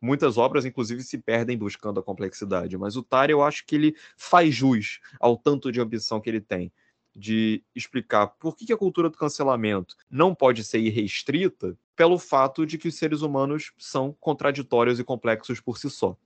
Muitas 0.00 0.36
obras, 0.36 0.64
inclusive, 0.64 1.00
se 1.04 1.16
perdem 1.16 1.56
buscando 1.56 2.00
a 2.00 2.02
complexidade, 2.02 2.76
mas 2.76 2.96
o 2.96 3.04
Tari, 3.04 3.30
eu 3.30 3.40
acho 3.40 3.64
que 3.64 3.76
ele 3.76 3.96
faz 4.16 4.52
jus 4.52 4.98
ao 5.20 5.36
tanto 5.36 5.70
de 5.70 5.80
ambição 5.80 6.20
que 6.20 6.28
ele 6.28 6.40
tem 6.40 6.72
de 7.14 7.62
explicar 7.72 8.26
por 8.26 8.56
que 8.56 8.72
a 8.72 8.76
cultura 8.76 9.08
do 9.08 9.16
cancelamento 9.16 9.94
não 10.10 10.34
pode 10.34 10.64
ser 10.64 10.80
irrestrita 10.80 11.78
pelo 11.94 12.18
fato 12.18 12.66
de 12.66 12.76
que 12.76 12.88
os 12.88 12.96
seres 12.96 13.22
humanos 13.22 13.70
são 13.78 14.12
contraditórios 14.18 14.98
e 14.98 15.04
complexos 15.04 15.60
por 15.60 15.78
si 15.78 15.88
só. 15.88 16.16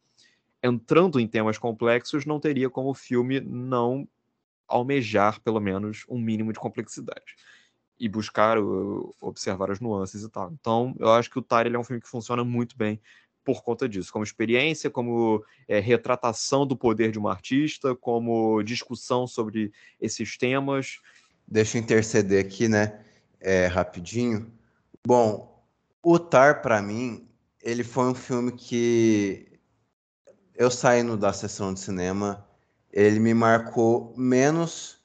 Entrando 0.63 1.21
em 1.21 1.29
temas 1.29 1.59
complexos, 1.59 2.25
não 2.25 2.41
teria 2.41 2.71
como 2.71 2.89
o 2.89 2.95
filme 2.95 3.41
não 3.41 4.09
almejar, 4.69 5.41
pelo 5.41 5.61
menos, 5.61 6.05
um 6.09 6.19
mínimo 6.19 6.53
de 6.53 6.59
complexidade. 6.59 7.37
E 7.99 8.09
buscar 8.09 8.59
uh, 8.59 9.15
observar 9.21 9.71
as 9.71 9.81
nuances 9.81 10.23
e 10.23 10.29
tal. 10.29 10.53
Então, 10.53 10.95
eu 10.99 11.11
acho 11.13 11.31
que 11.31 11.39
o 11.39 11.43
Tire 11.43 11.75
é 11.75 11.79
um 11.79 11.85
filme 11.85 12.03
que 12.03 12.09
funciona 12.09 12.45
muito 12.45 12.77
bem 12.77 13.01
por 13.47 13.63
conta 13.63 13.89
disso, 13.89 14.13
como 14.13 14.25
experiência, 14.25 14.91
como 14.91 15.43
é, 15.69 15.79
retratação 15.79 16.67
do 16.67 16.77
poder 16.77 17.13
de 17.13 17.19
uma 17.19 17.31
artista, 17.31 17.95
como 17.95 18.61
discussão 18.65 19.25
sobre 19.25 19.73
esses 20.01 20.37
temas. 20.37 20.99
Deixa 21.47 21.79
eu 21.79 21.83
interceder 21.83 22.45
aqui, 22.45 22.69
né, 22.69 23.01
é, 23.41 23.67
rapidinho. 23.67 24.53
Bom, 25.07 25.65
o 26.03 26.19
Tar, 26.19 26.61
para 26.61 26.83
mim, 26.83 27.29
ele 27.63 27.85
foi 27.85 28.07
um 28.07 28.15
filme 28.15 28.51
que 28.51 29.47
eu 30.57 30.71
saindo 30.71 31.17
da 31.17 31.33
sessão 31.33 31.73
de 31.73 31.79
cinema 31.79 32.46
ele 32.97 33.21
me 33.21 33.35
marcou 33.35 34.15
menos 34.17 34.99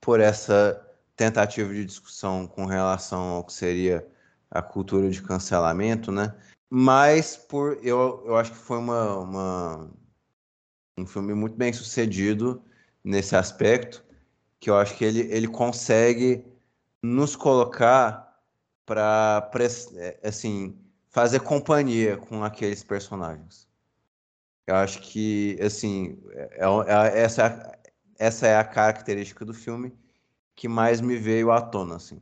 por 0.00 0.20
essa 0.20 0.82
tentativa 1.14 1.72
de 1.74 1.84
discussão 1.84 2.46
com 2.46 2.64
relação 2.64 3.20
ao 3.20 3.44
que 3.44 3.52
seria 3.52 4.06
a 4.50 4.62
cultura 4.62 5.10
de 5.10 5.22
cancelamento, 5.22 6.10
né? 6.10 6.34
Mas 6.70 7.36
por 7.36 7.78
eu, 7.82 8.22
eu 8.24 8.36
acho 8.36 8.52
que 8.52 8.56
foi 8.56 8.78
uma, 8.78 9.18
uma 9.18 9.90
um 10.96 11.04
filme 11.04 11.34
muito 11.34 11.56
bem 11.56 11.74
sucedido 11.74 12.62
nesse 13.04 13.36
aspecto, 13.36 14.02
que 14.58 14.70
eu 14.70 14.76
acho 14.78 14.96
que 14.96 15.04
ele, 15.04 15.20
ele 15.30 15.46
consegue 15.46 16.42
nos 17.02 17.36
colocar 17.36 18.40
para 18.86 19.50
é, 19.96 20.20
assim 20.26 20.74
fazer 21.10 21.40
companhia 21.40 22.16
com 22.16 22.42
aqueles 22.42 22.82
personagens. 22.82 23.68
Eu 24.66 24.74
acho 24.76 25.00
que, 25.00 25.56
assim, 25.62 26.18
é, 26.32 26.60
é, 26.88 27.22
essa, 27.22 27.78
essa 28.18 28.46
é 28.46 28.56
a 28.58 28.64
característica 28.64 29.44
do 29.44 29.54
filme 29.54 29.92
que 30.56 30.68
mais 30.68 31.00
me 31.00 31.16
veio 31.16 31.50
à 31.52 31.60
tona, 31.62 31.96
assim, 31.96 32.20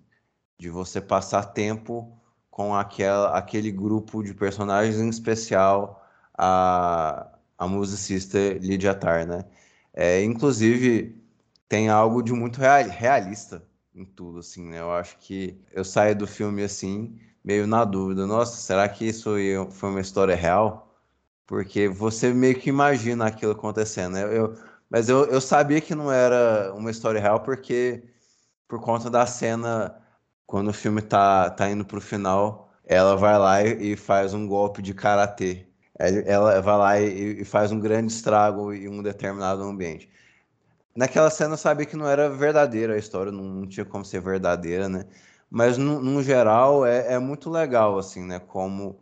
de 0.59 0.71
você 0.71 1.01
passar 1.01 1.45
tempo 1.47 2.19
com 2.51 2.75
aquela, 2.75 3.37
aquele 3.39 3.71
grupo 3.73 4.23
de 4.23 4.35
personagens, 4.35 4.99
em 4.99 5.09
especial 5.09 6.05
a, 6.37 7.29
a 7.59 7.69
musicista 7.69 8.39
Lydia 8.61 8.95
Tarr, 8.95 9.27
né? 9.27 9.45
É, 9.93 10.23
inclusive, 10.25 11.23
tem 11.69 11.89
algo 11.89 12.23
de 12.23 12.33
muito 12.33 12.59
real, 12.61 12.89
realista 12.89 13.63
em 13.95 14.05
tudo, 14.05 14.41
assim, 14.41 14.65
né? 14.69 14.81
Eu 14.81 14.93
acho 14.93 15.19
que 15.19 15.59
eu 15.73 15.85
saio 15.85 16.17
do 16.17 16.27
filme, 16.27 16.63
assim, 16.65 17.19
meio 17.45 17.67
na 17.67 17.85
dúvida. 17.85 18.27
Nossa, 18.27 18.57
será 18.59 18.89
que 18.89 19.05
isso 19.07 19.31
foi 19.73 19.91
uma 19.91 20.01
história 20.01 20.35
real? 20.35 20.84
Porque 21.47 21.89
você 21.89 22.33
meio 22.33 22.59
que 22.59 22.69
imagina 22.71 23.27
aquilo 23.27 23.53
acontecendo. 23.53 24.15
Né? 24.15 24.23
Eu, 24.39 24.57
mas 24.91 25.09
eu, 25.09 25.27
eu 25.27 25.41
sabia 25.41 25.81
que 25.81 25.95
não 25.95 26.11
era 26.13 26.73
uma 26.75 26.91
história 26.91 27.21
real 27.21 27.41
porque 27.41 28.05
por 28.69 28.81
conta 28.81 29.11
da 29.11 29.27
cena 29.27 30.01
quando 30.47 30.69
o 30.69 30.73
filme 30.75 31.03
tá, 31.03 31.51
tá 31.51 31.71
indo 31.71 31.85
pro 31.85 32.01
final, 32.01 32.71
ela 32.85 33.17
vai 33.17 33.39
lá 33.39 33.63
e, 33.63 33.93
e 33.93 33.97
faz 33.97 34.35
um 34.35 34.47
golpe 34.47 34.83
de 34.83 34.95
karatê 34.95 35.67
ela 35.99 36.61
vai 36.61 36.77
lá 36.77 37.01
e, 37.01 37.43
e 37.43 37.45
faz 37.45 37.71
um 37.73 37.79
grande 37.81 38.13
estrago 38.13 38.73
em 38.73 38.89
um 38.89 39.03
determinado 39.03 39.63
ambiente. 39.63 40.11
Naquela 40.97 41.31
cena 41.31 41.55
eu 41.55 41.59
sabia 41.59 41.87
que 41.87 41.97
não 41.97 42.09
era 42.09 42.31
verdadeira 42.31 42.95
a 42.95 42.99
história, 42.99 43.33
não, 43.33 43.45
não 43.45 43.67
tinha 43.67 43.85
como 43.85 44.05
ser 44.05 44.21
verdadeira, 44.21 44.89
né? 44.89 45.05
Mas 45.51 45.79
no, 45.79 46.01
no 46.01 46.23
geral 46.23 46.87
é, 46.87 47.15
é, 47.15 47.19
muito 47.19 47.51
legal, 47.51 47.99
assim, 47.99 48.25
né? 48.25 48.39
Como 48.41 48.99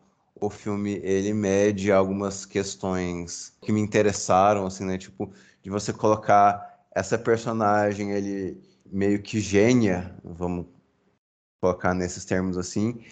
o 0.47 0.51
filme 0.51 1.01
ele 1.03 1.33
mede 1.33 1.93
algumas 1.93 2.45
questões 2.45 3.57
que 3.63 3.73
me 3.73 3.81
interessaram, 3.81 4.67
assim, 4.67 4.85
né? 4.85 4.99
Tipo, 4.99 5.33
de 5.63 5.71
você 5.71 5.93
colocar 5.93 6.85
essa 6.95 7.17
personagem, 7.17 8.11
ele 8.13 8.61
meio 8.87 9.23
que 9.23 9.41
gênia, 9.41 10.15
vamos 10.25 10.67
colocar 11.61 11.95
nesses 11.95 12.25
termos 12.25 12.59
assim, 12.59 13.05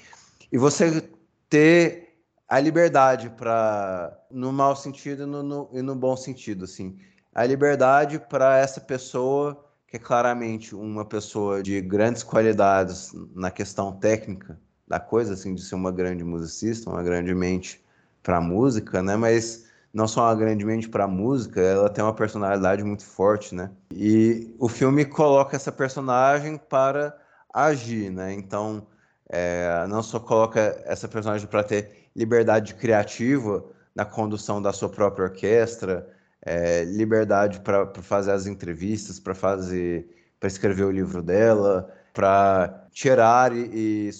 e 0.50 0.58
você 0.58 1.08
ter 1.48 2.24
a 2.48 2.58
liberdade 2.58 3.30
para, 3.30 4.18
no 4.30 4.52
mau 4.52 4.74
sentido 4.74 5.22
e 5.22 5.26
no, 5.26 5.42
no, 5.42 5.70
e 5.72 5.80
no 5.82 5.94
bom 5.94 6.16
sentido, 6.16 6.64
assim 6.64 6.98
a 7.34 7.44
liberdade 7.44 8.18
para 8.18 8.58
essa 8.58 8.80
pessoa, 8.80 9.64
que 9.86 9.96
é 9.96 10.00
claramente 10.00 10.74
uma 10.74 11.04
pessoa 11.04 11.62
de 11.62 11.80
grandes 11.80 12.22
qualidades 12.22 13.12
na 13.34 13.50
questão 13.50 13.92
técnica 13.92 14.60
da 14.90 14.98
coisa, 14.98 15.34
assim, 15.34 15.54
de 15.54 15.62
ser 15.62 15.76
uma 15.76 15.92
grande 15.92 16.24
musicista, 16.24 16.90
uma 16.90 17.00
grande 17.00 17.32
mente 17.32 17.80
para 18.24 18.40
música, 18.40 19.00
né? 19.00 19.14
Mas 19.14 19.66
não 19.94 20.08
só 20.08 20.24
uma 20.24 20.34
grande 20.34 20.64
mente 20.64 20.88
para 20.88 21.06
música, 21.06 21.60
ela 21.60 21.88
tem 21.88 22.02
uma 22.02 22.12
personalidade 22.12 22.82
muito 22.82 23.04
forte, 23.04 23.54
né? 23.54 23.70
E 23.94 24.52
o 24.58 24.68
filme 24.68 25.04
coloca 25.04 25.54
essa 25.54 25.70
personagem 25.70 26.58
para 26.58 27.16
agir, 27.54 28.10
né? 28.10 28.34
Então, 28.34 28.84
é, 29.28 29.86
não 29.88 30.02
só 30.02 30.18
coloca 30.18 30.82
essa 30.84 31.06
personagem 31.06 31.46
para 31.46 31.62
ter 31.62 32.10
liberdade 32.16 32.74
criativa 32.74 33.64
na 33.94 34.04
condução 34.04 34.60
da 34.60 34.72
sua 34.72 34.88
própria 34.88 35.26
orquestra, 35.26 36.04
é, 36.42 36.82
liberdade 36.82 37.60
para 37.60 37.86
fazer 38.02 38.32
as 38.32 38.44
entrevistas, 38.44 39.20
para 39.20 39.36
fazer, 39.36 40.32
para 40.40 40.48
escrever 40.48 40.82
o 40.82 40.90
livro 40.90 41.22
dela, 41.22 41.88
para 42.12 42.88
tirar 42.90 43.56
e, 43.56 43.70
e, 43.72 44.10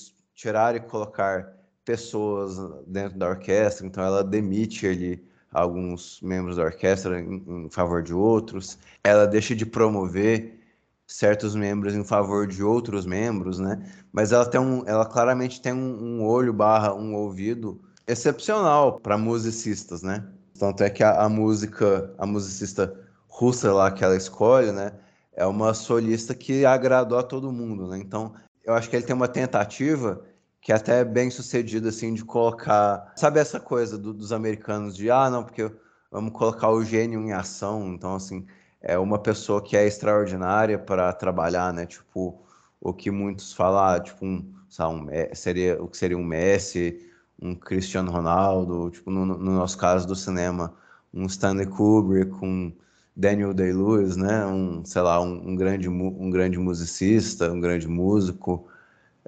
tirar 0.41 0.75
e 0.75 0.81
colocar 0.81 1.53
pessoas 1.85 2.57
dentro 2.87 3.19
da 3.19 3.29
orquestra. 3.29 3.87
Então 3.87 4.03
ela 4.03 4.25
demite 4.25 4.87
ali 4.87 5.23
alguns 5.53 6.19
membros 6.23 6.57
da 6.57 6.65
orquestra 6.65 7.21
em, 7.21 7.67
em 7.67 7.71
favor 7.71 8.03
de 8.03 8.15
outros. 8.15 8.79
Ela 9.05 9.27
deixa 9.27 9.55
de 9.55 9.67
promover 9.67 10.59
certos 11.07 11.55
membros 11.55 11.95
em 11.95 12.05
favor 12.05 12.47
de 12.47 12.63
outros 12.63 13.05
membros, 13.05 13.59
né? 13.59 13.85
Mas 14.13 14.33
ela 14.33 14.47
tem 14.47 14.61
um, 14.61 14.83
ela 14.87 15.05
claramente 15.05 15.61
tem 15.61 15.75
um, 15.75 16.21
um 16.21 16.27
olho 16.27 16.53
barra 16.53 16.95
um 16.95 17.15
ouvido 17.15 17.79
excepcional 18.07 18.99
para 18.99 19.19
musicistas, 19.19 20.03
né? 20.03 20.25
Tanto 20.59 20.83
é 20.83 20.89
que 20.89 21.03
a, 21.03 21.23
a, 21.23 21.29
música, 21.29 22.15
a 22.17 22.25
musicista 22.25 22.95
russa 23.29 23.73
lá 23.73 23.91
que 23.91 24.05
ela 24.05 24.17
escolhe, 24.17 24.73
né, 24.73 24.93
é 25.33 25.47
uma 25.47 25.73
solista 25.73 26.35
que 26.35 26.67
agradou 26.67 27.19
a 27.19 27.23
todo 27.23 27.53
mundo, 27.53 27.87
né? 27.89 27.99
Então, 27.99 28.35
eu 28.65 28.75
acho 28.75 28.89
que 28.89 28.97
ele 28.97 29.05
tem 29.05 29.15
uma 29.15 29.29
tentativa 29.29 30.23
que 30.61 30.73
é 30.73 30.75
até 30.75 31.05
bem 31.05 31.31
sucedida, 31.31 31.89
assim, 31.89 32.13
de 32.13 32.25
colocar... 32.25 33.13
Sabe 33.17 33.41
essa 33.41 33.59
coisa 33.59 33.97
do, 33.97 34.13
dos 34.13 34.33
americanos 34.33 34.95
de, 34.95 35.11
ah, 35.11 35.31
não, 35.31 35.43
porque 35.43 35.71
vamos 36.11 36.33
colocar 36.33 36.71
o 36.71 36.85
gênio 36.85 37.21
em 37.21 37.33
ação. 37.33 37.95
Então, 37.95 38.15
assim, 38.15 38.47
é 38.83 38.99
uma 38.99 39.19
pessoa 39.19 39.63
que 39.63 39.77
é 39.77 39.87
extraordinária 39.87 40.79
para 40.79 41.13
trabalhar, 41.13 41.73
né? 41.73 41.87
Tipo, 41.87 42.41
o 42.81 42.93
que 42.93 43.11
muitos 43.11 43.53
falam, 43.53 43.83
ah, 43.83 44.01
tipo, 44.01 44.25
um, 44.25 44.53
sabe, 44.69 44.95
um, 44.95 45.35
seria, 45.35 45.83
o 45.83 45.89
que 45.89 45.97
seria 45.97 46.19
um 46.19 46.25
Messi, 46.25 47.11
um 47.41 47.55
Cristiano 47.55 48.11
Ronaldo, 48.11 48.91
tipo, 48.91 49.11
no, 49.11 49.25
no 49.25 49.53
nosso 49.53 49.79
caso 49.79 50.07
do 50.07 50.15
cinema, 50.15 50.75
um 51.13 51.27
Stanley 51.27 51.67
Kubrick, 51.67 52.33
um 52.45 52.73
Daniel 53.17 53.53
Day-Lewis, 53.53 54.17
né? 54.17 54.47
Um, 54.47 54.85
sei 54.85 55.03
lá, 55.03 55.21
um, 55.21 55.51
um, 55.51 55.57
grande, 55.57 55.89
um 55.89 56.31
grande 56.31 56.59
musicista, 56.59 57.51
um 57.51 57.61
grande 57.61 57.89
músico, 57.89 58.67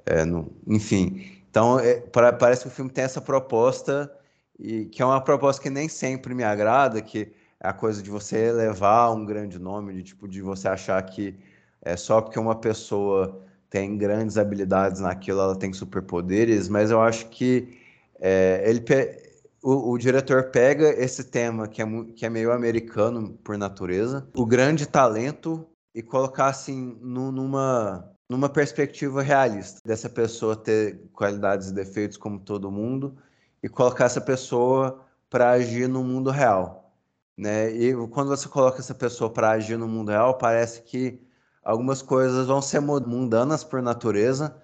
é, 0.05 0.25
no, 0.25 0.51
enfim. 0.67 1.41
Então, 1.49 1.79
é, 1.79 1.99
pra, 1.99 2.33
parece 2.33 2.63
que 2.63 2.67
o 2.67 2.71
filme 2.71 2.91
tem 2.91 3.03
essa 3.03 3.21
proposta, 3.21 4.11
e 4.59 4.85
que 4.85 5.01
é 5.01 5.05
uma 5.05 5.21
proposta 5.21 5.61
que 5.61 5.69
nem 5.69 5.87
sempre 5.89 6.33
me 6.33 6.43
agrada, 6.43 7.01
que 7.01 7.31
é 7.59 7.67
a 7.69 7.73
coisa 7.73 8.01
de 8.01 8.09
você 8.09 8.49
elevar 8.49 9.13
um 9.13 9.25
grande 9.25 9.59
nome, 9.59 9.93
de 9.93 10.03
tipo 10.03 10.27
de 10.27 10.41
você 10.41 10.67
achar 10.67 11.01
que 11.03 11.35
é 11.81 11.95
só 11.97 12.21
porque 12.21 12.39
uma 12.39 12.55
pessoa 12.55 13.41
tem 13.69 13.97
grandes 13.97 14.37
habilidades 14.37 15.01
naquilo, 15.01 15.41
ela 15.41 15.55
tem 15.57 15.73
superpoderes, 15.73 16.69
mas 16.69 16.91
eu 16.91 17.01
acho 17.01 17.27
que 17.29 17.79
é, 18.19 18.63
ele 18.65 18.83
o, 19.63 19.91
o, 19.91 19.97
diretor 19.97 20.51
pega 20.51 20.89
esse 20.89 21.23
tema 21.23 21.67
que 21.67 21.81
é, 21.81 21.85
que 22.15 22.25
é 22.25 22.29
meio 22.29 22.51
americano 22.51 23.31
por 23.43 23.57
natureza, 23.57 24.27
o 24.35 24.45
grande 24.45 24.85
talento, 24.85 25.65
e 25.95 26.01
colocar 26.01 26.47
assim 26.47 26.97
numa, 27.01 28.12
numa 28.33 28.49
perspectiva 28.49 29.21
realista 29.21 29.79
dessa 29.85 30.09
pessoa 30.09 30.55
ter 30.55 30.99
qualidades 31.13 31.69
e 31.69 31.73
defeitos 31.73 32.17
como 32.17 32.39
todo 32.39 32.71
mundo 32.71 33.15
e 33.61 33.69
colocar 33.69 34.05
essa 34.05 34.19
pessoa 34.19 35.05
para 35.29 35.51
agir 35.51 35.87
no 35.87 36.03
mundo 36.03 36.31
real. 36.31 36.91
Né? 37.37 37.71
E 37.71 37.93
quando 38.07 38.29
você 38.29 38.49
coloca 38.49 38.79
essa 38.79 38.95
pessoa 38.95 39.29
para 39.29 39.51
agir 39.51 39.77
no 39.77 39.87
mundo 39.87 40.09
real, 40.09 40.35
parece 40.35 40.81
que 40.81 41.21
algumas 41.63 42.01
coisas 42.01 42.47
vão 42.47 42.59
ser 42.59 42.79
mundanas 42.79 43.63
por 43.63 43.83
natureza, 43.83 44.59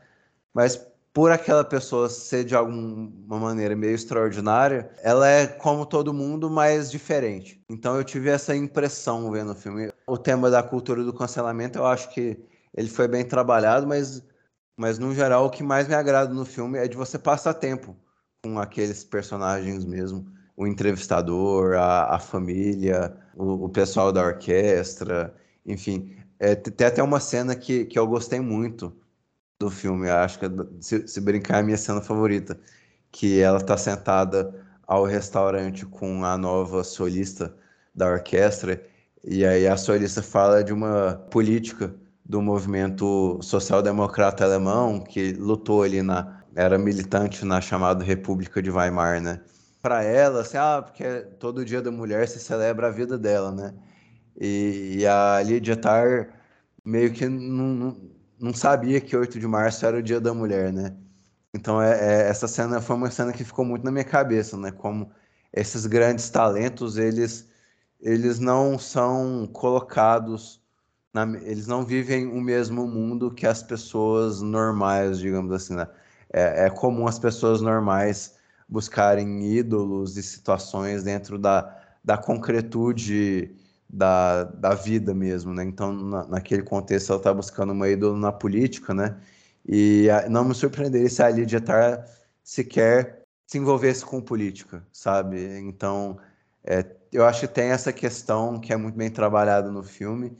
mas 0.51 0.83
por 1.13 1.31
aquela 1.31 1.63
pessoa 1.63 2.09
ser 2.09 2.45
de 2.45 2.55
alguma 2.55 3.39
maneira 3.39 3.75
meio 3.75 3.93
extraordinária, 3.93 4.89
ela 5.03 5.27
é 5.27 5.45
como 5.45 5.85
todo 5.85 6.11
mundo, 6.11 6.49
mas 6.49 6.89
diferente. 6.89 7.63
Então 7.69 7.95
eu 7.95 8.03
tive 8.03 8.31
essa 8.31 8.55
impressão 8.55 9.29
vendo 9.29 9.51
o 9.51 9.55
filme. 9.55 9.91
O 10.07 10.17
tema 10.17 10.49
da 10.49 10.63
cultura 10.63 11.03
do 11.03 11.13
cancelamento, 11.13 11.77
eu 11.77 11.85
acho 11.85 12.09
que 12.09 12.39
ele 12.79 12.87
foi 12.87 13.09
bem 13.09 13.25
trabalhado, 13.25 13.85
mas, 13.85 14.23
mas 14.77 14.97
no 14.97 15.13
geral 15.13 15.45
o 15.45 15.49
que 15.49 15.61
mais 15.61 15.85
me 15.85 15.93
agrada 15.93 16.33
no 16.33 16.45
filme 16.45 16.77
é 16.77 16.87
de 16.87 16.95
você 16.95 17.19
passar 17.19 17.53
tempo 17.53 17.93
com 18.41 18.57
aqueles 18.57 19.03
personagens 19.03 19.83
mesmo. 19.83 20.25
O 20.55 20.65
entrevistador, 20.65 21.75
a, 21.75 22.15
a 22.15 22.19
família, 22.19 23.17
o, 23.35 23.65
o, 23.65 23.69
pessoal 23.69 24.13
da 24.13 24.23
orquestra, 24.23 25.35
enfim. 25.65 26.15
É, 26.39 26.55
tem 26.55 26.87
até 26.87 27.03
uma 27.03 27.19
cena 27.19 27.53
que, 27.53 27.83
que 27.83 27.99
eu 27.99 28.07
gostei 28.07 28.39
muito, 28.39 28.95
do 29.59 29.69
filme. 29.69 30.09
Acho 30.09 30.39
que, 30.39 30.45
se, 30.79 31.05
se 31.05 31.19
brincar, 31.19 31.57
é 31.57 31.59
a 31.59 31.63
minha 31.63 31.77
cena 31.77 32.01
favorita. 32.01 32.57
Que 33.11 33.41
ela 33.41 33.57
está 33.57 33.75
sentada 33.75 34.55
ao 34.87 35.03
restaurante 35.03 35.85
com 35.85 36.23
a 36.23 36.37
nova 36.37 36.83
solista 36.85 37.53
da 37.93 38.07
orquestra. 38.07 38.81
E 39.21 39.45
aí 39.45 39.67
a 39.67 39.75
solista 39.75 40.23
fala 40.23 40.63
de 40.63 40.71
uma 40.71 41.15
política 41.29 41.93
do 42.29 42.43
movimento 42.43 43.39
social-democrata 43.41 44.45
alemão 44.45 45.01
que 45.01 45.33
lutou 45.33 45.81
ali 45.81 46.03
na 46.03 46.43
era 46.55 46.77
militante 46.77 47.43
na 47.43 47.59
chamada 47.59 48.03
República 48.03 48.61
de 48.61 48.69
Weimar, 48.69 49.19
né? 49.19 49.41
Para 49.81 50.03
ela, 50.03 50.41
assim, 50.41 50.57
ah, 50.57 50.81
porque 50.83 51.21
todo 51.39 51.65
dia 51.65 51.81
da 51.81 51.91
mulher 51.91 52.27
se 52.27 52.39
celebra 52.39 52.87
a 52.87 52.91
vida 52.91 53.17
dela, 53.17 53.51
né? 53.51 53.73
E, 54.39 54.97
e 54.99 55.07
a 55.07 55.41
Lydia 55.41 55.75
Tarr 55.75 56.29
meio 56.85 57.11
que 57.13 57.27
não, 57.27 57.97
não 58.39 58.53
sabia 58.53 59.01
que 59.01 59.15
8 59.17 59.39
de 59.39 59.47
março 59.47 59.85
era 59.85 59.97
o 59.97 60.03
Dia 60.03 60.19
da 60.19 60.33
Mulher, 60.33 60.71
né? 60.71 60.95
Então 61.53 61.81
é, 61.81 62.25
é, 62.25 62.29
essa 62.29 62.47
cena 62.47 62.81
foi 62.81 62.95
uma 62.95 63.09
cena 63.09 63.33
que 63.33 63.43
ficou 63.43 63.65
muito 63.65 63.83
na 63.83 63.91
minha 63.91 64.03
cabeça, 64.03 64.57
né? 64.57 64.71
Como 64.71 65.11
esses 65.53 65.85
grandes 65.87 66.29
talentos 66.29 66.97
eles 66.97 67.49
eles 67.99 68.39
não 68.39 68.79
são 68.79 69.47
colocados, 69.47 70.58
na, 71.13 71.23
eles 71.41 71.67
não 71.67 71.85
vivem 71.85 72.27
o 72.27 72.41
mesmo 72.41 72.87
mundo 72.87 73.31
que 73.31 73.47
as 73.47 73.63
pessoas 73.63 74.41
normais, 74.41 75.19
digamos 75.19 75.51
assim, 75.51 75.75
né? 75.75 75.87
É, 76.31 76.65
é 76.65 76.69
comum 76.69 77.07
as 77.07 77.17
pessoas 77.17 77.61
normais 77.61 78.37
buscarem 78.67 79.51
ídolos 79.51 80.15
e 80.17 80.23
situações 80.23 81.03
dentro 81.03 81.39
da, 81.39 81.75
da 82.03 82.17
concretude 82.17 83.55
da, 83.89 84.43
da 84.43 84.75
vida 84.75 85.13
mesmo, 85.13 85.53
né? 85.53 85.63
Então, 85.63 85.91
na, 85.93 86.27
naquele 86.27 86.61
contexto, 86.61 87.09
ela 87.11 87.19
está 87.19 87.33
buscando 87.33 87.71
uma 87.73 87.89
ídolo 87.89 88.17
na 88.17 88.31
política, 88.31 88.93
né? 88.93 89.17
E 89.67 90.09
a, 90.09 90.29
não 90.29 90.45
me 90.45 90.53
surpreenderia 90.53 91.09
se 91.09 91.23
a 91.23 91.29
Lídia 91.29 91.59
Tar 91.59 92.05
sequer 92.43 93.23
se 93.47 93.57
envolvesse 93.57 94.05
com 94.05 94.21
política, 94.21 94.85
sabe? 94.91 95.59
Então, 95.59 96.19
é, 96.63 96.85
eu 97.11 97.25
acho 97.25 97.41
que 97.41 97.47
tem 97.47 97.69
essa 97.69 97.91
questão 97.91 98.59
que 98.59 98.71
é 98.71 98.77
muito 98.77 98.95
bem 98.95 99.09
trabalhada 99.09 99.71
no 99.71 99.81
filme. 99.83 100.37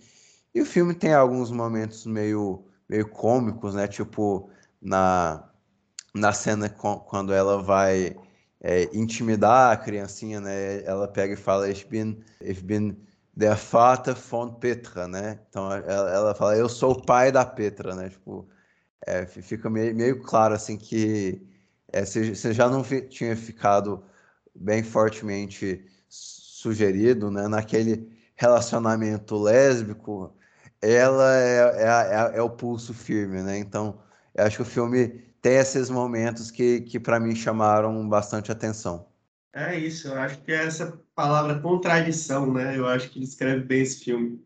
E 0.54 0.62
o 0.62 0.66
filme 0.66 0.94
tem 0.94 1.14
alguns 1.14 1.52
momentos 1.52 2.06
meio, 2.06 2.66
meio 2.88 3.08
cômicos, 3.10 3.76
né? 3.76 3.88
Tipo, 3.88 4.50
na, 4.82 5.50
na 6.14 6.34
cena 6.34 6.70
com, 6.70 7.00
quando 7.00 7.34
ela 7.34 7.62
vai 7.62 8.16
é, 8.62 8.84
intimidar 8.96 9.72
a 9.72 9.78
criancinha, 9.78 10.42
né? 10.42 10.84
Ela 10.84 11.08
pega 11.08 11.34
e 11.34 11.38
fala, 11.38 11.70
ich 11.70 11.86
bin, 11.88 12.24
ich 12.42 12.64
bin 12.64 12.98
der 13.36 13.56
Vater 13.56 14.16
von 14.16 14.54
Petra, 14.56 15.08
né? 15.08 15.40
Então 15.50 15.72
ela, 15.72 16.12
ela, 16.12 16.36
fala, 16.36 16.58
eu 16.58 16.68
sou 16.68 16.92
o 16.92 17.06
pai 17.06 17.32
da 17.32 17.46
Petra, 17.46 17.96
né? 17.96 18.10
Tipo, 18.10 18.48
é, 19.06 19.26
fica 19.26 19.70
meio, 19.70 19.96
meio, 19.96 20.22
claro 20.22 20.54
assim 20.54 20.78
que 20.78 21.42
é, 21.92 22.04
já 22.54 22.70
não 22.70 22.84
tinha 22.84 23.36
ficado 23.36 24.04
bem 24.54 24.84
fortemente 24.84 25.86
sugerido, 26.10 27.32
né? 27.32 27.48
Naquele 27.48 28.12
relacionamento 28.36 29.38
lésbico, 29.38 30.34
ela 30.82 31.36
é, 31.38 31.58
é, 31.58 32.36
é, 32.36 32.38
é 32.38 32.42
o 32.42 32.50
pulso 32.50 32.94
firme, 32.94 33.42
né? 33.42 33.58
Então, 33.58 34.02
eu 34.34 34.46
acho 34.46 34.58
que 34.58 34.62
o 34.62 34.66
filme 34.66 35.08
tem 35.42 35.56
esses 35.56 35.90
momentos 35.90 36.52
que, 36.52 36.82
que 36.82 37.00
para 37.00 37.20
mim 37.20 37.36
chamaram 37.36 38.08
bastante 38.08 38.52
atenção. 38.52 39.08
É 39.54 39.78
isso, 39.78 40.08
eu 40.08 40.20
acho 40.20 40.42
que 40.42 40.52
é 40.52 40.66
essa 40.66 41.02
palavra 41.16 41.60
contradição, 41.60 42.54
né? 42.54 42.78
Eu 42.78 42.88
acho 42.88 43.10
que 43.10 43.20
descreve 43.20 43.64
bem 43.64 43.82
esse 43.82 44.04
filme. 44.04 44.44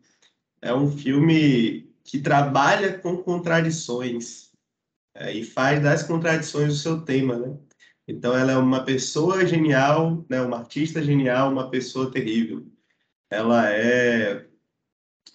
É 0.62 0.74
um 0.74 0.90
filme 0.90 1.92
que 2.02 2.18
trabalha 2.18 2.98
com 2.98 3.18
contradições 3.18 4.52
é, 5.14 5.32
e 5.32 5.44
faz 5.44 5.82
das 5.82 6.02
contradições 6.02 6.72
o 6.72 6.76
seu 6.76 7.00
tema, 7.02 7.36
né? 7.38 7.56
Então 8.08 8.36
ela 8.36 8.52
é 8.52 8.56
uma 8.56 8.84
pessoa 8.84 9.46
genial, 9.46 10.24
né? 10.28 10.40
Uma 10.40 10.58
artista 10.58 11.02
genial, 11.02 11.50
uma 11.50 11.70
pessoa 11.70 12.10
terrível. 12.10 12.66
Ela 13.30 13.70
é 13.70 14.46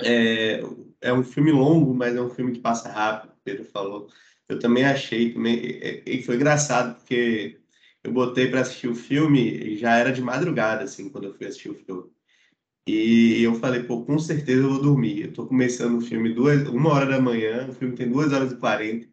é, 0.02 0.62
é 1.02 1.14
um 1.14 1.24
filme 1.24 1.52
longo, 1.52 1.94
mas 1.94 2.16
é 2.16 2.22
um 2.22 2.30
filme 2.30 2.52
que 2.54 2.60
passa 2.60 2.90
rápido. 2.90 3.34
Pedro 3.44 3.64
falou. 3.66 4.08
Eu 4.48 4.60
também 4.60 4.84
achei 4.86 5.34
também 5.34 5.80
e 6.06 6.24
foi 6.24 6.36
engraçado 6.36 6.96
porque 6.96 7.60
eu 8.04 8.12
botei 8.12 8.50
para 8.50 8.62
assistir 8.62 8.88
o 8.88 8.96
filme 8.96 9.40
e 9.42 9.78
já 9.78 9.96
era 9.98 10.12
de 10.12 10.22
madrugada 10.22 10.84
assim 10.84 11.10
quando 11.10 11.26
eu 11.26 11.34
fui 11.36 11.48
assistir 11.48 11.70
o 11.70 11.76
filme. 11.76 12.10
E 12.88 13.44
eu 13.44 13.56
falei, 13.56 13.84
pô, 13.84 14.04
com 14.04 14.18
certeza 14.18 14.64
eu 14.64 14.70
vou 14.72 14.82
dormir. 14.82 15.26
Eu 15.26 15.34
tô 15.34 15.46
começando 15.46 15.98
o 15.98 16.02
filme 16.02 16.34
duas, 16.34 16.68
uma 16.68 16.90
hora 16.92 17.06
da 17.06 17.22
manhã, 17.22 17.68
o 17.70 17.74
filme 17.74 17.96
tem 17.96 18.10
duas 18.10 18.34
horas 18.34 18.52
e 18.52 18.58
quarenta. 18.58 19.08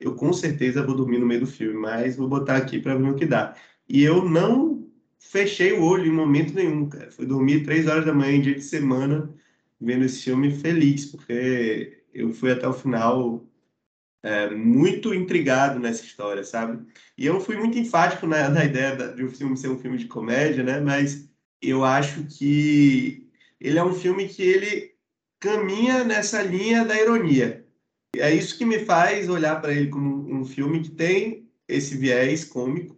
Eu 0.00 0.14
com 0.14 0.32
certeza 0.32 0.82
vou 0.84 0.96
dormir 0.96 1.18
no 1.18 1.26
meio 1.26 1.40
do 1.40 1.46
filme, 1.46 1.74
mas 1.78 2.16
vou 2.16 2.28
botar 2.28 2.56
aqui 2.56 2.78
para 2.80 2.96
ver 2.96 3.10
o 3.10 3.16
que 3.16 3.26
dá. 3.26 3.56
E 3.88 4.02
eu 4.02 4.24
não 4.28 4.86
fechei 5.18 5.72
o 5.72 5.82
olho 5.84 6.06
em 6.06 6.12
momento 6.12 6.54
nenhum, 6.54 6.88
cara. 6.88 7.10
Fui 7.10 7.26
dormir 7.26 7.64
três 7.64 7.86
horas 7.88 8.04
da 8.04 8.12
manhã 8.14 8.36
em 8.36 8.42
dia 8.42 8.54
de 8.54 8.62
semana, 8.62 9.34
vendo 9.80 10.04
esse 10.04 10.22
filme 10.22 10.50
feliz, 10.50 11.06
porque 11.06 12.04
eu 12.12 12.32
fui 12.32 12.52
até 12.52 12.66
o 12.66 12.72
final 12.72 13.44
é, 14.22 14.48
muito 14.50 15.12
intrigado 15.12 15.78
nessa 15.78 16.02
história, 16.02 16.42
sabe? 16.42 16.86
E 17.16 17.26
eu 17.26 17.40
fui 17.40 17.56
muito 17.56 17.78
enfático 17.78 18.26
na, 18.26 18.48
na 18.48 18.64
ideia 18.64 18.96
de 19.14 19.22
o 19.22 19.30
filme 19.30 19.56
ser 19.56 19.68
um 19.68 19.78
filme 19.78 19.98
de 19.98 20.06
comédia, 20.06 20.62
né? 20.64 20.80
Mas 20.80 21.28
eu 21.60 21.84
acho 21.84 22.24
que 22.24 23.28
ele 23.60 23.78
é 23.78 23.84
um 23.84 23.94
filme 23.94 24.28
que 24.28 24.42
ele 24.42 24.94
caminha 25.40 26.04
nessa 26.04 26.42
linha 26.42 26.84
da 26.84 26.98
ironia. 26.98 27.66
É 28.16 28.32
isso 28.34 28.56
que 28.56 28.64
me 28.64 28.78
faz 28.78 29.28
olhar 29.28 29.60
para 29.60 29.72
ele 29.72 29.88
como 29.88 30.32
um 30.32 30.44
filme 30.44 30.80
que 30.80 30.90
tem 30.90 31.50
esse 31.68 31.96
viés 31.96 32.44
cômico, 32.44 32.96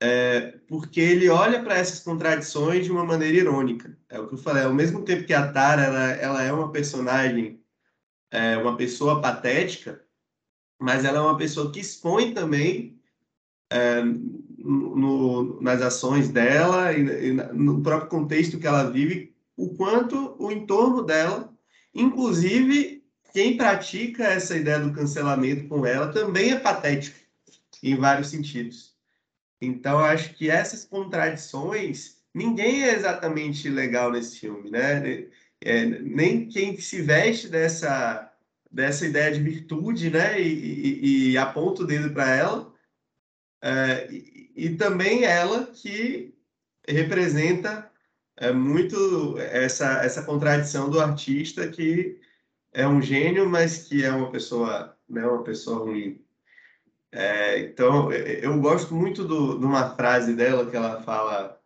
é, 0.00 0.58
porque 0.66 1.00
ele 1.00 1.28
olha 1.28 1.62
para 1.62 1.76
essas 1.76 2.00
contradições 2.00 2.86
de 2.86 2.90
uma 2.90 3.04
maneira 3.04 3.36
irônica. 3.36 3.96
É 4.08 4.18
o 4.18 4.26
que 4.26 4.34
eu 4.34 4.38
falei, 4.38 4.64
ao 4.64 4.72
mesmo 4.72 5.04
tempo 5.04 5.26
que 5.26 5.34
a 5.34 5.52
Tara 5.52 5.82
ela, 5.82 6.10
ela 6.12 6.42
é 6.42 6.52
uma 6.52 6.72
personagem, 6.72 7.62
é, 8.30 8.56
uma 8.56 8.76
pessoa 8.76 9.20
patética, 9.20 10.02
mas 10.80 11.04
ela 11.04 11.18
é 11.18 11.20
uma 11.20 11.36
pessoa 11.36 11.70
que 11.70 11.80
expõe 11.80 12.32
também 12.32 12.98
é, 13.70 14.02
no, 14.02 15.60
nas 15.60 15.82
ações 15.82 16.30
dela 16.30 16.92
e, 16.92 17.28
e, 17.28 17.32
no 17.32 17.82
próprio 17.82 18.08
contexto 18.08 18.58
que 18.58 18.66
ela 18.66 18.90
vive, 18.90 19.34
o 19.54 19.74
quanto 19.74 20.34
o 20.38 20.50
entorno 20.50 21.02
dela, 21.02 21.52
inclusive 21.94 23.04
quem 23.34 23.56
pratica 23.56 24.24
essa 24.24 24.56
ideia 24.56 24.80
do 24.80 24.92
cancelamento 24.92 25.68
com 25.68 25.84
ela, 25.84 26.08
também 26.10 26.52
é 26.52 26.58
patético 26.58 27.18
em 27.82 27.96
vários 27.96 28.28
sentidos. 28.28 28.89
Então, 29.60 29.98
acho 29.98 30.34
que 30.34 30.50
essas 30.50 30.84
contradições, 30.84 32.18
ninguém 32.34 32.84
é 32.84 32.94
exatamente 32.94 33.68
legal 33.68 34.10
nesse 34.10 34.38
filme, 34.40 34.70
né? 34.70 35.28
É, 35.62 35.84
nem 35.84 36.48
quem 36.48 36.78
se 36.80 37.02
veste 37.02 37.48
dessa, 37.48 38.32
dessa 38.70 39.06
ideia 39.06 39.32
de 39.32 39.42
virtude, 39.42 40.10
né? 40.10 40.40
E, 40.40 41.30
e, 41.30 41.30
e 41.32 41.38
aponta 41.38 41.82
o 41.82 41.86
dedo 41.86 42.12
para 42.14 42.34
ela, 42.34 42.72
é, 43.62 44.08
e, 44.10 44.52
e, 44.56 44.76
também 44.76 45.24
ela 45.24 45.66
que 45.66 46.34
representa 46.88 47.90
é, 48.36 48.52
muito 48.52 49.36
essa, 49.38 50.02
essa 50.02 50.22
contradição 50.22 50.88
do 50.88 51.00
artista 51.00 51.68
que 51.68 52.18
é 52.72 52.86
um 52.86 53.02
gênio, 53.02 53.48
mas 53.48 53.86
que 53.86 54.04
é 54.04 54.10
uma 54.10 54.30
pessoa, 54.30 54.96
né, 55.08 55.26
uma 55.26 55.44
pessoa 55.44 55.80
ruim. 55.80 56.24
É, 57.12 57.58
então, 57.60 58.12
eu 58.12 58.58
gosto 58.60 58.94
muito 58.94 59.24
do, 59.24 59.58
de 59.58 59.64
uma 59.64 59.94
frase 59.96 60.34
dela 60.34 60.70
que 60.70 60.76
ela 60.76 61.02
fala 61.02 61.60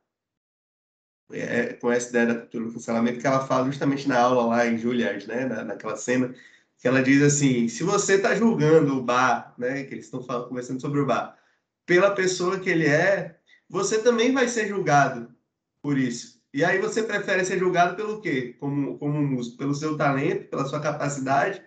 é, 1.32 1.74
com 1.74 1.90
essa 1.90 2.08
ideia 2.10 2.26
da 2.26 2.34
cultura 2.36 2.64
do 2.64 2.72
cancelamento, 2.72 3.20
que 3.20 3.26
ela 3.26 3.46
fala 3.46 3.66
justamente 3.66 4.08
na 4.08 4.18
aula 4.18 4.46
lá 4.46 4.66
em 4.66 4.78
Juilliard, 4.78 5.26
né, 5.26 5.44
na, 5.46 5.64
naquela 5.64 5.96
cena, 5.96 6.34
que 6.78 6.88
ela 6.88 7.02
diz 7.02 7.22
assim, 7.22 7.68
se 7.68 7.82
você 7.82 8.14
está 8.14 8.34
julgando 8.34 8.98
o 8.98 9.02
bar, 9.02 9.54
né, 9.58 9.84
que 9.84 9.94
eles 9.94 10.06
estão 10.06 10.22
conversando 10.22 10.80
sobre 10.80 11.00
o 11.00 11.06
bar, 11.06 11.38
pela 11.86 12.14
pessoa 12.14 12.58
que 12.58 12.70
ele 12.70 12.86
é, 12.86 13.38
você 13.68 14.02
também 14.02 14.32
vai 14.32 14.48
ser 14.48 14.68
julgado 14.68 15.34
por 15.82 15.98
isso. 15.98 16.42
E 16.52 16.64
aí 16.64 16.78
você 16.78 17.02
prefere 17.02 17.44
ser 17.44 17.58
julgado 17.58 17.96
pelo 17.96 18.20
quê? 18.20 18.56
Como, 18.60 18.96
como 18.98 19.20
músico? 19.20 19.56
Pelo 19.58 19.74
seu 19.74 19.96
talento, 19.96 20.48
pela 20.48 20.64
sua 20.66 20.80
capacidade, 20.80 21.60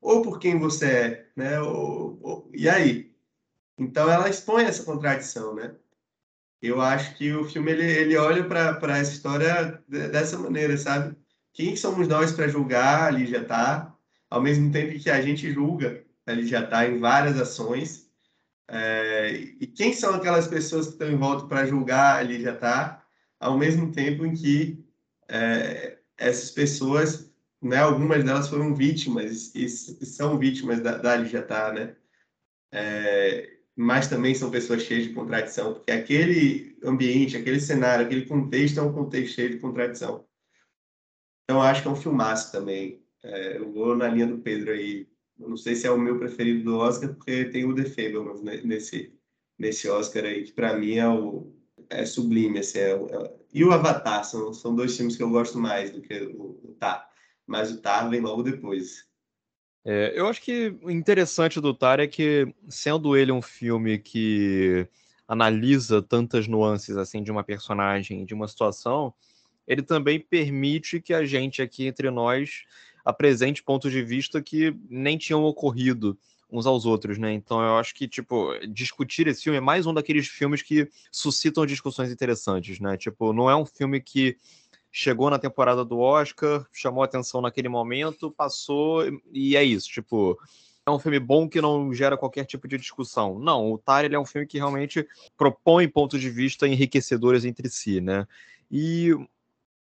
ou 0.00 0.22
por 0.22 0.38
quem 0.38 0.58
você 0.58 0.86
é, 0.86 1.26
né? 1.34 1.60
Ou, 1.60 2.18
ou... 2.20 2.50
E 2.52 2.68
aí? 2.68 3.13
Então 3.78 4.10
ela 4.10 4.28
expõe 4.28 4.64
essa 4.64 4.84
contradição, 4.84 5.54
né? 5.54 5.74
Eu 6.62 6.80
acho 6.80 7.16
que 7.16 7.32
o 7.32 7.44
filme 7.44 7.72
ele, 7.72 7.84
ele 7.84 8.16
olha 8.16 8.44
para 8.44 8.98
essa 8.98 9.12
história 9.12 9.82
dessa 9.88 10.38
maneira, 10.38 10.76
sabe? 10.76 11.16
Quem 11.52 11.76
somos 11.76 12.08
nós 12.08 12.32
para 12.32 12.48
julgar? 12.48 13.04
Ali 13.08 13.26
já 13.26 13.42
está. 13.42 13.94
Ao 14.30 14.40
mesmo 14.40 14.72
tempo 14.72 14.98
que 14.98 15.10
a 15.10 15.20
gente 15.20 15.52
julga, 15.52 16.04
ali 16.26 16.46
já 16.46 16.64
está 16.64 16.86
em 16.86 16.98
várias 16.98 17.38
ações 17.38 18.04
é, 18.68 19.30
e 19.60 19.66
quem 19.66 19.92
são 19.92 20.14
aquelas 20.14 20.48
pessoas 20.48 20.86
que 20.86 20.92
estão 20.92 21.10
em 21.10 21.16
volta 21.16 21.46
para 21.46 21.66
julgar 21.66 22.18
ali 22.18 22.40
já 22.40 22.54
está, 22.54 23.04
ao 23.38 23.58
mesmo 23.58 23.92
tempo 23.92 24.24
em 24.24 24.34
que 24.34 24.82
é, 25.28 25.98
essas 26.16 26.50
pessoas, 26.50 27.30
né, 27.60 27.78
algumas 27.78 28.24
delas 28.24 28.48
foram 28.48 28.74
vítimas 28.74 29.54
e, 29.54 29.68
são 29.68 30.38
vítimas 30.38 30.80
da, 30.80 30.96
da 30.96 31.20
está 31.20 31.72
né? 31.72 31.96
É, 32.72 33.53
mas 33.76 34.08
também 34.08 34.34
são 34.34 34.50
pessoas 34.50 34.82
cheias 34.82 35.04
de 35.04 35.14
contradição, 35.14 35.74
porque 35.74 35.90
aquele 35.90 36.76
ambiente, 36.84 37.36
aquele 37.36 37.60
cenário, 37.60 38.06
aquele 38.06 38.26
contexto 38.26 38.78
é 38.78 38.82
um 38.82 38.92
contexto 38.92 39.34
cheio 39.34 39.50
de 39.50 39.58
contradição. 39.58 40.24
Então, 41.44 41.60
acho 41.60 41.82
que 41.82 41.88
é 41.88 41.90
um 41.90 41.96
filmaço 41.96 42.52
também. 42.52 43.02
É, 43.22 43.58
eu 43.58 43.72
vou 43.72 43.96
na 43.96 44.08
linha 44.08 44.26
do 44.26 44.38
Pedro 44.38 44.70
aí, 44.70 45.08
eu 45.38 45.48
não 45.48 45.56
sei 45.56 45.74
se 45.74 45.86
é 45.86 45.90
o 45.90 45.98
meu 45.98 46.18
preferido 46.18 46.64
do 46.64 46.76
Oscar, 46.76 47.12
porque 47.14 47.46
tem 47.46 47.64
o 47.64 47.74
The 47.74 47.84
Fablemans 47.84 48.42
nesse, 48.42 49.12
nesse 49.58 49.88
Oscar 49.88 50.24
aí, 50.24 50.44
que 50.44 50.52
para 50.52 50.76
mim 50.78 50.96
é, 50.96 51.08
o, 51.08 51.52
é 51.90 52.06
sublime. 52.06 52.60
Assim, 52.60 52.78
é, 52.78 52.92
é, 52.92 53.34
e 53.52 53.64
o 53.64 53.72
Avatar, 53.72 54.24
são, 54.24 54.52
são 54.52 54.74
dois 54.74 54.96
filmes 54.96 55.16
que 55.16 55.22
eu 55.22 55.30
gosto 55.30 55.58
mais 55.58 55.90
do 55.90 56.00
que 56.00 56.14
o, 56.22 56.60
o 56.62 56.76
Tar. 56.78 57.08
Mas 57.46 57.72
o 57.72 57.80
Tar 57.80 58.08
vem 58.08 58.20
logo 58.20 58.42
depois. 58.42 59.06
É, 59.84 60.12
eu 60.14 60.26
acho 60.28 60.40
que 60.40 60.74
o 60.82 60.90
interessante 60.90 61.60
do 61.60 61.74
Tar 61.74 62.00
é 62.00 62.06
que, 62.06 62.52
sendo 62.68 63.16
ele 63.16 63.30
um 63.30 63.42
filme 63.42 63.98
que 63.98 64.88
analisa 65.28 66.00
tantas 66.00 66.46
nuances 66.46 66.96
assim 66.96 67.22
de 67.22 67.30
uma 67.30 67.44
personagem, 67.44 68.24
de 68.24 68.32
uma 68.32 68.48
situação, 68.48 69.12
ele 69.66 69.82
também 69.82 70.18
permite 70.18 71.00
que 71.00 71.12
a 71.12 71.24
gente 71.24 71.60
aqui 71.60 71.86
entre 71.86 72.10
nós 72.10 72.64
apresente 73.04 73.62
pontos 73.62 73.92
de 73.92 74.02
vista 74.02 74.40
que 74.40 74.74
nem 74.88 75.18
tinham 75.18 75.44
ocorrido 75.44 76.18
uns 76.50 76.66
aos 76.66 76.86
outros, 76.86 77.18
né? 77.18 77.32
Então 77.32 77.60
eu 77.60 77.76
acho 77.76 77.94
que, 77.94 78.06
tipo, 78.06 78.52
discutir 78.68 79.26
esse 79.26 79.42
filme 79.42 79.58
é 79.58 79.60
mais 79.60 79.86
um 79.86 79.92
daqueles 79.92 80.28
filmes 80.28 80.62
que 80.62 80.88
suscitam 81.10 81.66
discussões 81.66 82.10
interessantes, 82.10 82.78
né? 82.78 82.96
Tipo, 82.96 83.32
não 83.32 83.50
é 83.50 83.56
um 83.56 83.66
filme 83.66 84.00
que 84.00 84.36
chegou 84.96 85.28
na 85.28 85.40
temporada 85.40 85.84
do 85.84 85.98
Oscar, 85.98 86.64
chamou 86.72 87.02
atenção 87.02 87.40
naquele 87.40 87.68
momento, 87.68 88.30
passou 88.30 89.02
e 89.32 89.56
é 89.56 89.64
isso, 89.64 89.88
tipo, 89.88 90.38
é 90.86 90.90
um 90.90 91.00
filme 91.00 91.18
bom 91.18 91.48
que 91.48 91.60
não 91.60 91.92
gera 91.92 92.16
qualquer 92.16 92.44
tipo 92.44 92.68
de 92.68 92.78
discussão. 92.78 93.36
Não, 93.40 93.72
o 93.72 93.76
Tar 93.76 94.04
é 94.04 94.16
um 94.16 94.24
filme 94.24 94.46
que 94.46 94.56
realmente 94.56 95.04
propõe 95.36 95.88
pontos 95.88 96.20
de 96.20 96.30
vista 96.30 96.68
enriquecedores 96.68 97.44
entre 97.44 97.68
si, 97.68 98.00
né? 98.00 98.24
E 98.70 99.10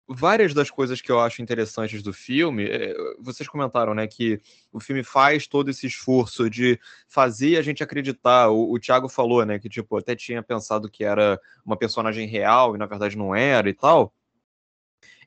várias 0.07 0.53
das 0.53 0.71
coisas 0.71 1.01
que 1.01 1.11
eu 1.11 1.19
acho 1.19 1.41
interessantes 1.41 2.01
do 2.01 2.13
filme, 2.13 2.69
é, 2.69 2.95
vocês 3.19 3.49
comentaram, 3.49 3.93
né, 3.93 4.07
que 4.07 4.39
o 4.71 4.79
filme 4.79 5.03
faz 5.03 5.45
todo 5.45 5.69
esse 5.69 5.87
esforço 5.87 6.49
de 6.49 6.79
fazer 7.09 7.57
a 7.57 7.61
gente 7.61 7.83
acreditar. 7.83 8.49
O, 8.49 8.71
o 8.71 8.79
Thiago 8.79 9.09
falou, 9.09 9.45
né, 9.45 9.59
que 9.59 9.67
tipo 9.67 9.97
até 9.97 10.15
tinha 10.15 10.41
pensado 10.41 10.89
que 10.89 11.03
era 11.03 11.37
uma 11.65 11.75
personagem 11.75 12.27
real 12.27 12.75
e 12.75 12.77
na 12.77 12.85
verdade 12.85 13.17
não 13.17 13.35
era 13.35 13.69
e 13.69 13.73
tal. 13.73 14.13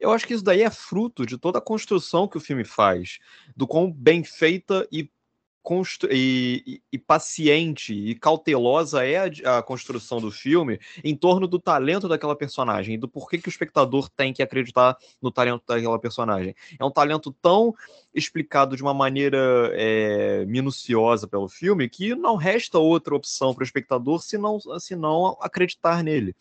Eu 0.04 0.12
acho 0.12 0.26
que 0.26 0.34
isso 0.34 0.44
daí 0.44 0.62
é 0.62 0.70
fruto 0.70 1.24
de 1.24 1.38
toda 1.38 1.58
a 1.58 1.62
construção 1.62 2.28
que 2.28 2.36
o 2.36 2.40
filme 2.40 2.64
faz, 2.64 3.18
do 3.56 3.66
quão 3.66 3.90
bem 3.90 4.22
feita 4.22 4.86
e 4.92 5.10
e, 6.10 6.82
e, 6.92 6.98
paciente 6.98 7.94
e 7.94 8.14
cautelosa 8.14 9.02
é 9.02 9.16
a, 9.46 9.58
a, 9.58 9.62
construção 9.62 10.20
do 10.20 10.30
filme 10.30 10.78
em 11.02 11.16
torno 11.16 11.48
do 11.48 11.58
talento 11.58 12.06
daquela 12.06 12.36
personagem, 12.36 12.98
do 12.98 13.08
porquê 13.08 13.38
que 13.38 13.48
o 13.48 13.50
espectador 13.50 14.10
tem 14.10 14.30
que 14.30 14.42
acreditar 14.42 14.94
no 15.22 15.30
talento 15.32 15.62
daquela 15.66 15.98
personagem. 15.98 16.54
É 16.78 16.84
um 16.84 16.90
talento 16.90 17.34
tão 17.40 17.74
explicado 18.14 18.76
de 18.76 18.82
uma 18.82 18.92
maneira 18.92 19.70
é, 19.72 20.44
minuciosa 20.44 21.26
pelo 21.26 21.48
filme 21.48 21.88
que 21.88 22.14
não 22.14 22.36
resta 22.36 22.78
outra 22.78 23.14
opção 23.14 23.54
para 23.54 23.62
o 23.62 23.64
espectador 23.64 24.20
senão 24.22 25.38
acreditar 25.40 26.04
nele. 26.04 26.36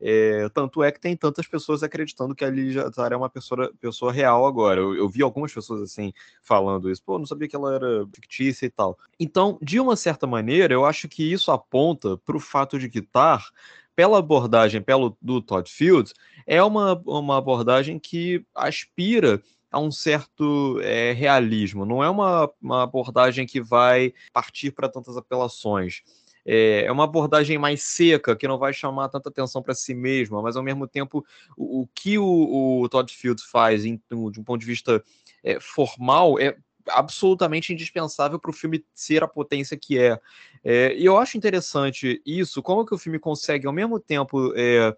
É, 0.00 0.48
tanto 0.50 0.82
é 0.82 0.90
que 0.90 1.00
tem 1.00 1.16
tantas 1.16 1.46
pessoas 1.46 1.82
acreditando 1.82 2.34
que 2.34 2.44
a 2.44 2.50
Lígia 2.50 2.90
Tara 2.90 3.14
é 3.14 3.16
uma 3.16 3.30
pessoa, 3.30 3.72
pessoa 3.80 4.12
real 4.12 4.46
agora. 4.46 4.80
Eu, 4.80 4.94
eu, 4.94 5.08
vi 5.08 5.22
algumas 5.22 5.52
pessoas 5.52 5.80
assim 5.82 6.12
falando 6.42 6.90
isso. 6.90 7.02
Pô, 7.02 7.18
não 7.18 7.26
sabia 7.26 7.48
que 7.48 7.56
ela 7.56 7.74
era 7.74 8.06
fictícia 8.14 8.66
e 8.66 8.70
tal. 8.70 8.98
Então, 9.18 9.58
de 9.62 9.78
uma 9.78 9.96
certa 9.96 10.26
maneira, 10.26 10.74
eu 10.74 10.84
acho 10.84 11.08
que 11.08 11.32
isso 11.32 11.50
aponta 11.50 12.16
para 12.18 12.36
o 12.36 12.40
fato 12.40 12.78
de 12.78 12.88
que 12.88 13.00
Tar, 13.00 13.48
pela 13.94 14.18
abordagem 14.18 14.82
pelo, 14.82 15.16
do 15.22 15.40
Todd 15.40 15.70
Fields, 15.70 16.12
é 16.46 16.62
uma, 16.62 17.00
uma 17.06 17.38
abordagem 17.38 17.98
que 17.98 18.44
aspira 18.54 19.40
a 19.70 19.80
um 19.80 19.90
certo 19.90 20.80
é, 20.82 21.12
realismo. 21.12 21.84
Não 21.84 22.02
é 22.02 22.08
uma, 22.08 22.50
uma 22.60 22.82
abordagem 22.82 23.46
que 23.46 23.60
vai 23.60 24.12
partir 24.32 24.70
para 24.70 24.88
tantas 24.88 25.16
apelações 25.16 26.02
é, 26.44 26.84
é 26.84 26.92
uma 26.92 27.04
abordagem 27.04 27.58
mais 27.58 27.82
seca, 27.82 28.36
que 28.36 28.46
não 28.46 28.58
vai 28.58 28.72
chamar 28.72 29.08
tanta 29.08 29.28
atenção 29.28 29.62
para 29.62 29.74
si 29.74 29.94
mesma, 29.94 30.42
mas 30.42 30.56
ao 30.56 30.62
mesmo 30.62 30.86
tempo 30.86 31.24
o, 31.56 31.82
o 31.82 31.88
que 31.94 32.18
o, 32.18 32.80
o, 32.82 32.88
Todd 32.88 33.12
Fields 33.12 33.44
faz 33.44 33.84
em, 33.84 34.00
de 34.30 34.40
um 34.40 34.44
ponto 34.44 34.60
de 34.60 34.66
vista 34.66 35.02
é, 35.42 35.58
formal 35.60 36.38
é 36.38 36.56
absolutamente 36.88 37.72
indispensável 37.72 38.38
para 38.38 38.50
o 38.50 38.54
filme 38.54 38.84
ser 38.94 39.22
a 39.22 39.28
potência 39.28 39.76
que 39.76 39.98
é. 39.98 40.18
é. 40.62 40.94
E 40.94 41.04
eu 41.04 41.16
acho 41.16 41.36
interessante 41.36 42.20
isso, 42.26 42.62
como 42.62 42.84
que 42.84 42.94
o 42.94 42.98
filme 42.98 43.18
consegue 43.18 43.66
ao 43.66 43.72
mesmo 43.72 43.98
tempo 43.98 44.52
é, 44.54 44.94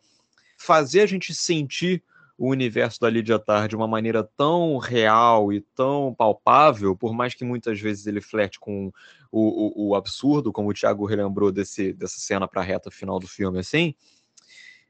fazer 0.58 1.02
a 1.02 1.06
gente 1.06 1.32
sentir 1.32 2.02
o 2.38 2.50
universo 2.50 3.00
da 3.00 3.08
Lídia 3.08 3.38
Tarde 3.38 3.70
de 3.70 3.76
uma 3.76 3.88
maneira 3.88 4.22
tão 4.22 4.76
real 4.78 5.52
e 5.52 5.60
tão 5.60 6.14
palpável, 6.14 6.94
por 6.94 7.14
mais 7.14 7.34
que 7.34 7.44
muitas 7.44 7.80
vezes 7.80 8.06
ele 8.06 8.20
flerte 8.20 8.60
com 8.60 8.92
o, 9.32 9.84
o, 9.84 9.88
o 9.88 9.94
absurdo, 9.94 10.52
como 10.52 10.70
o 10.70 10.74
Thiago 10.74 11.06
relembrou 11.06 11.50
desse, 11.50 11.92
dessa 11.92 12.18
cena 12.18 12.46
para 12.46 12.60
a 12.60 12.64
reta 12.64 12.90
final 12.90 13.18
do 13.18 13.26
filme, 13.26 13.58
assim, 13.58 13.94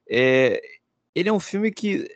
é, 0.09 0.61
ele 1.15 1.29
é 1.29 1.33
um 1.33 1.41
filme 1.41 1.71
que 1.71 2.09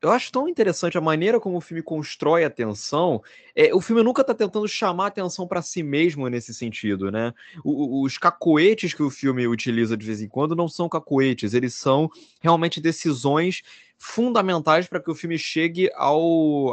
eu 0.00 0.12
acho 0.12 0.30
tão 0.30 0.48
interessante 0.48 0.96
a 0.96 1.00
maneira 1.00 1.40
como 1.40 1.56
o 1.56 1.60
filme 1.60 1.82
constrói 1.82 2.44
a 2.44 2.50
tensão. 2.50 3.20
É, 3.54 3.74
o 3.74 3.80
filme 3.80 4.02
nunca 4.02 4.20
está 4.20 4.32
tentando 4.32 4.68
chamar 4.68 5.06
a 5.06 5.08
atenção 5.08 5.46
para 5.46 5.60
si 5.60 5.82
mesmo 5.82 6.28
nesse 6.28 6.54
sentido, 6.54 7.10
né? 7.10 7.34
O, 7.64 8.04
os 8.04 8.16
cacoetes 8.16 8.94
que 8.94 9.02
o 9.02 9.10
filme 9.10 9.48
utiliza 9.48 9.96
de 9.96 10.06
vez 10.06 10.22
em 10.22 10.28
quando 10.28 10.54
não 10.54 10.68
são 10.68 10.88
cacoetes, 10.88 11.52
eles 11.52 11.74
são 11.74 12.08
realmente 12.40 12.80
decisões 12.80 13.62
fundamentais 13.98 14.86
para 14.86 15.00
que 15.00 15.10
o 15.10 15.14
filme 15.14 15.38
chegue 15.38 15.90
ao, 15.94 16.72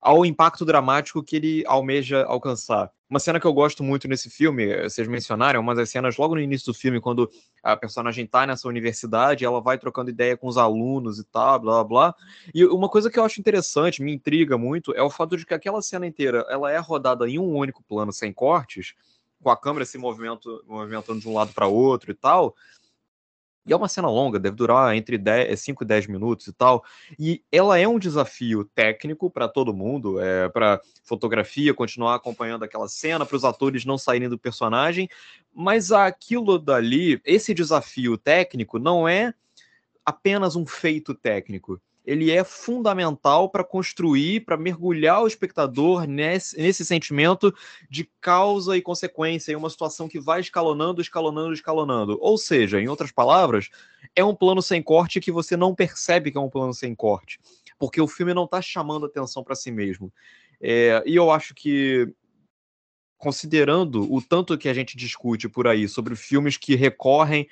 ao 0.00 0.24
impacto 0.24 0.64
dramático 0.64 1.22
que 1.22 1.36
ele 1.36 1.64
almeja 1.66 2.24
alcançar. 2.24 2.90
Uma 3.08 3.20
cena 3.20 3.38
que 3.38 3.46
eu 3.46 3.52
gosto 3.52 3.84
muito 3.84 4.08
nesse 4.08 4.28
filme, 4.28 4.82
vocês 4.82 5.06
mencionaram, 5.06 5.60
uma 5.60 5.76
das 5.76 5.90
cenas 5.90 6.16
logo 6.16 6.34
no 6.34 6.40
início 6.40 6.72
do 6.72 6.74
filme, 6.74 7.00
quando 7.00 7.30
a 7.62 7.76
personagem 7.76 8.26
tá 8.26 8.44
nessa 8.46 8.66
universidade, 8.66 9.44
ela 9.44 9.60
vai 9.60 9.78
trocando 9.78 10.10
ideia 10.10 10.36
com 10.36 10.48
os 10.48 10.56
alunos 10.56 11.20
e 11.20 11.24
tal, 11.24 11.60
blá, 11.60 11.84
blá, 11.84 11.84
blá. 11.84 12.14
E 12.52 12.64
uma 12.64 12.88
coisa 12.88 13.08
que 13.08 13.18
eu 13.18 13.24
acho 13.24 13.40
interessante, 13.40 14.02
me 14.02 14.12
intriga 14.12 14.58
muito, 14.58 14.92
é 14.92 15.02
o 15.02 15.10
fato 15.10 15.36
de 15.36 15.46
que 15.46 15.54
aquela 15.54 15.80
cena 15.82 16.04
inteira, 16.04 16.44
ela 16.48 16.70
é 16.72 16.78
rodada 16.78 17.28
em 17.28 17.38
um 17.38 17.54
único 17.54 17.82
plano, 17.84 18.12
sem 18.12 18.32
cortes, 18.32 18.94
com 19.40 19.50
a 19.50 19.56
câmera 19.56 19.84
se 19.84 19.98
movimento, 19.98 20.64
movimentando 20.66 21.20
de 21.20 21.28
um 21.28 21.34
lado 21.34 21.52
para 21.52 21.68
outro 21.68 22.10
e 22.10 22.14
tal, 22.14 22.56
e 23.66 23.72
é 23.72 23.76
uma 23.76 23.88
cena 23.88 24.08
longa, 24.08 24.38
deve 24.38 24.54
durar 24.54 24.94
entre 24.94 25.18
10, 25.18 25.58
5 25.58 25.82
e 25.82 25.86
10 25.86 26.06
minutos 26.06 26.46
e 26.46 26.52
tal. 26.52 26.84
E 27.18 27.42
ela 27.50 27.78
é 27.78 27.88
um 27.88 27.98
desafio 27.98 28.64
técnico 28.64 29.28
para 29.28 29.48
todo 29.48 29.74
mundo, 29.74 30.20
é, 30.20 30.48
para 30.48 30.80
fotografia, 31.02 31.74
continuar 31.74 32.14
acompanhando 32.14 32.62
aquela 32.62 32.88
cena, 32.88 33.26
para 33.26 33.36
os 33.36 33.44
atores 33.44 33.84
não 33.84 33.98
saírem 33.98 34.28
do 34.28 34.38
personagem. 34.38 35.08
Mas 35.52 35.90
aquilo 35.90 36.58
dali, 36.58 37.20
esse 37.24 37.52
desafio 37.52 38.16
técnico, 38.16 38.78
não 38.78 39.08
é 39.08 39.34
apenas 40.04 40.54
um 40.54 40.64
feito 40.64 41.12
técnico 41.12 41.80
ele 42.06 42.30
é 42.30 42.44
fundamental 42.44 43.50
para 43.50 43.64
construir, 43.64 44.44
para 44.44 44.56
mergulhar 44.56 45.22
o 45.22 45.26
espectador 45.26 46.06
nesse, 46.06 46.56
nesse 46.56 46.84
sentimento 46.84 47.52
de 47.90 48.08
causa 48.20 48.76
e 48.76 48.82
consequência 48.82 49.52
em 49.52 49.56
uma 49.56 49.68
situação 49.68 50.08
que 50.08 50.20
vai 50.20 50.40
escalonando, 50.40 51.02
escalonando, 51.02 51.52
escalonando. 51.52 52.16
Ou 52.20 52.38
seja, 52.38 52.80
em 52.80 52.86
outras 52.86 53.10
palavras, 53.10 53.68
é 54.14 54.24
um 54.24 54.34
plano 54.34 54.62
sem 54.62 54.80
corte 54.80 55.20
que 55.20 55.32
você 55.32 55.56
não 55.56 55.74
percebe 55.74 56.30
que 56.30 56.38
é 56.38 56.40
um 56.40 56.48
plano 56.48 56.72
sem 56.72 56.94
corte, 56.94 57.40
porque 57.76 58.00
o 58.00 58.06
filme 58.06 58.32
não 58.32 58.44
está 58.44 58.62
chamando 58.62 59.06
atenção 59.06 59.42
para 59.42 59.56
si 59.56 59.72
mesmo. 59.72 60.12
É, 60.60 61.02
e 61.04 61.16
eu 61.16 61.30
acho 61.30 61.54
que 61.54 62.08
considerando 63.18 64.12
o 64.12 64.22
tanto 64.22 64.56
que 64.56 64.68
a 64.68 64.74
gente 64.74 64.96
discute 64.96 65.48
por 65.48 65.66
aí 65.66 65.88
sobre 65.88 66.14
filmes 66.14 66.56
que 66.56 66.76
recorrem 66.76 67.48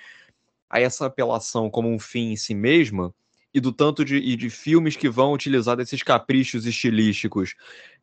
a 0.71 0.79
essa 0.79 1.07
apelação 1.07 1.69
como 1.69 1.89
um 1.89 1.99
fim 1.99 2.33
em 2.33 2.37
si 2.37 2.55
mesma, 2.55 3.15
e 3.55 3.61
do 3.61 3.71
tanto 3.73 4.05
de, 4.05 4.17
e 4.17 4.35
de 4.35 4.51
filmes 4.51 4.97
que 4.97 5.09
vão 5.09 5.33
utilizar 5.33 5.77
desses 5.77 6.03
caprichos 6.03 6.67
estilísticos, 6.67 7.55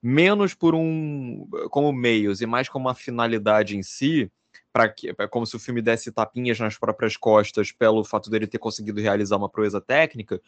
menos 0.02 0.54
por 0.54 0.74
um 0.74 1.46
como 1.70 1.92
meios 1.92 2.40
e 2.42 2.46
mais 2.46 2.70
como 2.70 2.88
uma 2.88 2.96
finalidade 2.96 3.76
em 3.76 3.84
si, 3.84 4.32
para 4.72 4.88
que 4.88 5.14
como 5.30 5.46
se 5.46 5.58
o 5.58 5.60
filme 5.60 5.82
desse 5.82 6.10
tapinhas 6.10 6.58
nas 6.58 6.78
próprias 6.78 7.18
costas 7.18 7.74
pelo 7.74 8.06
fato 8.06 8.30
dele 8.30 8.48
ter 8.48 8.60
conseguido 8.60 9.02
realizar 9.02 9.36
uma 9.36 9.50
proeza 9.50 9.82
técnica, 9.82 10.42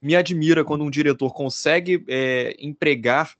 me 0.00 0.16
admira 0.16 0.64
quando 0.64 0.82
um 0.82 0.90
diretor 0.90 1.34
consegue 1.34 2.02
é, 2.08 2.56
empregar 2.58 3.34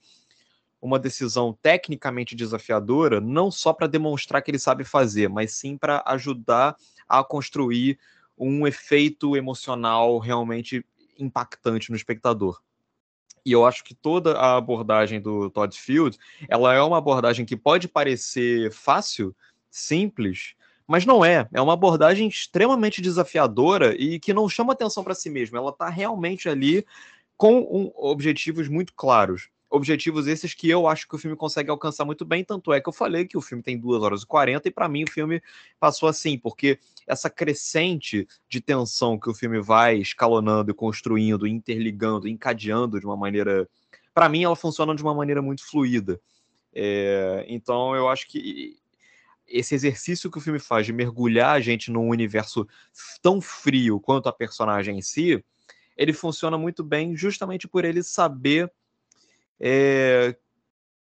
uma 0.83 0.99
decisão 0.99 1.57
tecnicamente 1.63 2.37
desafiadora, 2.37 3.21
não 3.21 3.51
só 3.51 3.73
para 3.73 3.87
demonstrar 3.87 4.43
que 4.43 4.51
ele 4.51 4.59
sabe 4.59 4.85
fazer, 4.85 5.29
mas 5.29 5.53
sim 5.53 5.79
para 5.79 6.03
ajudar 6.07 6.77
a 7.09 7.25
construir 7.25 7.99
um 8.41 8.67
efeito 8.67 9.37
emocional 9.37 10.19
realmente 10.19 10.85
impactante 11.19 11.91
no 11.91 11.97
espectador. 11.97 12.61
E 13.45 13.53
eu 13.53 13.67
acho 13.67 13.85
que 13.85 13.95
toda 13.95 14.39
a 14.39 14.57
abordagem 14.57 15.21
do 15.21 15.51
Todd 15.51 15.79
Field, 15.79 16.19
ela 16.49 16.75
é 16.75 16.81
uma 16.81 16.99
abordagem 16.99 17.45
que 17.45 17.57
pode 17.57 17.87
parecer 17.87 18.73
fácil, 18.73 19.35
simples, 19.71 20.55
mas 20.87 21.07
não 21.07 21.25
é. 21.25 21.47
É 21.53 21.61
uma 21.61 21.75
abordagem 21.75 22.29
extremamente 22.29 23.01
desafiadora 23.01 23.95
e 23.95 24.19
que 24.19 24.35
não 24.35 24.49
chama 24.49 24.73
atenção 24.73 25.05
para 25.05 25.15
si 25.15 25.31
mesma. 25.31 25.59
Ela 25.59 25.71
está 25.71 25.89
realmente 25.89 26.49
ali 26.49 26.85
com 27.37 27.61
um, 27.61 27.93
objetivos 27.95 28.69
muito 28.69 28.93
claros 28.95 29.49
objetivos 29.71 30.27
esses 30.27 30.53
que 30.53 30.69
eu 30.69 30.89
acho 30.89 31.09
que 31.09 31.15
o 31.15 31.19
filme 31.19 31.37
consegue 31.37 31.71
alcançar 31.71 32.05
muito 32.05 32.25
bem, 32.25 32.45
tanto 32.45 32.73
é 32.73 32.81
que 32.81 32.89
eu 32.89 32.93
falei 32.93 33.25
que 33.25 33.39
o 33.39 33.41
filme 33.41 33.63
tem 33.63 33.79
2 33.79 34.03
horas 34.03 34.23
e 34.23 34.27
40 34.27 34.69
e 34.69 34.71
para 34.73 34.89
mim 34.89 35.05
o 35.05 35.11
filme 35.11 35.41
passou 35.79 36.09
assim, 36.09 36.37
porque 36.37 36.79
essa 37.07 37.31
crescente 37.31 38.27
de 38.49 38.61
tensão 38.61 39.19
que 39.19 39.31
o 39.31 39.35
filme 39.35 39.61
vai 39.61 39.97
escalonando 39.99 40.73
e 40.73 40.75
construindo, 40.75 41.47
interligando, 41.47 42.27
encadeando 42.27 42.99
de 42.99 43.07
uma 43.07 43.17
maneira, 43.17 43.69
para 44.13 44.29
mim 44.29 44.43
ela 44.43 44.57
funciona 44.57 44.95
de 44.95 45.03
uma 45.03 45.15
maneira 45.15 45.41
muito 45.41 45.65
fluida. 45.65 46.21
É, 46.75 47.45
então 47.49 47.95
eu 47.95 48.09
acho 48.09 48.27
que 48.29 48.77
esse 49.47 49.75
exercício 49.75 50.31
que 50.31 50.39
o 50.39 50.41
filme 50.41 50.59
faz 50.59 50.87
de 50.87 50.93
mergulhar 50.93 51.55
a 51.55 51.61
gente 51.61 51.91
num 51.91 52.09
universo 52.09 52.67
tão 53.23 53.41
frio 53.41 54.01
quanto 54.01 54.29
a 54.29 54.33
personagem 54.33 54.99
em 54.99 55.03
si, 55.03 55.45
ele 55.97 56.13
funciona 56.13 56.59
muito 56.59 56.83
bem 56.83 57.17
justamente 57.17 57.69
por 57.69 57.85
ele 57.85 58.03
saber 58.03 58.71
é, 59.61 60.35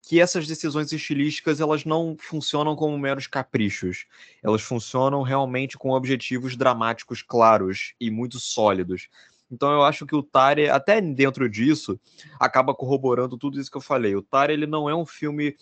que 0.03 0.19
essas 0.19 0.45
decisões 0.45 0.91
estilísticas 0.91 1.59
elas 1.59 1.85
não 1.85 2.15
funcionam 2.19 2.75
como 2.75 2.97
meros 2.99 3.25
caprichos. 3.25 4.05
Elas 4.43 4.61
funcionam 4.61 5.21
realmente 5.21 5.77
com 5.77 5.91
objetivos 5.91 6.55
dramáticos 6.57 7.21
claros 7.21 7.93
e 7.99 8.11
muito 8.11 8.39
sólidos. 8.39 9.07
Então 9.49 9.71
eu 9.71 9.83
acho 9.83 10.05
que 10.05 10.15
o 10.15 10.23
Tare, 10.23 10.69
até 10.69 10.99
dentro 10.99 11.49
disso, 11.49 11.99
acaba 12.39 12.73
corroborando 12.73 13.37
tudo 13.37 13.59
isso 13.59 13.71
que 13.71 13.77
eu 13.77 13.81
falei. 13.81 14.15
O 14.15 14.21
Tare 14.21 14.53
ele 14.53 14.67
não 14.67 14.89
é 14.89 14.95
um 14.95 15.05
filme 15.05 15.55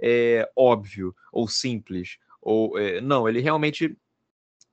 é, 0.00 0.50
óbvio 0.56 1.14
ou 1.30 1.46
simples. 1.46 2.18
Ou, 2.40 2.78
é, 2.78 3.00
não, 3.00 3.28
ele 3.28 3.40
realmente 3.40 3.96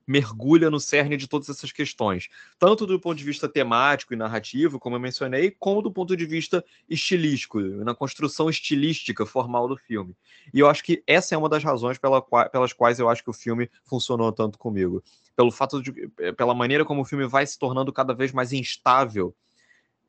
mergulha 0.10 0.72
no 0.72 0.80
cerne 0.80 1.15
de 1.15 1.27
todas 1.27 1.49
essas 1.49 1.72
questões, 1.72 2.30
tanto 2.57 2.88
do 2.88 2.99
ponto 2.99 3.15
de 3.15 3.23
vista 3.23 3.48
temático 3.48 4.11
e 4.11 4.18
narrativo, 4.18 4.80
como 4.80 4.95
eu 4.95 4.99
mencionei, 4.99 5.52
como 5.52 5.84
do 5.84 5.91
ponto 5.91 6.18
de 6.18 6.26
vista 6.26 6.65
estilístico, 6.90 7.61
na 7.61 7.94
construção 7.94 8.49
estilística 8.49 9.23
formal 9.23 9.68
do 9.68 9.77
filme. 9.77 10.15
E 10.52 10.60
eu 10.60 10.68
acho 10.68 10.84
que 10.84 11.03
essa 11.06 11.36
é 11.36 11.38
uma 11.38 11.48
das 11.48 11.64
razões 11.64 11.99
pela, 11.99 12.23
pelas 12.49 12.73
quais 12.73 12.98
eu 12.98 13.07
acho 13.07 13.23
que 13.23 13.30
o 13.30 13.34
filme 13.34 13.69
funcionou 13.86 14.31
tanto 14.31 14.57
comigo. 14.57 15.03
Pelo 15.36 15.52
fato 15.52 15.80
de, 15.80 16.11
eh, 16.18 16.31
pela 16.31 16.56
maneira 16.56 16.84
como 16.84 17.02
o 17.02 17.06
filme 17.06 17.27
vai 17.27 17.45
se 17.45 17.60
tornando 17.60 17.94
cada 17.94 18.11
vez 18.11 18.31
mais 18.31 18.52
instável, 18.52 19.36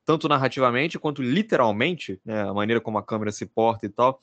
tanto 0.06 0.27
narrativamente 0.31 0.98
quanto 0.98 1.20
literalmente, 1.20 2.18
né, 2.24 2.48
a 2.48 2.55
maneira 2.55 2.81
como 2.81 2.97
a 2.97 3.02
câmera 3.02 3.31
se 3.31 3.44
porta 3.44 3.85
e 3.85 3.90
tal 3.90 4.18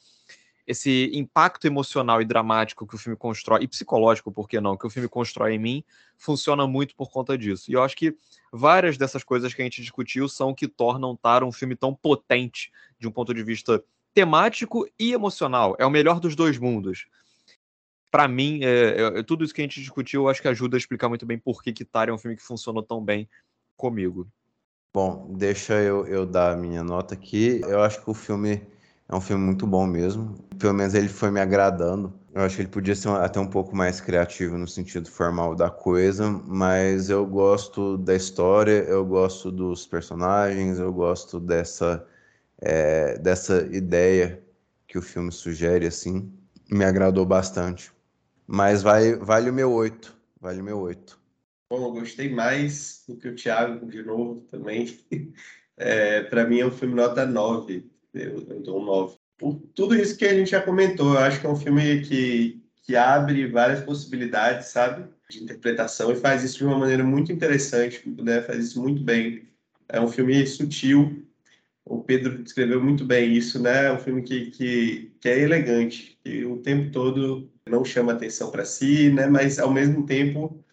esse 0.67 1.09
impacto 1.13 1.65
emocional 1.65 2.21
e 2.21 2.25
dramático 2.25 2.85
que 2.85 2.93
o 2.93 2.97
filme 2.97 3.17
constrói, 3.17 3.63
e 3.63 3.67
psicológico, 3.67 4.33
por 4.33 4.49
que 4.49 4.59
não, 4.59 4.75
que 4.75 4.85
o 4.85 4.89
filme 4.89 5.07
constrói 5.07 5.53
em 5.53 5.57
mim, 5.57 5.83
funciona 6.17 6.67
muito 6.67 6.93
por 6.93 7.09
conta 7.09 7.37
disso. 7.37 7.71
E 7.71 7.73
eu 7.73 7.81
acho 7.81 7.95
que 7.95 8.17
várias 8.51 8.97
dessas 8.97 9.23
coisas 9.23 9.53
que 9.53 9.61
a 9.61 9.63
gente 9.63 9.81
discutiu 9.81 10.27
são 10.27 10.49
o 10.49 10.55
que 10.55 10.67
tornam 10.67 11.15
Tar 11.15 11.41
um 11.41 11.53
filme 11.53 11.73
tão 11.73 11.95
potente 11.95 12.69
de 12.99 13.07
um 13.07 13.11
ponto 13.11 13.33
de 13.33 13.41
vista 13.43 13.81
temático 14.13 14.85
e 14.99 15.13
emocional. 15.13 15.73
É 15.79 15.85
o 15.85 15.89
melhor 15.89 16.19
dos 16.19 16.35
dois 16.35 16.57
mundos. 16.57 17.07
Para 18.11 18.27
mim, 18.27 18.59
é, 18.61 19.19
é, 19.19 19.23
tudo 19.23 19.45
isso 19.45 19.53
que 19.53 19.61
a 19.61 19.63
gente 19.63 19.79
discutiu, 19.79 20.23
eu 20.23 20.29
acho 20.29 20.41
que 20.41 20.47
ajuda 20.49 20.75
a 20.75 20.79
explicar 20.79 21.07
muito 21.07 21.25
bem 21.25 21.37
por 21.37 21.63
que, 21.63 21.71
que 21.71 21.85
Tar 21.85 22.09
é 22.09 22.13
um 22.13 22.17
filme 22.17 22.35
que 22.35 22.43
funcionou 22.43 22.83
tão 22.83 23.01
bem 23.01 23.29
comigo. 23.77 24.27
Bom, 24.93 25.27
deixa 25.29 25.75
eu, 25.75 26.05
eu 26.07 26.25
dar 26.25 26.53
a 26.53 26.57
minha 26.57 26.83
nota 26.83 27.13
aqui. 27.13 27.61
Eu 27.63 27.81
acho 27.81 28.03
que 28.03 28.09
o 28.09 28.13
filme 28.13 28.65
é 29.09 29.15
um 29.15 29.21
filme 29.21 29.43
muito 29.43 29.65
bom 29.65 29.85
mesmo. 29.87 30.35
Pelo 30.59 30.73
menos 30.73 30.93
ele 30.93 31.07
foi 31.07 31.31
me 31.31 31.39
agradando. 31.39 32.13
Eu 32.33 32.41
acho 32.41 32.57
que 32.57 32.61
ele 32.63 32.69
podia 32.69 32.95
ser 32.95 33.09
até 33.09 33.39
um 33.39 33.47
pouco 33.47 33.75
mais 33.75 34.01
criativo 34.01 34.57
no 34.57 34.67
sentido 34.67 35.09
formal 35.09 35.55
da 35.55 35.69
coisa, 35.69 36.29
mas 36.29 37.09
eu 37.09 37.25
gosto 37.25 37.97
da 37.97 38.15
história, 38.15 38.83
eu 38.83 39.05
gosto 39.05 39.51
dos 39.51 39.87
personagens, 39.87 40.77
eu 40.77 40.93
gosto 40.93 41.39
dessa, 41.39 42.05
é, 42.61 43.17
dessa 43.17 43.67
ideia 43.71 44.43
que 44.87 44.97
o 44.97 45.01
filme 45.01 45.31
sugere, 45.31 45.87
assim. 45.87 46.31
Me 46.69 46.83
agradou 46.83 47.25
bastante. 47.25 47.91
Mas 48.45 48.81
vai, 48.83 49.15
vale 49.15 49.49
o 49.49 49.53
meu 49.53 49.71
8. 49.71 50.15
Vale 50.39 50.61
o 50.61 50.63
meu 50.63 50.79
8. 50.79 51.19
Bom, 51.69 51.85
eu 51.85 51.91
gostei 51.93 52.33
mais 52.33 53.03
do 53.07 53.17
que 53.17 53.27
o 53.29 53.35
Thiago, 53.35 53.85
de 53.87 54.03
novo, 54.03 54.41
também. 54.41 54.97
É, 55.79 56.23
Para 56.23 56.43
mim 56.43 56.59
é 56.59 56.65
um 56.65 56.71
filme 56.71 56.95
nota 56.95 57.23
9 57.23 57.87
eu, 58.23 58.45
eu 58.49 58.61
dou 58.61 58.81
um 58.81 58.85
9. 58.85 59.15
Por 59.37 59.55
tudo 59.75 59.95
isso 59.95 60.17
que 60.17 60.25
a 60.25 60.33
gente 60.33 60.51
já 60.51 60.61
comentou, 60.61 61.13
eu 61.13 61.19
acho 61.19 61.39
que 61.39 61.45
é 61.45 61.49
um 61.49 61.55
filme 61.55 62.01
que, 62.01 62.61
que 62.83 62.95
abre 62.95 63.47
várias 63.47 63.81
possibilidades, 63.81 64.67
sabe? 64.67 65.05
De 65.29 65.43
interpretação 65.43 66.11
e 66.11 66.15
faz 66.15 66.43
isso 66.43 66.57
de 66.57 66.65
uma 66.65 66.77
maneira 66.77 67.03
muito 67.03 67.31
interessante, 67.31 68.01
né? 68.07 68.41
faz 68.41 68.65
isso 68.65 68.81
muito 68.81 69.03
bem. 69.03 69.47
É 69.89 70.01
um 70.01 70.07
filme 70.07 70.45
sutil, 70.47 71.25
o 71.85 72.03
Pedro 72.03 72.43
descreveu 72.43 72.83
muito 72.83 73.05
bem 73.05 73.33
isso, 73.33 73.61
né? 73.61 73.85
É 73.85 73.93
um 73.93 73.99
filme 73.99 74.21
que, 74.21 74.51
que, 74.51 75.11
que 75.21 75.29
é 75.29 75.39
elegante, 75.39 76.17
que 76.23 76.45
o 76.45 76.57
tempo 76.57 76.91
todo 76.91 77.49
não 77.65 77.85
chama 77.85 78.13
atenção 78.13 78.51
para 78.51 78.65
si, 78.65 79.09
né? 79.09 79.27
Mas 79.27 79.59
ao 79.59 79.71
mesmo 79.71 80.05
tempo 80.05 80.63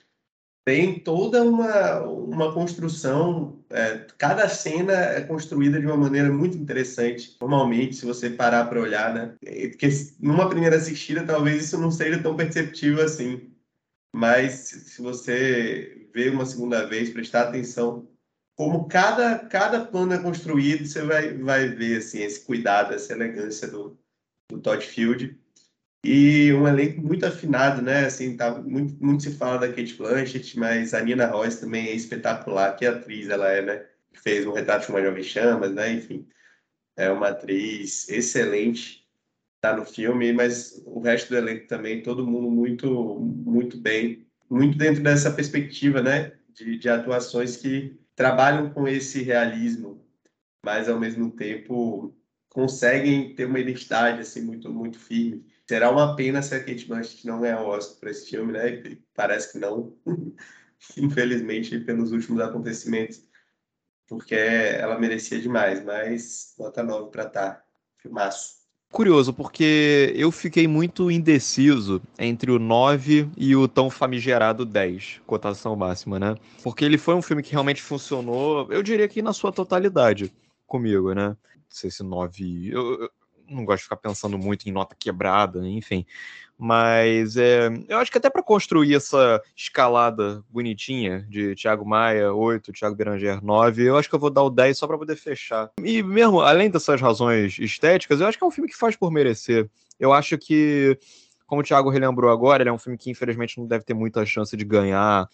tem 0.64 0.98
toda 0.98 1.42
uma, 1.42 2.00
uma 2.00 2.54
construção, 2.54 3.62
é, 3.68 4.06
cada 4.16 4.48
cena 4.48 4.92
é 4.92 5.20
construída 5.20 5.78
de 5.78 5.86
uma 5.86 5.96
maneira 5.96 6.32
muito 6.32 6.56
interessante, 6.56 7.36
normalmente, 7.38 7.96
se 7.96 8.06
você 8.06 8.30
parar 8.30 8.64
para 8.66 8.80
olhar, 8.80 9.12
né? 9.12 9.34
Porque 9.40 9.88
numa 10.18 10.48
primeira 10.48 10.76
assistida, 10.76 11.24
talvez 11.24 11.64
isso 11.64 11.78
não 11.78 11.90
seja 11.90 12.22
tão 12.22 12.34
perceptível 12.34 13.04
assim, 13.04 13.52
mas 14.14 14.52
se 14.52 15.02
você 15.02 16.08
ver 16.14 16.32
uma 16.32 16.46
segunda 16.46 16.86
vez, 16.86 17.10
prestar 17.10 17.48
atenção, 17.48 18.08
como 18.56 18.86
cada, 18.86 19.40
cada 19.40 19.84
plano 19.84 20.14
é 20.14 20.22
construído, 20.22 20.86
você 20.86 21.02
vai, 21.02 21.36
vai 21.36 21.68
ver 21.68 21.98
assim, 21.98 22.22
esse 22.22 22.40
cuidado, 22.44 22.94
essa 22.94 23.12
elegância 23.12 23.68
do, 23.68 23.98
do 24.50 24.60
Todd 24.60 24.84
Field. 24.86 25.38
E 26.04 26.52
um 26.52 26.68
elenco 26.68 27.00
muito 27.00 27.24
afinado, 27.24 27.80
né? 27.80 28.04
Assim, 28.04 28.36
tá, 28.36 28.60
muito, 28.60 29.02
muito 29.02 29.22
se 29.22 29.34
fala 29.36 29.58
da 29.58 29.68
Kate 29.68 29.94
Blanchett, 29.94 30.58
mas 30.58 30.92
a 30.92 31.00
Nina 31.00 31.26
Royce 31.26 31.60
também 31.60 31.88
é 31.88 31.94
espetacular, 31.94 32.76
que 32.76 32.84
atriz 32.84 33.30
ela 33.30 33.50
é, 33.50 33.62
né? 33.62 33.86
Fez 34.12 34.46
um 34.46 34.52
retrato 34.52 34.84
de 34.86 34.92
uma 34.92 35.02
jovem 35.02 35.22
chamas, 35.22 35.72
né? 35.72 35.94
Enfim, 35.94 36.28
é 36.94 37.10
uma 37.10 37.28
atriz 37.28 38.06
excelente, 38.10 39.08
tá 39.62 39.74
no 39.74 39.86
filme, 39.86 40.30
mas 40.34 40.82
o 40.84 41.00
resto 41.00 41.30
do 41.30 41.36
elenco 41.36 41.66
também, 41.66 42.02
todo 42.02 42.26
mundo 42.26 42.50
muito, 42.50 43.18
muito 43.18 43.78
bem, 43.78 44.26
muito 44.50 44.76
dentro 44.76 45.02
dessa 45.02 45.30
perspectiva, 45.32 46.02
né? 46.02 46.32
De, 46.52 46.78
de 46.78 46.88
atuações 46.90 47.56
que 47.56 47.98
trabalham 48.14 48.68
com 48.70 48.86
esse 48.86 49.22
realismo, 49.22 50.06
mas 50.62 50.86
ao 50.86 51.00
mesmo 51.00 51.30
tempo 51.30 52.14
conseguem 52.50 53.34
ter 53.34 53.46
uma 53.46 53.58
identidade 53.58 54.20
assim 54.20 54.42
muito, 54.42 54.70
muito 54.70 54.98
firme. 54.98 55.53
Será 55.68 55.90
uma 55.90 56.14
pena 56.14 56.42
se 56.42 56.54
a 56.54 56.60
Kate 56.60 56.86
Blanchett 56.86 57.26
não 57.26 57.40
ganhar 57.40 57.62
o 57.62 57.68
Oscar 57.68 57.98
por 57.98 58.08
esse 58.08 58.28
filme, 58.28 58.52
né? 58.52 58.82
Parece 59.14 59.52
que 59.52 59.58
não, 59.58 59.96
infelizmente, 60.96 61.78
pelos 61.80 62.12
últimos 62.12 62.40
acontecimentos, 62.40 63.22
porque 64.06 64.34
ela 64.34 64.98
merecia 64.98 65.40
demais, 65.40 65.82
mas 65.82 66.54
nota 66.58 66.82
9 66.82 67.10
para 67.10 67.26
tá. 67.26 67.64
Filmaço. 67.96 68.64
Curioso, 68.92 69.32
porque 69.32 70.12
eu 70.14 70.30
fiquei 70.30 70.68
muito 70.68 71.10
indeciso 71.10 72.00
entre 72.18 72.52
o 72.52 72.58
9 72.58 73.28
e 73.36 73.56
o 73.56 73.66
tão 73.66 73.90
famigerado 73.90 74.64
10, 74.64 75.22
cotação 75.26 75.74
máxima, 75.74 76.20
né? 76.20 76.36
Porque 76.62 76.84
ele 76.84 76.98
foi 76.98 77.14
um 77.14 77.22
filme 77.22 77.42
que 77.42 77.50
realmente 77.50 77.82
funcionou, 77.82 78.70
eu 78.70 78.82
diria 78.82 79.08
que 79.08 79.22
na 79.22 79.32
sua 79.32 79.50
totalidade 79.50 80.32
comigo, 80.66 81.12
né? 81.12 81.28
Não 81.30 81.36
sei 81.70 81.90
se 81.90 82.04
9. 82.04 82.68
Eu, 82.70 83.10
não 83.48 83.64
gosto 83.64 83.78
de 83.78 83.84
ficar 83.84 83.96
pensando 83.96 84.38
muito 84.38 84.68
em 84.68 84.72
nota 84.72 84.96
quebrada, 84.98 85.66
enfim. 85.68 86.06
Mas 86.56 87.36
é, 87.36 87.68
eu 87.88 87.98
acho 87.98 88.12
que 88.12 88.18
até 88.18 88.30
para 88.30 88.42
construir 88.42 88.94
essa 88.94 89.42
escalada 89.56 90.42
bonitinha 90.48 91.26
de 91.28 91.54
Thiago 91.56 91.84
Maia 91.84 92.32
8, 92.32 92.72
Thiago 92.72 92.94
Beranger 92.94 93.44
9, 93.44 93.82
eu 93.88 93.98
acho 93.98 94.08
que 94.08 94.14
eu 94.14 94.20
vou 94.20 94.30
dar 94.30 94.44
o 94.44 94.50
10 94.50 94.78
só 94.78 94.86
para 94.86 94.98
poder 94.98 95.16
fechar. 95.16 95.70
E 95.82 96.02
mesmo, 96.02 96.40
além 96.40 96.70
dessas 96.70 97.00
razões 97.00 97.58
estéticas, 97.58 98.20
eu 98.20 98.26
acho 98.26 98.38
que 98.38 98.44
é 98.44 98.46
um 98.46 98.52
filme 98.52 98.70
que 98.70 98.76
faz 98.76 98.94
por 98.94 99.10
merecer. 99.10 99.68
Eu 99.98 100.12
acho 100.12 100.38
que, 100.38 100.96
como 101.44 101.60
o 101.60 101.64
Thiago 101.64 101.90
relembrou 101.90 102.30
agora, 102.30 102.62
ele 102.62 102.70
é 102.70 102.72
um 102.72 102.78
filme 102.78 102.96
que 102.96 103.10
infelizmente 103.10 103.58
não 103.58 103.66
deve 103.66 103.84
ter 103.84 103.94
muita 103.94 104.24
chance 104.24 104.56
de 104.56 104.64
ganhar. 104.64 105.28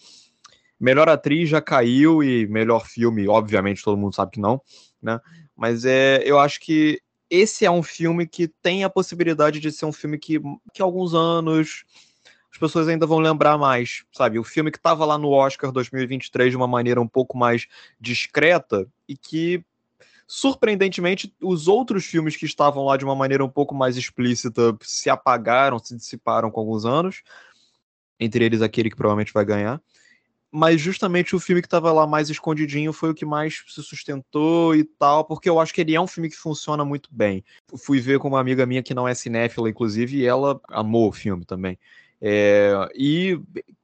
Melhor 0.80 1.06
atriz 1.10 1.50
já 1.50 1.60
caiu 1.60 2.22
e 2.24 2.46
melhor 2.46 2.86
filme, 2.86 3.28
obviamente, 3.28 3.84
todo 3.84 3.98
mundo 3.98 4.14
sabe 4.14 4.32
que 4.32 4.40
não, 4.40 4.62
né? 5.02 5.20
Mas 5.54 5.84
é, 5.84 6.22
eu 6.24 6.38
acho 6.38 6.58
que 6.60 6.98
esse 7.30 7.64
é 7.64 7.70
um 7.70 7.82
filme 7.82 8.26
que 8.26 8.48
tem 8.48 8.82
a 8.82 8.90
possibilidade 8.90 9.60
de 9.60 9.70
ser 9.70 9.86
um 9.86 9.92
filme 9.92 10.18
que, 10.18 10.40
que 10.74 10.82
alguns 10.82 11.14
anos 11.14 11.84
as 12.52 12.58
pessoas 12.58 12.88
ainda 12.88 13.06
vão 13.06 13.20
lembrar 13.20 13.56
mais, 13.56 14.04
sabe? 14.12 14.38
O 14.38 14.44
filme 14.44 14.72
que 14.72 14.78
estava 14.78 15.04
lá 15.04 15.16
no 15.16 15.30
Oscar 15.30 15.70
2023 15.70 16.50
de 16.50 16.56
uma 16.56 16.66
maneira 16.66 17.00
um 17.00 17.06
pouco 17.06 17.38
mais 17.38 17.68
discreta 18.00 18.88
e 19.08 19.16
que, 19.16 19.64
surpreendentemente, 20.26 21.32
os 21.40 21.68
outros 21.68 22.04
filmes 22.04 22.36
que 22.36 22.44
estavam 22.44 22.84
lá 22.84 22.96
de 22.96 23.04
uma 23.04 23.14
maneira 23.14 23.44
um 23.44 23.48
pouco 23.48 23.72
mais 23.72 23.96
explícita 23.96 24.76
se 24.82 25.08
apagaram, 25.08 25.78
se 25.78 25.96
dissiparam 25.96 26.50
com 26.50 26.58
alguns 26.58 26.84
anos, 26.84 27.22
entre 28.18 28.44
eles 28.44 28.60
aquele 28.60 28.90
que 28.90 28.96
provavelmente 28.96 29.32
vai 29.32 29.44
ganhar 29.44 29.80
mas 30.50 30.80
justamente 30.80 31.36
o 31.36 31.40
filme 31.40 31.62
que 31.62 31.66
estava 31.66 31.92
lá 31.92 32.06
mais 32.06 32.28
escondidinho 32.28 32.92
foi 32.92 33.10
o 33.10 33.14
que 33.14 33.24
mais 33.24 33.62
se 33.68 33.82
sustentou 33.82 34.74
e 34.74 34.84
tal, 34.84 35.24
porque 35.24 35.48
eu 35.48 35.60
acho 35.60 35.72
que 35.72 35.80
ele 35.80 35.94
é 35.94 36.00
um 36.00 36.06
filme 36.06 36.28
que 36.28 36.36
funciona 36.36 36.84
muito 36.84 37.08
bem. 37.12 37.44
Fui 37.76 38.00
ver 38.00 38.18
com 38.18 38.28
uma 38.28 38.40
amiga 38.40 38.66
minha 38.66 38.82
que 38.82 38.94
não 38.94 39.06
é 39.06 39.14
cinéfila, 39.14 39.70
inclusive, 39.70 40.18
e 40.18 40.26
ela 40.26 40.60
amou 40.68 41.08
o 41.08 41.12
filme 41.12 41.44
também. 41.44 41.78
É, 42.20 42.72
e 42.94 43.40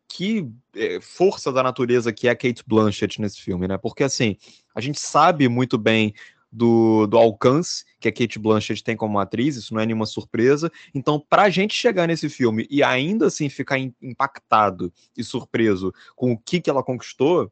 que 0.08 0.48
é, 0.74 1.00
força 1.00 1.52
da 1.52 1.62
natureza 1.62 2.12
que 2.12 2.26
é 2.26 2.30
a 2.30 2.36
Kate 2.36 2.62
Blanchett 2.66 3.20
nesse 3.20 3.40
filme, 3.40 3.68
né? 3.68 3.76
Porque 3.76 4.02
assim, 4.02 4.36
a 4.74 4.80
gente 4.80 4.98
sabe 4.98 5.48
muito 5.48 5.76
bem 5.78 6.14
do, 6.50 7.06
do 7.06 7.18
alcance 7.18 7.84
que 8.00 8.08
a 8.08 8.12
Kate 8.12 8.38
Blanchett 8.38 8.82
tem 8.82 8.96
como 8.96 9.18
atriz, 9.18 9.56
isso 9.56 9.74
não 9.74 9.80
é 9.80 9.86
nenhuma 9.86 10.06
surpresa. 10.06 10.70
Então, 10.94 11.20
para 11.20 11.42
a 11.42 11.50
gente 11.50 11.74
chegar 11.74 12.06
nesse 12.06 12.28
filme 12.28 12.66
e 12.70 12.82
ainda 12.82 13.26
assim 13.26 13.48
ficar 13.48 13.78
impactado 13.78 14.92
e 15.16 15.24
surpreso 15.24 15.92
com 16.14 16.32
o 16.32 16.38
que, 16.38 16.60
que 16.60 16.70
ela 16.70 16.82
conquistou, 16.82 17.50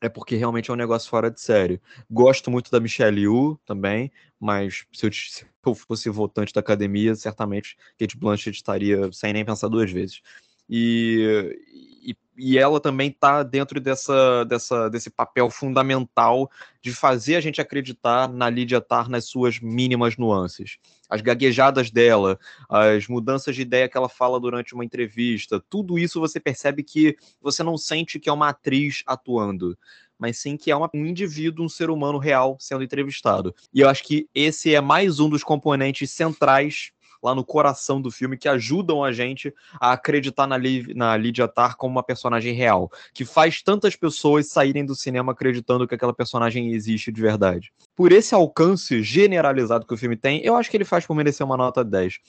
é 0.00 0.08
porque 0.08 0.36
realmente 0.36 0.70
é 0.70 0.74
um 0.74 0.76
negócio 0.76 1.08
fora 1.08 1.30
de 1.30 1.40
série. 1.40 1.80
Gosto 2.10 2.50
muito 2.50 2.70
da 2.70 2.80
Michelle 2.80 3.22
Yu 3.22 3.58
também, 3.64 4.12
mas 4.38 4.84
se 4.92 5.06
eu, 5.06 5.12
se 5.12 5.46
eu 5.64 5.74
fosse 5.74 6.10
votante 6.10 6.52
da 6.52 6.60
academia, 6.60 7.14
certamente 7.14 7.76
Kate 7.98 8.16
Blanchett 8.16 8.56
estaria 8.56 9.10
sem 9.12 9.32
nem 9.32 9.44
pensar 9.44 9.68
duas 9.68 9.90
vezes. 9.90 10.20
E, 10.68 11.58
e, 12.02 12.16
e, 12.36 12.58
ela 12.58 12.80
também 12.80 13.08
está 13.08 13.42
dentro 13.42 13.80
dessa, 13.80 14.44
dessa, 14.44 14.88
desse 14.88 15.10
papel 15.10 15.48
fundamental 15.48 16.50
de 16.82 16.92
fazer 16.92 17.36
a 17.36 17.40
gente 17.40 17.60
acreditar 17.60 18.28
na 18.28 18.48
Lydia 18.50 18.80
Tarr 18.80 19.08
nas 19.08 19.26
suas 19.26 19.60
mínimas 19.60 20.16
nuances. 20.16 20.78
As 21.08 21.20
gaguejadas 21.20 21.90
dela, 21.90 22.38
as 22.68 23.06
mudanças 23.06 23.54
de 23.54 23.62
ideia 23.62 23.88
que 23.88 23.96
ela 23.96 24.08
fala 24.08 24.40
durante 24.40 24.74
uma 24.74 24.84
entrevista, 24.84 25.62
tudo 25.70 25.98
isso 25.98 26.20
você 26.20 26.40
percebe 26.40 26.82
que 26.82 27.16
você 27.40 27.62
não 27.62 27.78
sente 27.78 28.18
que 28.18 28.28
é 28.28 28.32
uma 28.32 28.48
atriz 28.48 29.02
atuando, 29.06 29.78
mas 30.18 30.38
sim 30.38 30.56
que 30.56 30.70
é 30.70 30.76
uma, 30.76 30.90
um 30.94 31.06
indivíduo, 31.06 31.64
um 31.64 31.68
ser 31.68 31.90
humano 31.90 32.18
real 32.18 32.56
sendo 32.58 32.82
entrevistado. 32.82 33.54
E 33.72 33.80
eu 33.80 33.88
acho 33.88 34.02
que 34.02 34.28
esse 34.34 34.74
é 34.74 34.80
mais 34.80 35.20
um 35.20 35.28
dos 35.28 35.44
componentes 35.44 36.10
centrais 36.10 36.90
lá 37.26 37.34
no 37.34 37.44
coração 37.44 38.00
do 38.00 38.08
filme, 38.08 38.36
que 38.36 38.48
ajudam 38.48 39.02
a 39.02 39.10
gente 39.10 39.52
a 39.80 39.92
acreditar 39.92 40.46
na, 40.46 40.56
Liv 40.56 40.94
na 40.94 41.16
Lydia 41.16 41.48
Tarr 41.48 41.76
como 41.76 41.90
uma 41.90 42.02
personagem 42.02 42.54
real, 42.54 42.88
que 43.12 43.24
faz 43.24 43.62
tantas 43.62 43.96
pessoas 43.96 44.46
saírem 44.46 44.86
do 44.86 44.94
cinema 44.94 45.32
acreditando 45.32 45.88
que 45.88 45.94
aquela 45.94 46.14
personagem 46.14 46.70
existe 46.70 47.10
de 47.10 47.20
verdade. 47.20 47.72
Por 47.96 48.12
esse 48.12 48.32
alcance 48.32 49.02
generalizado 49.02 49.84
que 49.84 49.92
o 49.92 49.96
filme 49.96 50.16
tem, 50.16 50.40
eu 50.44 50.54
acho 50.54 50.70
que 50.70 50.76
ele 50.76 50.84
faz 50.84 51.04
por 51.04 51.16
merecer 51.16 51.44
uma 51.44 51.56
nota 51.56 51.84
10. 51.84 52.20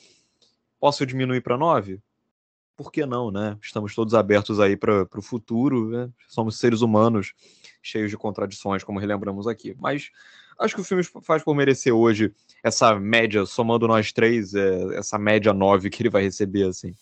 Posso 0.80 1.06
diminuir 1.06 1.42
para 1.42 1.58
9? 1.58 2.00
Por 2.76 2.92
que 2.92 3.06
não, 3.06 3.30
né? 3.30 3.56
Estamos 3.62 3.94
todos 3.94 4.16
abertos 4.16 4.60
aí 4.60 4.76
para 4.76 5.08
o 5.16 5.22
futuro, 5.22 5.90
né? 5.90 6.10
Somos 6.28 6.58
seres 6.58 6.82
humanos 6.82 7.34
cheios 7.84 8.10
de 8.10 8.18
contradições, 8.18 8.84
como 8.84 9.00
relembramos 9.00 9.48
aqui. 9.48 9.76
Mas 9.80 10.10
acho 10.60 10.76
que 10.76 10.82
o 10.82 10.84
filme 10.84 11.04
faz 11.22 11.44
por 11.44 11.56
merecer 11.56 11.94
hoje 11.94 12.34
essa 12.64 13.00
média, 13.00 13.46
somando 13.46 13.88
nós 13.88 14.12
três, 14.12 14.54
é, 14.54 14.98
essa 14.98 15.18
média 15.18 15.54
9 15.54 15.90
que 15.90 16.02
ele 16.02 16.10
vai 16.10 16.24
receber, 16.24 16.64
assim. 16.64 16.94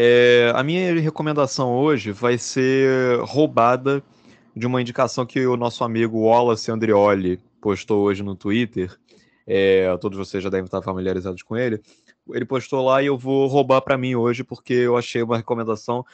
É, 0.00 0.52
a 0.54 0.62
minha 0.62 0.94
recomendação 1.00 1.72
hoje 1.72 2.12
vai 2.12 2.38
ser 2.38 3.18
roubada 3.22 4.00
de 4.54 4.64
uma 4.64 4.80
indicação 4.80 5.26
que 5.26 5.44
o 5.44 5.56
nosso 5.56 5.82
amigo 5.82 6.20
Wallace 6.20 6.70
Andrioli 6.70 7.40
postou 7.60 8.04
hoje 8.04 8.22
no 8.22 8.36
Twitter. 8.36 8.96
É, 9.50 9.96
todos 9.96 10.18
vocês 10.18 10.44
já 10.44 10.50
devem 10.50 10.66
estar 10.66 10.82
familiarizados 10.82 11.42
com 11.42 11.56
ele. 11.56 11.80
Ele 12.30 12.44
postou 12.44 12.84
lá 12.84 13.02
e 13.02 13.06
eu 13.06 13.16
vou 13.16 13.46
roubar 13.46 13.80
para 13.80 13.96
mim 13.96 14.14
hoje 14.14 14.44
porque 14.44 14.74
eu 14.74 14.94
achei 14.94 15.22
uma 15.22 15.38
recomendação 15.38 16.04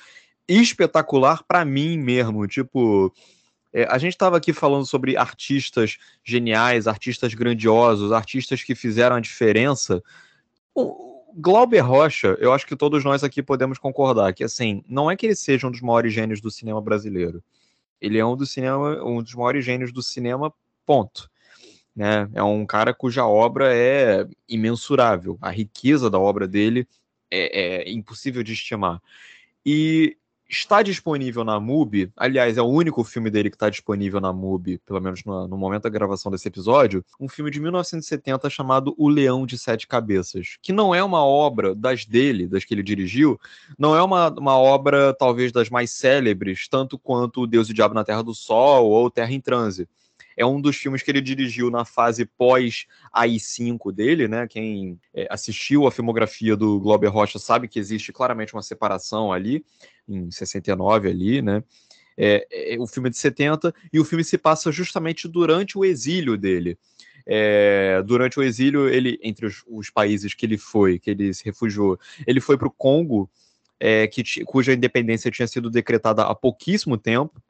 espetacular 0.47 1.43
para 1.43 1.65
mim 1.65 1.98
mesmo. 1.98 2.47
Tipo, 2.47 3.12
é, 3.73 3.86
a 3.90 3.98
gente 3.98 4.12
estava 4.12 4.36
aqui 4.36 4.52
falando 4.52 4.86
sobre 4.86 5.16
artistas 5.16 5.98
geniais, 6.23 6.86
artistas 6.86 7.35
grandiosos, 7.35 8.12
artistas 8.12 8.62
que 8.62 8.77
fizeram 8.77 9.16
a 9.16 9.20
diferença. 9.20 10.01
O, 10.73 11.15
Glauber 11.36 11.81
Rocha, 11.81 12.36
eu 12.39 12.52
acho 12.52 12.65
que 12.65 12.77
todos 12.77 13.02
nós 13.02 13.24
aqui 13.24 13.43
podemos 13.43 13.77
concordar 13.77 14.32
que, 14.32 14.44
assim, 14.44 14.85
não 14.89 15.11
é 15.11 15.16
que 15.16 15.27
ele 15.27 15.35
seja 15.35 15.66
um 15.66 15.70
dos 15.73 15.81
maiores 15.81 16.12
gênios 16.12 16.40
do 16.40 16.48
cinema 16.48 16.81
brasileiro. 16.81 17.43
Ele 18.01 18.19
é 18.19 18.24
um, 18.24 18.36
do 18.36 18.47
cinema, 18.47 19.02
um 19.05 19.20
dos 19.20 19.35
maiores 19.35 19.65
gênios 19.65 19.93
do 19.93 20.01
cinema, 20.01 20.55
ponto. 20.86 21.28
Né? 21.95 22.29
É 22.35 22.43
um 22.43 22.66
cara 22.66 22.93
cuja 22.93 23.27
obra 23.27 23.75
é 23.75 24.27
imensurável. 24.49 25.39
A 25.41 25.51
riqueza 25.51 26.11
da 26.11 26.19
obra 26.19 26.49
dele 26.49 26.89
é, 27.31 27.87
é 27.87 27.93
impossível 27.93 28.43
de 28.43 28.53
estimar. 28.53 29.01
E 29.65 30.16
está 30.49 30.83
disponível 30.83 31.43
na 31.43 31.59
MUBI, 31.59 32.12
aliás, 32.16 32.57
é 32.57 32.62
o 32.62 32.66
único 32.66 33.03
filme 33.03 33.31
dele 33.31 33.51
que 33.51 33.57
está 33.57 33.71
disponível 33.71 34.21
na 34.21 34.33
MUBI, 34.33 34.79
pelo 34.79 35.01
menos 35.01 35.25
no, 35.25 35.49
no, 35.49 35.57
momento 35.57 35.85
da 35.85 35.89
gravação 35.89 36.31
desse 36.31 36.47
episódio, 36.47 37.05
um 37.19 37.29
filme 37.29 37.51
de 37.51 37.59
1970 37.61 38.49
chamado 38.51 38.95
O 38.99 39.09
Leão 39.09 39.47
de 39.47 39.59
Sete 39.59 39.87
Cabeças, 39.87 40.57
que 40.62 40.73
não 40.73 40.95
é 40.95 41.03
uma 41.03 41.25
obra 41.25 41.75
das 41.75 42.05
dele, 42.05 42.47
das 42.47 42.65
que 42.65 42.75
ele 42.75 42.83
dirigiu, 42.83 43.41
não 43.79 43.97
é 43.97 44.03
uma, 44.03 44.29
uma 44.31 44.59
obra 44.59 45.15
talvez 45.15 45.51
das 45.51 45.71
mais 45.71 45.91
célebres, 45.91 46.69
tanto 46.69 46.99
quanto 46.99 47.47
Deus 47.47 47.69
e 47.69 47.73
o 47.73 47.75
Diabo 47.75 47.95
na 47.95 48.05
Terra 48.05 48.23
do 48.23 48.35
Sol 48.35 48.87
ou 48.91 49.11
Terra 49.11 49.33
em 49.33 49.41
Transe 49.41 49.89
é 50.36 50.44
um 50.44 50.61
dos 50.61 50.77
filmes 50.77 51.02
que 51.02 51.11
ele 51.11 51.20
dirigiu 51.20 51.70
na 51.70 51.85
fase 51.85 52.24
pós 52.24 52.86
AI5 53.15 53.93
dele, 53.93 54.28
né? 54.28 54.47
Quem 54.48 54.98
é, 55.12 55.27
assistiu 55.31 55.86
a 55.86 55.93
filmografia 55.93 56.56
do 56.56 56.81
Glauber 56.81 57.09
Rocha 57.09 57.39
sabe 57.39 57.69
que 57.69 57.78
existe 57.78 58.12
claramente 58.12 58.55
uma 58.55 58.62
separação 58.62 59.32
ali, 59.32 59.65
em 60.09 60.31
69 60.31 61.09
ali, 61.09 61.43
né? 61.43 61.62
É, 62.16 62.74
é, 62.74 62.78
o 62.78 62.86
filme 62.86 63.09
é 63.09 63.11
de 63.11 63.19
70 63.19 63.74
e 63.93 63.98
o 63.98 64.05
filme 64.05 64.23
se 64.24 64.39
passa 64.39 64.70
justamente 64.70 65.27
durante 65.27 65.77
o 65.77 65.85
exílio 65.85 66.36
dele. 66.36 66.78
É, 67.27 68.02
durante 68.06 68.39
o 68.39 68.43
exílio, 68.43 68.89
ele 68.89 69.19
entre 69.23 69.47
os, 69.47 69.65
os, 69.66 69.90
países 69.90 70.35
que 70.35 70.44
ele 70.44 70.59
foi, 70.59 70.98
que 70.98 71.11
ele 71.11 71.32
se 71.32 71.44
refugiou, 71.44 71.98
ele 72.27 72.40
foi 72.40 72.59
para 72.59 72.69
o 72.69 72.70
Congo, 72.70 73.31
é, 73.81 74.06
que, 74.06 74.44
cuja 74.44 74.74
independência 74.74 75.31
tinha 75.31 75.48
sido 75.48 75.70
decretada 75.70 76.23
há 76.23 76.35
pouquíssimo 76.35 76.98
tempo. 76.98 77.43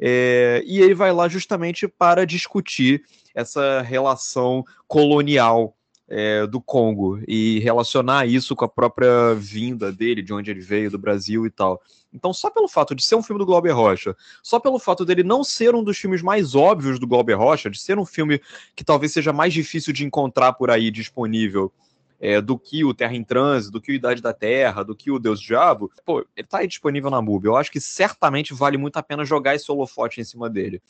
É, 0.00 0.62
e 0.66 0.80
ele 0.80 0.94
vai 0.94 1.12
lá 1.12 1.28
justamente 1.28 1.86
para 1.86 2.24
discutir 2.26 3.02
essa 3.34 3.80
relação 3.82 4.64
colonial 4.86 5.74
é, 6.08 6.46
do 6.46 6.60
Congo 6.60 7.20
e 7.26 7.58
relacionar 7.60 8.26
isso 8.26 8.54
com 8.54 8.64
a 8.64 8.68
própria 8.68 9.34
vinda 9.34 9.90
dele, 9.90 10.20
de 10.20 10.32
onde 10.32 10.50
ele 10.50 10.60
veio, 10.60 10.90
do 10.90 10.98
Brasil 10.98 11.46
e 11.46 11.50
tal. 11.50 11.80
Então, 12.12 12.34
só 12.34 12.50
pelo 12.50 12.68
fato 12.68 12.94
de 12.94 13.02
ser 13.02 13.14
um 13.14 13.22
filme 13.22 13.38
do 13.38 13.46
Glauber 13.46 13.72
Rocha, 13.72 14.14
só 14.42 14.60
pelo 14.60 14.78
fato 14.78 15.04
dele 15.04 15.22
não 15.22 15.42
ser 15.42 15.74
um 15.74 15.82
dos 15.82 15.96
filmes 15.96 16.20
mais 16.20 16.54
óbvios 16.54 16.98
do 16.98 17.06
Glauber 17.06 17.34
Rocha, 17.34 17.70
de 17.70 17.80
ser 17.80 17.98
um 17.98 18.04
filme 18.04 18.40
que 18.76 18.84
talvez 18.84 19.12
seja 19.12 19.32
mais 19.32 19.54
difícil 19.54 19.92
de 19.92 20.04
encontrar 20.04 20.52
por 20.52 20.70
aí 20.70 20.90
disponível 20.90 21.72
é, 22.22 22.40
do 22.40 22.56
que 22.56 22.84
o 22.84 22.94
Terra 22.94 23.16
em 23.16 23.24
Trânsito, 23.24 23.72
do 23.72 23.80
que 23.80 23.90
o 23.90 23.94
Idade 23.94 24.22
da 24.22 24.32
Terra, 24.32 24.84
do 24.84 24.94
que 24.94 25.10
o 25.10 25.18
Deus 25.18 25.40
Diabo, 25.40 25.90
pô, 26.06 26.24
ele 26.36 26.46
tá 26.46 26.58
aí 26.58 26.68
disponível 26.68 27.10
na 27.10 27.20
MUBI. 27.20 27.48
Eu 27.48 27.56
acho 27.56 27.72
que 27.72 27.80
certamente 27.80 28.54
vale 28.54 28.78
muito 28.78 28.96
a 28.96 29.02
pena 29.02 29.24
jogar 29.24 29.56
esse 29.56 29.70
holofote 29.72 30.20
em 30.20 30.24
cima 30.24 30.48
dele. 30.48 30.80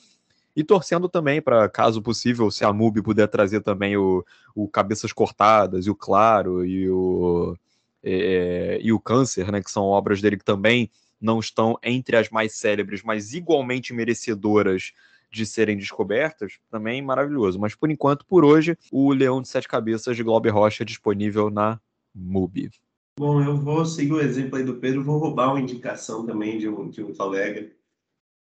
E 0.54 0.62
torcendo 0.62 1.08
também 1.08 1.40
para, 1.40 1.66
caso 1.70 2.02
possível, 2.02 2.50
se 2.50 2.66
a 2.66 2.70
MUBI 2.70 3.00
puder 3.00 3.26
trazer 3.28 3.62
também 3.62 3.96
o, 3.96 4.22
o 4.54 4.68
Cabeças 4.68 5.10
Cortadas, 5.10 5.86
e 5.86 5.90
o 5.90 5.94
Claro, 5.94 6.66
e 6.66 6.90
o, 6.90 7.56
é, 8.04 8.78
e 8.82 8.92
o 8.92 9.00
Câncer, 9.00 9.50
né, 9.50 9.62
que 9.62 9.70
são 9.70 9.84
obras 9.84 10.20
dele 10.20 10.36
que 10.36 10.44
também 10.44 10.90
não 11.18 11.40
estão 11.40 11.78
entre 11.82 12.14
as 12.14 12.28
mais 12.28 12.52
célebres, 12.52 13.02
mas 13.02 13.32
igualmente 13.32 13.94
merecedoras 13.94 14.92
de 15.32 15.46
serem 15.46 15.78
descobertas, 15.78 16.58
também 16.70 17.00
maravilhoso. 17.00 17.58
Mas 17.58 17.74
por 17.74 17.90
enquanto, 17.90 18.26
por 18.26 18.44
hoje, 18.44 18.76
o 18.92 19.12
Leão 19.12 19.40
de 19.40 19.48
Sete 19.48 19.66
Cabeças 19.66 20.14
de 20.14 20.22
Glauber 20.22 20.50
Rocha 20.50 20.82
é 20.82 20.86
disponível 20.86 21.50
na 21.50 21.80
MUBI. 22.14 22.70
Bom, 23.18 23.42
eu 23.42 23.56
vou 23.56 23.84
seguir 23.84 24.12
o 24.12 24.20
exemplo 24.20 24.56
aí 24.56 24.64
do 24.64 24.76
Pedro, 24.76 25.02
vou 25.02 25.18
roubar 25.18 25.50
uma 25.50 25.60
indicação 25.60 26.26
também 26.26 26.58
de 26.58 26.68
um, 26.68 26.88
de 26.88 27.02
um 27.02 27.14
colega, 27.14 27.70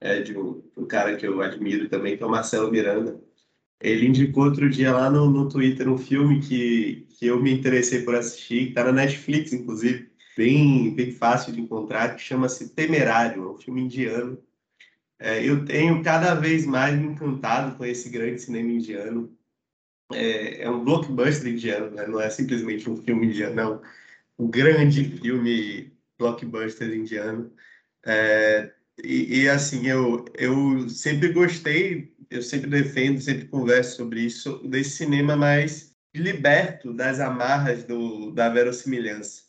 é, 0.00 0.20
de 0.20 0.36
um, 0.38 0.62
um 0.76 0.86
cara 0.86 1.16
que 1.16 1.26
eu 1.26 1.40
admiro 1.40 1.88
também, 1.88 2.16
que 2.16 2.22
é 2.22 2.26
o 2.26 2.30
Marcelo 2.30 2.70
Miranda. 2.70 3.20
Ele 3.80 4.06
indicou 4.06 4.44
outro 4.44 4.70
dia 4.70 4.92
lá 4.92 5.10
no, 5.10 5.28
no 5.28 5.48
Twitter 5.48 5.88
um 5.88 5.98
filme 5.98 6.40
que, 6.40 7.06
que 7.18 7.26
eu 7.26 7.42
me 7.42 7.52
interessei 7.52 8.02
por 8.02 8.14
assistir, 8.14 8.64
que 8.64 8.68
está 8.70 8.84
na 8.84 8.92
Netflix, 8.92 9.52
inclusive, 9.52 10.10
bem, 10.36 10.94
bem 10.94 11.10
fácil 11.10 11.52
de 11.52 11.60
encontrar, 11.60 12.14
que 12.14 12.22
chama-se 12.22 12.74
Temerário, 12.74 13.44
é 13.44 13.50
um 13.50 13.56
filme 13.56 13.82
indiano 13.82 14.38
é, 15.18 15.42
eu 15.44 15.64
tenho 15.64 16.02
cada 16.02 16.34
vez 16.34 16.66
mais 16.66 16.94
me 16.98 17.06
encantado 17.08 17.76
com 17.76 17.84
esse 17.84 18.10
grande 18.10 18.40
cinema 18.40 18.70
indiano. 18.70 19.34
É, 20.12 20.62
é 20.62 20.70
um 20.70 20.84
blockbuster 20.84 21.48
indiano, 21.52 21.90
né? 21.90 22.06
não 22.06 22.20
é 22.20 22.30
simplesmente 22.30 22.88
um 22.88 22.96
filme 22.96 23.26
indiano, 23.26 23.54
não. 23.54 23.82
Um 24.38 24.48
grande 24.50 25.04
filme 25.18 25.92
blockbuster 26.18 26.92
indiano. 26.92 27.52
É, 28.04 28.72
e, 29.02 29.42
e, 29.42 29.48
assim, 29.48 29.86
eu, 29.86 30.24
eu 30.34 30.88
sempre 30.88 31.32
gostei, 31.32 32.14
eu 32.30 32.42
sempre 32.42 32.70
defendo, 32.70 33.20
sempre 33.20 33.48
converso 33.48 33.96
sobre 33.96 34.20
isso, 34.22 34.58
desse 34.68 34.90
cinema 34.90 35.36
mais 35.36 35.94
liberto 36.14 36.92
das 36.94 37.20
amarras 37.20 37.84
do, 37.84 38.30
da 38.32 38.48
verossimilhança 38.48 39.45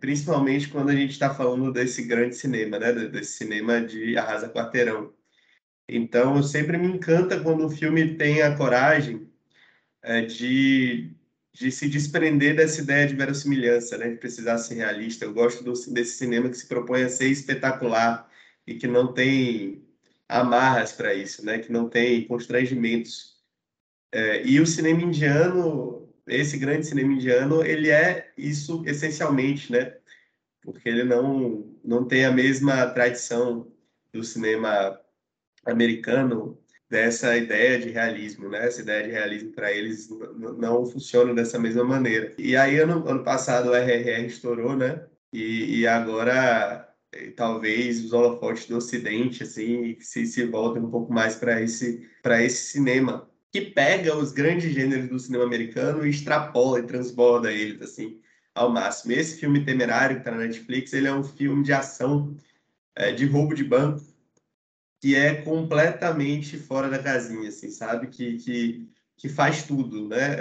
principalmente 0.00 0.68
quando 0.68 0.90
a 0.90 0.94
gente 0.94 1.12
está 1.12 1.34
falando 1.34 1.72
desse 1.72 2.02
grande 2.02 2.36
cinema, 2.36 2.78
né? 2.78 2.92
Desse 2.92 3.32
cinema 3.32 3.80
de 3.80 4.16
arrasa 4.16 4.48
quarteirão. 4.48 5.12
Então, 5.88 6.42
sempre 6.42 6.78
me 6.78 6.86
encanta 6.88 7.40
quando 7.40 7.66
o 7.66 7.70
filme 7.70 8.16
tem 8.16 8.42
a 8.42 8.56
coragem 8.56 9.28
é, 10.02 10.22
de, 10.22 11.14
de 11.52 11.70
se 11.70 11.88
desprender 11.88 12.56
dessa 12.56 12.80
ideia 12.80 13.06
de 13.06 13.14
verossimilhança, 13.14 13.98
né? 13.98 14.10
De 14.10 14.16
precisar 14.16 14.58
ser 14.58 14.74
realista. 14.76 15.24
Eu 15.24 15.34
gosto 15.34 15.62
do, 15.64 15.72
desse 15.92 16.16
cinema 16.18 16.48
que 16.48 16.56
se 16.56 16.66
propõe 16.68 17.02
a 17.02 17.08
ser 17.08 17.28
espetacular 17.28 18.28
e 18.66 18.74
que 18.74 18.86
não 18.86 19.12
tem 19.12 19.84
amarras 20.28 20.92
para 20.92 21.14
isso, 21.14 21.44
né? 21.44 21.58
Que 21.58 21.72
não 21.72 21.88
tem 21.88 22.26
constrangimentos. 22.26 23.32
É, 24.12 24.46
e 24.46 24.60
o 24.60 24.66
cinema 24.66 25.02
indiano 25.02 26.01
esse 26.26 26.56
grande 26.56 26.86
cinema 26.86 27.12
indiano, 27.12 27.64
ele 27.64 27.90
é 27.90 28.32
isso 28.36 28.82
essencialmente, 28.86 29.72
né? 29.72 29.96
Porque 30.62 30.88
ele 30.88 31.04
não, 31.04 31.76
não 31.84 32.04
tem 32.04 32.24
a 32.24 32.32
mesma 32.32 32.86
tradição 32.90 33.70
do 34.12 34.22
cinema 34.22 35.00
americano 35.64 36.58
dessa 36.88 37.36
ideia 37.36 37.78
de 37.78 37.90
realismo, 37.90 38.48
né? 38.48 38.66
Essa 38.66 38.82
ideia 38.82 39.04
de 39.04 39.10
realismo 39.10 39.52
para 39.52 39.72
eles 39.72 40.08
não 40.58 40.84
funciona 40.86 41.34
dessa 41.34 41.58
mesma 41.58 41.84
maneira. 41.84 42.34
E 42.38 42.56
aí 42.56 42.78
ano, 42.78 43.08
ano 43.08 43.24
passado 43.24 43.70
o 43.70 43.74
RRR 43.74 44.26
estourou, 44.26 44.76
né? 44.76 45.06
E, 45.32 45.80
e 45.80 45.86
agora 45.86 46.88
talvez 47.36 48.04
os 48.04 48.12
holofotes 48.12 48.66
do 48.66 48.76
Ocidente 48.76 49.42
assim 49.42 49.96
se, 50.00 50.26
se 50.26 50.44
voltem 50.46 50.82
um 50.82 50.90
pouco 50.90 51.12
mais 51.12 51.36
para 51.36 51.60
esse 51.60 52.08
para 52.22 52.42
esse 52.42 52.72
cinema 52.72 53.30
que 53.52 53.60
pega 53.60 54.16
os 54.16 54.32
grandes 54.32 54.72
gêneros 54.72 55.10
do 55.10 55.18
cinema 55.18 55.44
americano 55.44 56.06
e 56.06 56.10
extrapola 56.10 56.80
e 56.80 56.86
transborda 56.86 57.52
eles, 57.52 57.82
assim, 57.82 58.18
ao 58.54 58.70
máximo. 58.70 59.12
Esse 59.12 59.38
filme 59.38 59.64
Temerário, 59.64 60.16
que 60.16 60.22
está 60.22 60.30
na 60.30 60.38
Netflix, 60.38 60.92
ele 60.94 61.06
é 61.06 61.14
um 61.14 61.22
filme 61.22 61.62
de 61.62 61.72
ação 61.72 62.34
é, 62.96 63.12
de 63.12 63.26
roubo 63.26 63.54
de 63.54 63.62
banco 63.62 64.02
que 65.02 65.16
é 65.16 65.34
completamente 65.42 66.56
fora 66.56 66.88
da 66.88 66.98
casinha, 66.98 67.48
assim, 67.48 67.70
sabe? 67.70 68.06
Que, 68.06 68.36
que, 68.36 68.88
que 69.16 69.28
faz 69.28 69.64
tudo, 69.64 70.08
né? 70.08 70.36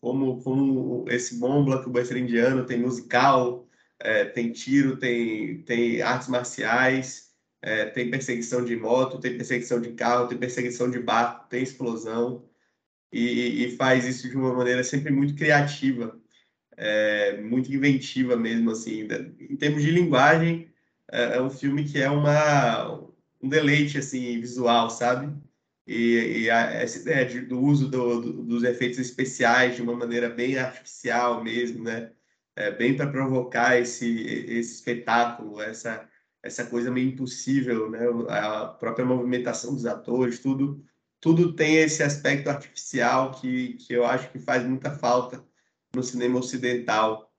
Como, 0.00 0.40
como 0.42 1.04
esse 1.08 1.36
bom 1.36 1.64
blockbuster 1.64 2.16
indiano 2.16 2.64
tem 2.64 2.78
musical, 2.80 3.66
é, 3.98 4.24
tem 4.24 4.52
tiro, 4.52 4.96
tem, 4.96 5.62
tem 5.62 6.00
artes 6.00 6.28
marciais, 6.28 7.32
é, 7.60 7.86
tem 7.86 8.10
perseguição 8.10 8.64
de 8.64 8.76
moto, 8.76 9.18
tem 9.18 9.36
perseguição 9.36 9.80
de 9.80 9.92
carro, 9.94 10.28
tem 10.28 10.38
perseguição 10.38 10.88
de 10.88 11.00
barco, 11.00 11.48
tem 11.48 11.62
explosão, 11.64 12.44
e, 13.18 13.66
e 13.66 13.76
faz 13.76 14.06
isso 14.06 14.28
de 14.28 14.36
uma 14.36 14.52
maneira 14.54 14.82
sempre 14.84 15.12
muito 15.12 15.34
criativa, 15.34 16.20
é, 16.76 17.40
muito 17.40 17.72
inventiva 17.72 18.36
mesmo, 18.36 18.70
assim. 18.70 19.08
Em 19.40 19.56
termos 19.56 19.82
de 19.82 19.90
linguagem, 19.90 20.68
é, 21.10 21.36
é 21.36 21.42
um 21.42 21.50
filme 21.50 21.84
que 21.84 22.00
é 22.00 22.10
uma, 22.10 23.00
um 23.42 23.48
deleite, 23.48 23.98
assim, 23.98 24.40
visual, 24.40 24.90
sabe? 24.90 25.32
E, 25.86 26.44
e 26.44 26.50
a, 26.50 26.72
essa 26.72 26.98
ideia 26.98 27.26
de, 27.26 27.40
do 27.42 27.60
uso 27.60 27.88
do, 27.88 28.20
do, 28.20 28.42
dos 28.44 28.64
efeitos 28.64 28.98
especiais 28.98 29.76
de 29.76 29.82
uma 29.82 29.94
maneira 29.94 30.28
bem 30.30 30.58
artificial 30.58 31.44
mesmo, 31.44 31.84
né? 31.84 32.12
É, 32.56 32.70
bem 32.70 32.96
para 32.96 33.10
provocar 33.10 33.78
esse, 33.80 34.22
esse 34.48 34.74
espetáculo, 34.74 35.60
essa 35.60 36.08
essa 36.44 36.66
coisa 36.66 36.90
meio 36.90 37.08
impossível, 37.08 37.90
né? 37.90 38.00
A 38.28 38.66
própria 38.66 39.04
movimentação 39.04 39.74
dos 39.74 39.86
atores, 39.86 40.38
tudo, 40.38 40.84
tudo 41.24 41.54
tem 41.54 41.76
esse 41.76 42.02
aspecto 42.02 42.50
artificial 42.50 43.30
que, 43.30 43.78
que 43.78 43.94
eu 43.94 44.04
acho 44.04 44.30
que 44.30 44.38
faz 44.38 44.62
muita 44.62 44.90
falta 44.90 45.42
no 45.96 46.02
cinema 46.02 46.38
ocidental. 46.38 47.32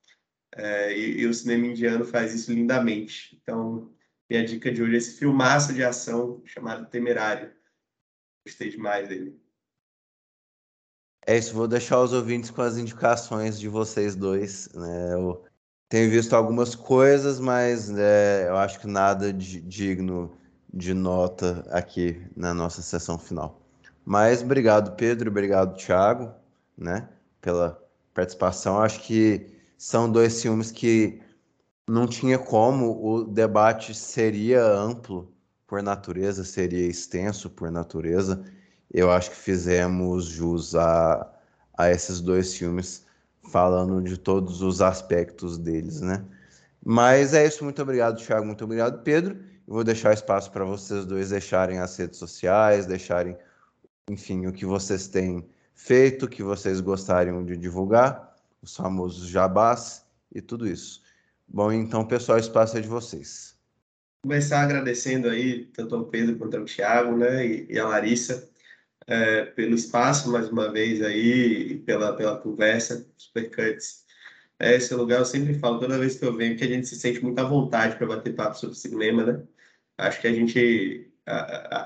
É, 0.55 0.97
e, 0.97 1.19
e, 1.19 1.27
o 1.27 1.33
cinema 1.33 1.67
indiano 1.67 2.03
faz 2.03 2.33
isso 2.33 2.51
lindamente. 2.51 3.39
Então, 3.39 3.93
minha 4.27 4.43
dica 4.43 4.71
de 4.71 4.81
hoje 4.81 4.95
é 4.95 4.97
esse 4.97 5.19
filmaço 5.19 5.71
de 5.71 5.83
ação 5.83 6.41
chamado 6.45 6.89
Temerário. 6.89 7.53
Gostei 8.43 8.71
demais 8.71 9.07
dele. 9.07 9.39
É 11.27 11.37
isso, 11.37 11.53
vou 11.53 11.67
deixar 11.67 12.01
os 12.01 12.11
ouvintes 12.11 12.49
com 12.49 12.63
as 12.63 12.77
indicações 12.77 13.59
de 13.59 13.67
vocês 13.67 14.15
dois. 14.15 14.67
Né? 14.73 15.13
Eu 15.13 15.45
tenho 15.89 16.09
visto 16.09 16.33
algumas 16.33 16.73
coisas, 16.73 17.39
mas 17.39 17.95
é, 17.95 18.47
eu 18.47 18.57
acho 18.57 18.79
que 18.79 18.87
nada 18.87 19.31
de, 19.31 19.61
digno 19.61 20.35
de 20.73 20.91
nota 20.95 21.63
aqui 21.69 22.19
na 22.35 22.51
nossa 22.51 22.81
sessão 22.81 23.19
final. 23.19 23.61
Mas 24.05 24.41
obrigado, 24.41 24.95
Pedro, 24.95 25.31
obrigado, 25.31 25.75
Thiago, 25.75 26.31
né, 26.77 27.09
pela 27.41 27.81
participação. 28.13 28.79
Acho 28.79 29.01
que 29.01 29.47
são 29.77 30.11
dois 30.11 30.41
filmes 30.41 30.71
que 30.71 31.21
não 31.87 32.07
tinha 32.07 32.37
como, 32.37 33.03
o 33.03 33.23
debate 33.23 33.93
seria 33.93 34.63
amplo 34.63 35.31
por 35.67 35.81
natureza, 35.81 36.43
seria 36.43 36.87
extenso 36.87 37.49
por 37.49 37.71
natureza. 37.71 38.43
Eu 38.91 39.11
acho 39.11 39.31
que 39.31 39.37
fizemos 39.37 40.25
jus 40.25 40.75
a, 40.75 41.27
a 41.77 41.89
esses 41.89 42.21
dois 42.21 42.55
filmes 42.55 43.05
falando 43.51 44.01
de 44.01 44.17
todos 44.17 44.61
os 44.61 44.81
aspectos 44.81 45.57
deles, 45.57 46.01
né? 46.01 46.23
Mas 46.83 47.33
é 47.33 47.45
isso, 47.45 47.63
muito 47.63 47.81
obrigado, 47.81 48.17
Thiago, 48.17 48.45
muito 48.45 48.63
obrigado, 48.63 49.01
Pedro. 49.03 49.35
Eu 49.67 49.73
vou 49.73 49.83
deixar 49.83 50.13
espaço 50.13 50.51
para 50.51 50.63
vocês 50.63 51.05
dois 51.05 51.29
deixarem 51.29 51.79
as 51.79 51.95
redes 51.97 52.19
sociais, 52.19 52.85
deixarem, 52.85 53.35
enfim, 54.09 54.45
o 54.45 54.53
que 54.53 54.65
vocês 54.65 55.07
têm 55.07 55.47
feito, 55.73 56.25
o 56.25 56.29
que 56.29 56.43
vocês 56.43 56.79
gostariam 56.79 57.43
de 57.43 57.57
divulgar, 57.57 58.35
os 58.61 58.75
famosos 58.75 59.27
jabás 59.27 60.05
e 60.33 60.41
tudo 60.41 60.67
isso. 60.67 61.03
Bom, 61.47 61.71
então, 61.71 62.05
pessoal, 62.05 62.37
o 62.37 62.41
espaço 62.41 62.77
é 62.77 62.81
de 62.81 62.87
vocês. 62.87 63.55
Começar 64.23 64.61
agradecendo 64.61 65.29
aí 65.29 65.65
tanto 65.67 65.95
ao 65.95 66.05
Pedro 66.05 66.37
quanto 66.37 66.57
ao 66.57 66.65
Thiago, 66.65 67.15
né, 67.15 67.45
e, 67.45 67.67
e 67.69 67.79
a 67.79 67.87
Larissa 67.87 68.49
é, 69.07 69.45
pelo 69.45 69.75
espaço 69.75 70.31
mais 70.31 70.49
uma 70.49 70.71
vez 70.71 71.01
aí 71.01 71.73
e 71.73 71.79
pela, 71.79 72.15
pela 72.15 72.37
conversa, 72.37 73.07
Super 73.17 73.49
Cuts. 73.49 74.05
É, 74.59 74.75
esse 74.75 74.93
lugar 74.95 75.19
eu 75.19 75.25
sempre 75.25 75.53
falo, 75.55 75.79
toda 75.79 75.99
vez 75.99 76.17
que 76.17 76.25
eu 76.25 76.35
venho, 76.35 76.57
que 76.57 76.63
a 76.63 76.67
gente 76.67 76.87
se 76.87 76.95
sente 76.95 77.21
muito 77.21 77.39
à 77.39 77.43
vontade 77.43 77.97
para 77.97 78.07
bater 78.07 78.35
papo 78.35 78.57
sobre 78.57 78.75
cinema, 78.75 79.25
né? 79.25 79.43
Acho 79.97 80.21
que 80.21 80.27
a 80.27 80.33
gente, 80.33 81.11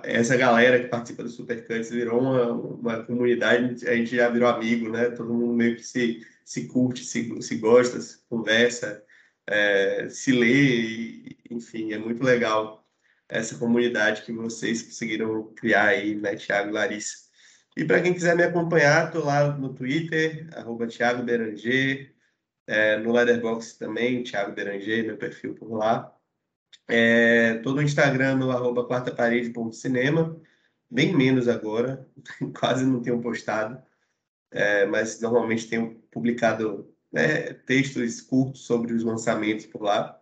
essa 0.03 0.35
galera 0.35 0.79
que 0.79 0.87
participa 0.87 1.23
do 1.23 1.29
Super 1.29 1.65
Cuts 1.65 1.89
virou 1.89 2.19
uma, 2.19 2.51
uma 2.51 3.03
comunidade, 3.03 3.87
a 3.87 3.95
gente 3.95 4.15
já 4.15 4.29
virou 4.29 4.49
amigo, 4.49 4.89
né? 4.89 5.09
Todo 5.11 5.33
mundo 5.33 5.53
meio 5.53 5.75
que 5.77 5.83
se, 5.83 6.25
se 6.43 6.67
curte, 6.67 7.05
se, 7.05 7.41
se 7.41 7.55
gosta, 7.55 8.01
se 8.01 8.19
conversa, 8.29 9.03
é, 9.47 10.09
se 10.09 10.31
lê, 10.31 10.47
e, 10.47 11.37
enfim, 11.49 11.93
é 11.93 11.97
muito 11.97 12.23
legal 12.23 12.85
essa 13.29 13.57
comunidade 13.57 14.23
que 14.23 14.33
vocês 14.33 14.81
conseguiram 14.81 15.53
criar 15.53 15.85
aí, 15.87 16.15
né, 16.15 16.35
Thiago 16.35 16.69
e 16.69 16.73
Larissa. 16.73 17.29
E 17.77 17.85
para 17.85 18.01
quem 18.01 18.13
quiser 18.13 18.35
me 18.35 18.43
acompanhar, 18.43 19.07
estou 19.07 19.23
lá 19.23 19.55
no 19.55 19.73
Twitter, 19.73 20.49
arroba 20.53 20.87
Thiago 20.87 21.23
Beranger, 21.23 22.13
é, 22.67 22.97
no 22.97 23.11
Letterboxd 23.13 23.79
também, 23.79 24.23
Thiago 24.23 24.53
Beranger, 24.53 25.05
meu 25.05 25.17
perfil 25.17 25.55
por 25.55 25.71
lá. 25.71 26.13
É, 26.87 27.53
no 27.59 27.81
Instagram, 27.81 28.35
no 28.37 28.51
arroba 28.51 28.87
quartaparede.cinema, 28.87 30.39
bem 30.89 31.15
menos 31.15 31.47
agora, 31.47 32.07
quase 32.59 32.85
não 32.85 33.01
tenho 33.01 33.21
postado, 33.21 33.81
é, 34.51 34.85
mas 34.85 35.21
normalmente 35.21 35.67
tenho 35.67 35.95
publicado 36.11 36.91
né, 37.11 37.53
textos 37.53 38.21
curtos 38.21 38.61
sobre 38.65 38.93
os 38.93 39.03
lançamentos 39.03 39.65
por 39.67 39.83
lá. 39.83 40.19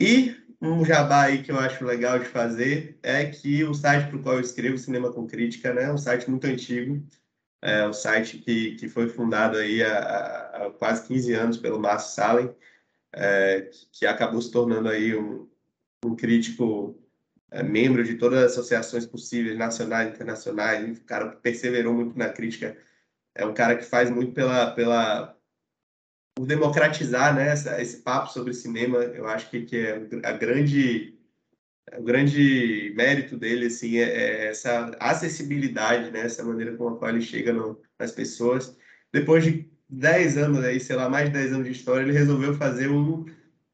E 0.00 0.36
um 0.60 0.84
jabá 0.84 1.22
aí 1.24 1.42
que 1.42 1.52
eu 1.52 1.58
acho 1.58 1.84
legal 1.84 2.18
de 2.18 2.24
fazer 2.26 2.98
é 3.02 3.24
que 3.26 3.64
o 3.64 3.74
site 3.74 4.08
para 4.08 4.16
o 4.16 4.22
qual 4.22 4.34
eu 4.36 4.40
escrevo, 4.40 4.78
Cinema 4.78 5.12
com 5.12 5.26
Crítica, 5.26 5.72
né, 5.72 5.84
é 5.84 5.92
um 5.92 5.98
site 5.98 6.28
muito 6.28 6.46
antigo, 6.46 7.04
é 7.60 7.86
um 7.86 7.92
site 7.92 8.38
que, 8.38 8.74
que 8.74 8.88
foi 8.88 9.08
fundado 9.08 9.56
aí 9.56 9.82
há, 9.82 10.66
há 10.66 10.70
quase 10.72 11.06
15 11.06 11.32
anos 11.34 11.56
pelo 11.56 11.78
Márcio 11.78 12.14
Salem, 12.14 12.52
é, 13.14 13.70
que 13.92 14.06
acabou 14.06 14.40
se 14.40 14.50
tornando 14.50 14.88
aí 14.88 15.16
um, 15.16 15.48
um 16.04 16.16
crítico 16.16 16.98
é, 17.50 17.62
membro 17.62 18.02
de 18.02 18.16
todas 18.16 18.38
as 18.38 18.52
associações 18.52 19.06
possíveis, 19.06 19.56
nacionais 19.56 20.12
internacionais, 20.12 20.98
um 20.98 21.04
cara 21.04 21.28
perseverou 21.28 21.94
muito 21.94 22.18
na 22.18 22.28
crítica, 22.30 22.76
é 23.34 23.44
um 23.44 23.54
cara 23.54 23.76
que 23.76 23.84
faz 23.84 24.10
muito 24.10 24.32
pela, 24.32 24.70
pela 24.72 25.36
por 26.34 26.46
democratizar 26.46 27.34
né, 27.34 27.48
essa, 27.48 27.80
esse 27.80 27.98
papo 27.98 28.32
sobre 28.32 28.54
cinema, 28.54 28.98
eu 28.98 29.26
acho 29.26 29.50
que, 29.50 29.62
que 29.66 29.76
é 29.76 30.08
a 30.24 30.32
grande 30.32 31.18
o 31.98 32.02
grande 32.02 32.92
mérito 32.96 33.36
dele 33.36 33.66
assim 33.66 33.98
é, 33.98 34.04
é 34.04 34.46
essa 34.46 34.96
acessibilidade, 35.00 36.10
né, 36.10 36.20
essa 36.20 36.42
maneira 36.42 36.76
com 36.76 36.88
a 36.88 36.96
qual 36.96 37.10
ele 37.10 37.20
chega 37.20 37.52
no, 37.52 37.80
nas 37.98 38.12
pessoas. 38.12 38.76
Depois 39.12 39.44
de 39.44 39.70
10 39.92 40.38
anos 40.38 40.64
aí, 40.64 40.80
sei 40.80 40.96
lá, 40.96 41.08
mais 41.08 41.26
de 41.26 41.32
10 41.32 41.52
anos 41.52 41.66
de 41.66 41.72
história, 41.72 42.02
ele 42.02 42.12
resolveu 42.12 42.54
fazer 42.54 42.88
um, 42.88 43.24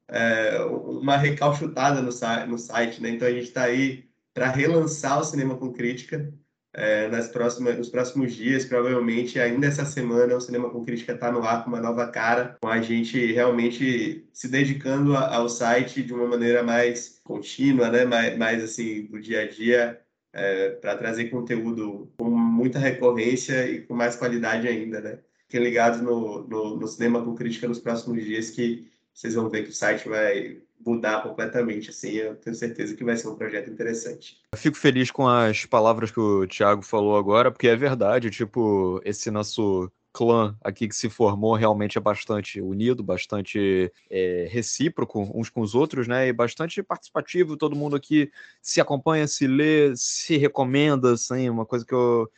é, 0.09 0.61
uma 0.63 1.17
recalchutada 1.17 2.03
no, 2.03 2.11
no 2.49 2.59
site, 2.59 3.03
né? 3.03 3.11
Então 3.11 3.29
a 3.29 3.33
gente 3.33 3.45
está 3.45 3.65
aí 3.65 4.05
para 4.35 4.49
relançar 4.49 5.21
o 5.21 5.25
cinema 5.25 5.57
com 5.57 5.73
crítica 5.73 6.33
é, 6.79 7.09
nas 7.09 7.29
próximas, 7.29 7.77
nos 7.77 7.89
próximos 7.89 8.35
dias, 8.35 8.65
provavelmente 8.65 9.41
ainda 9.41 9.67
essa 9.67 9.85
semana, 9.85 10.37
o 10.37 10.41
Cinema 10.41 10.71
com 10.71 10.85
Crítica 10.85 11.13
está 11.13 11.33
no 11.33 11.43
ar 11.43 11.65
com 11.65 11.71
uma 11.71 11.81
nova 11.81 12.07
cara, 12.07 12.57
com 12.61 12.69
a 12.69 12.81
gente 12.81 13.33
realmente 13.33 14.29
se 14.33 14.49
dedicando 14.49 15.17
ao 15.17 15.49
site 15.49 16.03
de 16.03 16.15
uma 16.15 16.27
maneira 16.27 16.63
mais 16.63 17.21
contínua, 17.25 17.91
né? 17.91 18.05
mais, 18.05 18.39
mais 18.39 18.63
assim, 18.63 19.07
do 19.07 19.21
dia 19.21 19.43
a 19.43 19.49
dia, 19.49 20.01
é, 20.33 20.71
para 20.71 20.97
trazer 20.97 21.31
conteúdo 21.31 22.13
com 22.17 22.31
muita 22.31 22.79
recorrência 22.79 23.69
e 23.69 23.83
com 23.83 23.95
mais 23.95 24.15
qualidade 24.15 24.69
ainda. 24.69 25.01
Né? 25.01 25.19
Fiquem 25.49 25.65
ligados 25.65 26.03
no, 26.03 26.47
no, 26.47 26.77
no 26.77 26.87
Cinema 26.87 27.25
com 27.25 27.35
Crítica 27.35 27.67
nos 27.67 27.79
próximos 27.79 28.23
dias 28.23 28.51
que 28.51 28.87
vocês 29.15 29.35
vão 29.35 29.49
ver 29.49 29.65
que 29.65 29.71
o 29.71 29.75
site 29.75 30.07
vai 30.07 30.59
mudar 30.85 31.23
completamente, 31.23 31.91
assim, 31.91 32.13
eu 32.13 32.37
tenho 32.37 32.55
certeza 32.55 32.95
que 32.95 33.03
vai 33.03 33.17
ser 33.17 33.29
um 33.29 33.35
projeto 33.35 33.71
interessante. 33.71 34.37
Eu 34.53 34.59
fico 34.59 34.77
feliz 34.77 35.11
com 35.11 35.27
as 35.27 35.65
palavras 35.65 36.11
que 36.11 36.21
o 36.21 36.47
Thiago 36.47 36.83
falou 36.83 37.17
agora, 37.17 37.51
porque 37.51 37.67
é 37.67 37.75
verdade, 37.75 38.31
tipo, 38.31 39.01
esse 39.05 39.31
nosso 39.31 39.91
clã 40.13 40.57
aqui 40.63 40.87
que 40.87 40.95
se 40.95 41.09
formou 41.09 41.55
realmente 41.55 41.97
é 41.97 42.01
bastante 42.01 42.61
unido, 42.61 43.03
bastante 43.03 43.91
é, 44.11 44.49
recíproco 44.51 45.31
uns 45.35 45.49
com 45.49 45.63
os 45.63 45.75
outros, 45.75 46.07
né? 46.07 46.29
E 46.29 46.33
bastante 46.33 46.83
participativo. 46.83 47.57
Todo 47.57 47.77
mundo 47.77 47.97
aqui 47.97 48.31
se 48.61 48.81
acompanha, 48.81 49.27
se 49.27 49.47
lê, 49.47 49.93
se 49.97 50.37
recomenda, 50.37 51.13
assim, 51.13 51.49
uma 51.49 51.65
coisa 51.65 51.85
que 51.85 51.95
eu 51.95 52.29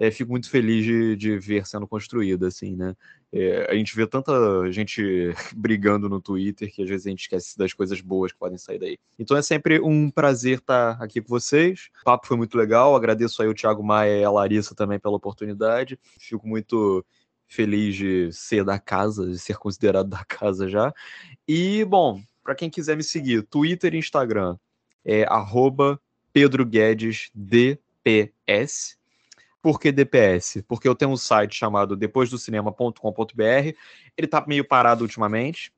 é, 0.00 0.10
fico 0.10 0.30
muito 0.30 0.48
feliz 0.48 0.82
de, 0.82 1.14
de, 1.14 1.38
ver 1.38 1.66
sendo 1.66 1.86
construída, 1.86 2.48
assim, 2.48 2.74
né? 2.74 2.96
É, 3.30 3.70
a 3.70 3.74
gente 3.74 3.94
vê 3.94 4.06
tanta 4.06 4.32
gente 4.72 5.02
brigando 5.54 6.08
no 6.08 6.22
Twitter 6.22 6.72
que 6.72 6.82
às 6.82 6.88
vezes 6.88 7.06
a 7.06 7.10
gente 7.10 7.20
esquece 7.20 7.58
das 7.58 7.74
coisas 7.74 8.00
boas 8.00 8.32
que 8.32 8.38
podem 8.38 8.56
sair 8.56 8.78
daí. 8.78 8.98
Então 9.18 9.36
é 9.36 9.42
sempre 9.42 9.78
um 9.78 10.10
prazer 10.10 10.60
estar 10.60 10.92
aqui 11.02 11.20
com 11.20 11.28
vocês. 11.28 11.90
O 12.00 12.04
papo 12.04 12.26
foi 12.26 12.38
muito 12.38 12.56
legal. 12.56 12.96
Agradeço 12.96 13.42
aí 13.42 13.48
o 13.48 13.52
Thiago 13.52 13.84
Maia 13.84 14.20
e 14.20 14.24
a 14.24 14.30
Larissa 14.30 14.74
também 14.74 14.98
pela 14.98 15.16
oportunidade. 15.16 15.98
Fico 16.18 16.48
muito 16.48 17.04
feliz 17.46 17.94
de 17.94 18.32
ser 18.32 18.64
da 18.64 18.78
casa, 18.78 19.26
de 19.30 19.38
ser 19.38 19.58
considerado 19.58 20.08
da 20.08 20.24
casa 20.24 20.66
já. 20.66 20.94
E, 21.46 21.84
bom, 21.84 22.22
para 22.42 22.54
quem 22.54 22.70
quiser 22.70 22.96
me 22.96 23.02
seguir, 23.02 23.42
Twitter 23.42 23.94
e 23.94 23.98
Instagram 23.98 24.56
é 25.04 25.24
arroba 25.24 26.00
Pedro 26.32 26.64
Guedes 26.64 27.30
DPS. 27.34 28.99
Por 29.62 29.78
que 29.78 29.92
DPS? 29.92 30.62
Porque 30.66 30.88
eu 30.88 30.94
tenho 30.94 31.10
um 31.10 31.16
site 31.16 31.54
chamado 31.54 31.94
depoisdocinema.com.br. 31.94 33.74
Ele 34.16 34.26
tá 34.26 34.44
meio 34.46 34.64
parado 34.64 35.02
ultimamente, 35.02 35.72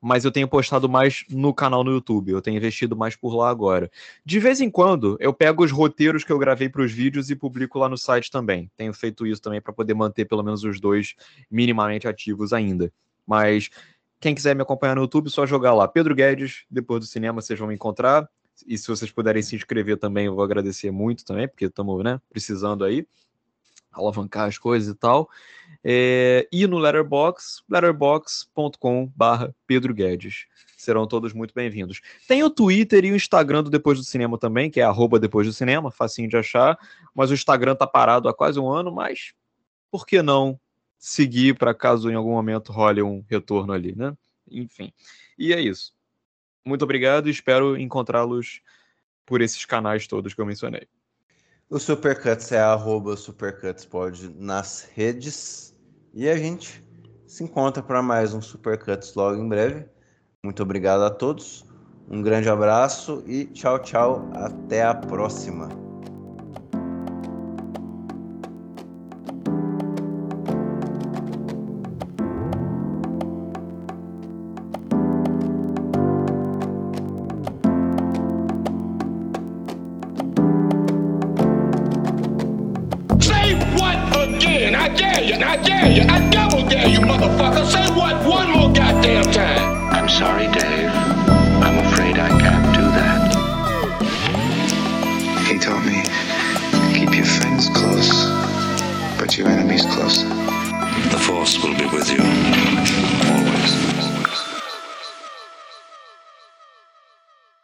mas 0.00 0.24
eu 0.24 0.30
tenho 0.30 0.46
postado 0.46 0.88
mais 0.88 1.24
no 1.30 1.52
canal 1.54 1.82
no 1.82 1.90
YouTube. 1.90 2.30
Eu 2.30 2.42
tenho 2.42 2.56
investido 2.56 2.94
mais 2.94 3.16
por 3.16 3.34
lá 3.34 3.48
agora. 3.48 3.90
De 4.24 4.38
vez 4.38 4.60
em 4.60 4.70
quando, 4.70 5.16
eu 5.18 5.32
pego 5.32 5.64
os 5.64 5.72
roteiros 5.72 6.22
que 6.22 6.30
eu 6.30 6.38
gravei 6.38 6.68
para 6.68 6.82
os 6.82 6.92
vídeos 6.92 7.30
e 7.30 7.34
publico 7.34 7.78
lá 7.78 7.88
no 7.88 7.96
site 7.96 8.30
também. 8.30 8.70
Tenho 8.76 8.92
feito 8.92 9.26
isso 9.26 9.40
também 9.40 9.60
para 9.60 9.72
poder 9.72 9.94
manter 9.94 10.26
pelo 10.26 10.42
menos 10.42 10.62
os 10.62 10.78
dois 10.78 11.14
minimamente 11.50 12.06
ativos 12.06 12.52
ainda. 12.52 12.92
Mas 13.26 13.70
quem 14.20 14.34
quiser 14.34 14.54
me 14.54 14.62
acompanhar 14.62 14.94
no 14.94 15.02
YouTube, 15.02 15.28
só 15.28 15.44
jogar 15.44 15.74
lá 15.74 15.88
Pedro 15.88 16.14
Guedes, 16.14 16.64
depois 16.70 17.00
do 17.00 17.06
cinema 17.06 17.40
vocês 17.40 17.58
vão 17.58 17.68
me 17.68 17.74
encontrar. 17.74 18.28
E 18.66 18.78
se 18.78 18.86
vocês 18.86 19.10
puderem 19.10 19.42
se 19.42 19.56
inscrever 19.56 19.96
também, 19.96 20.26
eu 20.26 20.34
vou 20.34 20.44
agradecer 20.44 20.90
muito 20.90 21.24
também, 21.24 21.48
porque 21.48 21.64
estamos 21.64 22.04
né, 22.04 22.20
precisando 22.30 22.84
aí 22.84 23.06
alavancar 23.94 24.48
as 24.48 24.58
coisas 24.58 24.94
e 24.94 24.98
tal. 24.98 25.28
É, 25.82 26.48
e 26.50 26.66
no 26.66 26.78
Letterbox, 26.78 27.62
letterbox.com/barra 27.68 29.54
Pedro 29.66 29.94
Guedes. 29.94 30.46
Serão 30.76 31.06
todos 31.06 31.32
muito 31.32 31.54
bem-vindos. 31.54 32.00
Tem 32.28 32.42
o 32.42 32.50
Twitter 32.50 33.04
e 33.04 33.12
o 33.12 33.16
Instagram 33.16 33.62
do 33.62 33.70
Depois 33.70 33.98
do 33.98 34.04
Cinema 34.04 34.36
também, 34.38 34.70
que 34.70 34.80
é 34.80 34.82
arroba 34.82 35.18
Depois 35.18 35.46
do 35.46 35.52
Cinema, 35.52 35.90
facinho 35.90 36.28
de 36.28 36.36
achar. 36.36 36.78
Mas 37.14 37.30
o 37.30 37.34
Instagram 37.34 37.74
tá 37.74 37.86
parado 37.86 38.28
há 38.28 38.34
quase 38.34 38.60
um 38.60 38.70
ano, 38.70 38.92
mas 38.92 39.32
por 39.90 40.06
que 40.06 40.22
não 40.22 40.58
seguir 40.98 41.56
para 41.56 41.74
caso 41.74 42.10
em 42.10 42.14
algum 42.14 42.32
momento 42.32 42.72
role 42.72 43.02
um 43.02 43.22
retorno 43.28 43.72
ali, 43.72 43.94
né? 43.94 44.16
Enfim. 44.50 44.92
E 45.38 45.52
é 45.52 45.60
isso. 45.60 45.92
Muito 46.64 46.82
obrigado 46.82 47.28
e 47.28 47.30
espero 47.30 47.78
encontrá-los 47.78 48.62
por 49.26 49.40
esses 49.42 49.64
canais 49.64 50.06
todos 50.06 50.32
que 50.32 50.40
eu 50.40 50.46
mencionei. 50.46 50.88
O 51.74 51.80
Supercuts 51.80 52.52
é 52.52 52.60
arroba 52.60 53.16
SupercutsPod 53.16 54.32
nas 54.38 54.88
redes. 54.94 55.74
E 56.14 56.28
a 56.28 56.36
gente 56.36 56.86
se 57.26 57.42
encontra 57.42 57.82
para 57.82 58.00
mais 58.00 58.32
um 58.32 58.40
Supercuts 58.40 59.12
logo 59.16 59.42
em 59.42 59.48
breve. 59.48 59.84
Muito 60.44 60.62
obrigado 60.62 61.02
a 61.02 61.10
todos. 61.10 61.66
Um 62.08 62.22
grande 62.22 62.48
abraço 62.48 63.24
e 63.26 63.46
tchau, 63.46 63.80
tchau. 63.80 64.30
Até 64.34 64.84
a 64.84 64.94
próxima. 64.94 65.83